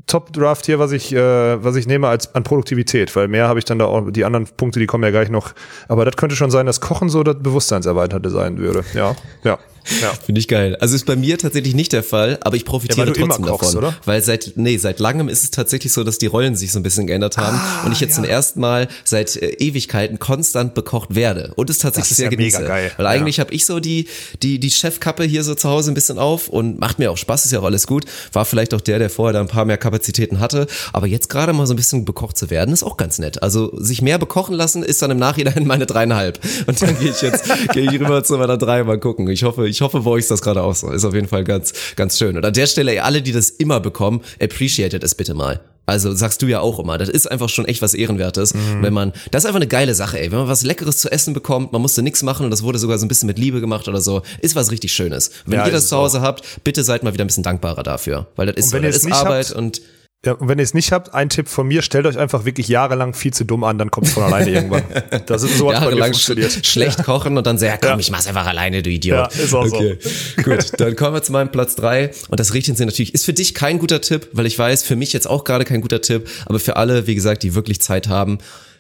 Top 0.08 0.32
Draft 0.34 0.66
hier, 0.66 0.80
was 0.80 0.94
ich, 0.94 1.14
äh, 1.14 1.64
was 1.64 1.76
ich 1.76 1.86
nehme 1.86 2.08
als 2.08 2.34
an 2.34 2.44
Produktivität, 2.44 3.16
weil 3.16 3.28
mehr 3.28 3.48
habe 3.48 3.60
ich 3.60 3.66
dann 3.66 3.78
da 3.78 3.86
auch, 3.86 4.10
die 4.10 4.24
anderen 4.24 4.48
Punkte, 4.48 4.80
die 4.80 4.86
kommen 4.86 5.04
ja 5.04 5.12
gleich 5.12 5.30
noch. 5.30 5.54
Aber 5.90 6.06
das 6.06 6.16
könnte 6.16 6.36
schon 6.36 6.50
sein, 6.50 6.66
dass 6.66 6.82
Kochen 6.82 7.10
so 7.10 7.24
das 7.24 7.36
Bewusstseinserweiterte 7.40 8.30
sein 8.30 8.58
würde. 8.58 8.84
Ja, 8.94 9.16
ja, 9.44 9.60
ja. 10.02 10.14
Finde 10.26 10.40
ich 10.40 10.48
geil. 10.48 10.76
Also 10.80 10.96
ist 10.96 11.06
bei 11.06 11.16
mir 11.16 11.38
tatsächlich 11.38 11.74
nicht 11.76 11.94
der 11.94 12.04
Fall, 12.04 12.38
aber 12.42 12.56
ich 12.56 12.66
profitiere 12.66 13.08
Ja, 13.08 13.14
trotzdem 13.14 13.46
kochst, 13.46 13.74
davon. 13.76 13.78
oder? 13.78 13.96
Weil 14.06 14.22
seit, 14.22 14.54
nee, 14.56 14.78
seit 14.78 15.00
langem 15.00 15.30
ist 15.30 15.44
es 15.44 15.52
tatsächlich 15.52 15.94
so, 15.94 16.04
dass 16.04 16.18
die 16.18 16.28
Rollen 16.28 16.56
sich 16.56 16.72
so 16.72 16.80
ein 16.80 16.84
bisschen 16.84 17.08
geändert 17.08 17.38
haben 17.38 17.60
und 17.86 17.92
ich 17.92 18.00
jetzt 18.00 18.16
zum 18.16 18.24
ersten 18.24 18.60
Mal 18.60 18.88
seit 19.04 19.36
äh, 19.36 19.48
Ewigkeiten 19.60 20.20
konstant 20.20 20.74
bekocht 20.74 21.16
werde 21.16 21.52
und 21.56 21.70
es 21.70 21.78
tatsächlich 21.80 22.10
Das 22.10 22.12
ist 22.12 22.18
sehr 22.18 22.32
ja 22.32 22.38
mega 22.38 22.58
genieße. 22.58 22.64
geil. 22.68 22.92
Weil 22.98 23.08
eigentlich 23.08 23.40
habe 23.40 23.54
ich 23.54 23.66
so 23.66 23.80
die, 23.80 24.08
die, 24.44 24.60
die 24.60 24.72
Chefkappe 24.72 25.24
hier 25.24 25.44
so 25.44 25.56
zu 25.56 25.70
Hause 25.70 25.92
ein 25.92 25.94
bisschen 25.94 26.18
auf 26.20 26.48
und 26.50 26.80
macht 26.80 27.00
mir 27.00 27.12
auch 27.12 27.18
Spaß, 27.18 27.46
ist 27.46 27.52
ja 27.52 27.60
auch 27.60 27.64
alles 27.66 27.88
gut. 27.88 28.06
War 28.34 28.46
vielleicht 28.46 28.74
auch 28.74 28.82
der, 28.82 29.00
der 29.00 29.10
vorher 29.10 29.34
da 29.34 29.42
ein 29.42 29.48
paar 29.48 29.66
mehr 29.66 29.78
Kapazitäten 29.78 30.40
hatte, 30.40 30.68
aber 30.94 31.08
jetzt 31.08 31.30
gerade 31.30 31.54
mal 31.54 31.66
so 31.68 31.74
ein 31.74 31.78
bisschen 31.78 32.06
bekocht 32.06 32.38
zu 32.38 32.50
werden, 32.50 32.74
ist 32.74 32.84
auch 32.84 32.98
ganz 32.98 33.20
nett. 33.20 33.42
Also 33.44 33.72
sich 33.80 34.02
mehr 34.02 34.18
bekochen 34.20 34.56
lassen 34.56 34.84
ist 34.84 35.02
dann 35.02 35.12
im 35.12 35.18
Nachhinein 35.20 35.66
meine 35.68 35.86
dreieinhalb. 35.86 36.40
Und 36.68 36.82
dann 36.82 36.98
gehe 37.00 37.12
ich 37.12 37.22
jetzt, 37.22 37.46
gehe 37.74 37.84
ich 37.92 38.00
rüber 38.00 38.24
zu 38.24 38.38
meiner 38.38 38.58
drei 38.58 38.84
mal 38.84 39.00
gucken. 39.00 39.28
Ich 39.30 39.44
hoffe, 39.44 39.68
ich 39.68 39.77
hoffe, 39.82 40.00
bei 40.02 40.12
euch 40.12 40.20
ist 40.22 40.32
das 40.32 40.42
gerade 40.42 40.62
auch 40.64 40.76
so. 40.76 40.90
Ist 40.92 41.06
auf 41.06 41.14
jeden 41.14 41.28
Fall 41.28 41.44
ganz, 41.44 41.74
ganz 41.96 42.18
schön. 42.18 42.38
Und 42.38 42.46
an 42.46 42.54
der 42.54 42.68
Stelle, 42.68 42.92
ey, 42.92 43.00
alle, 43.00 43.22
die 43.22 43.32
das 43.32 43.50
immer 43.50 43.80
bekommen, 43.80 44.22
appreciated 44.42 45.04
es 45.04 45.16
bitte 45.16 45.34
mal. 45.34 45.60
Also 45.90 46.14
sagst 46.14 46.42
du 46.42 46.48
ja 46.48 46.60
auch 46.60 46.80
immer, 46.80 46.98
das 46.98 47.08
ist 47.08 47.32
einfach 47.32 47.48
schon 47.48 47.64
echt 47.64 47.82
was 47.82 47.94
Ehrenwertes, 47.94 48.54
wenn 48.82 48.94
man, 48.94 49.14
das 49.32 49.44
ist 49.44 49.46
einfach 49.46 49.56
eine 49.62 49.68
geile 49.68 49.96
Sache, 49.96 50.20
ey, 50.20 50.30
wenn 50.34 50.40
man 50.40 50.50
was 50.50 50.64
Leckeres 50.64 50.98
zu 50.98 51.10
essen 51.10 51.34
bekommt, 51.34 51.72
man 51.72 51.82
musste 51.82 52.02
nichts 52.02 52.24
machen 52.24 52.44
und 52.44 52.52
das 52.52 52.62
wurde 52.62 52.78
sogar 52.78 52.98
so 52.98 53.06
ein 53.06 53.08
bisschen 53.08 53.28
mit 53.28 53.40
Liebe 53.40 53.62
gemacht 53.62 53.88
oder 53.88 54.02
so, 54.02 54.22
ist 54.42 54.54
was 54.54 54.70
richtig 54.70 54.92
Schönes. 54.92 55.32
Wenn 55.46 55.60
Ja, 55.60 55.66
ihr 55.66 55.72
das 55.72 55.88
zu 55.88 55.96
Hause 55.96 56.20
habt, 56.20 56.44
bitte 56.66 56.84
seid 56.84 57.04
mal 57.04 57.14
wieder 57.14 57.24
ein 57.24 57.28
bisschen 57.28 57.44
dankbarer 57.44 57.84
dafür, 57.84 58.28
weil 58.36 58.48
das 58.48 58.58
ist 58.58 58.66
Und 58.66 58.70
so, 58.72 58.76
wenn 58.76 58.84
ihr 58.84 58.92
das 58.92 59.06
ist 59.06 59.12
Arbeit 59.14 59.48
habt- 59.48 59.58
und 59.58 59.82
Ja, 60.26 60.34
und 60.34 60.48
wenn 60.50 60.58
ihr 60.58 60.64
es 60.64 60.74
nicht 60.74 60.92
habt, 60.92 61.14
ein 61.14 61.30
Tipp 61.30 61.48
von 61.48 61.68
mir, 61.68 61.84
stellt 61.84 62.08
euch 62.08 62.18
einfach 62.18 62.44
wirklich 62.44 62.68
jahrelang 62.68 63.14
viel 63.14 63.32
zu 63.34 63.46
dumm 63.46 63.64
an, 63.64 63.78
dann 63.78 63.92
kommt 63.92 64.08
es 64.08 64.14
von 64.14 64.24
alleine 64.24 64.50
irgendwann. 64.50 64.84
Das 65.28 65.44
ist 65.44 65.58
so 65.58 65.68
mir 65.68 65.74
jahrelang 65.74 66.14
sch 66.14 66.32
schlecht 66.66 67.04
kochen 67.04 67.38
und 67.38 67.46
dann 67.46 67.58
sehr, 67.60 67.78
komm, 67.78 67.92
Ja. 67.92 68.00
ich 68.00 68.10
mach's 68.10 68.26
einfach 68.28 68.48
alleine, 68.48 68.82
du 68.82 68.90
Idiot. 68.90 69.34
Ja, 69.36 69.44
ist 69.44 69.54
auch 69.54 69.68
so. 69.68 69.76
okay. 69.76 69.98
Gut, 70.44 70.72
dann 70.80 70.96
kommen 70.96 71.14
wir 71.14 71.22
zu 71.22 71.32
meinem 71.32 71.52
Platz 71.52 71.76
drei 71.76 72.12
und 72.30 72.40
das 72.40 72.54
richten 72.56 72.76
Sie 72.76 72.84
natürlich, 72.86 73.14
ist 73.14 73.26
für 73.26 73.34
dich 73.34 73.54
kein 73.54 73.78
guter 73.78 74.02
Tipp, 74.02 74.30
weil 74.34 74.48
ich 74.48 74.58
weiß, 74.58 74.84
für 74.84 74.96
mich 74.96 75.14
jetzt 75.14 75.30
auch 75.30 75.44
gerade 75.44 75.66
kein 75.66 75.82
guter 75.82 76.02
Tipp, 76.02 76.28
aber 76.48 76.60
für 76.60 76.78
alle, 76.78 77.06
wie 77.06 77.16
gesagt, 77.16 77.44
die 77.44 77.54
wirklich 77.54 77.80
Zeit 77.82 78.08
haben, 78.08 78.40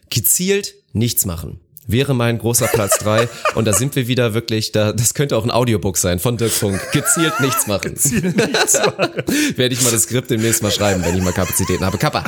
gezielt 0.10 0.74
nichts 0.94 1.26
machen. 1.26 1.60
Wäre 1.88 2.14
mein 2.14 2.38
großer 2.38 2.68
Platz 2.68 2.98
drei 3.00 3.30
und 3.56 3.66
da 3.66 3.74
sind 3.74 3.96
wir 3.96 4.08
wieder 4.08 4.34
wirklich, 4.34 4.74
da, 4.74 4.92
das 4.92 5.14
könnte 5.14 5.38
auch 5.38 5.46
ein 5.46 5.52
Audiobook 5.52 5.98
sein 5.98 6.20
von 6.20 6.36
Dirk 6.36 6.52
Funk. 6.52 6.80
Gezielt 6.92 7.40
nichts 7.40 7.66
machen. 7.68 7.96
Werde 9.56 9.74
ich 9.74 9.82
mal 9.82 9.92
das 9.92 10.04
Skript 10.04 10.30
demnächst 10.30 10.62
mal 10.62 10.72
schreiben, 10.72 11.04
wenn 11.06 11.18
ich 11.18 11.24
mal 11.24 11.32
Kapazitäten 11.32 11.86
habe. 11.86 11.98
Kappa. 11.98 12.26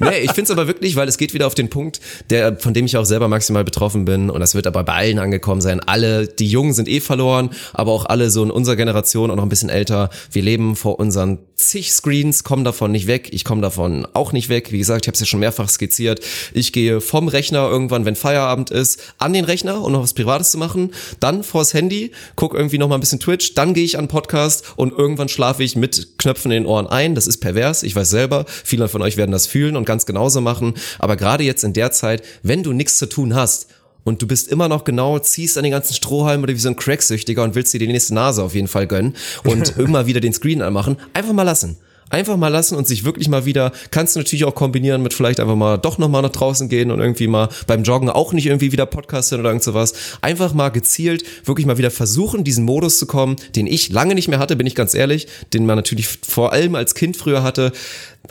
Nee, 0.00 0.20
ich 0.20 0.32
finde 0.32 0.44
es 0.44 0.50
aber 0.50 0.66
wirklich, 0.66 0.96
weil 0.96 1.08
es 1.08 1.18
geht 1.18 1.34
wieder 1.34 1.46
auf 1.46 1.54
den 1.54 1.68
Punkt, 1.68 2.00
der, 2.30 2.56
von 2.58 2.72
dem 2.72 2.86
ich 2.86 2.96
auch 2.96 3.04
selber 3.04 3.28
maximal 3.28 3.64
betroffen 3.64 4.06
bin 4.06 4.30
und 4.30 4.40
das 4.40 4.54
wird 4.54 4.66
aber 4.66 4.82
bei 4.82 4.94
allen 4.94 5.18
angekommen 5.18 5.60
sein. 5.60 5.80
Alle, 5.80 6.26
die 6.26 6.46
Jungen 6.46 6.72
sind 6.72 6.88
eh 6.88 7.00
verloren, 7.00 7.50
aber 7.74 7.92
auch 7.92 8.06
alle 8.06 8.30
so 8.30 8.42
in 8.42 8.50
unserer 8.50 8.76
Generation 8.76 9.30
und 9.30 9.36
noch 9.36 9.44
ein 9.44 9.50
bisschen 9.50 9.68
älter. 9.68 10.08
Wir 10.30 10.42
leben 10.42 10.74
vor 10.74 10.98
unseren 10.98 11.38
zig 11.56 11.92
Screens, 11.92 12.44
kommen 12.44 12.64
davon 12.64 12.92
nicht 12.92 13.06
weg. 13.06 13.28
Ich 13.32 13.44
komme 13.44 13.62
davon 13.62 14.06
auch 14.14 14.32
nicht 14.32 14.48
weg. 14.48 14.72
Wie 14.72 14.78
gesagt, 14.78 15.04
ich 15.04 15.08
habe 15.08 15.14
es 15.14 15.20
ja 15.20 15.26
schon 15.26 15.40
mehrfach 15.40 15.68
skizziert. 15.68 16.20
Ich 16.52 16.72
gehe 16.72 17.00
vom 17.00 17.28
Rechner 17.28 17.68
irgendwann, 17.68 18.04
wenn 18.04 18.16
Feierabend 18.16 18.70
ist, 18.70 19.01
an 19.18 19.32
den 19.32 19.44
Rechner, 19.44 19.82
um 19.82 19.92
noch 19.92 20.02
was 20.02 20.14
Privates 20.14 20.50
zu 20.50 20.58
machen, 20.58 20.92
dann 21.20 21.42
vors 21.42 21.74
Handy, 21.74 22.12
guck 22.36 22.54
irgendwie 22.54 22.78
noch 22.78 22.88
mal 22.88 22.96
ein 22.96 23.00
bisschen 23.00 23.20
Twitch, 23.20 23.54
dann 23.54 23.74
gehe 23.74 23.84
ich 23.84 23.98
an 23.98 24.08
Podcast 24.08 24.72
und 24.76 24.92
irgendwann 24.92 25.28
schlafe 25.28 25.62
ich 25.62 25.76
mit 25.76 26.18
Knöpfen 26.18 26.50
in 26.50 26.62
den 26.62 26.66
Ohren 26.66 26.86
ein. 26.86 27.14
Das 27.14 27.26
ist 27.26 27.38
pervers, 27.38 27.82
ich 27.82 27.96
weiß 27.96 28.10
selber. 28.10 28.44
Viele 28.46 28.88
von 28.88 29.02
euch 29.02 29.16
werden 29.16 29.32
das 29.32 29.46
fühlen 29.46 29.76
und 29.76 29.84
ganz 29.84 30.06
genauso 30.06 30.40
machen. 30.40 30.74
Aber 30.98 31.16
gerade 31.16 31.44
jetzt 31.44 31.64
in 31.64 31.72
der 31.72 31.90
Zeit, 31.92 32.22
wenn 32.42 32.62
du 32.62 32.72
nichts 32.72 32.98
zu 32.98 33.08
tun 33.08 33.34
hast, 33.34 33.68
und 34.04 34.20
du 34.20 34.26
bist 34.26 34.48
immer 34.48 34.68
noch 34.68 34.84
genau, 34.84 35.18
ziehst 35.18 35.56
an 35.56 35.62
den 35.62 35.72
ganzen 35.72 35.94
Strohhalm 35.94 36.42
oder 36.42 36.52
wie 36.52 36.58
so 36.58 36.68
ein 36.68 36.76
Cracksüchtiger 36.76 37.44
und 37.44 37.54
willst 37.54 37.72
dir 37.72 37.78
die 37.78 37.86
nächste 37.86 38.14
Nase 38.14 38.42
auf 38.42 38.54
jeden 38.54 38.68
Fall 38.68 38.86
gönnen 38.86 39.14
und 39.44 39.76
immer 39.78 40.06
wieder 40.06 40.20
den 40.20 40.32
Screen 40.32 40.62
anmachen, 40.62 40.96
einfach 41.14 41.32
mal 41.32 41.44
lassen. 41.44 41.76
Einfach 42.12 42.36
mal 42.36 42.48
lassen 42.48 42.76
und 42.76 42.86
sich 42.86 43.04
wirklich 43.04 43.30
mal 43.30 43.46
wieder, 43.46 43.72
kannst 43.90 44.14
du 44.14 44.20
natürlich 44.20 44.44
auch 44.44 44.54
kombinieren 44.54 45.02
mit 45.02 45.14
vielleicht 45.14 45.40
einfach 45.40 45.56
mal 45.56 45.78
doch 45.78 45.96
nochmal 45.96 46.20
nach 46.20 46.28
draußen 46.28 46.68
gehen 46.68 46.90
und 46.90 47.00
irgendwie 47.00 47.26
mal 47.26 47.48
beim 47.66 47.84
Joggen 47.84 48.10
auch 48.10 48.34
nicht 48.34 48.44
irgendwie 48.44 48.70
wieder 48.70 48.84
podcasten 48.84 49.40
oder 49.40 49.48
irgend 49.48 49.62
sowas. 49.62 49.94
Einfach 50.20 50.52
mal 50.52 50.68
gezielt 50.68 51.24
wirklich 51.46 51.66
mal 51.66 51.78
wieder 51.78 51.90
versuchen, 51.90 52.44
diesen 52.44 52.66
Modus 52.66 52.98
zu 52.98 53.06
kommen, 53.06 53.36
den 53.56 53.66
ich 53.66 53.88
lange 53.88 54.14
nicht 54.14 54.28
mehr 54.28 54.38
hatte, 54.38 54.56
bin 54.56 54.66
ich 54.66 54.74
ganz 54.74 54.94
ehrlich, 54.94 55.26
den 55.54 55.64
man 55.64 55.76
natürlich 55.76 56.06
vor 56.06 56.52
allem 56.52 56.74
als 56.74 56.94
Kind 56.94 57.16
früher 57.16 57.42
hatte, 57.42 57.72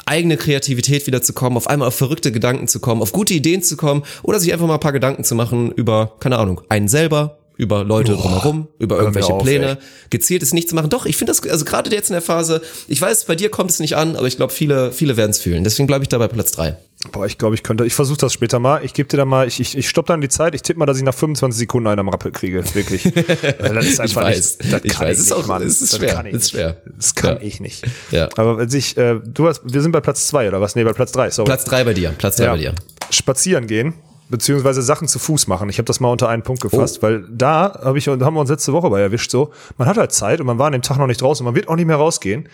eigene 0.05 0.37
Kreativität 0.37 1.07
wieder 1.07 1.23
zu 1.23 1.33
kommen, 1.33 1.57
auf 1.57 1.67
einmal 1.67 1.87
auf 1.87 1.95
verrückte 1.95 2.31
Gedanken 2.31 2.67
zu 2.67 2.79
kommen, 2.79 3.01
auf 3.01 3.11
gute 3.11 3.33
Ideen 3.33 3.63
zu 3.63 3.77
kommen 3.77 4.03
oder 4.21 4.39
sich 4.39 4.53
einfach 4.53 4.67
mal 4.67 4.75
ein 4.75 4.79
paar 4.79 4.93
Gedanken 4.93 5.23
zu 5.23 5.33
machen 5.33 5.71
über, 5.71 6.13
keine 6.19 6.37
Ahnung, 6.37 6.61
einen 6.69 6.87
selber, 6.87 7.40
über 7.61 7.83
Leute 7.83 8.13
drumherum, 8.13 8.67
über 8.79 8.97
irgendwelche 8.97 9.33
auf, 9.33 9.43
Pläne, 9.43 9.69
ey. 9.69 9.77
gezieltes 10.09 10.51
nicht 10.51 10.67
zu 10.67 10.73
machen. 10.73 10.89
Doch, 10.89 11.05
ich 11.05 11.15
finde 11.15 11.31
das, 11.31 11.47
also 11.47 11.63
gerade 11.63 11.91
jetzt 11.91 12.09
in 12.09 12.13
der 12.13 12.23
Phase, 12.23 12.63
ich 12.87 12.99
weiß, 12.99 13.25
bei 13.25 13.35
dir 13.35 13.49
kommt 13.51 13.69
es 13.69 13.79
nicht 13.79 13.95
an, 13.95 14.15
aber 14.15 14.25
ich 14.25 14.35
glaube, 14.35 14.51
viele, 14.51 14.91
viele 14.91 15.15
werden 15.15 15.29
es 15.29 15.39
fühlen. 15.39 15.63
Deswegen 15.63 15.85
bleibe 15.85 16.03
ich 16.03 16.09
da 16.09 16.17
bei 16.17 16.27
Platz 16.27 16.53
drei. 16.53 16.77
Boah, 17.11 17.27
ich 17.27 17.37
glaube, 17.37 17.53
ich 17.53 17.61
könnte, 17.61 17.85
ich 17.85 17.93
versuche 17.93 18.17
das 18.17 18.33
später 18.33 18.57
mal. 18.57 18.83
Ich 18.83 18.95
gebe 18.95 19.07
dir 19.09 19.17
da 19.17 19.25
mal, 19.25 19.47
ich, 19.47 19.59
ich, 19.59 19.77
ich 19.77 19.87
stopp 19.89 20.07
dann 20.07 20.21
die 20.21 20.29
Zeit. 20.29 20.55
Ich 20.55 20.63
tippe 20.63 20.79
mal, 20.79 20.87
dass 20.87 20.97
ich 20.97 21.03
nach 21.03 21.13
25 21.13 21.59
Sekunden 21.59 21.87
einen 21.87 21.99
am 21.99 22.09
Rappel 22.09 22.31
kriege. 22.31 22.63
Wirklich. 22.73 23.03
Das 23.59 23.85
ist 23.85 23.99
einfach 23.99 24.23
weiß. 24.23 24.57
nicht, 24.59 24.73
das 24.73 24.81
Ich 24.83 24.93
kann 24.93 25.07
weiß. 25.07 25.17
ich 25.17 25.23
Ist 25.23 25.29
nicht, 25.29 25.39
auch- 25.43 25.47
Mann. 25.47 25.61
es 25.61 25.81
ist 25.81 25.93
Das 25.93 25.99
schwer. 25.99 26.13
kann 26.15 26.25
ich 26.25 26.33
ist 26.33 26.41
nicht. 26.41 26.49
schwer. 26.51 26.77
Das 26.97 27.13
kann 27.15 27.35
Ja. 27.35 27.41
ich 27.43 27.59
nicht. 27.59 27.83
Ja. 28.09 28.29
Aber 28.37 28.57
wenn 28.57 28.69
sich, 28.69 28.97
äh, 28.97 29.19
du 29.23 29.47
hast, 29.47 29.61
wir 29.63 29.81
sind 29.83 29.91
bei 29.91 30.01
Platz 30.01 30.25
zwei 30.27 30.47
oder 30.47 30.61
was? 30.61 30.75
Nee, 30.75 30.83
bei 30.83 30.93
Platz 30.93 31.11
drei. 31.11 31.29
Sorry. 31.29 31.45
Platz 31.45 31.63
drei 31.65 31.83
bei 31.83 31.93
dir, 31.93 32.09
Platz 32.17 32.37
drei 32.37 32.45
ja. 32.45 32.51
bei 32.53 32.57
dir. 32.57 32.73
Spazieren 33.11 33.67
gehen, 33.67 33.93
beziehungsweise 34.31 34.81
Sachen 34.81 35.07
zu 35.07 35.19
Fuß 35.19 35.47
machen. 35.47 35.69
Ich 35.69 35.77
habe 35.77 35.85
das 35.85 35.99
mal 35.99 36.09
unter 36.09 36.27
einen 36.29 36.41
Punkt 36.41 36.61
gefasst, 36.61 36.97
Oh. 36.99 37.03
weil 37.03 37.23
da 37.29 37.79
habe 37.83 37.97
ich 37.99 38.07
haben 38.07 38.19
wir 38.33 38.39
uns 38.39 38.49
letzte 38.49 38.73
Woche 38.73 38.89
bei 38.89 38.99
erwischt. 39.01 39.29
So, 39.29 39.51
man 39.77 39.87
hat 39.87 39.97
halt 39.97 40.11
Zeit 40.11 40.39
und 40.39 40.47
man 40.47 40.57
war 40.57 40.67
an 40.67 40.73
dem 40.73 40.81
Tag 40.81 40.97
noch 40.97 41.07
nicht 41.07 41.21
draußen. 41.21 41.43
Man 41.45 41.53
wird 41.55 41.67
auch 41.67 41.75
nicht 41.75 41.85
mehr 41.85 41.97
rausgehen. 41.97 42.49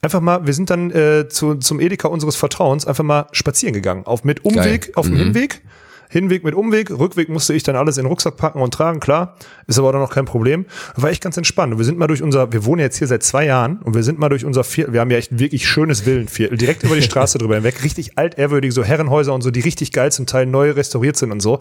Einfach 0.00 0.20
mal, 0.20 0.46
wir 0.46 0.54
sind 0.54 0.70
dann 0.70 0.90
äh, 0.90 1.28
zu, 1.28 1.56
zum 1.56 1.80
Edeka 1.80 2.08
unseres 2.08 2.36
Vertrauens 2.36 2.86
einfach 2.86 3.04
mal 3.04 3.26
spazieren 3.32 3.74
gegangen. 3.74 4.04
Auf 4.06 4.24
mit 4.24 4.44
Umweg, 4.44 4.82
Geil. 4.86 4.92
auf 4.94 5.06
dem 5.06 5.14
Mhm. 5.14 5.18
Hinweg. 5.18 5.62
Hinweg 6.08 6.44
mit 6.44 6.54
Umweg, 6.54 6.90
Rückweg 6.90 7.28
musste 7.28 7.54
ich 7.54 7.62
dann 7.62 7.76
alles 7.76 7.96
in 7.98 8.04
den 8.04 8.08
Rucksack 8.08 8.36
packen 8.36 8.60
und 8.60 8.72
tragen, 8.74 9.00
klar. 9.00 9.36
Ist 9.66 9.78
aber 9.78 9.92
dann 9.92 10.00
noch 10.00 10.10
kein 10.12 10.24
Problem. 10.24 10.64
War 10.96 11.10
echt 11.10 11.22
ganz 11.22 11.36
entspannt. 11.36 11.72
Und 11.72 11.78
wir 11.78 11.84
sind 11.84 11.98
mal 11.98 12.06
durch 12.06 12.22
unser, 12.22 12.52
wir 12.52 12.64
wohnen 12.64 12.80
jetzt 12.80 12.96
hier 12.98 13.06
seit 13.06 13.22
zwei 13.22 13.44
Jahren 13.44 13.78
und 13.84 13.94
wir 13.94 14.02
sind 14.02 14.18
mal 14.18 14.28
durch 14.28 14.44
unser 14.44 14.64
Viertel, 14.64 14.92
wir 14.94 15.00
haben 15.00 15.10
ja 15.10 15.18
echt 15.18 15.32
ein 15.32 15.38
wirklich 15.38 15.66
schönes 15.68 16.06
Villenviertel, 16.06 16.56
direkt 16.56 16.82
über 16.84 16.94
die 16.96 17.02
Straße 17.02 17.38
drüber 17.38 17.56
hinweg, 17.56 17.82
richtig 17.84 18.16
altehrwürdige, 18.16 18.72
so 18.72 18.82
Herrenhäuser 18.84 19.34
und 19.34 19.42
so, 19.42 19.50
die 19.50 19.60
richtig 19.60 19.92
geil 19.92 20.10
zum 20.12 20.26
Teil 20.26 20.46
neu 20.46 20.70
restauriert 20.70 21.16
sind 21.16 21.32
und 21.32 21.40
so. 21.40 21.58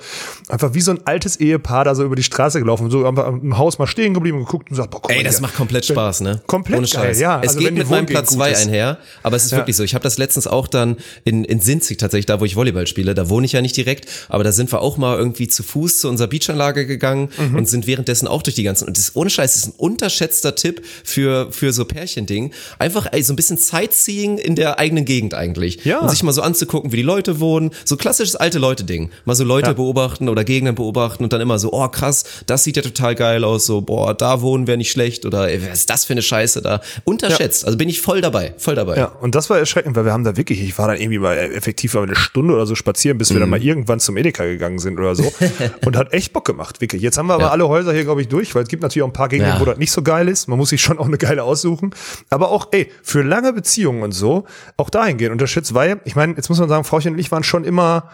Einfach 0.47 0.73
wie 0.73 0.81
so 0.81 0.91
ein 0.91 0.99
altes 1.05 1.35
Ehepaar 1.37 1.83
da 1.85 1.95
so 1.95 2.03
über 2.03 2.15
die 2.15 2.23
Straße 2.23 2.59
gelaufen 2.59 2.85
und 2.85 2.91
so 2.91 3.05
einfach 3.05 3.27
im 3.27 3.57
Haus 3.57 3.77
mal 3.79 3.87
stehen 3.87 4.13
geblieben 4.13 4.37
und 4.39 4.45
geguckt 4.45 4.69
und 4.69 4.75
sagt, 4.77 4.91
boah, 4.91 5.01
guck 5.01 5.11
Ey, 5.11 5.23
das 5.23 5.35
hier. 5.35 5.41
macht 5.41 5.55
komplett 5.55 5.85
Spaß, 5.85 6.21
ne? 6.21 6.41
Komplett 6.47 6.77
Ohne 6.79 6.87
geil, 6.87 7.03
Scheiß. 7.07 7.19
ja. 7.19 7.41
Es 7.41 7.49
Also 7.49 7.59
geht 7.59 7.73
mit 7.77 7.89
meinem 7.89 8.05
Platz 8.05 8.29
gut 8.29 8.37
zwei 8.37 8.51
ist. 8.51 8.65
einher, 8.67 8.97
aber 9.23 9.35
es 9.35 9.45
ist 9.45 9.51
Ja. 9.51 9.57
wirklich 9.57 9.75
so. 9.75 9.83
Ich 9.83 9.93
habe 9.93 10.03
das 10.03 10.17
letztens 10.17 10.47
auch 10.47 10.67
dann 10.67 10.97
in, 11.25 11.43
in 11.43 11.59
Sinzig 11.59 11.97
tatsächlich, 11.97 12.25
da 12.27 12.39
wo 12.39 12.45
ich 12.45 12.55
Volleyball 12.55 12.87
spiele, 12.87 13.13
da 13.13 13.29
wohne 13.29 13.45
ich 13.45 13.51
ja 13.51 13.61
nicht 13.61 13.75
direkt, 13.75 14.07
aber 14.37 14.43
da 14.43 14.51
sind 14.51 14.71
wir 14.71 14.81
auch 14.81 14.97
mal 14.97 15.17
irgendwie 15.17 15.47
zu 15.47 15.63
Fuß 15.63 15.99
zu 16.01 16.09
unserer 16.09 16.27
Beachanlage 16.27 16.85
gegangen 16.85 17.29
Mhm. 17.39 17.55
und 17.55 17.67
sind 17.67 17.87
währenddessen 17.87 18.27
auch 18.27 18.43
durch 18.43 18.55
die 18.55 18.61
ganzen, 18.61 18.87
und 18.87 18.95
das 18.95 19.05
ist 19.05 19.15
ohne 19.15 19.31
Scheiß, 19.31 19.53
das 19.53 19.63
ist 19.63 19.69
ein 19.69 19.73
unterschätzter 19.79 20.53
Tipp 20.53 20.83
für, 21.03 21.51
für 21.51 21.73
so 21.73 21.85
Pärchending. 21.85 22.51
Einfach 22.77 23.07
ey, 23.11 23.23
so 23.23 23.33
ein 23.33 23.35
bisschen 23.35 23.57
Sightseeing 23.57 24.37
in 24.37 24.55
der 24.55 24.77
eigenen 24.77 25.05
Gegend 25.05 25.33
eigentlich. 25.33 25.83
Ja. 25.85 25.99
Und 26.01 26.09
sich 26.11 26.21
mal 26.21 26.33
so 26.33 26.43
anzugucken, 26.43 26.91
wie 26.91 26.97
die 26.97 27.01
Leute 27.01 27.39
wohnen. 27.39 27.71
So 27.83 27.97
klassisches 27.97 28.35
alte 28.35 28.59
Leute-Ding. 28.59 29.09
Mal 29.25 29.33
so 29.35 29.43
Leute 29.43 29.67
Ja. 29.69 29.73
beobachten 29.73 30.29
oder 30.29 30.43
Gegenden 30.43 30.75
beobachten 30.75 31.23
und 31.23 31.33
dann 31.33 31.41
immer 31.41 31.57
so, 31.57 31.73
oh 31.73 31.87
krass, 31.87 32.23
das 32.45 32.63
sieht 32.63 32.75
ja 32.77 32.83
total 32.83 33.15
geil 33.15 33.43
aus, 33.43 33.65
so, 33.65 33.81
boah, 33.81 34.13
da 34.13 34.41
wohnen 34.41 34.67
wäre 34.67 34.77
nicht 34.77 34.91
schlecht 34.91 35.25
oder 35.25 35.49
ey, 35.49 35.61
was 35.67 35.79
ist 35.79 35.89
das 35.89 36.05
für 36.05 36.13
eine 36.13 36.21
Scheiße 36.21 36.61
da? 36.61 36.81
Unterschätzt. 37.05 37.65
Also 37.65 37.77
bin 37.77 37.89
ich 37.89 38.01
voll 38.01 38.21
dabei, 38.21 38.53
voll 38.57 38.75
dabei. 38.75 38.97
Ja, 38.97 39.05
und 39.21 39.33
das 39.33 39.49
war 39.49 39.57
erschreckend, 39.57 39.95
weil 39.95 40.05
wir 40.05 40.13
haben 40.13 40.23
da 40.23 40.37
wirklich, 40.37 40.61
ich 40.61 40.77
war 40.77 40.87
dann 40.87 40.97
irgendwie 40.99 41.19
mal 41.19 41.35
effektiv 41.37 41.93
mal 41.95 42.03
eine 42.03 42.15
Stunde 42.15 42.53
oder 42.53 42.65
so 42.67 42.75
spazieren, 42.75 43.17
bis 43.17 43.29
wir 43.29 43.37
Mhm. 43.37 43.41
dann 43.41 43.49
mal 43.49 43.63
irgendwann 43.63 43.99
zum 43.99 44.17
Edeka 44.27 44.43
gegangen 44.45 44.79
sind 44.79 44.99
oder 44.99 45.15
so. 45.15 45.31
und 45.85 45.95
hat 45.97 46.13
echt 46.13 46.33
Bock 46.33 46.45
gemacht, 46.45 46.81
wirklich. 46.81 47.01
Jetzt 47.01 47.17
haben 47.17 47.27
wir 47.27 47.33
aber 47.35 47.43
Ja. 47.45 47.49
alle 47.51 47.67
Häuser 47.67 47.93
hier, 47.93 48.03
glaube 48.03 48.21
ich, 48.21 48.27
durch, 48.27 48.53
weil 48.55 48.63
es 48.63 48.69
gibt 48.69 48.83
natürlich 48.83 49.03
auch 49.03 49.07
ein 49.09 49.13
paar 49.13 49.29
Gegenden, 49.29 49.53
Ja. 49.55 49.59
wo 49.59 49.65
das 49.65 49.77
nicht 49.77 49.91
so 49.91 50.01
geil 50.01 50.27
ist. 50.27 50.47
Man 50.47 50.57
muss 50.57 50.69
sich 50.69 50.81
schon 50.81 50.99
auch 50.99 51.05
eine 51.07 51.17
geile 51.17 51.43
aussuchen. 51.43 51.93
Aber 52.29 52.49
auch, 52.51 52.67
ey, 52.71 52.91
für 53.03 53.21
lange 53.23 53.53
Beziehungen 53.53 54.03
und 54.03 54.11
so, 54.11 54.45
auch 54.77 54.89
dahin 54.89 55.17
gehen 55.17 55.31
unterschätzt, 55.31 55.73
weil, 55.73 55.99
ich 56.05 56.15
meine, 56.15 56.33
jetzt 56.35 56.49
muss 56.49 56.59
man 56.59 56.69
sagen, 56.69 56.83
Frauchen 56.83 57.13
und 57.13 57.19
ich 57.19 57.31
waren 57.31 57.43
schon 57.43 57.63
immer 57.63 58.09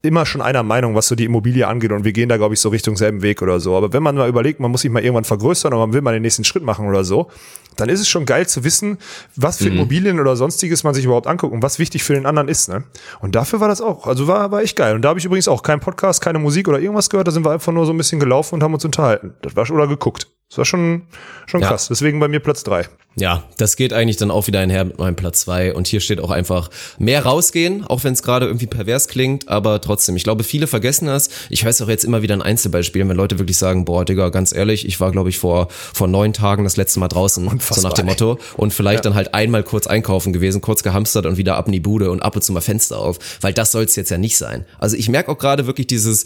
immer 0.00 0.24
schon 0.26 0.40
einer 0.40 0.62
Meinung, 0.62 0.94
was 0.94 1.08
so 1.08 1.16
die 1.16 1.24
Immobilie 1.24 1.66
angeht 1.66 1.90
und 1.90 2.04
wir 2.04 2.12
gehen 2.12 2.28
da, 2.28 2.36
glaube 2.36 2.54
ich, 2.54 2.60
so 2.60 2.68
Richtung 2.68 2.96
selben 2.96 3.22
Weg 3.22 3.42
oder 3.42 3.58
so. 3.58 3.76
Aber 3.76 3.92
wenn 3.92 4.02
man 4.02 4.14
mal 4.14 4.28
überlegt, 4.28 4.60
man 4.60 4.70
muss 4.70 4.82
sich 4.82 4.90
mal 4.90 5.02
irgendwann 5.02 5.24
vergrößern 5.24 5.72
oder 5.72 5.86
man 5.86 5.92
will 5.92 6.02
mal 6.02 6.12
den 6.12 6.22
nächsten 6.22 6.44
Schritt 6.44 6.62
machen 6.62 6.86
oder 6.86 7.02
so, 7.02 7.28
dann 7.76 7.88
ist 7.88 8.00
es 8.00 8.08
schon 8.08 8.24
geil 8.24 8.46
zu 8.46 8.62
wissen, 8.62 8.98
was 9.34 9.58
für 9.58 9.68
Immobilien 9.68 10.20
oder 10.20 10.36
sonstiges 10.36 10.84
man 10.84 10.94
sich 10.94 11.04
überhaupt 11.04 11.26
anguckt 11.26 11.52
und 11.52 11.62
was 11.62 11.78
wichtig 11.80 12.04
für 12.04 12.14
den 12.14 12.26
anderen 12.26 12.48
ist. 12.48 12.68
Ne? 12.68 12.84
Und 13.20 13.34
dafür 13.34 13.60
war 13.60 13.68
das 13.68 13.80
auch, 13.80 14.06
also 14.06 14.28
war, 14.28 14.50
war 14.52 14.62
echt 14.62 14.76
geil. 14.76 14.94
Und 14.94 15.02
da 15.02 15.08
habe 15.10 15.18
ich 15.18 15.24
übrigens 15.24 15.48
auch 15.48 15.62
keinen 15.62 15.80
Podcast, 15.80 16.20
keine 16.20 16.38
Musik 16.38 16.68
oder 16.68 16.78
irgendwas 16.78 17.10
gehört, 17.10 17.26
da 17.26 17.32
sind 17.32 17.44
wir 17.44 17.50
einfach 17.50 17.72
nur 17.72 17.84
so 17.86 17.92
ein 17.92 17.96
bisschen 17.96 18.20
gelaufen 18.20 18.54
und 18.54 18.62
haben 18.62 18.74
uns 18.74 18.84
unterhalten. 18.84 19.34
Das 19.42 19.56
war 19.56 19.66
schon, 19.66 19.76
oder 19.76 19.88
geguckt. 19.88 20.28
Das 20.48 20.58
war 20.58 20.64
schon, 20.64 21.02
schon 21.46 21.60
Ja. 21.60 21.68
krass. 21.68 21.88
Deswegen 21.88 22.20
bei 22.20 22.28
mir 22.28 22.40
Platz 22.40 22.62
drei. 22.64 22.86
Ja, 23.18 23.44
das 23.56 23.76
geht 23.76 23.92
eigentlich 23.92 24.16
dann 24.16 24.30
auch 24.30 24.46
wieder 24.46 24.60
einher 24.60 24.84
mit 24.84 24.98
meinem 24.98 25.16
Platz 25.16 25.40
zwei 25.40 25.74
Und 25.74 25.86
hier 25.86 26.00
steht 26.00 26.20
auch 26.20 26.30
einfach 26.30 26.70
mehr 26.98 27.24
rausgehen, 27.24 27.84
auch 27.86 28.04
wenn 28.04 28.12
es 28.12 28.22
gerade 28.22 28.46
irgendwie 28.46 28.66
pervers 28.66 29.08
klingt, 29.08 29.48
aber 29.48 29.80
trotzdem. 29.80 30.16
Ich 30.16 30.24
glaube, 30.24 30.44
viele 30.44 30.66
vergessen 30.66 31.06
das. 31.06 31.30
Ich 31.50 31.64
weiß 31.64 31.80
auch 31.82 31.88
jetzt 31.88 32.04
immer 32.04 32.22
wieder 32.22 32.34
in 32.34 32.42
Einzelbeispielen, 32.42 33.08
wenn 33.08 33.16
Leute 33.16 33.38
wirklich 33.38 33.56
sagen, 33.56 33.84
boah, 33.84 34.04
Digga, 34.04 34.28
ganz 34.28 34.54
ehrlich, 34.54 34.86
ich 34.86 35.00
war, 35.00 35.10
glaube 35.10 35.30
ich, 35.30 35.38
vor, 35.38 35.68
vor 35.70 36.08
neun 36.08 36.32
Tagen 36.32 36.64
das 36.64 36.76
letzte 36.76 37.00
Mal 37.00 37.08
draußen, 37.08 37.44
so 37.44 37.50
Unfassbar, 37.50 37.90
nach 37.90 37.94
dem. 37.94 38.06
Motto. 38.06 38.38
Und 38.56 38.74
vielleicht 38.74 39.04
dann 39.04 39.14
halt 39.14 39.34
einmal 39.34 39.62
kurz 39.62 39.86
einkaufen 39.86 40.32
gewesen, 40.32 40.60
kurz 40.60 40.82
gehamstert 40.82 41.26
und 41.26 41.36
wieder 41.36 41.56
ab 41.56 41.66
in 41.66 41.72
die 41.72 41.80
Bude 41.80 42.10
und 42.10 42.20
ab 42.20 42.36
und 42.36 42.42
zu 42.42 42.52
mal 42.52 42.60
Fenster 42.60 42.98
auf. 42.98 43.18
Weil 43.40 43.52
das 43.52 43.72
soll 43.72 43.84
es 43.84 43.96
jetzt 43.96 44.10
ja 44.10 44.18
nicht 44.18 44.36
sein. 44.36 44.64
Also 44.78 44.96
ich 44.96 45.08
merke 45.08 45.30
auch 45.30 45.38
gerade 45.38 45.66
wirklich 45.66 45.86
dieses, 45.86 46.24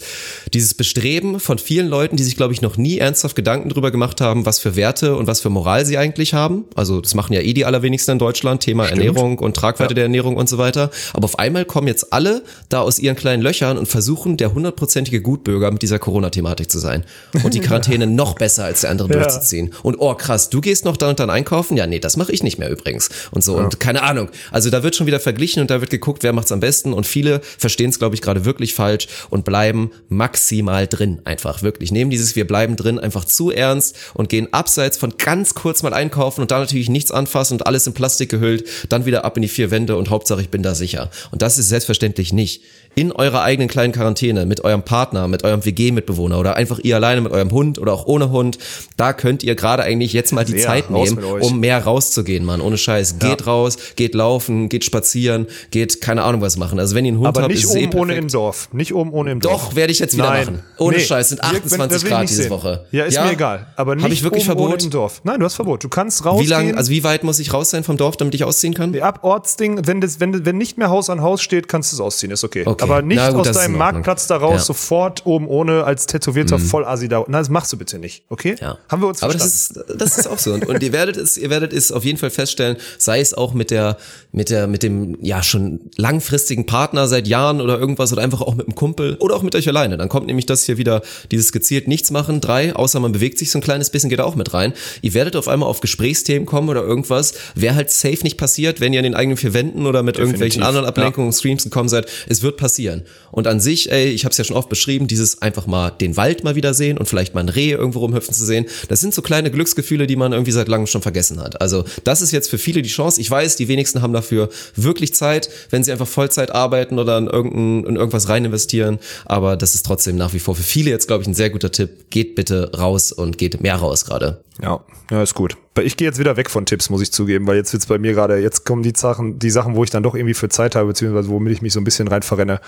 dieses 0.53 0.73
Bestreben 0.73 1.39
von 1.39 1.57
vielen 1.57 1.87
Leuten, 1.87 2.17
die 2.17 2.23
sich, 2.23 2.35
glaube 2.35 2.53
ich, 2.53 2.61
noch 2.61 2.77
nie 2.77 2.97
ernsthaft 2.97 3.35
Gedanken 3.35 3.69
drüber 3.69 3.91
gemacht 3.91 4.21
haben, 4.21 4.45
was 4.45 4.59
für 4.59 4.75
Werte 4.75 5.15
und 5.15 5.27
was 5.27 5.41
für 5.41 5.49
Moral 5.49 5.85
sie 5.85 5.97
eigentlich 5.97 6.33
haben. 6.33 6.65
Also 6.75 6.82
das 6.85 7.13
machen 7.15 7.33
ja 7.33 7.41
eh 7.41 7.53
die 7.53 7.65
allerwenigsten 7.65 8.11
in 8.13 8.19
Deutschland, 8.19 8.61
Thema 8.61 8.87
Ernährung 8.87 9.39
und 9.39 9.55
Tragweite 9.55 9.93
der 9.93 10.03
Ernährung 10.05 10.35
und 10.37 10.49
so 10.49 10.57
weiter. 10.57 10.91
Aber 11.13 11.25
auf 11.25 11.39
einmal 11.39 11.65
kommen 11.65 11.87
jetzt 11.87 12.11
alle 12.13 12.43
da 12.69 12.81
aus 12.81 12.99
ihren 12.99 13.15
kleinen 13.15 13.41
Löchern 13.41 13.77
und 13.77 13.87
versuchen, 13.87 14.37
der 14.37 14.53
hundertprozentige 14.53 15.21
Gutbürger 15.21 15.71
mit 15.71 15.81
dieser 15.81 15.99
Corona-Thematik 15.99 16.69
zu 16.69 16.79
sein. 16.79 17.03
Und 17.43 17.53
die 17.53 17.59
Quarantäne 17.61 18.07
noch 18.07 18.35
besser 18.35 18.65
als 18.65 18.81
der 18.81 18.89
andere 18.91 19.09
Ja. 19.09 19.19
durchzuziehen. 19.19 19.73
Und 19.83 19.95
oh 19.99 20.13
krass, 20.15 20.49
du 20.49 20.61
gehst 20.61 20.85
noch 20.85 20.97
dann 20.97 21.09
und 21.11 21.19
dann 21.19 21.29
einkaufen? 21.29 21.77
Ja, 21.77 21.87
nee, 21.87 21.99
das 21.99 22.17
mache 22.17 22.31
ich 22.31 22.43
nicht 22.43 22.57
mehr 22.59 22.69
übrigens. 22.69 23.09
Und 23.31 23.43
so. 23.43 23.55
Und 23.55 23.79
keine 23.79 24.03
Ahnung. 24.03 24.29
Also 24.51 24.69
da 24.69 24.83
wird 24.83 24.95
schon 24.95 25.07
wieder 25.07 25.19
verglichen 25.19 25.61
und 25.61 25.69
da 25.71 25.79
wird 25.81 25.89
geguckt, 25.89 26.23
wer 26.23 26.33
macht's 26.33 26.51
am 26.51 26.59
besten. 26.59 26.93
Und 26.93 27.05
viele 27.07 27.41
verstehen 27.57 27.89
es, 27.89 27.99
glaube 27.99 28.15
ich, 28.15 28.21
gerade 28.21 28.45
wirklich 28.45 28.73
falsch 28.73 29.07
und 29.29 29.45
bleiben 29.45 29.91
maximal 30.09 30.87
drin. 30.87 31.21
Einfach 31.25 31.61
wirklich. 31.63 31.91
Nehmen 31.91 32.11
dieses 32.11 32.35
Wir 32.35 32.47
bleiben 32.47 32.75
drin 32.75 32.99
einfach 32.99 33.25
zu 33.25 33.51
ernst 33.51 33.95
und 34.13 34.29
gehen 34.29 34.47
abseits 34.51 34.97
von 34.97 35.13
ganz 35.17 35.53
kurz 35.53 35.83
mal 35.83 35.93
einkaufen 35.93 36.41
und 36.41 36.51
da 36.51 36.59
natürlich 36.73 36.89
nichts 36.89 37.11
anfassen 37.11 37.53
und 37.55 37.67
alles 37.67 37.85
in 37.87 37.93
Plastik 37.93 38.29
gehüllt, 38.29 38.67
dann 38.89 39.05
wieder 39.05 39.23
ab 39.25 39.37
in 39.37 39.43
die 39.43 39.47
vier 39.47 39.69
Wände 39.71 39.95
und 39.95 40.09
Hauptsache 40.09 40.41
ich 40.41 40.49
bin 40.49 40.63
da 40.63 40.73
sicher. 40.75 41.09
Und 41.31 41.41
das 41.41 41.57
ist 41.57 41.69
selbstverständlich 41.69 42.33
nicht. 42.33 42.61
In 42.95 43.11
eurer 43.11 43.41
eigenen 43.41 43.69
kleinen 43.69 43.91
Quarantäne 43.91 44.45
mit 44.45 44.63
eurem 44.63 44.83
Partner, 44.83 45.27
mit 45.27 45.43
eurem 45.43 45.65
WG-Mitbewohner 45.65 46.39
oder 46.39 46.55
einfach 46.57 46.77
ihr 46.77 46.95
alleine 46.95 47.21
mit 47.21 47.31
eurem 47.31 47.49
Hund 47.49 47.79
oder 47.79 47.91
auch 47.93 48.05
ohne 48.05 48.29
Hund, 48.29 48.59
da 48.97 49.13
könnt 49.13 49.41
ihr 49.43 49.55
gerade 49.55 49.81
eigentlich 49.81 50.13
jetzt 50.13 50.31
mal 50.31 50.45
die 50.45 50.51
Sehr, 50.53 50.61
Zeit 50.67 50.91
nehmen, 50.91 51.17
um 51.23 51.59
mehr 51.59 51.79
rauszugehen, 51.83 52.45
Mann. 52.45 52.61
Ohne 52.61 52.77
Scheiß. 52.77 53.17
Geht 53.17 53.47
raus, 53.47 53.77
geht 53.95 54.13
laufen, 54.13 54.69
geht 54.69 54.85
spazieren, 54.85 55.47
geht 55.71 56.01
keine 56.01 56.21
Ahnung 56.23 56.41
was 56.41 56.57
machen. 56.57 56.79
Also 56.79 56.93
wenn 56.95 57.05
ihr 57.05 57.09
einen 57.13 57.17
Hund 57.17 57.27
Aber 57.29 57.41
habt, 57.41 57.51
nicht 57.53 57.63
ist 57.63 57.69
es 57.71 57.75
eh 57.75 57.87
oben 57.87 57.97
ohne 57.99 58.15
im 58.15 58.27
Dorf. 58.27 58.69
Nicht 58.73 58.93
oben 58.93 59.11
ohne 59.11 59.31
im 59.31 59.39
Dorf. 59.39 59.69
Doch, 59.69 59.75
werde 59.75 59.91
ich 59.91 59.97
jetzt 59.99 60.13
wieder 60.15 60.29
Nein. 60.29 60.45
machen. 60.45 60.59
Ohne 60.77 60.97
Nee. 60.97 61.03
Scheiß, 61.03 61.29
sind 61.29 61.41
Dirk, 61.41 61.53
wenn- 61.53 61.81
28 61.81 61.89
das 61.93 62.01
will 62.03 62.07
ich 62.09 62.13
Grad 62.15 62.29
diese 62.29 62.41
sehen. 62.43 62.51
Woche. 62.51 62.85
Ja, 62.91 63.05
ist 63.05 63.19
mir 63.19 63.31
egal. 63.31 63.67
Aber 63.75 63.95
nicht 63.95 64.03
Habe 64.03 64.13
ich 64.13 64.23
wirklich 64.23 64.43
oben 64.49 64.59
ohne 64.59 64.69
Verbot? 64.69 64.83
im 64.83 64.89
Dorf. 64.91 65.21
Nein, 65.23 65.39
du 65.39 65.45
hast 65.47 65.55
Verbot. 65.55 65.83
Du 65.83 65.89
kannst 65.89 66.23
rausgehen. 66.25 66.45
Wie 66.45 66.47
lang, 66.67 66.75
also 66.75 66.91
wie 66.91 67.03
weit 67.03 67.23
muss 67.23 67.39
ich 67.39 67.53
raus 67.53 67.69
sein 67.69 67.83
vom 67.83 67.97
Dorf, 67.97 68.17
damit 68.17 68.33
ich 68.35 68.43
ausziehen 68.43 68.73
kann? 68.73 68.97
Ab 68.99 69.19
Ortsding, 69.23 69.85
wenn, 69.85 70.01
das, 70.01 70.19
wenn, 70.19 70.45
wenn 70.45 70.57
nicht 70.57 70.77
mehr 70.77 70.89
Haus 70.89 71.09
an 71.09 71.21
Haus 71.21 71.41
steht, 71.41 71.67
kannst 71.67 71.91
du 71.91 71.97
es 71.97 72.01
ausziehen, 72.01 72.31
ist 72.31 72.43
okay. 72.43 72.63
Okay. 72.65 72.83
Aber 72.83 73.01
nicht 73.01 73.25
gut, 73.31 73.47
aus 73.47 73.51
deinem. 73.51 73.77
Marktplatz 73.77 74.27
da 74.27 74.37
raus, 74.37 74.51
Ja. 74.51 74.57
Mhm. 74.57 74.63
sofort 74.63 75.25
oben 75.25 75.47
ohne 75.47 75.83
als 75.83 76.05
tätowierter 76.07 76.59
Vollassi 76.59 77.07
da. 77.07 77.19
Nein, 77.21 77.31
das 77.41 77.49
machst 77.49 77.71
du 77.73 77.77
bitte 77.77 77.99
nicht, 77.99 78.23
okay? 78.29 78.55
Ja. 78.59 78.77
Haben 78.89 79.01
wir 79.01 79.07
uns 79.07 79.23
Aber 79.23 79.31
verstanden? 79.37 79.85
das 79.85 79.95
ist, 79.95 80.01
das 80.01 80.17
ist 80.19 80.27
auch 80.27 80.39
so. 80.39 80.53
Und, 80.53 80.67
und 80.67 80.81
ihr 80.83 80.91
werdet 80.93 81.17
es, 81.17 81.37
ihr 81.37 81.49
werdet 81.49 81.73
es 81.73 81.91
auf 81.91 82.05
jeden 82.05 82.17
Fall 82.17 82.29
feststellen, 82.29 82.77
sei 82.97 83.19
es 83.19 83.33
auch 83.33 83.53
mit 83.53 83.71
der, 83.71 83.97
mit 84.31 84.49
der, 84.49 84.67
mit 84.67 84.83
dem, 84.83 85.17
ja, 85.21 85.43
schon 85.43 85.79
langfristigen 85.97 86.65
Partner 86.65 87.07
seit 87.07 87.27
Jahren 87.27 87.61
oder 87.61 87.79
irgendwas 87.79 88.11
oder 88.13 88.21
einfach 88.21 88.41
auch 88.41 88.55
mit 88.55 88.67
einem 88.67 88.75
Kumpel 88.75 89.15
oder 89.19 89.35
auch 89.35 89.41
mit 89.43 89.55
euch 89.55 89.67
alleine. 89.67 89.97
Dann 89.97 90.09
kommt 90.09 90.27
nämlich 90.27 90.45
das 90.45 90.63
hier 90.63 90.77
wieder, 90.77 91.01
dieses 91.31 91.51
gezielt 91.51 91.87
nichts 91.87 92.11
machen, 92.11 92.41
drei, 92.41 92.75
außer 92.75 92.99
man 92.99 93.11
bewegt 93.11 93.39
sich 93.39 93.51
so 93.51 93.59
ein 93.59 93.61
kleines 93.61 93.89
bisschen, 93.89 94.09
geht 94.09 94.21
auch 94.21 94.35
mit 94.35 94.53
rein. 94.53 94.73
Ihr 95.01 95.13
werdet 95.13 95.35
auf 95.35 95.47
einmal 95.47 95.69
auf 95.69 95.81
Gesprächsthemen 95.81 96.42
kommen 96.45 96.69
oder 96.69 96.81
irgendwas. 96.83 97.33
Wäre 97.55 97.75
halt 97.75 97.91
safe 97.91 98.23
nicht 98.23 98.37
passiert, 98.37 98.79
wenn 98.79 98.93
ihr 98.93 98.99
in 98.99 99.03
den 99.03 99.15
eigenen 99.15 99.37
vier 99.37 99.53
Wänden 99.53 99.85
oder 99.85 100.03
mit 100.03 100.17
irgendwelchen 100.17 100.63
anderen 100.63 100.85
Ablenkungen, 100.85 101.31
Streams 101.31 101.63
gekommen 101.63 101.89
seid. 101.89 102.09
Es 102.27 102.41
wird 102.41 102.57
passieren. 102.57 103.03
Und 103.31 103.47
an 103.47 103.59
sich, 103.59 103.91
ey, 103.91 104.09
ich 104.09 104.25
habe 104.25 104.31
es 104.31 104.37
ja 104.37 104.43
schon 104.43 104.55
oft 104.55 104.69
beschrieben, 104.69 105.07
dieses 105.07 105.41
einfach 105.41 105.65
mal 105.65 105.89
den 105.89 106.17
Wald 106.17 106.43
mal 106.43 106.55
wieder 106.55 106.73
sehen 106.73 106.97
und 106.97 107.07
vielleicht 107.07 107.33
mal 107.33 107.41
ein 107.41 107.49
Reh 107.49 107.71
irgendwo 107.71 107.99
rumhüpfen 107.99 108.33
zu 108.33 108.45
sehen. 108.45 108.65
Das 108.89 108.99
sind 108.99 109.13
so 109.13 109.21
kleine 109.21 109.51
Glücksgefühle, 109.51 110.07
die 110.07 110.15
man 110.15 110.33
irgendwie 110.33 110.51
seit 110.51 110.67
langem 110.67 110.87
schon 110.87 111.01
vergessen 111.01 111.41
hat. 111.41 111.61
Also 111.61 111.83
das 112.03 112.21
ist 112.21 112.31
jetzt 112.31 112.49
für 112.49 112.57
viele 112.57 112.81
die 112.81 112.89
Chance. 112.89 113.19
Ich 113.19 113.29
weiß, 113.29 113.55
die 113.55 113.67
wenigsten 113.67 114.01
haben 114.01 114.13
dafür 114.13 114.49
wirklich 114.75 115.13
Zeit, 115.15 115.49
wenn 115.69 115.83
sie 115.83 115.91
einfach 115.91 116.07
Vollzeit 116.07 116.51
arbeiten 116.51 116.99
oder 116.99 117.17
in, 117.17 117.27
irgendein, 117.27 117.89
in 117.89 117.95
irgendwas 117.95 118.29
rein 118.29 118.45
investieren. 118.45 118.99
Aber 119.25 119.57
das 119.57 119.75
ist 119.75 119.85
trotzdem 119.85 120.15
nach 120.15 120.33
wie 120.33 120.39
vor 120.39 120.55
für 120.55 120.63
viele 120.63 120.91
jetzt, 120.91 121.07
glaube 121.07 121.23
ich, 121.23 121.27
ein 121.27 121.33
sehr 121.33 121.49
guter 121.49 121.71
Tipp. 121.71 122.09
Geht 122.09 122.35
bitte 122.35 122.71
raus 122.77 123.11
und 123.11 123.37
geht 123.37 123.61
mehr 123.61 123.75
raus 123.75 124.05
gerade. 124.05 124.43
Ja, 124.61 124.83
ja, 125.09 125.23
ist 125.23 125.33
gut. 125.33 125.57
Ich 125.81 125.97
gehe 125.97 126.07
jetzt 126.07 126.19
wieder 126.19 126.37
weg 126.37 126.49
von 126.49 126.65
Tipps, 126.65 126.89
muss 126.89 127.01
ich 127.01 127.11
zugeben, 127.11 127.47
weil 127.47 127.55
jetzt 127.55 127.73
wird's 127.73 127.87
bei 127.87 127.97
mir 127.97 128.13
gerade, 128.13 128.37
jetzt 128.37 128.63
kommen 128.65 128.83
die 128.83 128.93
Sachen, 128.95 129.39
die 129.39 129.49
Sachen, 129.49 129.75
wo 129.75 129.83
ich 129.83 129.89
dann 129.89 130.03
doch 130.03 130.13
irgendwie 130.13 130.35
für 130.35 130.49
Zeit 130.49 130.75
habe, 130.75 130.87
beziehungsweise 130.87 131.29
womit 131.29 131.53
ich 131.53 131.61
mich 131.61 131.73
so 131.73 131.79
ein 131.79 131.83
bisschen 131.83 132.07
rein 132.07 132.21
verrenne. 132.21 132.61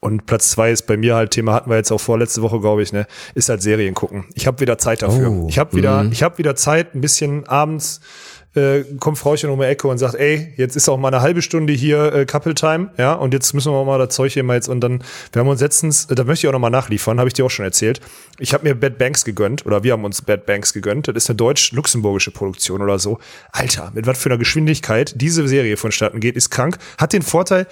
Und 0.00 0.26
Platz 0.26 0.50
zwei 0.50 0.70
ist 0.70 0.86
bei 0.86 0.96
mir 0.98 1.14
halt, 1.14 1.30
Thema 1.30 1.54
hatten 1.54 1.70
wir 1.70 1.76
jetzt 1.76 1.90
auch 1.90 2.00
vorletzte 2.00 2.42
Woche, 2.42 2.60
glaube 2.60 2.82
ich, 2.82 2.92
ne, 2.92 3.06
ist 3.34 3.48
halt 3.48 3.62
Serien 3.62 3.94
gucken. 3.94 4.26
Ich 4.34 4.46
habe 4.46 4.60
wieder 4.60 4.76
Zeit 4.76 5.02
dafür. 5.02 5.30
Oh, 5.30 5.46
ich 5.48 5.58
habe 5.58 5.74
wieder, 5.74 6.06
ich 6.10 6.22
habe 6.22 6.36
wieder 6.38 6.54
Zeit, 6.54 6.94
ein 6.94 7.00
bisschen 7.00 7.46
abends 7.46 8.00
äh, 8.54 8.82
kommt 8.98 9.18
Frauchen 9.18 9.50
um 9.50 9.60
die 9.60 9.66
Ecke 9.66 9.86
und 9.88 9.98
sagt, 9.98 10.14
ey, 10.16 10.52
jetzt 10.56 10.76
ist 10.76 10.88
auch 10.88 10.98
mal 10.98 11.08
eine 11.08 11.22
halbe 11.22 11.42
Stunde 11.42 11.72
hier 11.72 12.12
äh, 12.12 12.26
Couple 12.26 12.54
Time, 12.54 12.90
ja, 12.98 13.12
und 13.12 13.32
jetzt 13.32 13.52
müssen 13.54 13.72
wir 13.72 13.84
mal 13.84 13.98
das 13.98 14.14
Zeug 14.14 14.32
hier 14.32 14.42
mal 14.42 14.54
jetzt 14.54 14.68
und 14.68 14.80
dann, 14.80 15.04
wir 15.32 15.40
haben 15.40 15.48
uns 15.48 15.60
letztens, 15.60 16.06
äh, 16.06 16.14
da 16.14 16.24
möchte 16.24 16.46
ich 16.46 16.48
auch 16.48 16.52
noch 16.52 16.60
mal 16.60 16.70
nachliefern, 16.70 17.18
habe 17.18 17.28
ich 17.28 17.34
dir 17.34 17.44
auch 17.44 17.50
schon 17.50 17.64
erzählt. 17.64 18.00
Ich 18.38 18.52
habe 18.52 18.64
mir 18.64 18.74
Bad 18.74 18.98
Banks 18.98 19.24
gegönnt 19.24 19.66
oder 19.66 19.82
wir 19.84 19.92
haben 19.92 20.04
uns 20.04 20.22
Bad 20.22 20.46
Banks 20.46 20.72
gegönnt. 20.72 21.08
Das 21.08 21.16
ist 21.16 21.30
eine 21.30 21.36
deutsch-luxemburgische 21.36 22.30
Produktion 22.30 22.82
oder 22.82 22.98
so. 22.98 23.18
Alter, 23.52 23.92
mit 23.94 24.06
was 24.06 24.18
für 24.18 24.30
einer 24.30 24.38
Geschwindigkeit 24.38 25.12
diese 25.20 25.46
Serie 25.46 25.76
vonstatten 25.76 26.20
geht, 26.20 26.36
ist 26.36 26.50
krank. 26.50 26.78
Hat 26.98 27.12
den 27.12 27.22
Vorteil, 27.22 27.66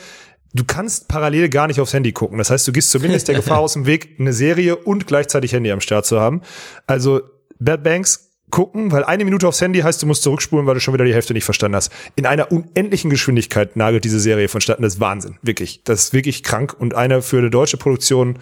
Du 0.54 0.64
kannst 0.64 1.08
parallel 1.08 1.50
gar 1.50 1.66
nicht 1.66 1.78
aufs 1.78 1.92
Handy 1.92 2.12
gucken. 2.12 2.38
Das 2.38 2.48
heißt, 2.48 2.66
du 2.66 2.72
gehst 2.72 2.90
zumindest 2.90 3.28
der 3.28 3.34
Gefahr 3.34 3.58
aus 3.60 3.74
dem 3.74 3.84
Weg, 3.84 4.16
eine 4.18 4.32
Serie 4.32 4.76
und 4.76 5.06
gleichzeitig 5.06 5.52
Handy 5.52 5.70
am 5.70 5.82
Start 5.82 6.06
zu 6.06 6.18
haben. 6.18 6.40
Also 6.86 7.20
Bad 7.58 7.82
Banks 7.82 8.27
gucken, 8.50 8.90
weil 8.92 9.04
eine 9.04 9.24
Minute 9.24 9.46
aufs 9.46 9.60
Handy 9.60 9.80
heißt, 9.80 10.02
du 10.02 10.06
musst 10.06 10.22
zurückspulen, 10.22 10.66
weil 10.66 10.74
du 10.74 10.80
schon 10.80 10.94
wieder 10.94 11.04
die 11.04 11.14
Hälfte 11.14 11.34
nicht 11.34 11.44
verstanden 11.44 11.76
hast. 11.76 11.92
In 12.16 12.26
einer 12.26 12.50
unendlichen 12.50 13.10
Geschwindigkeit 13.10 13.76
nagelt 13.76 14.04
diese 14.04 14.20
Serie 14.20 14.48
vonstatten. 14.48 14.82
Das 14.82 14.94
ist 14.94 15.00
Wahnsinn, 15.00 15.36
wirklich. 15.42 15.82
Das 15.84 16.04
ist 16.04 16.12
wirklich 16.12 16.42
krank 16.42 16.74
und 16.78 16.94
eine 16.94 17.22
für 17.22 17.38
eine 17.38 17.50
deutsche 17.50 17.76
Produktion. 17.76 18.38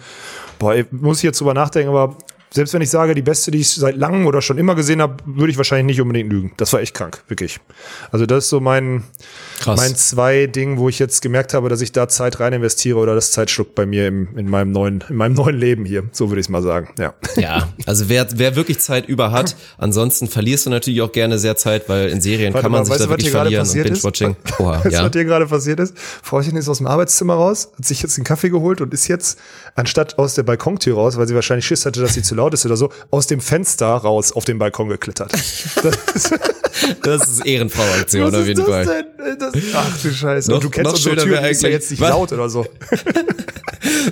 Boah, 0.59 0.75
ey, 0.75 0.85
muss 0.91 1.17
ich 1.17 1.23
jetzt 1.23 1.39
drüber 1.39 1.53
nachdenken, 1.53 1.89
aber 1.89 2.17
selbst 2.49 2.73
wenn 2.73 2.81
ich 2.81 2.89
sage, 2.89 3.13
die 3.13 3.21
beste, 3.21 3.51
die 3.51 3.59
ich 3.59 3.69
seit 3.69 3.97
langem 3.97 4.25
oder 4.25 4.41
schon 4.41 4.57
immer 4.57 4.75
gesehen 4.75 5.01
habe, 5.01 5.17
würde 5.25 5.51
ich 5.51 5.57
wahrscheinlich 5.57 5.97
nicht 5.97 6.01
unbedingt 6.01 6.31
lügen. 6.31 6.53
Das 6.57 6.71
war 6.73 6.79
echt 6.79 6.93
krank, 6.93 7.23
wirklich. 7.27 7.59
Also 8.11 8.25
das 8.25 8.45
ist 8.45 8.49
so 8.49 8.59
mein, 8.59 9.03
Krass. 9.59 9.77
mein 9.77 9.95
zwei 9.95 10.47
Ding, 10.47 10.77
wo 10.77 10.87
ich 10.87 10.97
jetzt 10.97 11.21
gemerkt 11.21 11.53
habe, 11.53 11.67
dass 11.69 11.81
ich 11.81 11.91
da 11.91 12.07
Zeit 12.07 12.39
rein 12.39 12.53
investiere 12.53 12.97
oder 12.97 13.15
das 13.15 13.31
Zeit 13.31 13.49
schluckt 13.49 13.75
bei 13.75 13.85
mir 13.85 14.07
im, 14.07 14.37
in 14.37 14.49
meinem 14.49 14.71
neuen, 14.71 15.03
in 15.09 15.17
meinem 15.17 15.33
neuen 15.33 15.57
Leben 15.57 15.85
hier. 15.85 16.03
So 16.11 16.29
würde 16.29 16.39
ich 16.39 16.45
es 16.45 16.49
mal 16.49 16.61
sagen. 16.61 16.89
Ja. 16.97 17.13
Ja, 17.35 17.69
also 17.85 18.09
wer, 18.09 18.27
wer 18.35 18.55
wirklich 18.55 18.79
Zeit 18.79 19.07
über 19.07 19.31
hat, 19.31 19.55
ansonsten 19.77 20.27
verlierst 20.27 20.65
du 20.65 20.69
natürlich 20.69 21.01
auch 21.01 21.11
gerne 21.11 21.37
sehr 21.39 21.57
Zeit, 21.57 21.89
weil 21.89 22.09
in 22.09 22.21
Serien 22.21 22.53
Warte 22.53 22.63
kann 22.63 22.71
man 22.71 22.81
mal, 22.81 22.85
sich 22.85 22.93
weißt 22.93 23.03
da 23.05 23.09
wirklich 23.09 23.31
verlieren 23.31 23.61
und 23.61 23.67
passiert 23.67 23.89
ist? 23.89 24.01
Binge-Watching. 24.01 24.35
Oha, 24.59 24.83
Weißt 24.83 24.93
ja. 24.93 25.05
was 25.05 25.11
hier 25.11 25.25
gerade 25.25 25.45
passiert 25.45 25.79
ist? 25.79 25.97
Frauchen 25.97 26.55
ist 26.55 26.69
aus 26.69 26.77
dem 26.77 26.87
Arbeitszimmer 26.87 27.33
raus, 27.33 27.71
hat 27.77 27.85
sich 27.85 28.01
jetzt 28.01 28.17
einen 28.17 28.25
Kaffee 28.25 28.49
geholt 28.49 28.81
und 28.81 28.93
ist 28.93 29.07
jetzt, 29.07 29.37
anstatt 29.75 30.17
aus 30.17 30.35
der 30.35 30.43
Balkontür 30.43 30.95
raus, 30.95 31.17
weil 31.17 31.27
sie 31.27 31.35
wahrscheinlich 31.35 31.65
Schiss 31.65 31.85
hatte, 31.85 32.01
dass 32.01 32.13
sie 32.13 32.23
zu 32.23 32.35
laut 32.37 32.53
ist 32.53 32.65
oder 32.65 32.77
so, 32.77 32.89
aus 33.11 33.27
dem 33.27 33.41
Fenster 33.41 33.87
raus 33.87 34.31
auf 34.31 34.45
den 34.45 34.57
Balkon 34.59 34.89
geklettert. 34.89 35.31
Das 35.83 36.15
ist, 36.15 36.31
Das 37.03 37.27
ist 37.29 37.45
Ehrenfrau-Aktion 37.45 38.33
auf 38.35 38.45
jeden 38.47 38.59
das 38.59 38.67
Fall. 38.69 38.85
denn? 38.85 39.39
Das, 39.39 39.53
ach 39.73 40.01
du 40.01 40.11
Scheiße. 40.11 40.51
Noch- 40.51 40.59
du 40.59 40.69
kennst 40.69 40.85
noch 40.91 40.93
unsere 40.93 41.15
Tür, 41.15 41.41
die 41.41 41.49
ist 41.49 41.63
ja 41.63 41.69
jetzt 41.69 41.89
nicht 41.91 41.99
Was? 41.99 42.09
laut 42.11 42.31
oder 42.31 42.49
so. 42.49 42.65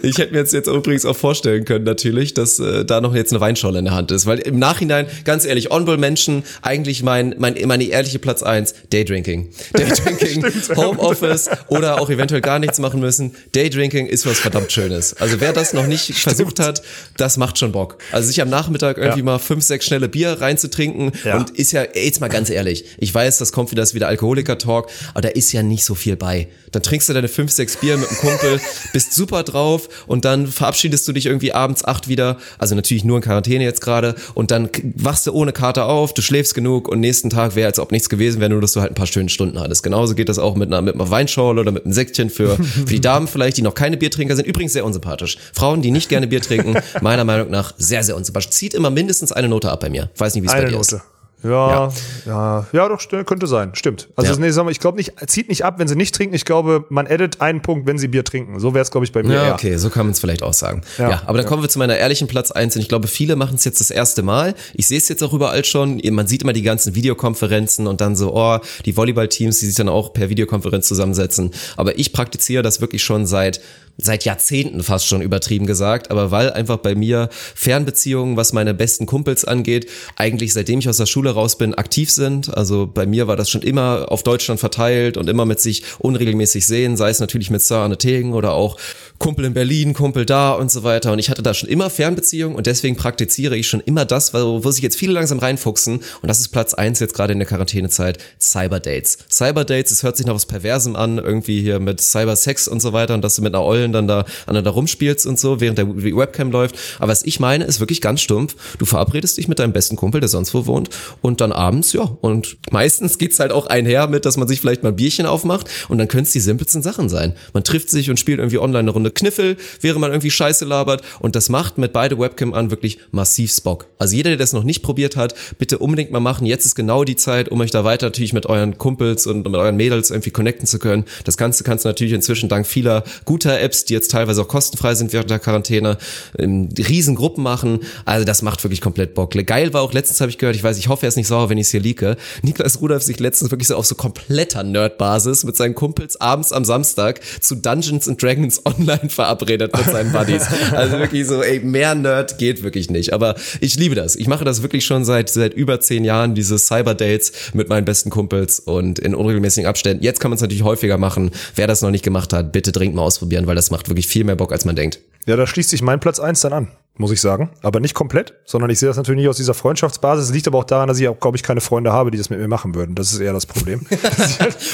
Ich 0.02 0.18
hätte 0.18 0.34
mir 0.34 0.40
jetzt, 0.40 0.54
jetzt 0.54 0.68
übrigens 0.68 1.06
auch 1.06 1.16
vorstellen 1.16 1.66
können, 1.66 1.86
natürlich, 1.86 2.34
dass 2.34 2.60
äh, 2.60 2.86
da 2.86 3.02
noch 3.02 3.16
jetzt 3.16 3.32
eine 3.34 3.40
Weinscholle 3.40 3.80
in 3.80 3.86
der 3.86 3.94
Hand 3.96 4.12
ist. 4.12 4.26
Weil 4.26 4.40
im 4.40 4.60
Nachhinein, 4.60 5.08
ganz 5.24 5.46
ehrlich, 5.46 5.70
Honorable 5.70 5.98
Menschen, 5.98 6.44
eigentlich 6.62 7.02
mein, 7.04 7.36
mein, 7.40 7.56
meine 7.66 7.84
ehrliche 7.86 8.20
Platz 8.20 8.44
eins 8.44 8.76
Daydrinking. 8.92 9.50
Daydrinking, 9.74 10.46
Homeoffice 10.76 11.50
oder 11.68 12.00
auch 12.00 12.10
eventuell 12.10 12.42
gar 12.42 12.60
nichts 12.60 12.80
machen 12.80 13.00
müssen. 13.00 13.36
Daydrinking 13.54 14.06
ist 14.08 14.26
was 14.26 14.40
verdammt 14.40 14.72
Schönes. 14.72 15.16
Also 15.20 15.40
wer 15.42 15.54
das 15.54 15.74
noch 15.74 15.88
nicht 15.88 16.14
versucht 16.14 16.60
hat, 16.60 16.82
das 17.18 17.38
macht 17.38 17.58
schon 17.58 17.72
Bock. 17.72 17.98
Also 18.16 18.28
sich 18.30 18.42
am 18.42 18.50
Nachmittag 18.50 18.98
irgendwie 18.98 19.20
Ja. 19.20 19.26
mal 19.26 19.40
fünf, 19.40 19.62
sechs 19.64 19.86
schnelle 19.86 20.08
Bier 20.08 20.38
reinzutrinken 20.40 21.12
Ja. 21.26 21.38
und 21.38 21.50
ist 21.50 21.74
ja, 21.74 21.84
jetzt 21.94 22.22
mal 22.22 22.30
ganz 22.30 22.50
ehrlich, 22.50 22.86
ich 22.98 23.14
weiß, 23.14 23.40
das 23.40 23.52
kommt 23.52 23.72
wieder, 23.72 23.82
das 23.82 23.94
wieder 23.94 24.08
Alkoholiker-Talk, 24.08 24.88
aber 25.14 25.22
da 25.22 25.28
ist 25.30 25.52
ja 25.52 25.64
nicht 25.64 25.84
so 25.84 25.96
viel 25.96 26.16
bei. 26.16 26.48
Dann 26.72 26.82
trinkst 26.82 27.10
du 27.10 27.14
deine 27.14 27.28
fünf, 27.28 27.52
sechs 27.52 27.76
Bier 27.76 27.98
mit 27.98 28.08
einem 28.08 28.18
Kumpel, 28.18 28.60
bist 28.94 29.14
super 29.14 29.44
drauf 29.44 29.90
und 30.08 30.24
dann 30.24 30.48
verabschiedest 30.48 31.06
du 31.08 31.12
dich 31.12 31.26
irgendwie 31.26 31.52
abends 31.52 31.84
acht 31.84 32.08
wieder, 32.08 32.38
also 32.58 32.74
natürlich 32.74 33.04
nur 33.04 33.18
in 33.18 33.24
Quarantäne 33.24 33.64
jetzt 33.66 33.82
gerade 33.82 34.16
und 34.34 34.50
dann 34.52 34.70
wachst 34.96 35.28
du 35.28 35.34
ohne 35.34 35.52
Kater 35.52 35.88
auf, 35.88 36.14
du 36.14 36.22
schläfst 36.22 36.56
genug 36.56 36.88
und 36.88 37.02
nächsten 37.02 37.30
Tag 37.30 37.56
wäre, 37.56 37.68
als 37.68 37.80
ob 37.80 37.92
nichts 37.92 38.08
gewesen 38.08 38.40
wäre, 38.40 38.50
nur 38.50 38.62
dass 38.62 38.72
du 38.72 38.80
halt 38.80 38.92
ein 38.92 38.96
paar 38.96 39.08
schöne 39.08 39.28
Stunden 39.30 39.60
hattest. 39.60 39.84
Genauso 39.84 40.16
geht 40.16 40.30
das 40.30 40.40
auch 40.40 40.56
mit 40.56 40.70
einer, 40.70 40.82
mit 40.82 40.96
einer 40.96 41.10
Weinschorle 41.10 41.60
oder 41.60 41.72
mit 41.74 41.84
einem 41.84 41.94
Säckchen 41.94 42.30
für, 42.30 42.56
für 42.56 42.86
die 42.86 43.02
Damen 43.02 43.28
vielleicht, 43.28 43.58
die 43.58 43.62
noch 43.62 43.76
keine 43.76 43.98
Biertrinker 43.98 44.36
sind. 44.38 44.46
Übrigens 44.48 44.72
sehr 44.72 44.86
unsympathisch. 44.86 45.38
Frauen, 45.54 45.82
die 45.82 45.92
nicht 45.92 46.08
gerne 46.08 46.28
Bier 46.28 46.42
trinken, 46.42 46.76
meiner 47.02 47.26
Meinung 47.26 47.50
nach 47.52 47.74
sehr, 47.78 48.05
sehr 48.06 48.16
unsympathisch. 48.16 48.50
Zieht 48.52 48.74
immer 48.74 48.90
mindestens 48.90 49.32
eine 49.32 49.48
Note 49.50 49.72
ab 49.72 49.80
bei 49.82 49.90
mir. 49.90 50.10
Weiß 50.18 50.36
nicht, 50.36 50.44
wie 50.44 50.48
es 50.48 50.54
bei 50.54 50.66
dir 50.66 50.72
Note. 50.78 50.96
ist. 50.98 51.02
Ja, 51.44 51.92
ja, 52.26 52.66
ja, 52.72 52.90
doch, 52.90 53.00
st- 53.00 53.24
könnte 53.26 53.46
sein, 53.46 53.70
stimmt. 53.76 54.08
Also, 54.16 54.34
Ja. 54.34 54.40
nee, 54.40 54.50
sag 54.50 54.64
mal, 54.66 54.72
ich 54.72 54.80
glaube 54.80 54.98
nicht, 54.98 55.14
zieht 55.28 55.48
nicht 55.48 55.64
ab, 55.64 55.76
wenn 55.78 55.88
sie 55.88 55.96
nicht 55.96 56.16
trinken. 56.16 56.34
Ich 56.34 56.44
glaube, 56.44 56.86
man 56.90 57.06
edit 57.06 57.40
einen 57.40 57.62
Punkt, 57.62 57.86
wenn 57.86 58.00
sie 58.00 58.08
Bier 58.08 58.24
trinken. 58.24 58.60
So 58.60 58.74
wäre 58.74 58.82
es, 58.82 58.90
glaube 58.90 59.06
ich, 59.06 59.12
bei 59.12 59.22
mir. 59.22 59.34
Ja, 59.36 59.54
okay, 59.54 59.78
so 59.78 59.92
kann 59.92 60.08
man 60.08 60.14
es 60.14 60.20
vielleicht 60.20 60.42
auch 60.42 60.54
sagen. 60.54 60.82
Ja, 60.98 61.10
Ja, 61.12 61.22
aber 61.28 61.38
dann 61.38 61.44
ja. 61.46 61.50
kommen 61.50 61.62
wir 61.62 61.70
zu 61.70 61.78
meiner 61.78 61.98
ehrlichen 61.98 62.28
Platz 62.28 62.50
eins 62.50 62.76
und 62.76 62.82
ich 62.82 62.90
glaube, 62.90 63.08
viele 63.08 63.36
machen 63.36 63.56
es 63.58 63.64
jetzt 63.64 63.80
das 63.80 63.92
erste 63.92 64.24
Mal. 64.24 64.56
Ich 64.74 64.88
sehe 64.88 64.98
es 64.98 65.08
jetzt 65.08 65.22
auch 65.24 65.34
überall 65.34 65.64
schon. 65.66 66.02
Man 66.10 66.26
sieht 66.26 66.42
immer 66.42 66.54
die 66.54 66.64
ganzen 66.64 66.96
Videokonferenzen 66.96 67.86
und 67.86 68.02
dann 68.02 68.16
so, 68.16 68.34
oh, 68.36 68.58
die 68.86 68.98
Volleyballteams, 68.98 69.60
die 69.60 69.68
sich 69.68 69.76
dann 69.76 69.90
auch 69.90 70.14
per 70.14 70.30
Videokonferenz 70.30 70.88
zusammensetzen. 70.88 71.52
Aber 71.78 72.00
ich 72.00 72.12
praktiziere 72.12 72.64
das 72.64 72.82
wirklich 72.82 73.04
schon 73.04 73.28
seit 73.28 73.62
seit 73.98 74.26
Jahrzehnten 74.26 74.84
fast 74.84 75.08
schon 75.08 75.22
übertrieben 75.22 75.66
gesagt, 75.66 76.12
aber 76.12 76.32
weil 76.32 76.52
einfach 76.52 76.78
bei 76.78 76.96
mir 76.96 77.30
Fernbeziehungen, 77.32 78.38
was 78.38 78.54
meine 78.54 78.74
besten 78.74 79.06
Kumpels 79.06 79.46
angeht, 79.46 79.90
eigentlich 80.16 80.54
seitdem 80.54 80.80
ich 80.80 80.90
aus 80.90 80.98
der 80.98 81.06
Schule 81.06 81.32
raus 81.32 81.58
bin, 81.58 81.74
aktiv 81.74 82.12
sind. 82.12 82.56
Also 82.56 82.88
bei 82.88 83.06
mir 83.06 83.28
war 83.28 83.36
das 83.36 83.50
schon 83.50 83.62
immer 83.62 84.08
auf 84.10 84.24
Deutschland 84.24 84.60
verteilt 84.60 85.18
und 85.18 85.30
immer 85.30 85.46
mit 85.46 85.60
sich 85.60 85.84
unregelmäßig 86.00 86.66
sehen, 86.66 86.98
sei 86.98 87.10
es 87.10 87.20
natürlich 87.20 87.50
mit 87.50 87.62
Sir 87.62 87.78
Arne 87.78 87.98
Tegen 87.98 88.34
oder 88.34 88.54
auch 88.54 88.78
Kumpel 89.18 89.46
in 89.46 89.54
Berlin, 89.54 89.94
Kumpel 89.94 90.26
da 90.26 90.52
und 90.52 90.70
so 90.70 90.84
weiter. 90.84 91.14
Und 91.14 91.20
ich 91.20 91.30
hatte 91.30 91.42
da 91.42 91.54
schon 91.54 91.70
immer 91.70 91.90
Fernbeziehungen 91.90 92.56
und 92.56 92.68
deswegen 92.68 92.98
praktiziere 92.98 93.56
ich 93.56 93.68
schon 93.68 93.80
immer 93.80 94.06
das, 94.06 94.34
wo, 94.34 94.64
wo 94.64 94.72
sich 94.72 94.84
jetzt 94.84 94.98
viele 94.98 95.14
langsam 95.14 95.40
reinfuchsen. 95.40 95.96
Und 95.96 96.28
das 96.28 96.40
ist 96.40 96.50
Platz 96.50 96.74
eins 96.74 97.00
jetzt 97.00 97.14
gerade 97.14 97.34
in 97.34 97.40
der 97.40 97.48
Quarantänezeit, 97.48 98.18
Cyberdates. 98.40 99.20
Cyberdates, 99.30 99.92
es 99.92 100.04
hört 100.04 100.18
sich 100.18 100.26
nach 100.26 100.36
was 100.36 100.46
Perversem 100.46 100.96
an, 100.96 101.18
irgendwie 101.18 101.62
hier 101.62 101.80
mit 101.80 102.02
Cybersex 102.02 102.68
und 102.68 102.82
so 102.82 102.92
weiter 102.92 103.14
und 103.14 103.22
dass 103.22 103.38
du 103.38 103.42
mit 103.42 103.56
einer 103.56 103.64
Ollen 103.86 103.94
dann 103.94 104.08
da 104.08 104.26
aneinander 104.46 104.72
rumspielst 104.72 105.26
und 105.26 105.40
so, 105.40 105.62
während 105.62 105.78
der 105.78 105.88
Webcam 105.88 106.52
läuft. 106.52 106.76
Aber 107.00 107.12
was 107.12 107.24
ich 107.24 107.40
meine, 107.40 107.66
ist 107.66 107.80
wirklich 107.80 108.02
ganz 108.02 108.22
stumpf. 108.22 108.56
Du 108.78 108.86
verabredest 108.86 109.38
dich 109.38 109.48
mit 109.48 109.60
deinem 109.60 109.74
besten 109.74 109.96
Kumpel, 109.96 110.22
der 110.22 110.28
sonst 110.28 110.54
wo 110.54 110.66
wohnt 110.66 110.90
und 111.22 111.42
dann 111.42 111.52
abends, 111.52 111.94
ja, 111.94 112.02
und 112.22 112.58
meistens 112.72 113.18
geht's 113.18 113.40
halt 113.40 113.52
auch 113.52 113.68
einher 113.68 114.08
mit, 114.08 114.26
dass 114.26 114.38
man 114.38 114.48
sich 114.48 114.62
vielleicht 114.62 114.84
mal 114.84 114.90
ein 114.90 114.96
Bierchen 114.96 115.26
aufmacht 115.26 115.70
und 115.90 115.98
dann 115.98 116.08
können 116.08 116.24
es 116.24 116.32
die 116.32 116.40
simpelsten 116.40 116.82
Sachen 116.82 117.10
sein. 117.10 117.34
Man 117.54 117.64
trifft 117.64 117.90
sich 117.90 118.10
und 118.10 118.20
spielt 118.20 118.40
irgendwie 118.40 118.58
online 118.58 118.80
eine 118.80 118.92
Runde 118.92 119.12
Kniffel, 119.12 119.58
während 119.82 120.02
man 120.02 120.12
irgendwie 120.12 120.32
Scheiße 120.32 120.66
labert 120.66 121.02
und 121.20 121.36
das 121.36 121.50
macht 121.50 121.78
mit 121.78 121.94
beide 121.94 122.18
Webcam 122.18 122.54
an 122.54 122.72
wirklich 122.72 123.00
massiv 123.12 123.52
Spock. 123.52 123.88
Also 124.00 124.16
jeder, 124.16 124.32
der 124.32 124.38
das 124.38 124.54
noch 124.54 124.64
nicht 124.64 124.82
probiert 124.82 125.16
hat, 125.16 125.36
bitte 125.58 125.78
unbedingt 125.78 126.12
mal 126.12 126.20
machen. 126.20 126.46
Jetzt 126.46 126.66
ist 126.66 126.76
genau 126.76 127.04
die 127.04 127.16
Zeit, 127.16 127.50
um 127.50 127.62
euch 127.62 127.72
da 127.72 127.84
weiter 127.84 128.08
natürlich 128.08 128.34
mit 128.34 128.46
euren 128.48 128.78
Kumpels 128.78 129.28
und 129.28 129.46
mit 129.46 129.56
euren 129.56 129.76
Mädels 129.76 130.10
irgendwie 130.10 130.32
connecten 130.32 130.68
zu 130.68 130.80
können. 130.80 131.06
Das 131.24 131.38
Ganze 131.38 131.64
kannst 131.64 131.86
du 131.86 131.90
natürlich 131.90 132.14
inzwischen 132.14 132.50
dank 132.50 132.66
vieler 132.66 133.04
guter 133.26 133.60
Apps, 133.60 133.75
die 133.84 133.94
jetzt 133.94 134.12
teilweise 134.12 134.42
auch 134.42 134.48
kostenfrei 134.48 134.96
sind 134.96 135.12
während 135.12 135.30
der 135.30 135.40
Quarantäne, 135.40 135.98
in 136.38 136.70
Riesengruppen 136.78 137.44
machen. 137.44 137.80
Also 138.06 138.26
das 138.26 138.42
macht 138.42 138.64
wirklich 138.64 138.80
komplett 138.80 139.14
Bock. 139.14 139.32
Geil 139.46 139.74
war 139.74 139.82
auch 139.82 139.92
letztens 139.92 140.22
habe 140.22 140.30
ich 140.30 140.38
gehört, 140.38 140.56
ich 140.56 140.64
weiß, 140.64 140.78
ich 140.78 140.88
hoffe, 140.88 141.06
er 141.06 141.10
ist 141.10 141.18
nicht 141.18 141.28
sauer, 141.28 141.50
wenn 141.50 141.58
ich 141.58 141.68
es 141.68 141.72
hier 141.72 141.82
leake. 141.82 142.16
Niklas 142.44 142.80
Rudolph 142.80 143.04
sich 143.04 143.20
letztens 143.20 143.52
wirklich 143.52 143.68
so 143.68 143.76
auf 143.76 143.86
so 143.86 143.96
kompletter 143.96 144.64
Nerd-Basis 144.64 145.44
mit 145.44 145.58
seinen 145.58 145.76
Kumpels 145.76 146.22
abends 146.22 146.54
am 146.54 146.64
Samstag 146.64 147.20
zu 147.42 147.56
Dungeons 147.56 148.08
and 148.08 148.22
Dragons 148.22 148.62
online 148.66 149.10
verabredet 149.10 149.76
mit 149.76 149.86
seinen 149.86 150.12
Buddies. 150.12 150.46
Also 150.76 151.00
wirklich 151.00 151.26
so, 151.28 151.42
ey, 151.42 151.60
mehr 151.60 151.96
Nerd 151.96 152.38
geht 152.38 152.64
wirklich 152.64 152.90
nicht. 152.90 153.14
Aber 153.14 153.36
ich 153.62 153.76
liebe 153.76 153.96
das. 153.96 154.16
Ich 154.16 154.28
mache 154.28 154.44
das 154.46 154.62
wirklich 154.62 154.86
schon 154.86 155.06
seit, 155.06 155.30
seit 155.30 155.54
über 155.54 155.80
zehn 155.80 156.04
Jahren, 156.04 156.36
diese 156.36 156.58
Cyber-Dates 156.58 157.32
mit 157.54 157.70
meinen 157.70 157.86
besten 157.86 158.10
Kumpels 158.10 158.60
und 158.60 159.00
in 159.00 159.16
unregelmäßigen 159.16 159.68
Abständen. 159.68 160.04
Jetzt 160.04 160.20
kann 160.20 160.32
man 160.32 160.36
es 160.36 160.42
natürlich 160.42 160.64
häufiger 160.64 160.98
machen. 160.98 161.32
Wer 161.56 161.68
das 161.68 161.82
noch 161.82 161.92
nicht 161.92 162.04
gemacht 162.04 162.34
hat, 162.34 162.52
bitte 162.52 162.72
dringend 162.72 162.96
mal 162.96 163.04
ausprobieren, 163.04 163.48
weil 163.48 163.56
das 163.56 163.65
macht 163.72 163.90
wirklich 163.90 164.08
viel 164.08 164.24
mehr 164.24 164.36
Bock, 164.36 164.52
als 164.52 164.66
man 164.66 164.76
denkt. 164.76 165.00
Ja, 165.26 165.36
da 165.36 165.48
schließt 165.48 165.70
sich 165.70 165.82
mein 165.82 166.00
Platz 166.00 166.20
eins 166.20 166.42
dann 166.42 166.54
an, 166.54 166.68
muss 166.98 167.12
ich 167.12 167.20
sagen. 167.20 167.50
Aber 167.64 167.80
nicht 167.80 167.96
komplett, 167.96 168.36
sondern 168.46 168.70
ich 168.70 168.78
sehe 168.80 168.88
das 168.88 168.96
natürlich 168.96 169.22
nicht 169.22 169.30
aus 169.30 169.38
dieser 169.38 169.56
Freundschaftsbasis. 169.56 170.32
Liegt 170.32 170.48
aber 170.48 170.60
auch 170.60 170.64
daran, 170.66 170.88
dass 170.88 171.00
ich 171.00 171.08
auch, 171.08 171.20
glaube 171.20 171.36
ich, 171.36 171.42
keine 171.42 171.62
Freunde 171.62 171.92
habe, 171.92 172.12
die 172.12 172.18
das 172.20 172.30
mit 172.30 172.40
mir 172.40 172.48
machen 172.48 172.76
würden. 172.76 172.94
Das 172.94 173.12
ist 173.12 173.20
eher 173.20 173.34
das 173.34 173.46
Problem. 173.46 173.86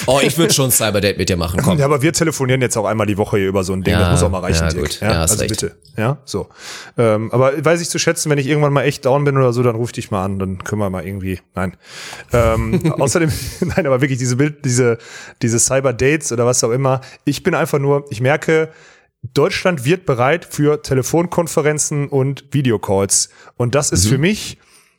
Oh, 0.07 0.19
ich 0.21 0.37
würde 0.37 0.53
schon 0.53 0.71
Cyberdate 0.71 1.17
mit 1.17 1.29
dir 1.29 1.37
machen. 1.37 1.61
Komm. 1.63 1.77
ja, 1.77 1.85
aber 1.85 2.01
wir 2.01 2.11
telefonieren 2.11 2.61
jetzt 2.61 2.75
auch 2.75 2.85
einmal 2.85 3.07
die 3.07 3.17
Woche 3.17 3.37
hier 3.37 3.47
über 3.47 3.63
so 3.63 3.73
ein 3.73 3.83
Ding. 3.83 3.93
Ja, 3.93 3.99
das 3.99 4.11
muss 4.11 4.23
auch 4.23 4.29
mal 4.29 4.39
reichen, 4.39 4.63
ja, 4.63 4.69
Dirk. 4.69 4.83
gut. 4.83 4.99
Ja, 4.99 5.19
hast 5.19 5.31
also 5.31 5.41
recht. 5.43 5.49
bitte. 5.49 5.75
Ja, 5.97 6.17
so. 6.25 6.49
Ähm, 6.97 7.31
aber 7.31 7.63
weiß 7.63 7.81
ich 7.81 7.89
zu 7.89 7.99
schätzen, 7.99 8.29
wenn 8.29 8.37
ich 8.37 8.47
irgendwann 8.47 8.73
mal 8.73 8.83
echt 8.83 9.05
down 9.05 9.23
bin 9.23 9.37
oder 9.37 9.53
so, 9.53 9.63
dann 9.63 9.75
ruf 9.75 9.91
dich 9.91 10.11
mal 10.11 10.25
an, 10.25 10.39
dann 10.39 10.63
können 10.63 10.81
wir 10.81 10.89
mal 10.89 11.05
irgendwie. 11.05 11.39
Nein. 11.55 11.77
Ähm, 12.33 12.93
außerdem, 12.99 13.31
nein, 13.61 13.85
aber 13.85 14.01
wirklich 14.01 14.19
diese 14.19 14.35
Bild, 14.35 14.65
diese, 14.65 14.97
diese 15.41 15.59
Cyber-Dates 15.59 16.31
oder 16.31 16.45
was 16.45 16.63
auch 16.63 16.71
immer. 16.71 17.01
Ich 17.25 17.43
bin 17.43 17.55
einfach 17.55 17.79
nur, 17.79 18.05
ich 18.09 18.21
merke, 18.21 18.69
Deutschland 19.33 19.85
wird 19.85 20.05
bereit 20.05 20.45
für 20.45 20.81
Telefonkonferenzen 20.81 22.07
und 22.09 22.45
Videocalls. 22.51 23.29
Und 23.55 23.75
das 23.75 23.91
ist 23.91 24.07
für 24.07 24.17
mich 24.17 24.57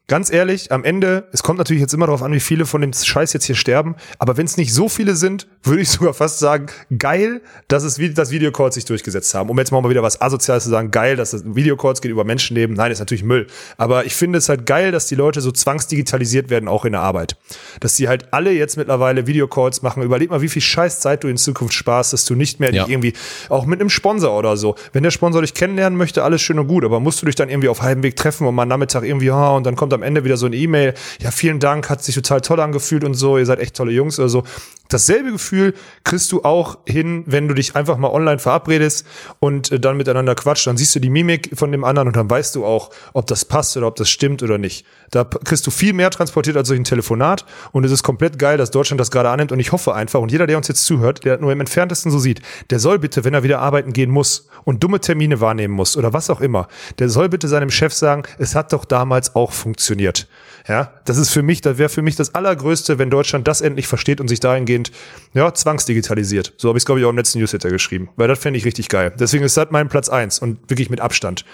ganz 0.08 0.30
ehrlich, 0.32 0.72
am 0.72 0.84
Ende, 0.84 1.28
es 1.32 1.42
kommt 1.42 1.58
natürlich 1.58 1.80
jetzt 1.80 1.94
immer 1.94 2.06
darauf 2.06 2.22
an, 2.22 2.32
wie 2.32 2.40
viele 2.40 2.66
von 2.66 2.80
dem 2.80 2.92
Scheiß 2.92 3.32
jetzt 3.32 3.44
hier 3.46 3.54
sterben, 3.54 3.96
aber 4.18 4.36
wenn 4.36 4.44
es 4.46 4.56
nicht 4.56 4.74
so 4.74 4.88
viele 4.88 5.14
sind, 5.14 5.46
würde 5.62 5.82
ich 5.82 5.90
sogar 5.90 6.12
fast 6.12 6.38
sagen, 6.38 6.66
geil, 6.98 7.40
dass 7.68 7.84
es 7.84 8.00
dass 8.14 8.30
Videocalls 8.30 8.74
sich 8.74 8.84
durchgesetzt 8.84 9.32
haben. 9.34 9.48
Um 9.48 9.58
jetzt 9.58 9.70
mal 9.70 9.88
wieder 9.88 10.02
was 10.02 10.20
Asoziales 10.20 10.64
zu 10.64 10.70
sagen, 10.70 10.90
geil, 10.90 11.16
dass 11.16 11.30
das 11.30 11.44
Videocalls 11.54 12.00
geht 12.00 12.10
über 12.10 12.24
Menschenleben. 12.24 12.74
Nein, 12.76 12.90
ist 12.90 12.98
natürlich 12.98 13.22
Müll. 13.22 13.46
Aber 13.76 14.04
ich 14.04 14.14
finde 14.14 14.38
es 14.38 14.48
halt 14.48 14.66
geil, 14.66 14.90
dass 14.92 15.06
die 15.06 15.14
Leute 15.14 15.40
so 15.40 15.52
zwangsdigitalisiert 15.52 16.50
werden, 16.50 16.68
auch 16.68 16.84
in 16.84 16.92
der 16.92 17.00
Arbeit. 17.00 17.36
Dass 17.80 17.96
sie 17.96 18.08
halt 18.08 18.32
alle 18.32 18.52
jetzt 18.52 18.76
mittlerweile 18.76 19.26
Videocalls 19.26 19.82
machen. 19.82 20.02
Überleg 20.02 20.30
mal, 20.30 20.42
wie 20.42 20.48
viel 20.48 20.62
Scheißzeit 20.62 21.22
du 21.22 21.28
in 21.28 21.36
Zukunft 21.36 21.74
sparst, 21.74 22.12
dass 22.12 22.24
du 22.24 22.34
nicht 22.34 22.60
mehr 22.60 22.72
Ja. 22.74 22.86
irgendwie, 22.88 23.12
auch 23.48 23.66
mit 23.66 23.80
einem 23.80 23.90
Sponsor 23.90 24.36
oder 24.36 24.56
so. 24.56 24.74
Wenn 24.92 25.02
der 25.04 25.10
Sponsor 25.10 25.42
dich 25.42 25.54
kennenlernen 25.54 25.96
möchte, 25.96 26.24
alles 26.24 26.42
schön 26.42 26.58
und 26.58 26.66
gut, 26.66 26.84
aber 26.84 27.00
musst 27.00 27.22
du 27.22 27.26
dich 27.26 27.34
dann 27.34 27.48
irgendwie 27.48 27.68
auf 27.68 27.82
halbem 27.82 28.02
Weg 28.02 28.16
treffen 28.16 28.46
und 28.46 28.54
mal 28.54 28.62
am 28.62 28.68
Nachmittag 28.68 29.04
irgendwie, 29.04 29.26
ja, 29.26 29.50
und 29.50 29.64
dann 29.64 29.76
kommt 29.76 29.91
am 29.92 30.02
Ende 30.02 30.24
wieder 30.24 30.36
so 30.36 30.46
eine 30.46 30.56
E-Mail, 30.56 30.94
ja, 31.20 31.30
vielen 31.30 31.60
Dank, 31.60 31.90
hat 31.90 32.02
sich 32.02 32.14
total 32.14 32.40
toll 32.40 32.60
angefühlt 32.60 33.04
und 33.04 33.14
so, 33.14 33.38
ihr 33.38 33.46
seid 33.46 33.60
echt 33.60 33.76
tolle 33.76 33.92
Jungs 33.92 34.18
oder 34.18 34.28
so. 34.28 34.44
Dasselbe 34.88 35.32
Gefühl 35.32 35.74
kriegst 36.04 36.30
du 36.32 36.42
auch 36.42 36.78
hin, 36.86 37.24
wenn 37.26 37.48
du 37.48 37.54
dich 37.54 37.76
einfach 37.76 37.96
mal 37.96 38.10
online 38.10 38.38
verabredest 38.38 39.06
und 39.40 39.72
äh, 39.72 39.80
dann 39.80 39.96
miteinander 39.96 40.34
quatscht, 40.34 40.66
dann 40.66 40.76
siehst 40.76 40.94
du 40.94 41.00
die 41.00 41.08
Mimik 41.08 41.50
von 41.54 41.72
dem 41.72 41.84
anderen 41.84 42.08
und 42.08 42.16
dann 42.16 42.28
weißt 42.28 42.54
du 42.54 42.66
auch, 42.66 42.90
ob 43.14 43.26
das 43.26 43.44
passt 43.44 43.76
oder 43.76 43.86
ob 43.86 43.96
das 43.96 44.10
stimmt 44.10 44.42
oder 44.42 44.58
nicht. 44.58 44.84
Da 45.12 45.24
kriegst 45.24 45.66
du 45.66 45.70
viel 45.70 45.92
mehr 45.92 46.10
transportiert 46.10 46.56
als 46.56 46.68
durch 46.68 46.80
ein 46.80 46.84
Telefonat 46.84 47.44
und 47.70 47.84
es 47.84 47.92
ist 47.92 48.02
komplett 48.02 48.38
geil, 48.38 48.56
dass 48.56 48.70
Deutschland 48.70 48.98
das 48.98 49.10
gerade 49.10 49.28
annimmt 49.28 49.52
und 49.52 49.60
ich 49.60 49.70
hoffe 49.70 49.94
einfach 49.94 50.20
und 50.20 50.32
jeder, 50.32 50.46
der 50.46 50.56
uns 50.56 50.68
jetzt 50.68 50.86
zuhört, 50.86 51.24
der 51.26 51.38
nur 51.38 51.52
im 51.52 51.60
entferntesten 51.60 52.10
so 52.10 52.18
sieht, 52.18 52.40
der 52.70 52.78
soll 52.78 52.98
bitte, 52.98 53.22
wenn 53.22 53.34
er 53.34 53.42
wieder 53.42 53.60
arbeiten 53.60 53.92
gehen 53.92 54.10
muss 54.10 54.48
und 54.64 54.82
dumme 54.82 55.00
Termine 55.00 55.40
wahrnehmen 55.40 55.74
muss 55.74 55.98
oder 55.98 56.14
was 56.14 56.30
auch 56.30 56.40
immer, 56.40 56.66
der 56.98 57.10
soll 57.10 57.28
bitte 57.28 57.46
seinem 57.46 57.70
Chef 57.70 57.92
sagen, 57.92 58.22
es 58.38 58.54
hat 58.54 58.72
doch 58.72 58.86
damals 58.86 59.36
auch 59.36 59.52
funktioniert. 59.52 60.28
Ja, 60.68 60.92
das 61.04 61.18
ist 61.18 61.30
für 61.30 61.42
mich, 61.42 61.60
das 61.60 61.78
wäre 61.78 61.88
für 61.88 62.02
mich 62.02 62.14
das 62.16 62.34
Allergrößte, 62.34 62.98
wenn 62.98 63.10
Deutschland 63.10 63.48
das 63.48 63.60
endlich 63.60 63.86
versteht 63.88 64.20
und 64.20 64.28
sich 64.28 64.38
dahingehend, 64.40 64.92
ja, 65.34 65.52
zwangsdigitalisiert. 65.52 66.52
So 66.56 66.68
habe 66.68 66.78
ich 66.78 66.82
es, 66.82 66.86
glaube 66.86 67.00
ich, 67.00 67.06
auch 67.06 67.10
im 67.10 67.16
letzten 67.16 67.40
Newsletter 67.40 67.70
geschrieben. 67.70 68.10
Weil 68.16 68.28
das 68.28 68.38
fände 68.38 68.58
ich 68.58 68.64
richtig 68.64 68.88
geil. 68.88 69.12
Deswegen 69.18 69.44
ist 69.44 69.56
das 69.56 69.68
mein 69.70 69.88
Platz 69.88 70.08
eins 70.08 70.38
und 70.38 70.58
wirklich 70.70 70.88
mit 70.90 71.00
Abstand. 71.00 71.44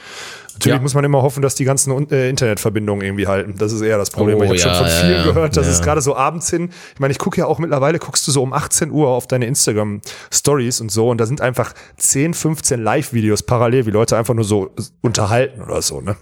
Natürlich 0.54 0.76
Ja. 0.78 0.82
muss 0.82 0.94
man 0.94 1.04
immer 1.04 1.22
hoffen, 1.22 1.40
dass 1.40 1.54
die 1.54 1.64
ganzen 1.64 2.10
äh, 2.10 2.28
Internetverbindungen 2.28 3.06
irgendwie 3.06 3.28
halten. 3.28 3.54
Das 3.58 3.72
ist 3.72 3.80
eher 3.80 3.96
das 3.96 4.10
Problem. 4.10 4.38
Oh, 4.38 4.42
ich 4.42 4.48
habe 4.48 4.58
schon 4.58 4.72
ja, 4.72 4.74
von 4.74 4.86
ja, 4.88 4.92
vielen 4.94 5.12
ja. 5.12 5.24
gehört, 5.24 5.56
dass 5.56 5.68
es 5.68 5.80
gerade 5.82 6.00
so 6.02 6.16
abends 6.16 6.50
hin. 6.50 6.70
Ich 6.94 7.00
meine, 7.00 7.12
ich 7.12 7.18
gucke 7.18 7.38
ja 7.38 7.46
auch 7.46 7.60
mittlerweile, 7.60 7.98
guckst 8.00 8.26
du 8.26 8.32
so 8.32 8.42
um 8.42 8.52
18 8.52 8.90
Uhr 8.90 9.08
auf 9.08 9.28
deine 9.28 9.46
Instagram-Stories 9.46 10.80
und 10.80 10.90
so 10.90 11.10
und 11.10 11.18
da 11.18 11.26
sind 11.26 11.40
einfach 11.40 11.72
10, 11.96 12.34
15 12.34 12.82
Live-Videos 12.82 13.44
parallel, 13.44 13.86
wie 13.86 13.90
Leute 13.90 14.16
einfach 14.16 14.34
nur 14.34 14.44
so 14.44 14.74
unterhalten 15.00 15.62
oder 15.62 15.80
so, 15.80 16.00
ne? 16.00 16.16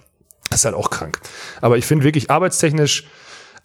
Das 0.51 0.61
ist 0.61 0.65
halt 0.65 0.75
auch 0.75 0.91
krank. 0.91 1.19
Aber 1.61 1.77
ich 1.77 1.87
finde 1.87 2.05
wirklich 2.05 2.31
arbeitstechnisch, 2.31 3.07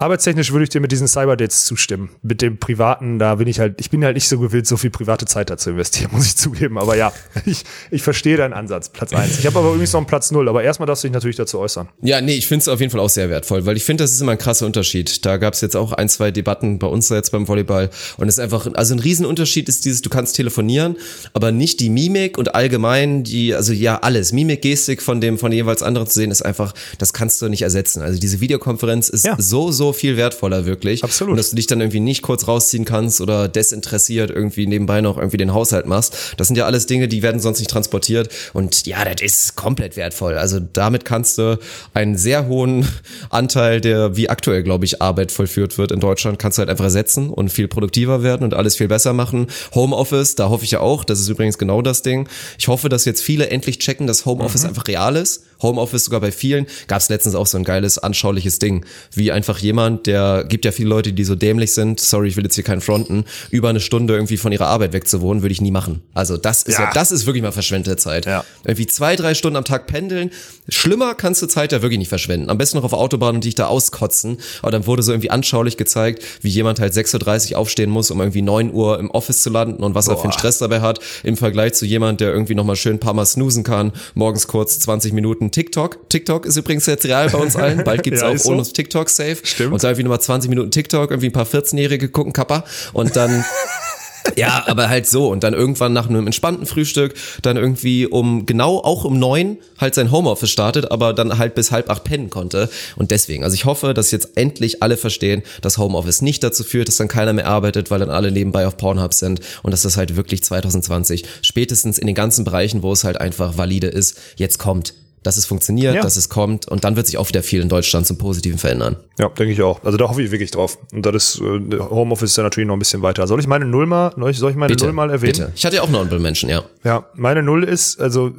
arbeitstechnisch 0.02 0.52
würde 0.52 0.64
ich 0.64 0.70
dir 0.70 0.82
mit 0.82 0.92
diesen 0.92 1.08
Cyberdates 1.08 1.66
zustimmen. 1.66 2.10
Mit 2.24 2.42
dem 2.42 2.58
privaten, 2.58 3.20
da 3.20 3.36
bin 3.36 3.48
ich 3.48 3.60
halt, 3.60 3.76
ich 3.80 3.90
bin 3.90 4.04
halt 4.04 4.16
nicht 4.16 4.28
so 4.28 4.40
gewillt, 4.40 4.66
so 4.68 4.78
viel 4.78 4.90
private 4.90 5.26
Zeit 5.26 5.50
da 5.50 5.58
zu 5.58 5.70
investieren, 5.72 6.10
muss 6.14 6.26
ich 6.26 6.36
zugeben. 6.36 6.78
Aber 6.78 6.96
ja, 6.96 7.14
ich, 7.46 7.64
ich 7.92 8.02
verstehe 8.02 8.38
deinen 8.38 8.54
Ansatz, 8.54 8.90
Platz 8.90 9.14
eins. 9.14 9.40
Ich 9.40 9.46
habe 9.46 9.60
aber 9.60 9.70
übrigens 9.70 9.94
noch 9.94 10.00
einen 10.00 10.08
Platz 10.08 10.32
null. 10.32 10.50
aber 10.50 10.64
erstmal 10.64 10.88
darfst 10.88 11.04
du 11.04 11.08
dich 11.08 11.14
natürlich 11.14 11.36
dazu 11.38 11.60
äußern. 11.60 11.88
Ja, 12.02 12.20
nee, 12.22 12.34
ich 12.36 12.48
finde 12.48 12.64
es 12.64 12.68
auf 12.68 12.80
jeden 12.80 12.92
Fall 12.92 13.00
auch 13.00 13.10
sehr 13.10 13.30
wertvoll, 13.30 13.66
weil 13.66 13.78
ich 13.78 13.84
finde, 13.84 14.04
das 14.04 14.12
ist 14.12 14.22
immer 14.22 14.32
ein 14.34 14.38
krasser 14.38 14.66
Unterschied. 14.66 15.26
Da 15.26 15.38
gab 15.38 15.54
es 15.54 15.62
jetzt 15.62 15.76
auch 15.76 15.94
ein, 15.94 16.10
zwei 16.10 16.32
Debatten 16.32 16.80
bei 16.80 16.88
uns 16.88 17.10
jetzt 17.10 17.32
beim 17.32 17.48
Volleyball 17.48 17.90
und 18.18 18.28
es 18.28 18.36
ist 18.36 18.40
einfach, 18.40 18.68
also 18.74 18.96
ein 18.96 19.00
Riesenunterschied 19.00 19.70
ist 19.70 19.86
dieses, 19.86 20.02
du 20.02 20.10
kannst 20.10 20.36
telefonieren, 20.36 20.96
aber 21.34 21.52
nicht 21.52 21.80
die 21.80 21.90
Mimik 21.90 22.38
und 22.38 22.56
allgemein 22.56 23.24
die, 23.24 23.54
also 23.54 23.72
ja 23.74 24.00
alles, 24.00 24.32
Mimik, 24.32 24.62
Gestik 24.62 25.02
von 25.02 25.22
dem, 25.22 25.38
von 25.38 25.52
jeweils 25.52 25.84
anderen 25.84 26.08
zu 26.08 26.16
sehen, 26.16 26.32
ist 26.32 26.42
einfach, 26.42 26.74
das 26.98 27.14
kannst 27.14 27.42
du 27.42 27.50
nicht 27.50 27.62
ersetzen. 27.62 28.02
Also 28.02 28.20
diese 28.20 28.40
Videokonferenz 28.42 29.10
ist 29.10 29.26
Ja. 29.26 29.36
so, 29.38 29.72
so 29.72 29.91
viel 29.92 30.18
wertvoller 30.18 30.66
wirklich. 30.66 31.04
Absolut. 31.04 31.32
Und 31.32 31.38
dass 31.38 31.50
du 31.50 31.56
dich 31.56 31.68
dann 31.68 31.82
irgendwie 31.82 32.00
nicht 32.00 32.22
kurz 32.22 32.48
rausziehen 32.48 32.86
kannst 32.86 33.22
oder 33.22 33.48
desinteressiert 33.48 34.32
irgendwie 34.32 34.68
nebenbei 34.68 35.02
noch 35.02 35.18
irgendwie 35.18 35.38
den 35.38 35.54
Haushalt 35.54 35.86
machst. 35.86 36.16
Das 36.38 36.48
sind 36.48 36.56
ja 36.58 36.66
alles 36.66 36.86
Dinge, 36.86 37.08
die 37.08 37.22
werden 37.24 37.40
sonst 37.42 37.60
nicht 37.60 37.72
transportiert. 37.72 38.30
Und 38.54 38.86
ja, 38.86 39.04
das 39.06 39.22
ist 39.22 39.56
komplett 39.56 39.98
wertvoll. 39.98 40.38
Also 40.38 40.60
damit 40.60 41.06
kannst 41.06 41.38
du 41.38 41.60
einen 41.94 42.18
sehr 42.18 42.48
hohen 42.48 42.88
Anteil 43.30 43.82
der, 43.82 44.16
wie 44.16 44.30
aktuell, 44.30 44.64
glaube 44.64 44.86
ich, 44.86 45.02
Arbeit 45.02 45.32
vollführt 45.32 45.78
wird 45.78 45.92
in 45.92 46.00
Deutschland, 46.00 46.40
kannst 46.40 46.58
du 46.58 46.62
halt 46.62 46.70
einfach 46.70 46.86
ersetzen 46.86 47.30
und 47.30 47.50
viel 47.50 47.68
produktiver 47.68 48.24
werden 48.24 48.44
und 48.44 48.54
alles 48.54 48.76
viel 48.76 48.88
besser 48.88 49.14
machen. 49.14 49.48
Homeoffice, 49.74 50.36
da 50.36 50.50
hoffe 50.50 50.66
ich 50.66 50.72
ja 50.72 50.80
auch, 50.80 51.04
das 51.04 51.20
ist 51.20 51.30
übrigens 51.30 51.58
genau 51.58 51.82
das 51.82 52.02
Ding. 52.02 52.28
Ich 52.58 52.68
hoffe, 52.68 52.90
dass 52.90 53.06
jetzt 53.06 53.22
viele 53.22 53.50
endlich 53.50 53.80
checken, 53.80 54.08
dass 54.08 54.26
Homeoffice 54.26 54.66
einfach 54.66 54.88
real 54.88 55.16
ist. 55.16 55.44
Homeoffice 55.62 56.06
sogar 56.06 56.22
bei 56.22 56.32
vielen. 56.32 56.66
Gab 56.88 57.02
es 57.02 57.10
letztens 57.10 57.36
auch 57.36 57.48
so 57.48 57.58
ein 57.58 57.64
geiles, 57.64 57.98
anschauliches 57.98 58.60
Ding, 58.60 58.86
wie 59.14 59.32
einfach 59.32 59.60
jemand, 59.60 60.08
der 60.08 60.44
gibt 60.48 60.66
ja 60.66 60.72
viele 60.72 60.90
Leute, 60.90 61.14
die 61.14 61.24
so 61.24 61.36
dämlich 61.36 61.74
sind, 61.74 62.00
sorry, 62.00 62.28
ich 62.30 62.38
will 62.38 62.44
jetzt 62.44 62.56
hier 62.56 62.64
keinen 62.64 62.82
fronten, 62.82 63.26
über 63.50 63.70
eine 63.70 63.80
Stunde 63.80 64.14
irgendwie 64.14 64.38
von 64.38 64.52
ihrer 64.52 64.68
Arbeit 64.68 64.94
wegzuwohnen, 64.94 65.42
würde 65.44 65.54
ich 65.54 65.62
nie 65.62 65.72
machen. 65.72 66.02
Also 66.14 66.38
das 66.38 66.64
ist 66.64 66.78
ja, 66.78 66.86
Ja. 66.86 66.92
das 66.94 67.12
ist 67.12 67.26
wirklich 67.26 67.44
mal 67.44 67.52
verschwendete 67.52 67.98
Zeit. 67.98 68.26
Ja. 68.26 68.44
Irgendwie 68.64 68.88
zwei, 68.88 69.16
drei 69.16 69.34
Stunden 69.34 69.58
am 69.58 69.66
Tag 69.66 69.88
pendeln. 69.88 70.32
Schlimmer 70.70 71.16
kannst 71.16 71.42
du 71.42 71.48
Zeit 71.48 71.72
ja 71.72 71.82
wirklich 71.82 72.00
nicht 72.00 72.10
verschwenden. 72.10 72.50
Am 72.50 72.58
besten 72.58 72.78
noch 72.78 72.84
auf 72.84 72.94
Autobahn 72.94 73.36
und 73.36 73.44
dich 73.44 73.56
da 73.56 73.68
auskotzen. 73.68 74.38
Aber 74.62 74.72
dann 74.72 74.86
wurde 74.88 75.04
so 75.04 75.12
irgendwie 75.12 75.30
anschaulich 75.32 75.78
gezeigt, 75.78 76.24
wie 76.42 76.50
jemand 76.50 76.80
halt 76.80 76.94
6.30 76.94 77.52
Uhr 77.54 77.58
aufstehen 77.60 77.90
muss, 77.90 78.12
um 78.12 78.20
irgendwie 78.20 78.42
9 78.42 78.72
Uhr 78.74 79.00
im 79.00 79.10
Office 79.12 79.42
zu 79.44 79.50
landen 79.50 79.84
und 79.84 79.96
was 79.96 80.08
er 80.08 80.16
für 80.18 80.24
einen 80.24 80.32
Boah. 80.32 80.40
Stress 80.40 80.58
dabei 80.60 80.82
hat, 80.82 81.00
im 81.24 81.38
Vergleich 81.38 81.74
zu 81.74 81.86
jemand, 81.86 82.22
der 82.22 82.32
irgendwie 82.32 82.56
nochmal 82.56 82.76
schön 82.76 82.94
ein 82.96 83.00
paar 83.00 83.14
Mal 83.14 83.26
snoosen 83.26 83.64
kann, 83.64 83.92
morgens 84.16 84.48
kurz 84.48 84.80
20 84.80 85.14
Minuten 85.14 85.51
TikTok. 85.52 86.10
TikTok 86.10 86.46
ist 86.46 86.58
übrigens 86.58 86.86
jetzt 86.86 87.06
real 87.06 87.30
bei 87.30 87.38
uns 87.38 87.56
allen. 87.56 87.84
Bald 87.84 88.04
gibt's 88.04 88.22
Ja, 88.22 88.30
auch 88.30 88.38
so. 88.38 88.52
ohne 88.52 88.64
TikTok 88.64 89.10
safe. 89.10 89.38
Stimmt. 89.44 89.74
Und 89.74 89.84
da 89.84 89.90
irgendwie 89.90 90.04
nochmal 90.04 90.22
20 90.22 90.50
Minuten 90.50 90.72
TikTok, 90.72 91.12
irgendwie 91.12 91.28
ein 91.28 91.34
paar 91.34 91.46
14-Jährige 91.46 92.10
gucken 92.10 92.34
Kappa 92.34 92.64
und 92.94 93.16
dann 93.16 93.44
ja, 94.36 94.64
aber 94.68 94.90
halt 94.90 95.08
so 95.08 95.30
und 95.30 95.44
dann 95.44 95.54
irgendwann 95.54 95.94
nach 95.94 96.10
einem 96.10 96.26
entspannten 96.26 96.66
Frühstück 96.66 97.14
dann 97.42 97.58
irgendwie 97.58 98.06
um 98.06 98.46
genau 98.46 98.78
auch 98.78 99.04
um 99.04 99.20
neun 99.20 99.58
halt 99.78 99.96
sein 99.96 100.12
Homeoffice 100.12 100.50
startet, 100.52 100.92
aber 100.92 101.14
dann 101.14 101.38
halt 101.38 101.56
bis 101.56 101.72
halb 101.72 101.90
acht 101.90 102.04
pennen 102.04 102.30
konnte 102.30 102.70
und 102.96 103.12
deswegen, 103.12 103.44
also 103.44 103.54
ich 103.54 103.66
hoffe, 103.66 103.94
dass 103.94 104.12
jetzt 104.12 104.38
endlich 104.38 104.84
alle 104.84 104.98
verstehen, 104.98 105.44
dass 105.62 105.78
Homeoffice 105.78 106.22
nicht 106.22 106.44
dazu 106.44 106.64
führt, 106.64 106.88
dass 106.88 106.98
dann 106.98 107.08
keiner 107.08 107.34
mehr 107.34 107.48
arbeitet, 107.48 107.92
weil 107.92 108.00
dann 108.00 108.10
alle 108.10 108.32
nebenbei 108.32 108.68
auf 108.68 108.78
Pornhub 108.78 109.14
sind 109.14 109.42
und 109.64 109.72
dass 109.72 109.82
das 109.82 109.98
halt 109.98 110.16
wirklich 110.16 110.44
2020 110.44 111.24
spätestens 111.42 111.98
in 111.98 112.08
den 112.08 112.16
ganzen 112.16 112.46
Bereichen, 112.46 112.84
wo 112.84 112.92
es 112.92 113.04
halt 113.04 113.20
einfach 113.20 113.58
valide 113.58 113.88
ist, 113.88 114.20
jetzt 114.38 114.60
kommt. 114.60 114.94
Dass 115.24 115.38
es 115.38 115.46
funktioniert, 115.46 115.94
Ja. 115.94 116.02
dass 116.02 116.18
es 116.18 116.30
kommt 116.30 116.68
und 116.68 116.84
dann 116.84 116.96
wird 116.96 117.06
sich 117.06 117.18
auch 117.20 117.28
wieder 117.30 117.44
viel 117.44 117.62
in 117.62 117.70
Deutschland 117.70 118.08
zum 118.08 118.18
Positiven 118.18 118.58
verändern. 118.58 118.96
Ja, 119.20 119.30
denke 119.30 119.54
ich 119.54 119.62
auch. 119.62 119.84
Also 119.84 119.98
da 119.98 120.10
hoffe 120.10 120.24
ich 120.24 120.32
wirklich 120.32 120.50
drauf. 120.50 120.80
Und 120.94 121.06
das 121.06 121.36
ist, 121.36 121.42
äh, 121.42 121.78
Homeoffice 121.80 122.32
ist 122.32 122.38
ja 122.38 122.44
natürlich 122.44 122.66
noch 122.68 122.76
ein 122.76 122.80
bisschen 122.80 123.04
weiter. 123.04 123.28
Soll 123.28 123.40
ich 123.40 123.46
meine 123.48 123.66
Null 123.66 123.86
mal, 123.86 124.14
soll 124.34 124.50
ich 124.52 124.58
meine 124.58 124.76
Null 124.76 124.94
mal 124.94 125.12
erwähnen? 125.12 125.34
bitte. 125.34 125.52
Ich 125.56 125.64
hatte 125.64 125.76
ja 125.76 125.84
auch 125.84 125.90
noch 125.90 126.02
einen 126.10 126.22
Menschen, 126.24 126.50
ja. 126.50 126.64
Ja, 126.84 127.06
meine 127.14 127.44
Null 127.44 127.64
ist, 127.64 128.00
also 128.02 128.32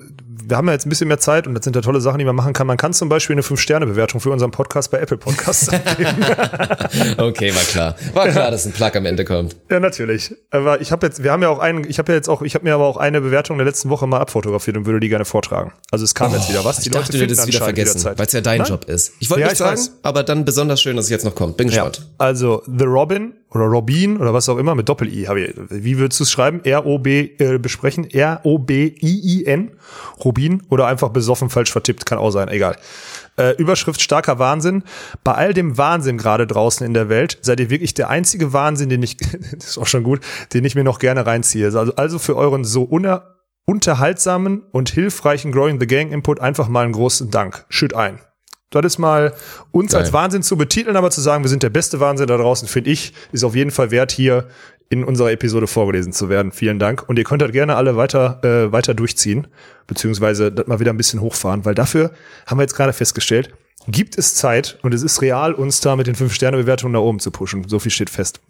wir 0.47 0.57
haben 0.57 0.67
ja 0.67 0.73
jetzt 0.73 0.87
ein 0.87 0.89
bisschen 0.89 1.09
mehr 1.09 1.19
Zeit 1.19 1.47
und 1.47 1.55
das 1.55 1.65
sind 1.65 1.75
ja 1.77 1.83
tolle 1.83 2.01
Sachen, 2.01 2.19
die 2.19 2.25
man 2.25 2.35
machen 2.37 2.53
kann. 2.53 2.67
Man 2.67 2.77
kann 2.77 2.93
zum 2.93 3.09
Beispiel 3.09 3.35
eine 3.35 3.43
5-Sterne-Bewertung 3.43 4.21
für 4.21 4.31
unseren 4.31 4.51
Podcast 4.51 4.91
bei 4.91 4.99
Apple 4.99 5.17
Podcasts 5.19 5.69
abgeben. 5.69 6.11
Okay, 7.19 7.55
war 7.55 7.63
klar. 7.63 7.97
War 8.15 8.29
klar, 8.29 8.51
dass 8.51 8.67
ein 8.67 8.73
Plug 8.73 8.91
am 8.95 9.07
Ende 9.07 9.25
kommt. 9.25 9.57
ja, 9.71 9.81
natürlich. 9.81 10.35
Aber 10.51 10.81
ich 10.81 10.93
habe 10.93 11.07
jetzt, 11.07 11.23
wir 11.23 11.33
haben 11.33 11.43
ja 11.43 11.49
auch 11.49 11.59
einen, 11.59 11.89
ich 11.89 11.99
habe 11.99 12.13
ja 12.13 12.17
jetzt 12.17 12.29
auch, 12.29 12.43
ich 12.43 12.55
habe 12.55 12.65
mir 12.65 12.75
aber 12.75 12.87
auch 12.87 12.97
eine 12.97 13.21
Bewertung 13.21 13.59
der 13.59 13.67
letzten 13.67 13.89
Woche 13.91 14.07
mal 14.07 14.19
abfotografiert 14.21 14.77
und 14.77 14.87
würde 14.87 15.01
die 15.01 15.09
gerne 15.09 15.25
vortragen. 15.25 15.73
Also 15.91 16.05
es 16.05 16.15
kam 16.15 16.33
jetzt 16.33 16.49
wieder 16.49 16.65
was. 16.65 16.79
Oh, 16.79 16.83
Ich 16.85 16.91
dachte, 16.91 17.13
du 17.13 17.19
hättest 17.19 17.47
wieder 17.47 17.59
vergessen, 17.59 18.05
weil 18.17 18.27
es 18.27 18.33
ja 18.33 18.41
dein 18.41 18.59
Nein? 18.61 18.69
Job 18.69 18.85
ist. 18.87 19.13
Ich 19.21 19.31
wollte 19.31 19.41
Ja, 19.43 19.47
nicht 19.47 19.53
ich 19.55 19.59
sagen, 19.59 19.77
weiß. 19.79 19.93
aber 20.03 20.23
dann 20.23 20.45
besonders 20.45 20.81
schön, 20.81 20.97
dass 20.97 21.07
es 21.07 21.11
jetzt 21.11 21.25
noch 21.25 21.35
kommt. 21.35 21.57
Bin 21.57 21.69
Ja, 21.69 21.85
gespannt. 21.89 22.09
also 22.19 22.63
The 22.67 22.85
Robin 22.85 23.33
oder 23.55 23.65
Robin 23.65 24.17
oder 24.17 24.33
was 24.33 24.49
auch 24.49 24.57
immer 24.57 24.75
mit 24.75 24.89
Doppel-I. 24.89 25.29
Wie 25.69 25.99
würdest 25.99 26.21
du 26.21 26.25
es 26.25 26.31
schreiben? 26.31 26.65
R-O-B 26.65 27.31
äh, 27.39 27.59
besprechen? 27.59 28.09
R-O-B-I-I-N. 28.11 29.71
Robin 30.25 30.63
oder 30.71 30.87
einfach 30.87 31.11
besoffen 31.11 31.51
falsch 31.51 31.71
vertippt, 31.71 32.07
kann 32.07 32.19
auch 32.19 32.31
sein, 32.31 32.49
egal. 32.49 32.77
Äh, 33.37 33.57
Überschrift 33.57 34.01
starker 34.01 34.39
Wahnsinn. 34.39 34.85
Bei 35.25 35.35
all 35.35 35.55
dem 35.55 35.79
Wahnsinn 35.79 36.19
gerade 36.19 36.47
draußen 36.47 36.87
in 36.87 36.95
der 36.95 37.09
Welt 37.09 37.39
seid 37.43 37.61
ihr 37.61 37.71
wirklich 37.71 37.95
der 37.95 38.09
einzige 38.09 38.53
Wahnsinn, 38.53 38.89
den 38.89 39.03
ich, 39.03 39.17
das 39.53 39.71
ist 39.71 39.79
auch 39.79 39.87
schon 39.87 40.03
gut, 40.03 40.21
den 40.55 40.65
ich 40.65 40.75
mir 40.75 40.85
noch 40.85 40.99
gerne 40.99 41.27
reinziehe. 41.27 41.67
Also, 41.67 41.95
also 41.95 42.19
für 42.19 42.37
euren 42.37 42.65
so 42.65 42.83
uner, 42.83 43.37
unterhaltsamen 43.67 44.63
und 44.73 44.91
hilfreichen 44.91 45.53
Growing 45.53 45.79
the 45.79 45.87
Gang 45.87 46.11
Input 46.11 46.41
einfach 46.41 46.69
mal 46.69 46.85
einen 46.85 46.93
großen 46.93 47.31
Dank. 47.31 47.65
Schütt 47.69 47.95
ein. 47.95 48.19
Das 48.75 48.85
ist 48.85 48.99
mal 48.99 49.33
uns 49.71 49.93
Geil. 49.93 50.03
als 50.03 50.13
Wahnsinn 50.13 50.43
zu 50.43 50.57
betiteln, 50.57 50.97
aber 50.97 51.11
zu 51.11 51.21
sagen, 51.21 51.45
wir 51.45 51.49
sind 51.49 51.63
der 51.63 51.71
beste 51.71 52.01
Wahnsinn 52.01 52.27
da 52.27 52.37
draußen, 52.37 52.69
finde 52.69 52.91
ich, 52.91 53.13
ist 53.33 53.45
auf 53.45 53.55
jeden 53.55 53.71
Fall 53.71 53.91
wert, 53.91 54.13
hier 54.13 54.49
in 54.89 55.05
unserer 55.05 55.33
Episode 55.33 55.67
vorgelesen 55.67 56.13
zu 56.13 56.29
werden. 56.29 56.53
Vielen 56.53 56.79
Dank. 56.79 57.09
Und 57.09 57.19
ihr 57.19 57.25
könnt 57.25 57.41
das 57.41 57.51
gerne 57.51 57.77
alle 57.77 57.97
weiter, 57.97 58.41
äh, 58.45 58.73
weiter 58.73 58.93
durchziehen, 58.93 59.47
beziehungsweise 59.87 60.53
das 60.53 60.67
mal 60.67 60.81
wieder 60.81 60.93
ein 60.93 60.99
bisschen 60.99 61.21
hochfahren, 61.23 61.65
weil 61.65 61.75
dafür 61.75 62.11
haben 62.47 62.59
wir 62.59 62.63
jetzt 62.63 62.77
gerade 62.77 62.93
festgestellt, 62.93 63.55
gibt 63.89 64.17
es 64.17 64.35
Zeit 64.35 64.79
und 64.83 64.95
es 64.95 65.03
ist 65.03 65.23
real, 65.23 65.55
uns 65.55 65.81
da 65.81 65.97
mit 65.97 66.07
den 66.07 66.15
5-Sterne-Bewertungen 66.15 66.93
nach 66.93 67.01
oben 67.01 67.19
zu 67.19 67.31
pushen. 67.31 67.67
So 67.69 67.79
viel 67.79 67.91
steht 67.91 68.11
fest. 68.11 68.41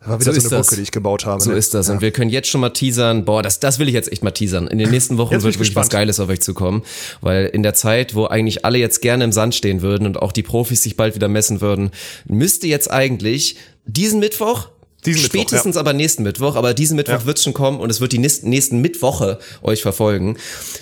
Das 0.00 0.08
war 0.08 0.20
wieder 0.20 0.32
so, 0.32 0.40
So 0.40 0.48
eine 0.48 0.62
Brücke, 0.62 0.76
die 0.76 0.82
ich 0.82 0.90
gebaut 0.90 1.24
habe. 1.24 1.42
So 1.42 1.50
ne? 1.50 1.56
ist 1.56 1.74
das. 1.74 1.88
Und 1.88 2.00
wir 2.00 2.10
können 2.10 2.30
jetzt 2.30 2.48
schon 2.48 2.60
mal 2.60 2.70
teasern. 2.70 3.24
Boah, 3.24 3.42
das, 3.42 3.60
das 3.60 3.78
will 3.78 3.88
ich 3.88 3.94
jetzt 3.94 4.12
echt 4.12 4.22
mal 4.22 4.32
teasern. 4.32 4.66
In 4.68 4.78
den 4.78 4.90
nächsten 4.92 5.18
Wochen 5.18 5.32
wird 5.32 5.44
ich 5.44 5.58
wirklich 5.58 5.76
was. 5.76 5.88
Geiles 5.88 6.20
auf 6.20 6.28
euch 6.28 6.40
zukommen. 6.40 6.82
Weil 7.20 7.46
in 7.46 7.62
der 7.62 7.74
Zeit, 7.74 8.14
wo 8.14 8.26
eigentlich 8.26 8.64
alle 8.64 8.78
jetzt 8.78 9.00
gerne 9.00 9.24
im 9.24 9.32
Sand 9.32 9.54
stehen 9.54 9.82
würden 9.82 10.06
und 10.06 10.20
auch 10.20 10.32
die 10.32 10.42
Profis 10.42 10.82
sich 10.82 10.96
bald 10.96 11.14
wieder 11.14 11.28
messen 11.28 11.60
würden, 11.60 11.90
müsste 12.26 12.66
jetzt 12.66 12.90
eigentlich 12.90 13.56
diesen 13.84 14.20
Mittwoch 14.20 14.68
Diesen 15.04 15.22
Mittwoch, 15.22 15.40
Spätestens 15.40 15.76
aber 15.76 15.92
nächsten 15.92 16.22
Mittwoch, 16.22 16.54
aber 16.54 16.74
diesen 16.74 16.94
Mittwoch 16.96 17.12
Ja. 17.14 17.26
wird 17.26 17.40
schon 17.40 17.52
kommen 17.52 17.80
und 17.80 17.90
es 17.90 18.00
wird 18.00 18.12
die 18.12 18.18
nächsten, 18.18 18.48
nächsten 18.48 18.80
Mittwoche 18.80 19.38
euch 19.62 19.82
verfolgen. 19.82 20.36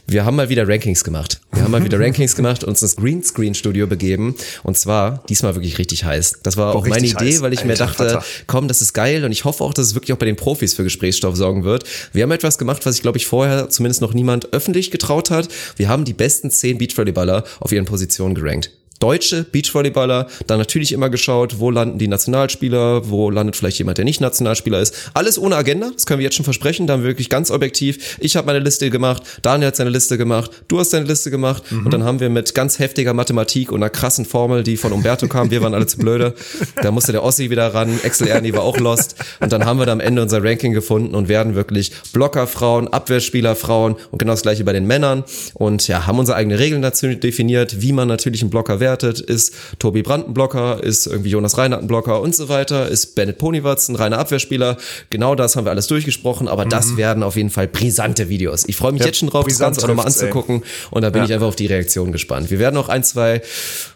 Wir 0.07 0.27
haben 0.27 0.37
mal 0.37 0.51
wieder 0.51 0.69
Rankings 0.69 1.05
gemacht. 1.05 1.41
Wir 1.53 1.63
haben 1.63 1.71
mal 1.71 1.83
wieder 1.85 1.99
Rankings 2.01 2.37
gemacht 2.37 2.63
und 2.63 2.71
uns 2.71 2.83
ins 2.83 2.97
Greenscreen-Studio 2.97 3.87
begeben. 3.87 4.35
Und 4.63 4.77
zwar 4.77 5.25
diesmal 5.31 5.55
wirklich 5.55 5.79
richtig 5.79 6.05
heiß. 6.05 6.41
Das 6.43 6.59
war 6.59 6.73
Boah, 6.75 6.81
auch 6.81 6.87
meine 6.87 7.07
Idee, 7.07 7.17
heiß. 7.33 7.41
weil 7.41 7.55
ich 7.55 7.65
mir 7.65 7.73
Alter 7.73 7.87
dachte, 7.87 8.11
Vater. 8.11 8.25
komm, 8.47 8.69
das 8.69 8.83
ist 8.83 8.93
geil 8.93 9.25
und 9.25 9.33
ich 9.33 9.45
hoffe 9.47 9.65
auch, 9.65 9.73
dass 9.73 9.87
es 9.87 9.95
wirklich 9.95 10.13
auch 10.13 10.19
bei 10.19 10.27
den 10.27 10.37
Profis 10.37 10.75
für 10.75 10.85
Gesprächsstoff 10.85 11.37
sorgen 11.37 11.65
wird. 11.65 11.85
Wir 12.13 12.23
haben 12.25 12.31
etwas 12.31 12.59
gemacht, 12.59 12.85
was 12.85 12.97
ich 12.97 13.03
glaube 13.03 13.17
ich 13.17 13.27
vorher 13.27 13.71
zumindest 13.71 14.03
noch 14.03 14.13
niemand 14.13 14.53
öffentlich 14.53 14.91
getraut 14.91 15.31
hat. 15.31 15.49
Wir 15.77 15.89
haben 15.89 16.05
die 16.05 16.13
besten 16.13 16.51
zehn 16.51 16.77
Beachvolleyballer 16.77 17.45
auf 17.61 17.73
ihren 17.73 17.87
Positionen 17.87 18.35
gerankt. 18.35 18.71
Deutsche 19.01 19.45
Beachvolleyballer, 19.45 20.29
dann 20.47 20.59
natürlich 20.59 20.93
immer 20.93 21.09
geschaut, 21.09 21.59
wo 21.59 21.71
landen 21.71 21.99
die 21.99 22.07
Nationalspieler, 22.07 23.09
wo 23.09 23.31
landet 23.31 23.57
vielleicht 23.57 23.79
jemand, 23.79 23.97
der 23.97 24.05
nicht 24.05 24.21
Nationalspieler 24.21 24.79
ist. 24.79 25.11
Alles 25.15 25.39
ohne 25.39 25.57
Agenda, 25.57 25.91
das 25.93 26.05
können 26.05 26.21
wir 26.21 26.25
jetzt 26.25 26.37
schon 26.37 26.45
versprechen, 26.45 26.87
da 26.87 26.93
haben 26.93 27.03
wir 27.03 27.09
wirklich 27.09 27.31
ganz 27.31 27.51
objektiv. 27.51 28.19
Ich 28.21 28.37
habe 28.37 28.47
meine 28.47 28.59
Liste 28.59 28.91
gemacht, 28.91 29.23
Daniel 29.41 29.69
hat 29.69 29.77
seine 29.77 29.89
Liste 29.91 30.19
gemacht, 30.19 30.51
du 30.69 30.79
hast 30.79 30.93
deine 30.93 31.07
Liste 31.07 31.31
gemacht 31.31 31.63
und 31.73 31.93
dann 31.93 32.05
haben 32.05 32.21
wir 32.21 32.29
mit 32.29 32.55
ganz 32.55 32.79
heftiger 32.79 33.15
Mathematik 33.15 33.73
und 33.73 33.83
einer 33.83 33.89
krassen 33.89 34.27
Formel, 34.27 34.63
die 34.63 34.77
von 34.77 34.93
Umberto 34.93 35.27
kam, 35.29 35.51
wir 35.51 35.63
waren 35.63 35.73
alle 35.73 35.87
zu 35.87 35.97
blöde, 35.97 36.35
da 36.83 36.91
musste 36.91 37.13
der 37.13 37.25
Ossi 37.25 37.49
wieder 37.49 37.73
ran, 37.73 37.99
Excel 38.03 38.29
Ernie 38.29 38.53
war 38.53 38.63
auch 38.63 38.79
lost 38.79 39.17
und 39.41 39.51
dann 39.51 39.65
haben 39.65 39.79
wir 39.79 39.87
da 39.87 39.93
am 39.93 40.01
Ende 40.01 40.21
unser 40.21 40.45
Ranking 40.45 40.75
gefunden 40.75 41.15
und 41.15 41.29
werden 41.29 41.55
wirklich 41.55 41.91
Blockerfrauen, 42.13 42.89
Abwehrspielerfrauen 42.89 43.97
und 44.11 44.19
genau 44.19 44.33
das 44.33 44.43
gleiche 44.43 44.65
bei 44.65 44.75
den 44.75 44.87
Männern 44.87 45.25
und 45.55 45.89
ja, 45.89 46.07
haben 46.07 46.19
unsere 46.19 46.37
eigene 46.37 46.59
Regeln 46.59 46.83
dazu 46.83 47.09
definiert, 47.15 47.81
wie 47.81 47.93
man 47.93 48.09
natürlich 48.09 48.43
einen 48.43 48.51
Blocker 48.51 48.79
wertet. 48.91 49.21
Ist 49.21 49.55
Tobi 49.79 50.03
Brandt 50.03 50.29
ein 50.29 50.35
Blocker? 50.35 50.83
Ist 50.83 51.07
irgendwie 51.07 51.31
Jonas 51.31 51.57
Reinhardt 51.57 51.83
ein 51.83 51.87
Blocker 51.87 52.21
und 52.21 52.35
so 52.35 52.49
weiter? 52.49 52.89
Ist 52.89 53.15
Bennett 53.15 53.39
Ponywatz 53.39 53.89
ein 53.89 53.95
reiner 53.97 54.19
Abwehrspieler? 54.19 54.77
Genau 55.11 55.35
das 55.37 55.55
haben 55.57 55.65
wir 55.65 55.71
alles 55.71 55.87
durchgesprochen, 55.87 56.49
aber 56.49 56.65
das 56.65 56.97
werden 56.97 57.23
auf 57.23 57.37
jeden 57.37 57.51
Fall 57.51 57.69
brisante 57.69 58.29
Videos. 58.29 58.65
Ich 58.67 58.77
freue 58.77 58.93
mich 58.93 59.01
Ja, 59.01 59.07
jetzt 59.07 59.19
schon 59.19 59.29
drauf, 59.29 59.47
das 59.47 59.59
Ganze 59.59 59.83
auch 59.85 59.89
nochmal 59.89 60.07
trifft's, 60.07 60.21
ey. 60.23 60.29
anzugucken 60.29 60.63
und 60.91 61.03
da 61.03 61.11
bin 61.11 61.21
Ja. 61.23 61.27
ich 61.27 61.35
einfach 61.35 61.47
auf 61.47 61.57
die 61.57 61.67
Reaktion 61.67 62.11
gespannt. 62.13 62.51
Wir 62.51 62.59
werden 62.59 62.77
auch 62.77 62.89
ein, 62.89 63.05
zwei 63.05 63.43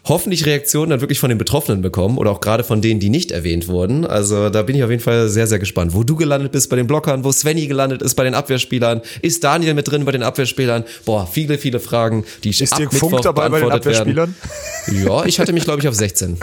hoffentlich 0.05 0.45
Reaktionen 0.45 0.91
dann 0.91 1.01
wirklich 1.01 1.19
von 1.19 1.29
den 1.29 1.37
Betroffenen 1.37 1.81
bekommen 1.81 2.17
oder 2.17 2.31
auch 2.31 2.39
gerade 2.39 2.63
von 2.63 2.81
denen, 2.81 2.99
die 2.99 3.09
nicht 3.09 3.31
erwähnt 3.31 3.67
wurden. 3.67 4.05
Also 4.05 4.49
da 4.49 4.61
bin 4.61 4.75
ich 4.75 4.83
auf 4.83 4.89
jeden 4.89 5.01
Fall 5.03 5.27
sehr, 5.29 5.47
sehr 5.47 5.59
gespannt. 5.59 5.93
Wo 5.93 6.03
du 6.03 6.15
gelandet 6.15 6.51
bist 6.51 6.69
bei 6.69 6.75
den 6.77 6.87
Blockern, 6.87 7.23
wo 7.23 7.31
Svenny 7.31 7.67
gelandet 7.67 8.01
ist 8.01 8.15
bei 8.15 8.23
den 8.23 8.33
Abwehrspielern, 8.33 9.01
ist 9.21 9.43
Daniel 9.43 9.73
mit 9.73 9.89
drin 9.89 10.05
bei 10.05 10.11
den 10.11 10.23
Abwehrspielern? 10.23 10.83
Boah, 11.05 11.27
viele, 11.31 11.57
viele 11.57 11.79
Fragen, 11.79 12.23
die 12.43 12.49
Ist 12.51 12.71
ab 12.71 12.79
Dirk 12.79 12.93
Mittwoch 12.93 13.09
Funk 13.09 13.21
dabei 13.23 13.49
bei 13.49 13.59
den 13.59 13.67
beantwortet 13.69 14.05
werden. 14.15 14.35
Ja, 14.91 15.25
ich 15.25 15.39
hatte 15.39 15.51
mich, 15.53 15.63
glaube 15.63 15.81
ich, 15.81 15.87
auf 15.87 15.95
16 15.95 16.37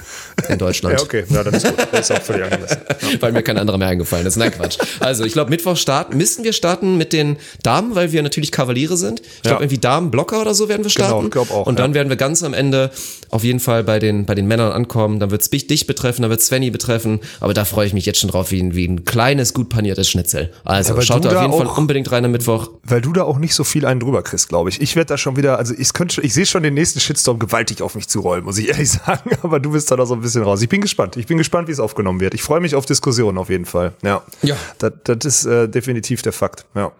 in 0.48 0.58
Deutschland. 0.58 0.98
Ja, 0.98 1.02
okay. 1.04 1.24
Ja, 1.28 1.44
dann 1.44 1.54
ist 1.54 1.64
gut. 1.66 1.74
Das 1.92 2.10
ist 2.10 2.16
auch 2.16 2.22
völlig 2.22 2.44
angemessen. 2.44 2.78
Weil 3.20 3.32
mir 3.32 3.42
kein 3.42 3.58
anderer 3.58 3.78
mehr 3.78 3.88
eingefallen 3.88 4.26
ist. 4.26 4.36
Nein, 4.36 4.50
Quatsch. 4.52 4.78
Also, 5.00 5.24
ich 5.24 5.32
glaube, 5.32 5.50
Mittwoch 5.50 5.76
starten, 5.76 6.16
müssen 6.16 6.44
wir 6.44 6.52
starten 6.52 6.96
mit 6.96 7.12
den 7.12 7.36
Damen, 7.62 7.94
weil 7.94 8.12
wir 8.12 8.22
natürlich 8.22 8.50
Kavaliere 8.52 8.96
sind. 8.96 9.20
Ich 9.20 9.42
glaube, 9.42 9.56
Ja. 9.56 9.60
irgendwie 9.60 9.78
Damen-Blocker 9.78 10.40
oder 10.40 10.54
so 10.54 10.68
werden 10.68 10.84
wir 10.84 10.90
Genau, 10.90 11.06
starten. 11.08 11.24
ich 11.26 11.30
glaub 11.32 11.50
auch, 11.50 11.66
Und 11.66 11.78
dann 11.78 11.94
werden 11.94 12.08
wir 12.08 12.16
ganz 12.16 12.42
am 12.42 12.54
Ende 12.54 12.90
auf 13.32 13.42
jeden 13.44 13.58
Fall 13.60 13.82
bei 13.82 13.98
den, 13.98 14.26
bei 14.26 14.34
den 14.36 14.46
Männern 14.46 14.70
ankommen. 14.72 15.18
Dann 15.18 15.30
wird 15.32 15.42
es 15.42 15.50
dich 15.50 15.86
betreffen, 15.86 16.22
dann 16.22 16.30
wird 16.30 16.40
Svenny 16.42 16.70
betreffen. 16.70 17.18
Aber 17.40 17.54
da 17.54 17.64
freue 17.64 17.86
ich 17.86 17.92
mich 17.94 18.06
jetzt 18.06 18.20
schon 18.20 18.30
drauf, 18.30 18.50
wie 18.52 18.62
ein, 18.62 18.74
wie 18.76 18.86
ein 18.86 19.04
kleines, 19.04 19.54
gut 19.54 19.68
paniertes 19.70 20.08
Schnitzel. 20.08 20.52
Also, 20.64 20.94
Ja, 20.94 21.02
schaut 21.02 21.24
da 21.24 21.30
auf 21.34 21.40
jeden 21.42 21.52
Fall 21.58 21.66
auch- 21.66 21.78
unbedingt 21.78 22.12
rein 22.12 22.24
am 22.24 22.30
Mittwoch. 22.30 22.68
Weil 22.84 23.00
du 23.00 23.12
da 23.12 23.24
auch 23.24 23.38
nicht 23.38 23.54
so 23.54 23.64
viel 23.64 23.86
einen 23.86 24.00
drüber 24.00 24.22
kriegst, 24.22 24.48
glaube 24.48 24.68
ich. 24.68 24.80
Ich 24.80 24.94
werde 24.96 25.08
da 25.08 25.18
schon 25.18 25.36
wieder, 25.36 25.58
also 25.58 25.74
ich 25.76 25.92
könnte, 25.92 26.20
ich 26.20 26.34
sehe 26.34 26.46
schon 26.46 26.62
den 26.62 26.74
nächsten 26.74 27.00
Shitstorm 27.00 27.38
gewaltig 27.38 27.82
auf 27.82 27.94
mich 27.94 28.06
zurollen, 28.08 28.44
muss 28.44 28.58
ich 28.58 28.68
ehrlich 28.70 28.90
sagen. 28.90 29.30
Aber 29.42 29.58
du 29.60 29.72
bist 29.72 29.90
da 29.90 29.96
noch 29.96 30.06
so 30.06 30.14
ein 30.14 30.20
bisschen 30.20 30.42
raus. 30.42 30.60
Ich 30.62 30.68
bin 30.68 30.80
gespannt. 30.82 31.16
Ich 31.16 31.26
bin 31.26 31.38
gespannt, 31.38 31.68
wie 31.68 31.72
es 31.72 31.80
aufgenommen 31.80 32.20
wird. 32.20 32.34
Ich 32.34 32.42
freue 32.42 32.60
mich 32.60 32.74
auf 32.74 32.84
Diskussionen 32.86 33.38
auf 33.38 33.48
jeden 33.50 33.64
Fall. 33.64 33.92
Ja. 34.02 34.22
Ja. 34.42 34.56
Das, 34.78 34.92
das 35.04 35.24
ist 35.24 35.44
äh, 35.46 35.68
definitiv 35.68 36.20
der 36.22 36.32
Fakt. 36.32 36.66
Ja. 36.74 36.92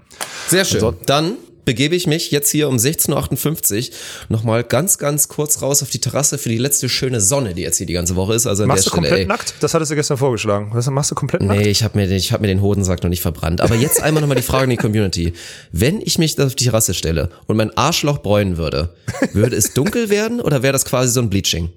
Sehr 0.48 0.64
schön. 0.64 0.82
Also- 0.82 0.96
Dann 1.06 1.34
begebe 1.64 1.94
ich 1.94 2.06
mich 2.06 2.30
jetzt 2.30 2.50
hier 2.50 2.68
um 2.68 2.76
16.58 2.76 3.90
Uhr 3.90 3.94
nochmal 4.28 4.64
ganz, 4.64 4.98
ganz 4.98 5.28
kurz 5.28 5.62
raus 5.62 5.82
auf 5.82 5.90
die 5.90 6.00
Terrasse 6.00 6.38
für 6.38 6.48
die 6.48 6.58
letzte 6.58 6.88
schöne 6.88 7.20
Sonne, 7.20 7.54
die 7.54 7.62
jetzt 7.62 7.78
hier 7.78 7.86
die 7.86 7.92
ganze 7.92 8.16
Woche 8.16 8.34
ist. 8.34 8.46
Also 8.46 8.64
an 8.64 8.68
Machst 8.68 8.86
der 8.86 8.90
du 8.90 8.96
Stelle, 8.96 9.08
komplett 9.08 9.20
ey. 9.20 9.26
nackt? 9.26 9.54
Das 9.60 9.74
hattest 9.74 9.90
du 9.90 9.94
gestern 9.94 10.16
vorgeschlagen. 10.16 10.70
Was, 10.72 10.88
machst 10.90 11.10
du 11.10 11.14
komplett 11.14 11.42
nackt? 11.42 11.60
Nee, 11.60 11.68
ich 11.68 11.82
habe 11.82 11.98
mir, 11.98 12.06
den- 12.06 12.16
ich 12.16 12.32
hab 12.32 12.40
mir 12.40 12.48
den 12.48 12.62
Hodensack 12.62 13.02
noch 13.02 13.10
nicht 13.10 13.22
verbrannt. 13.22 13.60
Aber 13.60 13.74
jetzt 13.74 14.02
einmal 14.02 14.20
nochmal 14.20 14.36
die 14.36 14.42
Frage 14.42 14.64
in 14.64 14.70
die 14.70 14.76
Community. 14.76 15.32
Wenn 15.70 16.00
ich 16.00 16.18
mich 16.18 16.38
auf 16.40 16.54
die 16.54 16.64
Terrasse 16.64 16.94
stelle 16.94 17.30
und 17.46 17.56
mein 17.56 17.76
Arschloch 17.76 18.18
bräunen 18.18 18.56
würde, 18.56 18.94
würde 19.32 19.56
es 19.56 19.72
dunkel 19.74 20.10
werden 20.10 20.40
oder 20.40 20.62
wäre 20.62 20.72
das 20.72 20.84
quasi 20.84 21.12
so 21.12 21.20
ein 21.20 21.30
Bleaching? 21.30 21.70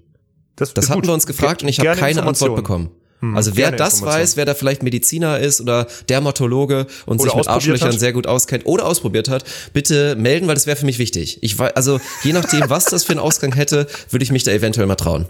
Das 0.56 0.70
ist 0.72 0.90
hatten 0.90 1.02
gut. 1.02 1.08
wir 1.10 1.14
uns 1.14 1.28
gefragt 1.28 1.64
und 1.64 1.70
ich 1.70 1.80
habe 1.80 1.90
keine 2.00 2.24
Antwort 2.24 2.52
Informationen. 2.52 2.90
Bekommen. 3.32 3.38
Also 3.38 3.56
wer 3.58 3.72
das 3.72 4.02
weiß, 4.02 4.38
wer 4.38 4.46
da 4.46 4.54
vielleicht 4.54 4.84
Mediziner 4.84 5.40
ist 5.40 5.62
oder 5.62 5.88
Dermatologe 6.10 6.88
und 7.06 7.20
Oder 7.20 7.30
sich 7.32 7.36
mit 7.38 7.48
Arschlöchern 7.48 7.92
hat. 7.94 8.00
sehr 8.00 8.14
gut 8.14 8.28
auskennt 8.28 8.66
oder 8.66 8.86
ausprobiert 8.86 9.30
hat, 9.30 9.44
bitte 9.74 10.16
melden, 10.16 10.48
weil 10.48 10.56
das 10.56 10.68
wäre 10.68 10.78
für 10.78 10.86
mich 10.86 11.00
wichtig. 11.00 11.40
Ich 11.42 11.58
weiß, 11.58 11.76
also 11.76 12.00
je 12.24 12.34
nachdem, 12.34 12.64
was 12.70 12.86
das 12.86 13.04
für 13.04 13.12
einen 13.12 13.20
Ausgang 13.20 13.54
hätte, 13.54 13.88
würde 14.10 14.24
ich 14.24 14.32
mich 14.32 14.44
da 14.44 14.52
eventuell 14.52 14.88
mal 14.88 14.96
trauen. 14.96 15.28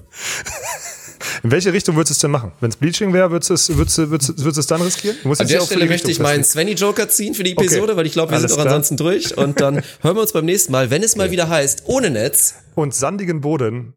In 1.43 1.51
welche 1.51 1.73
Richtung 1.73 1.95
würdest 1.95 2.11
du 2.11 2.13
es 2.13 2.19
denn 2.19 2.31
machen? 2.31 2.51
Wenn 2.59 2.69
es 2.69 2.75
Bleaching 2.75 3.13
wäre, 3.13 3.31
würdest 3.31 3.49
du 3.49 3.53
es, 3.55 3.75
würdest 3.75 3.97
du, 3.97 4.09
würdest 4.09 4.29
würdest 4.37 4.57
du 4.57 4.59
es 4.59 4.67
dann 4.67 4.81
riskieren? 4.81 5.15
An 5.23 5.47
der 5.47 5.61
Stelle 5.61 5.85
möchte 5.85 6.07
ich 6.07 6.17
Richtung 6.17 6.23
meinen 6.23 6.43
festlegen. 6.43 6.67
Svenny 6.67 6.79
Joker 6.79 7.09
ziehen 7.09 7.33
für 7.33 7.43
die 7.43 7.55
Okay. 7.57 7.65
Episode, 7.67 7.95
weil 7.97 8.05
ich 8.05 8.11
glaube, 8.13 8.31
wir 8.31 8.37
Alles 8.37 8.51
sind 8.51 8.59
auch 8.59 8.63
klar. 8.63 8.73
ansonsten 8.75 8.97
durch. 8.97 9.37
Und 9.37 9.59
dann 9.61 9.81
hören 10.01 10.15
wir 10.15 10.21
uns 10.21 10.33
beim 10.33 10.45
nächsten 10.45 10.71
Mal, 10.71 10.91
wenn 10.91 11.03
es 11.03 11.15
mal 11.15 11.31
wieder 11.31 11.49
heißt, 11.49 11.83
ohne 11.85 12.09
Netz. 12.09 12.55
Und 12.75 12.93
sandigen 12.93 13.41
Boden 13.41 13.93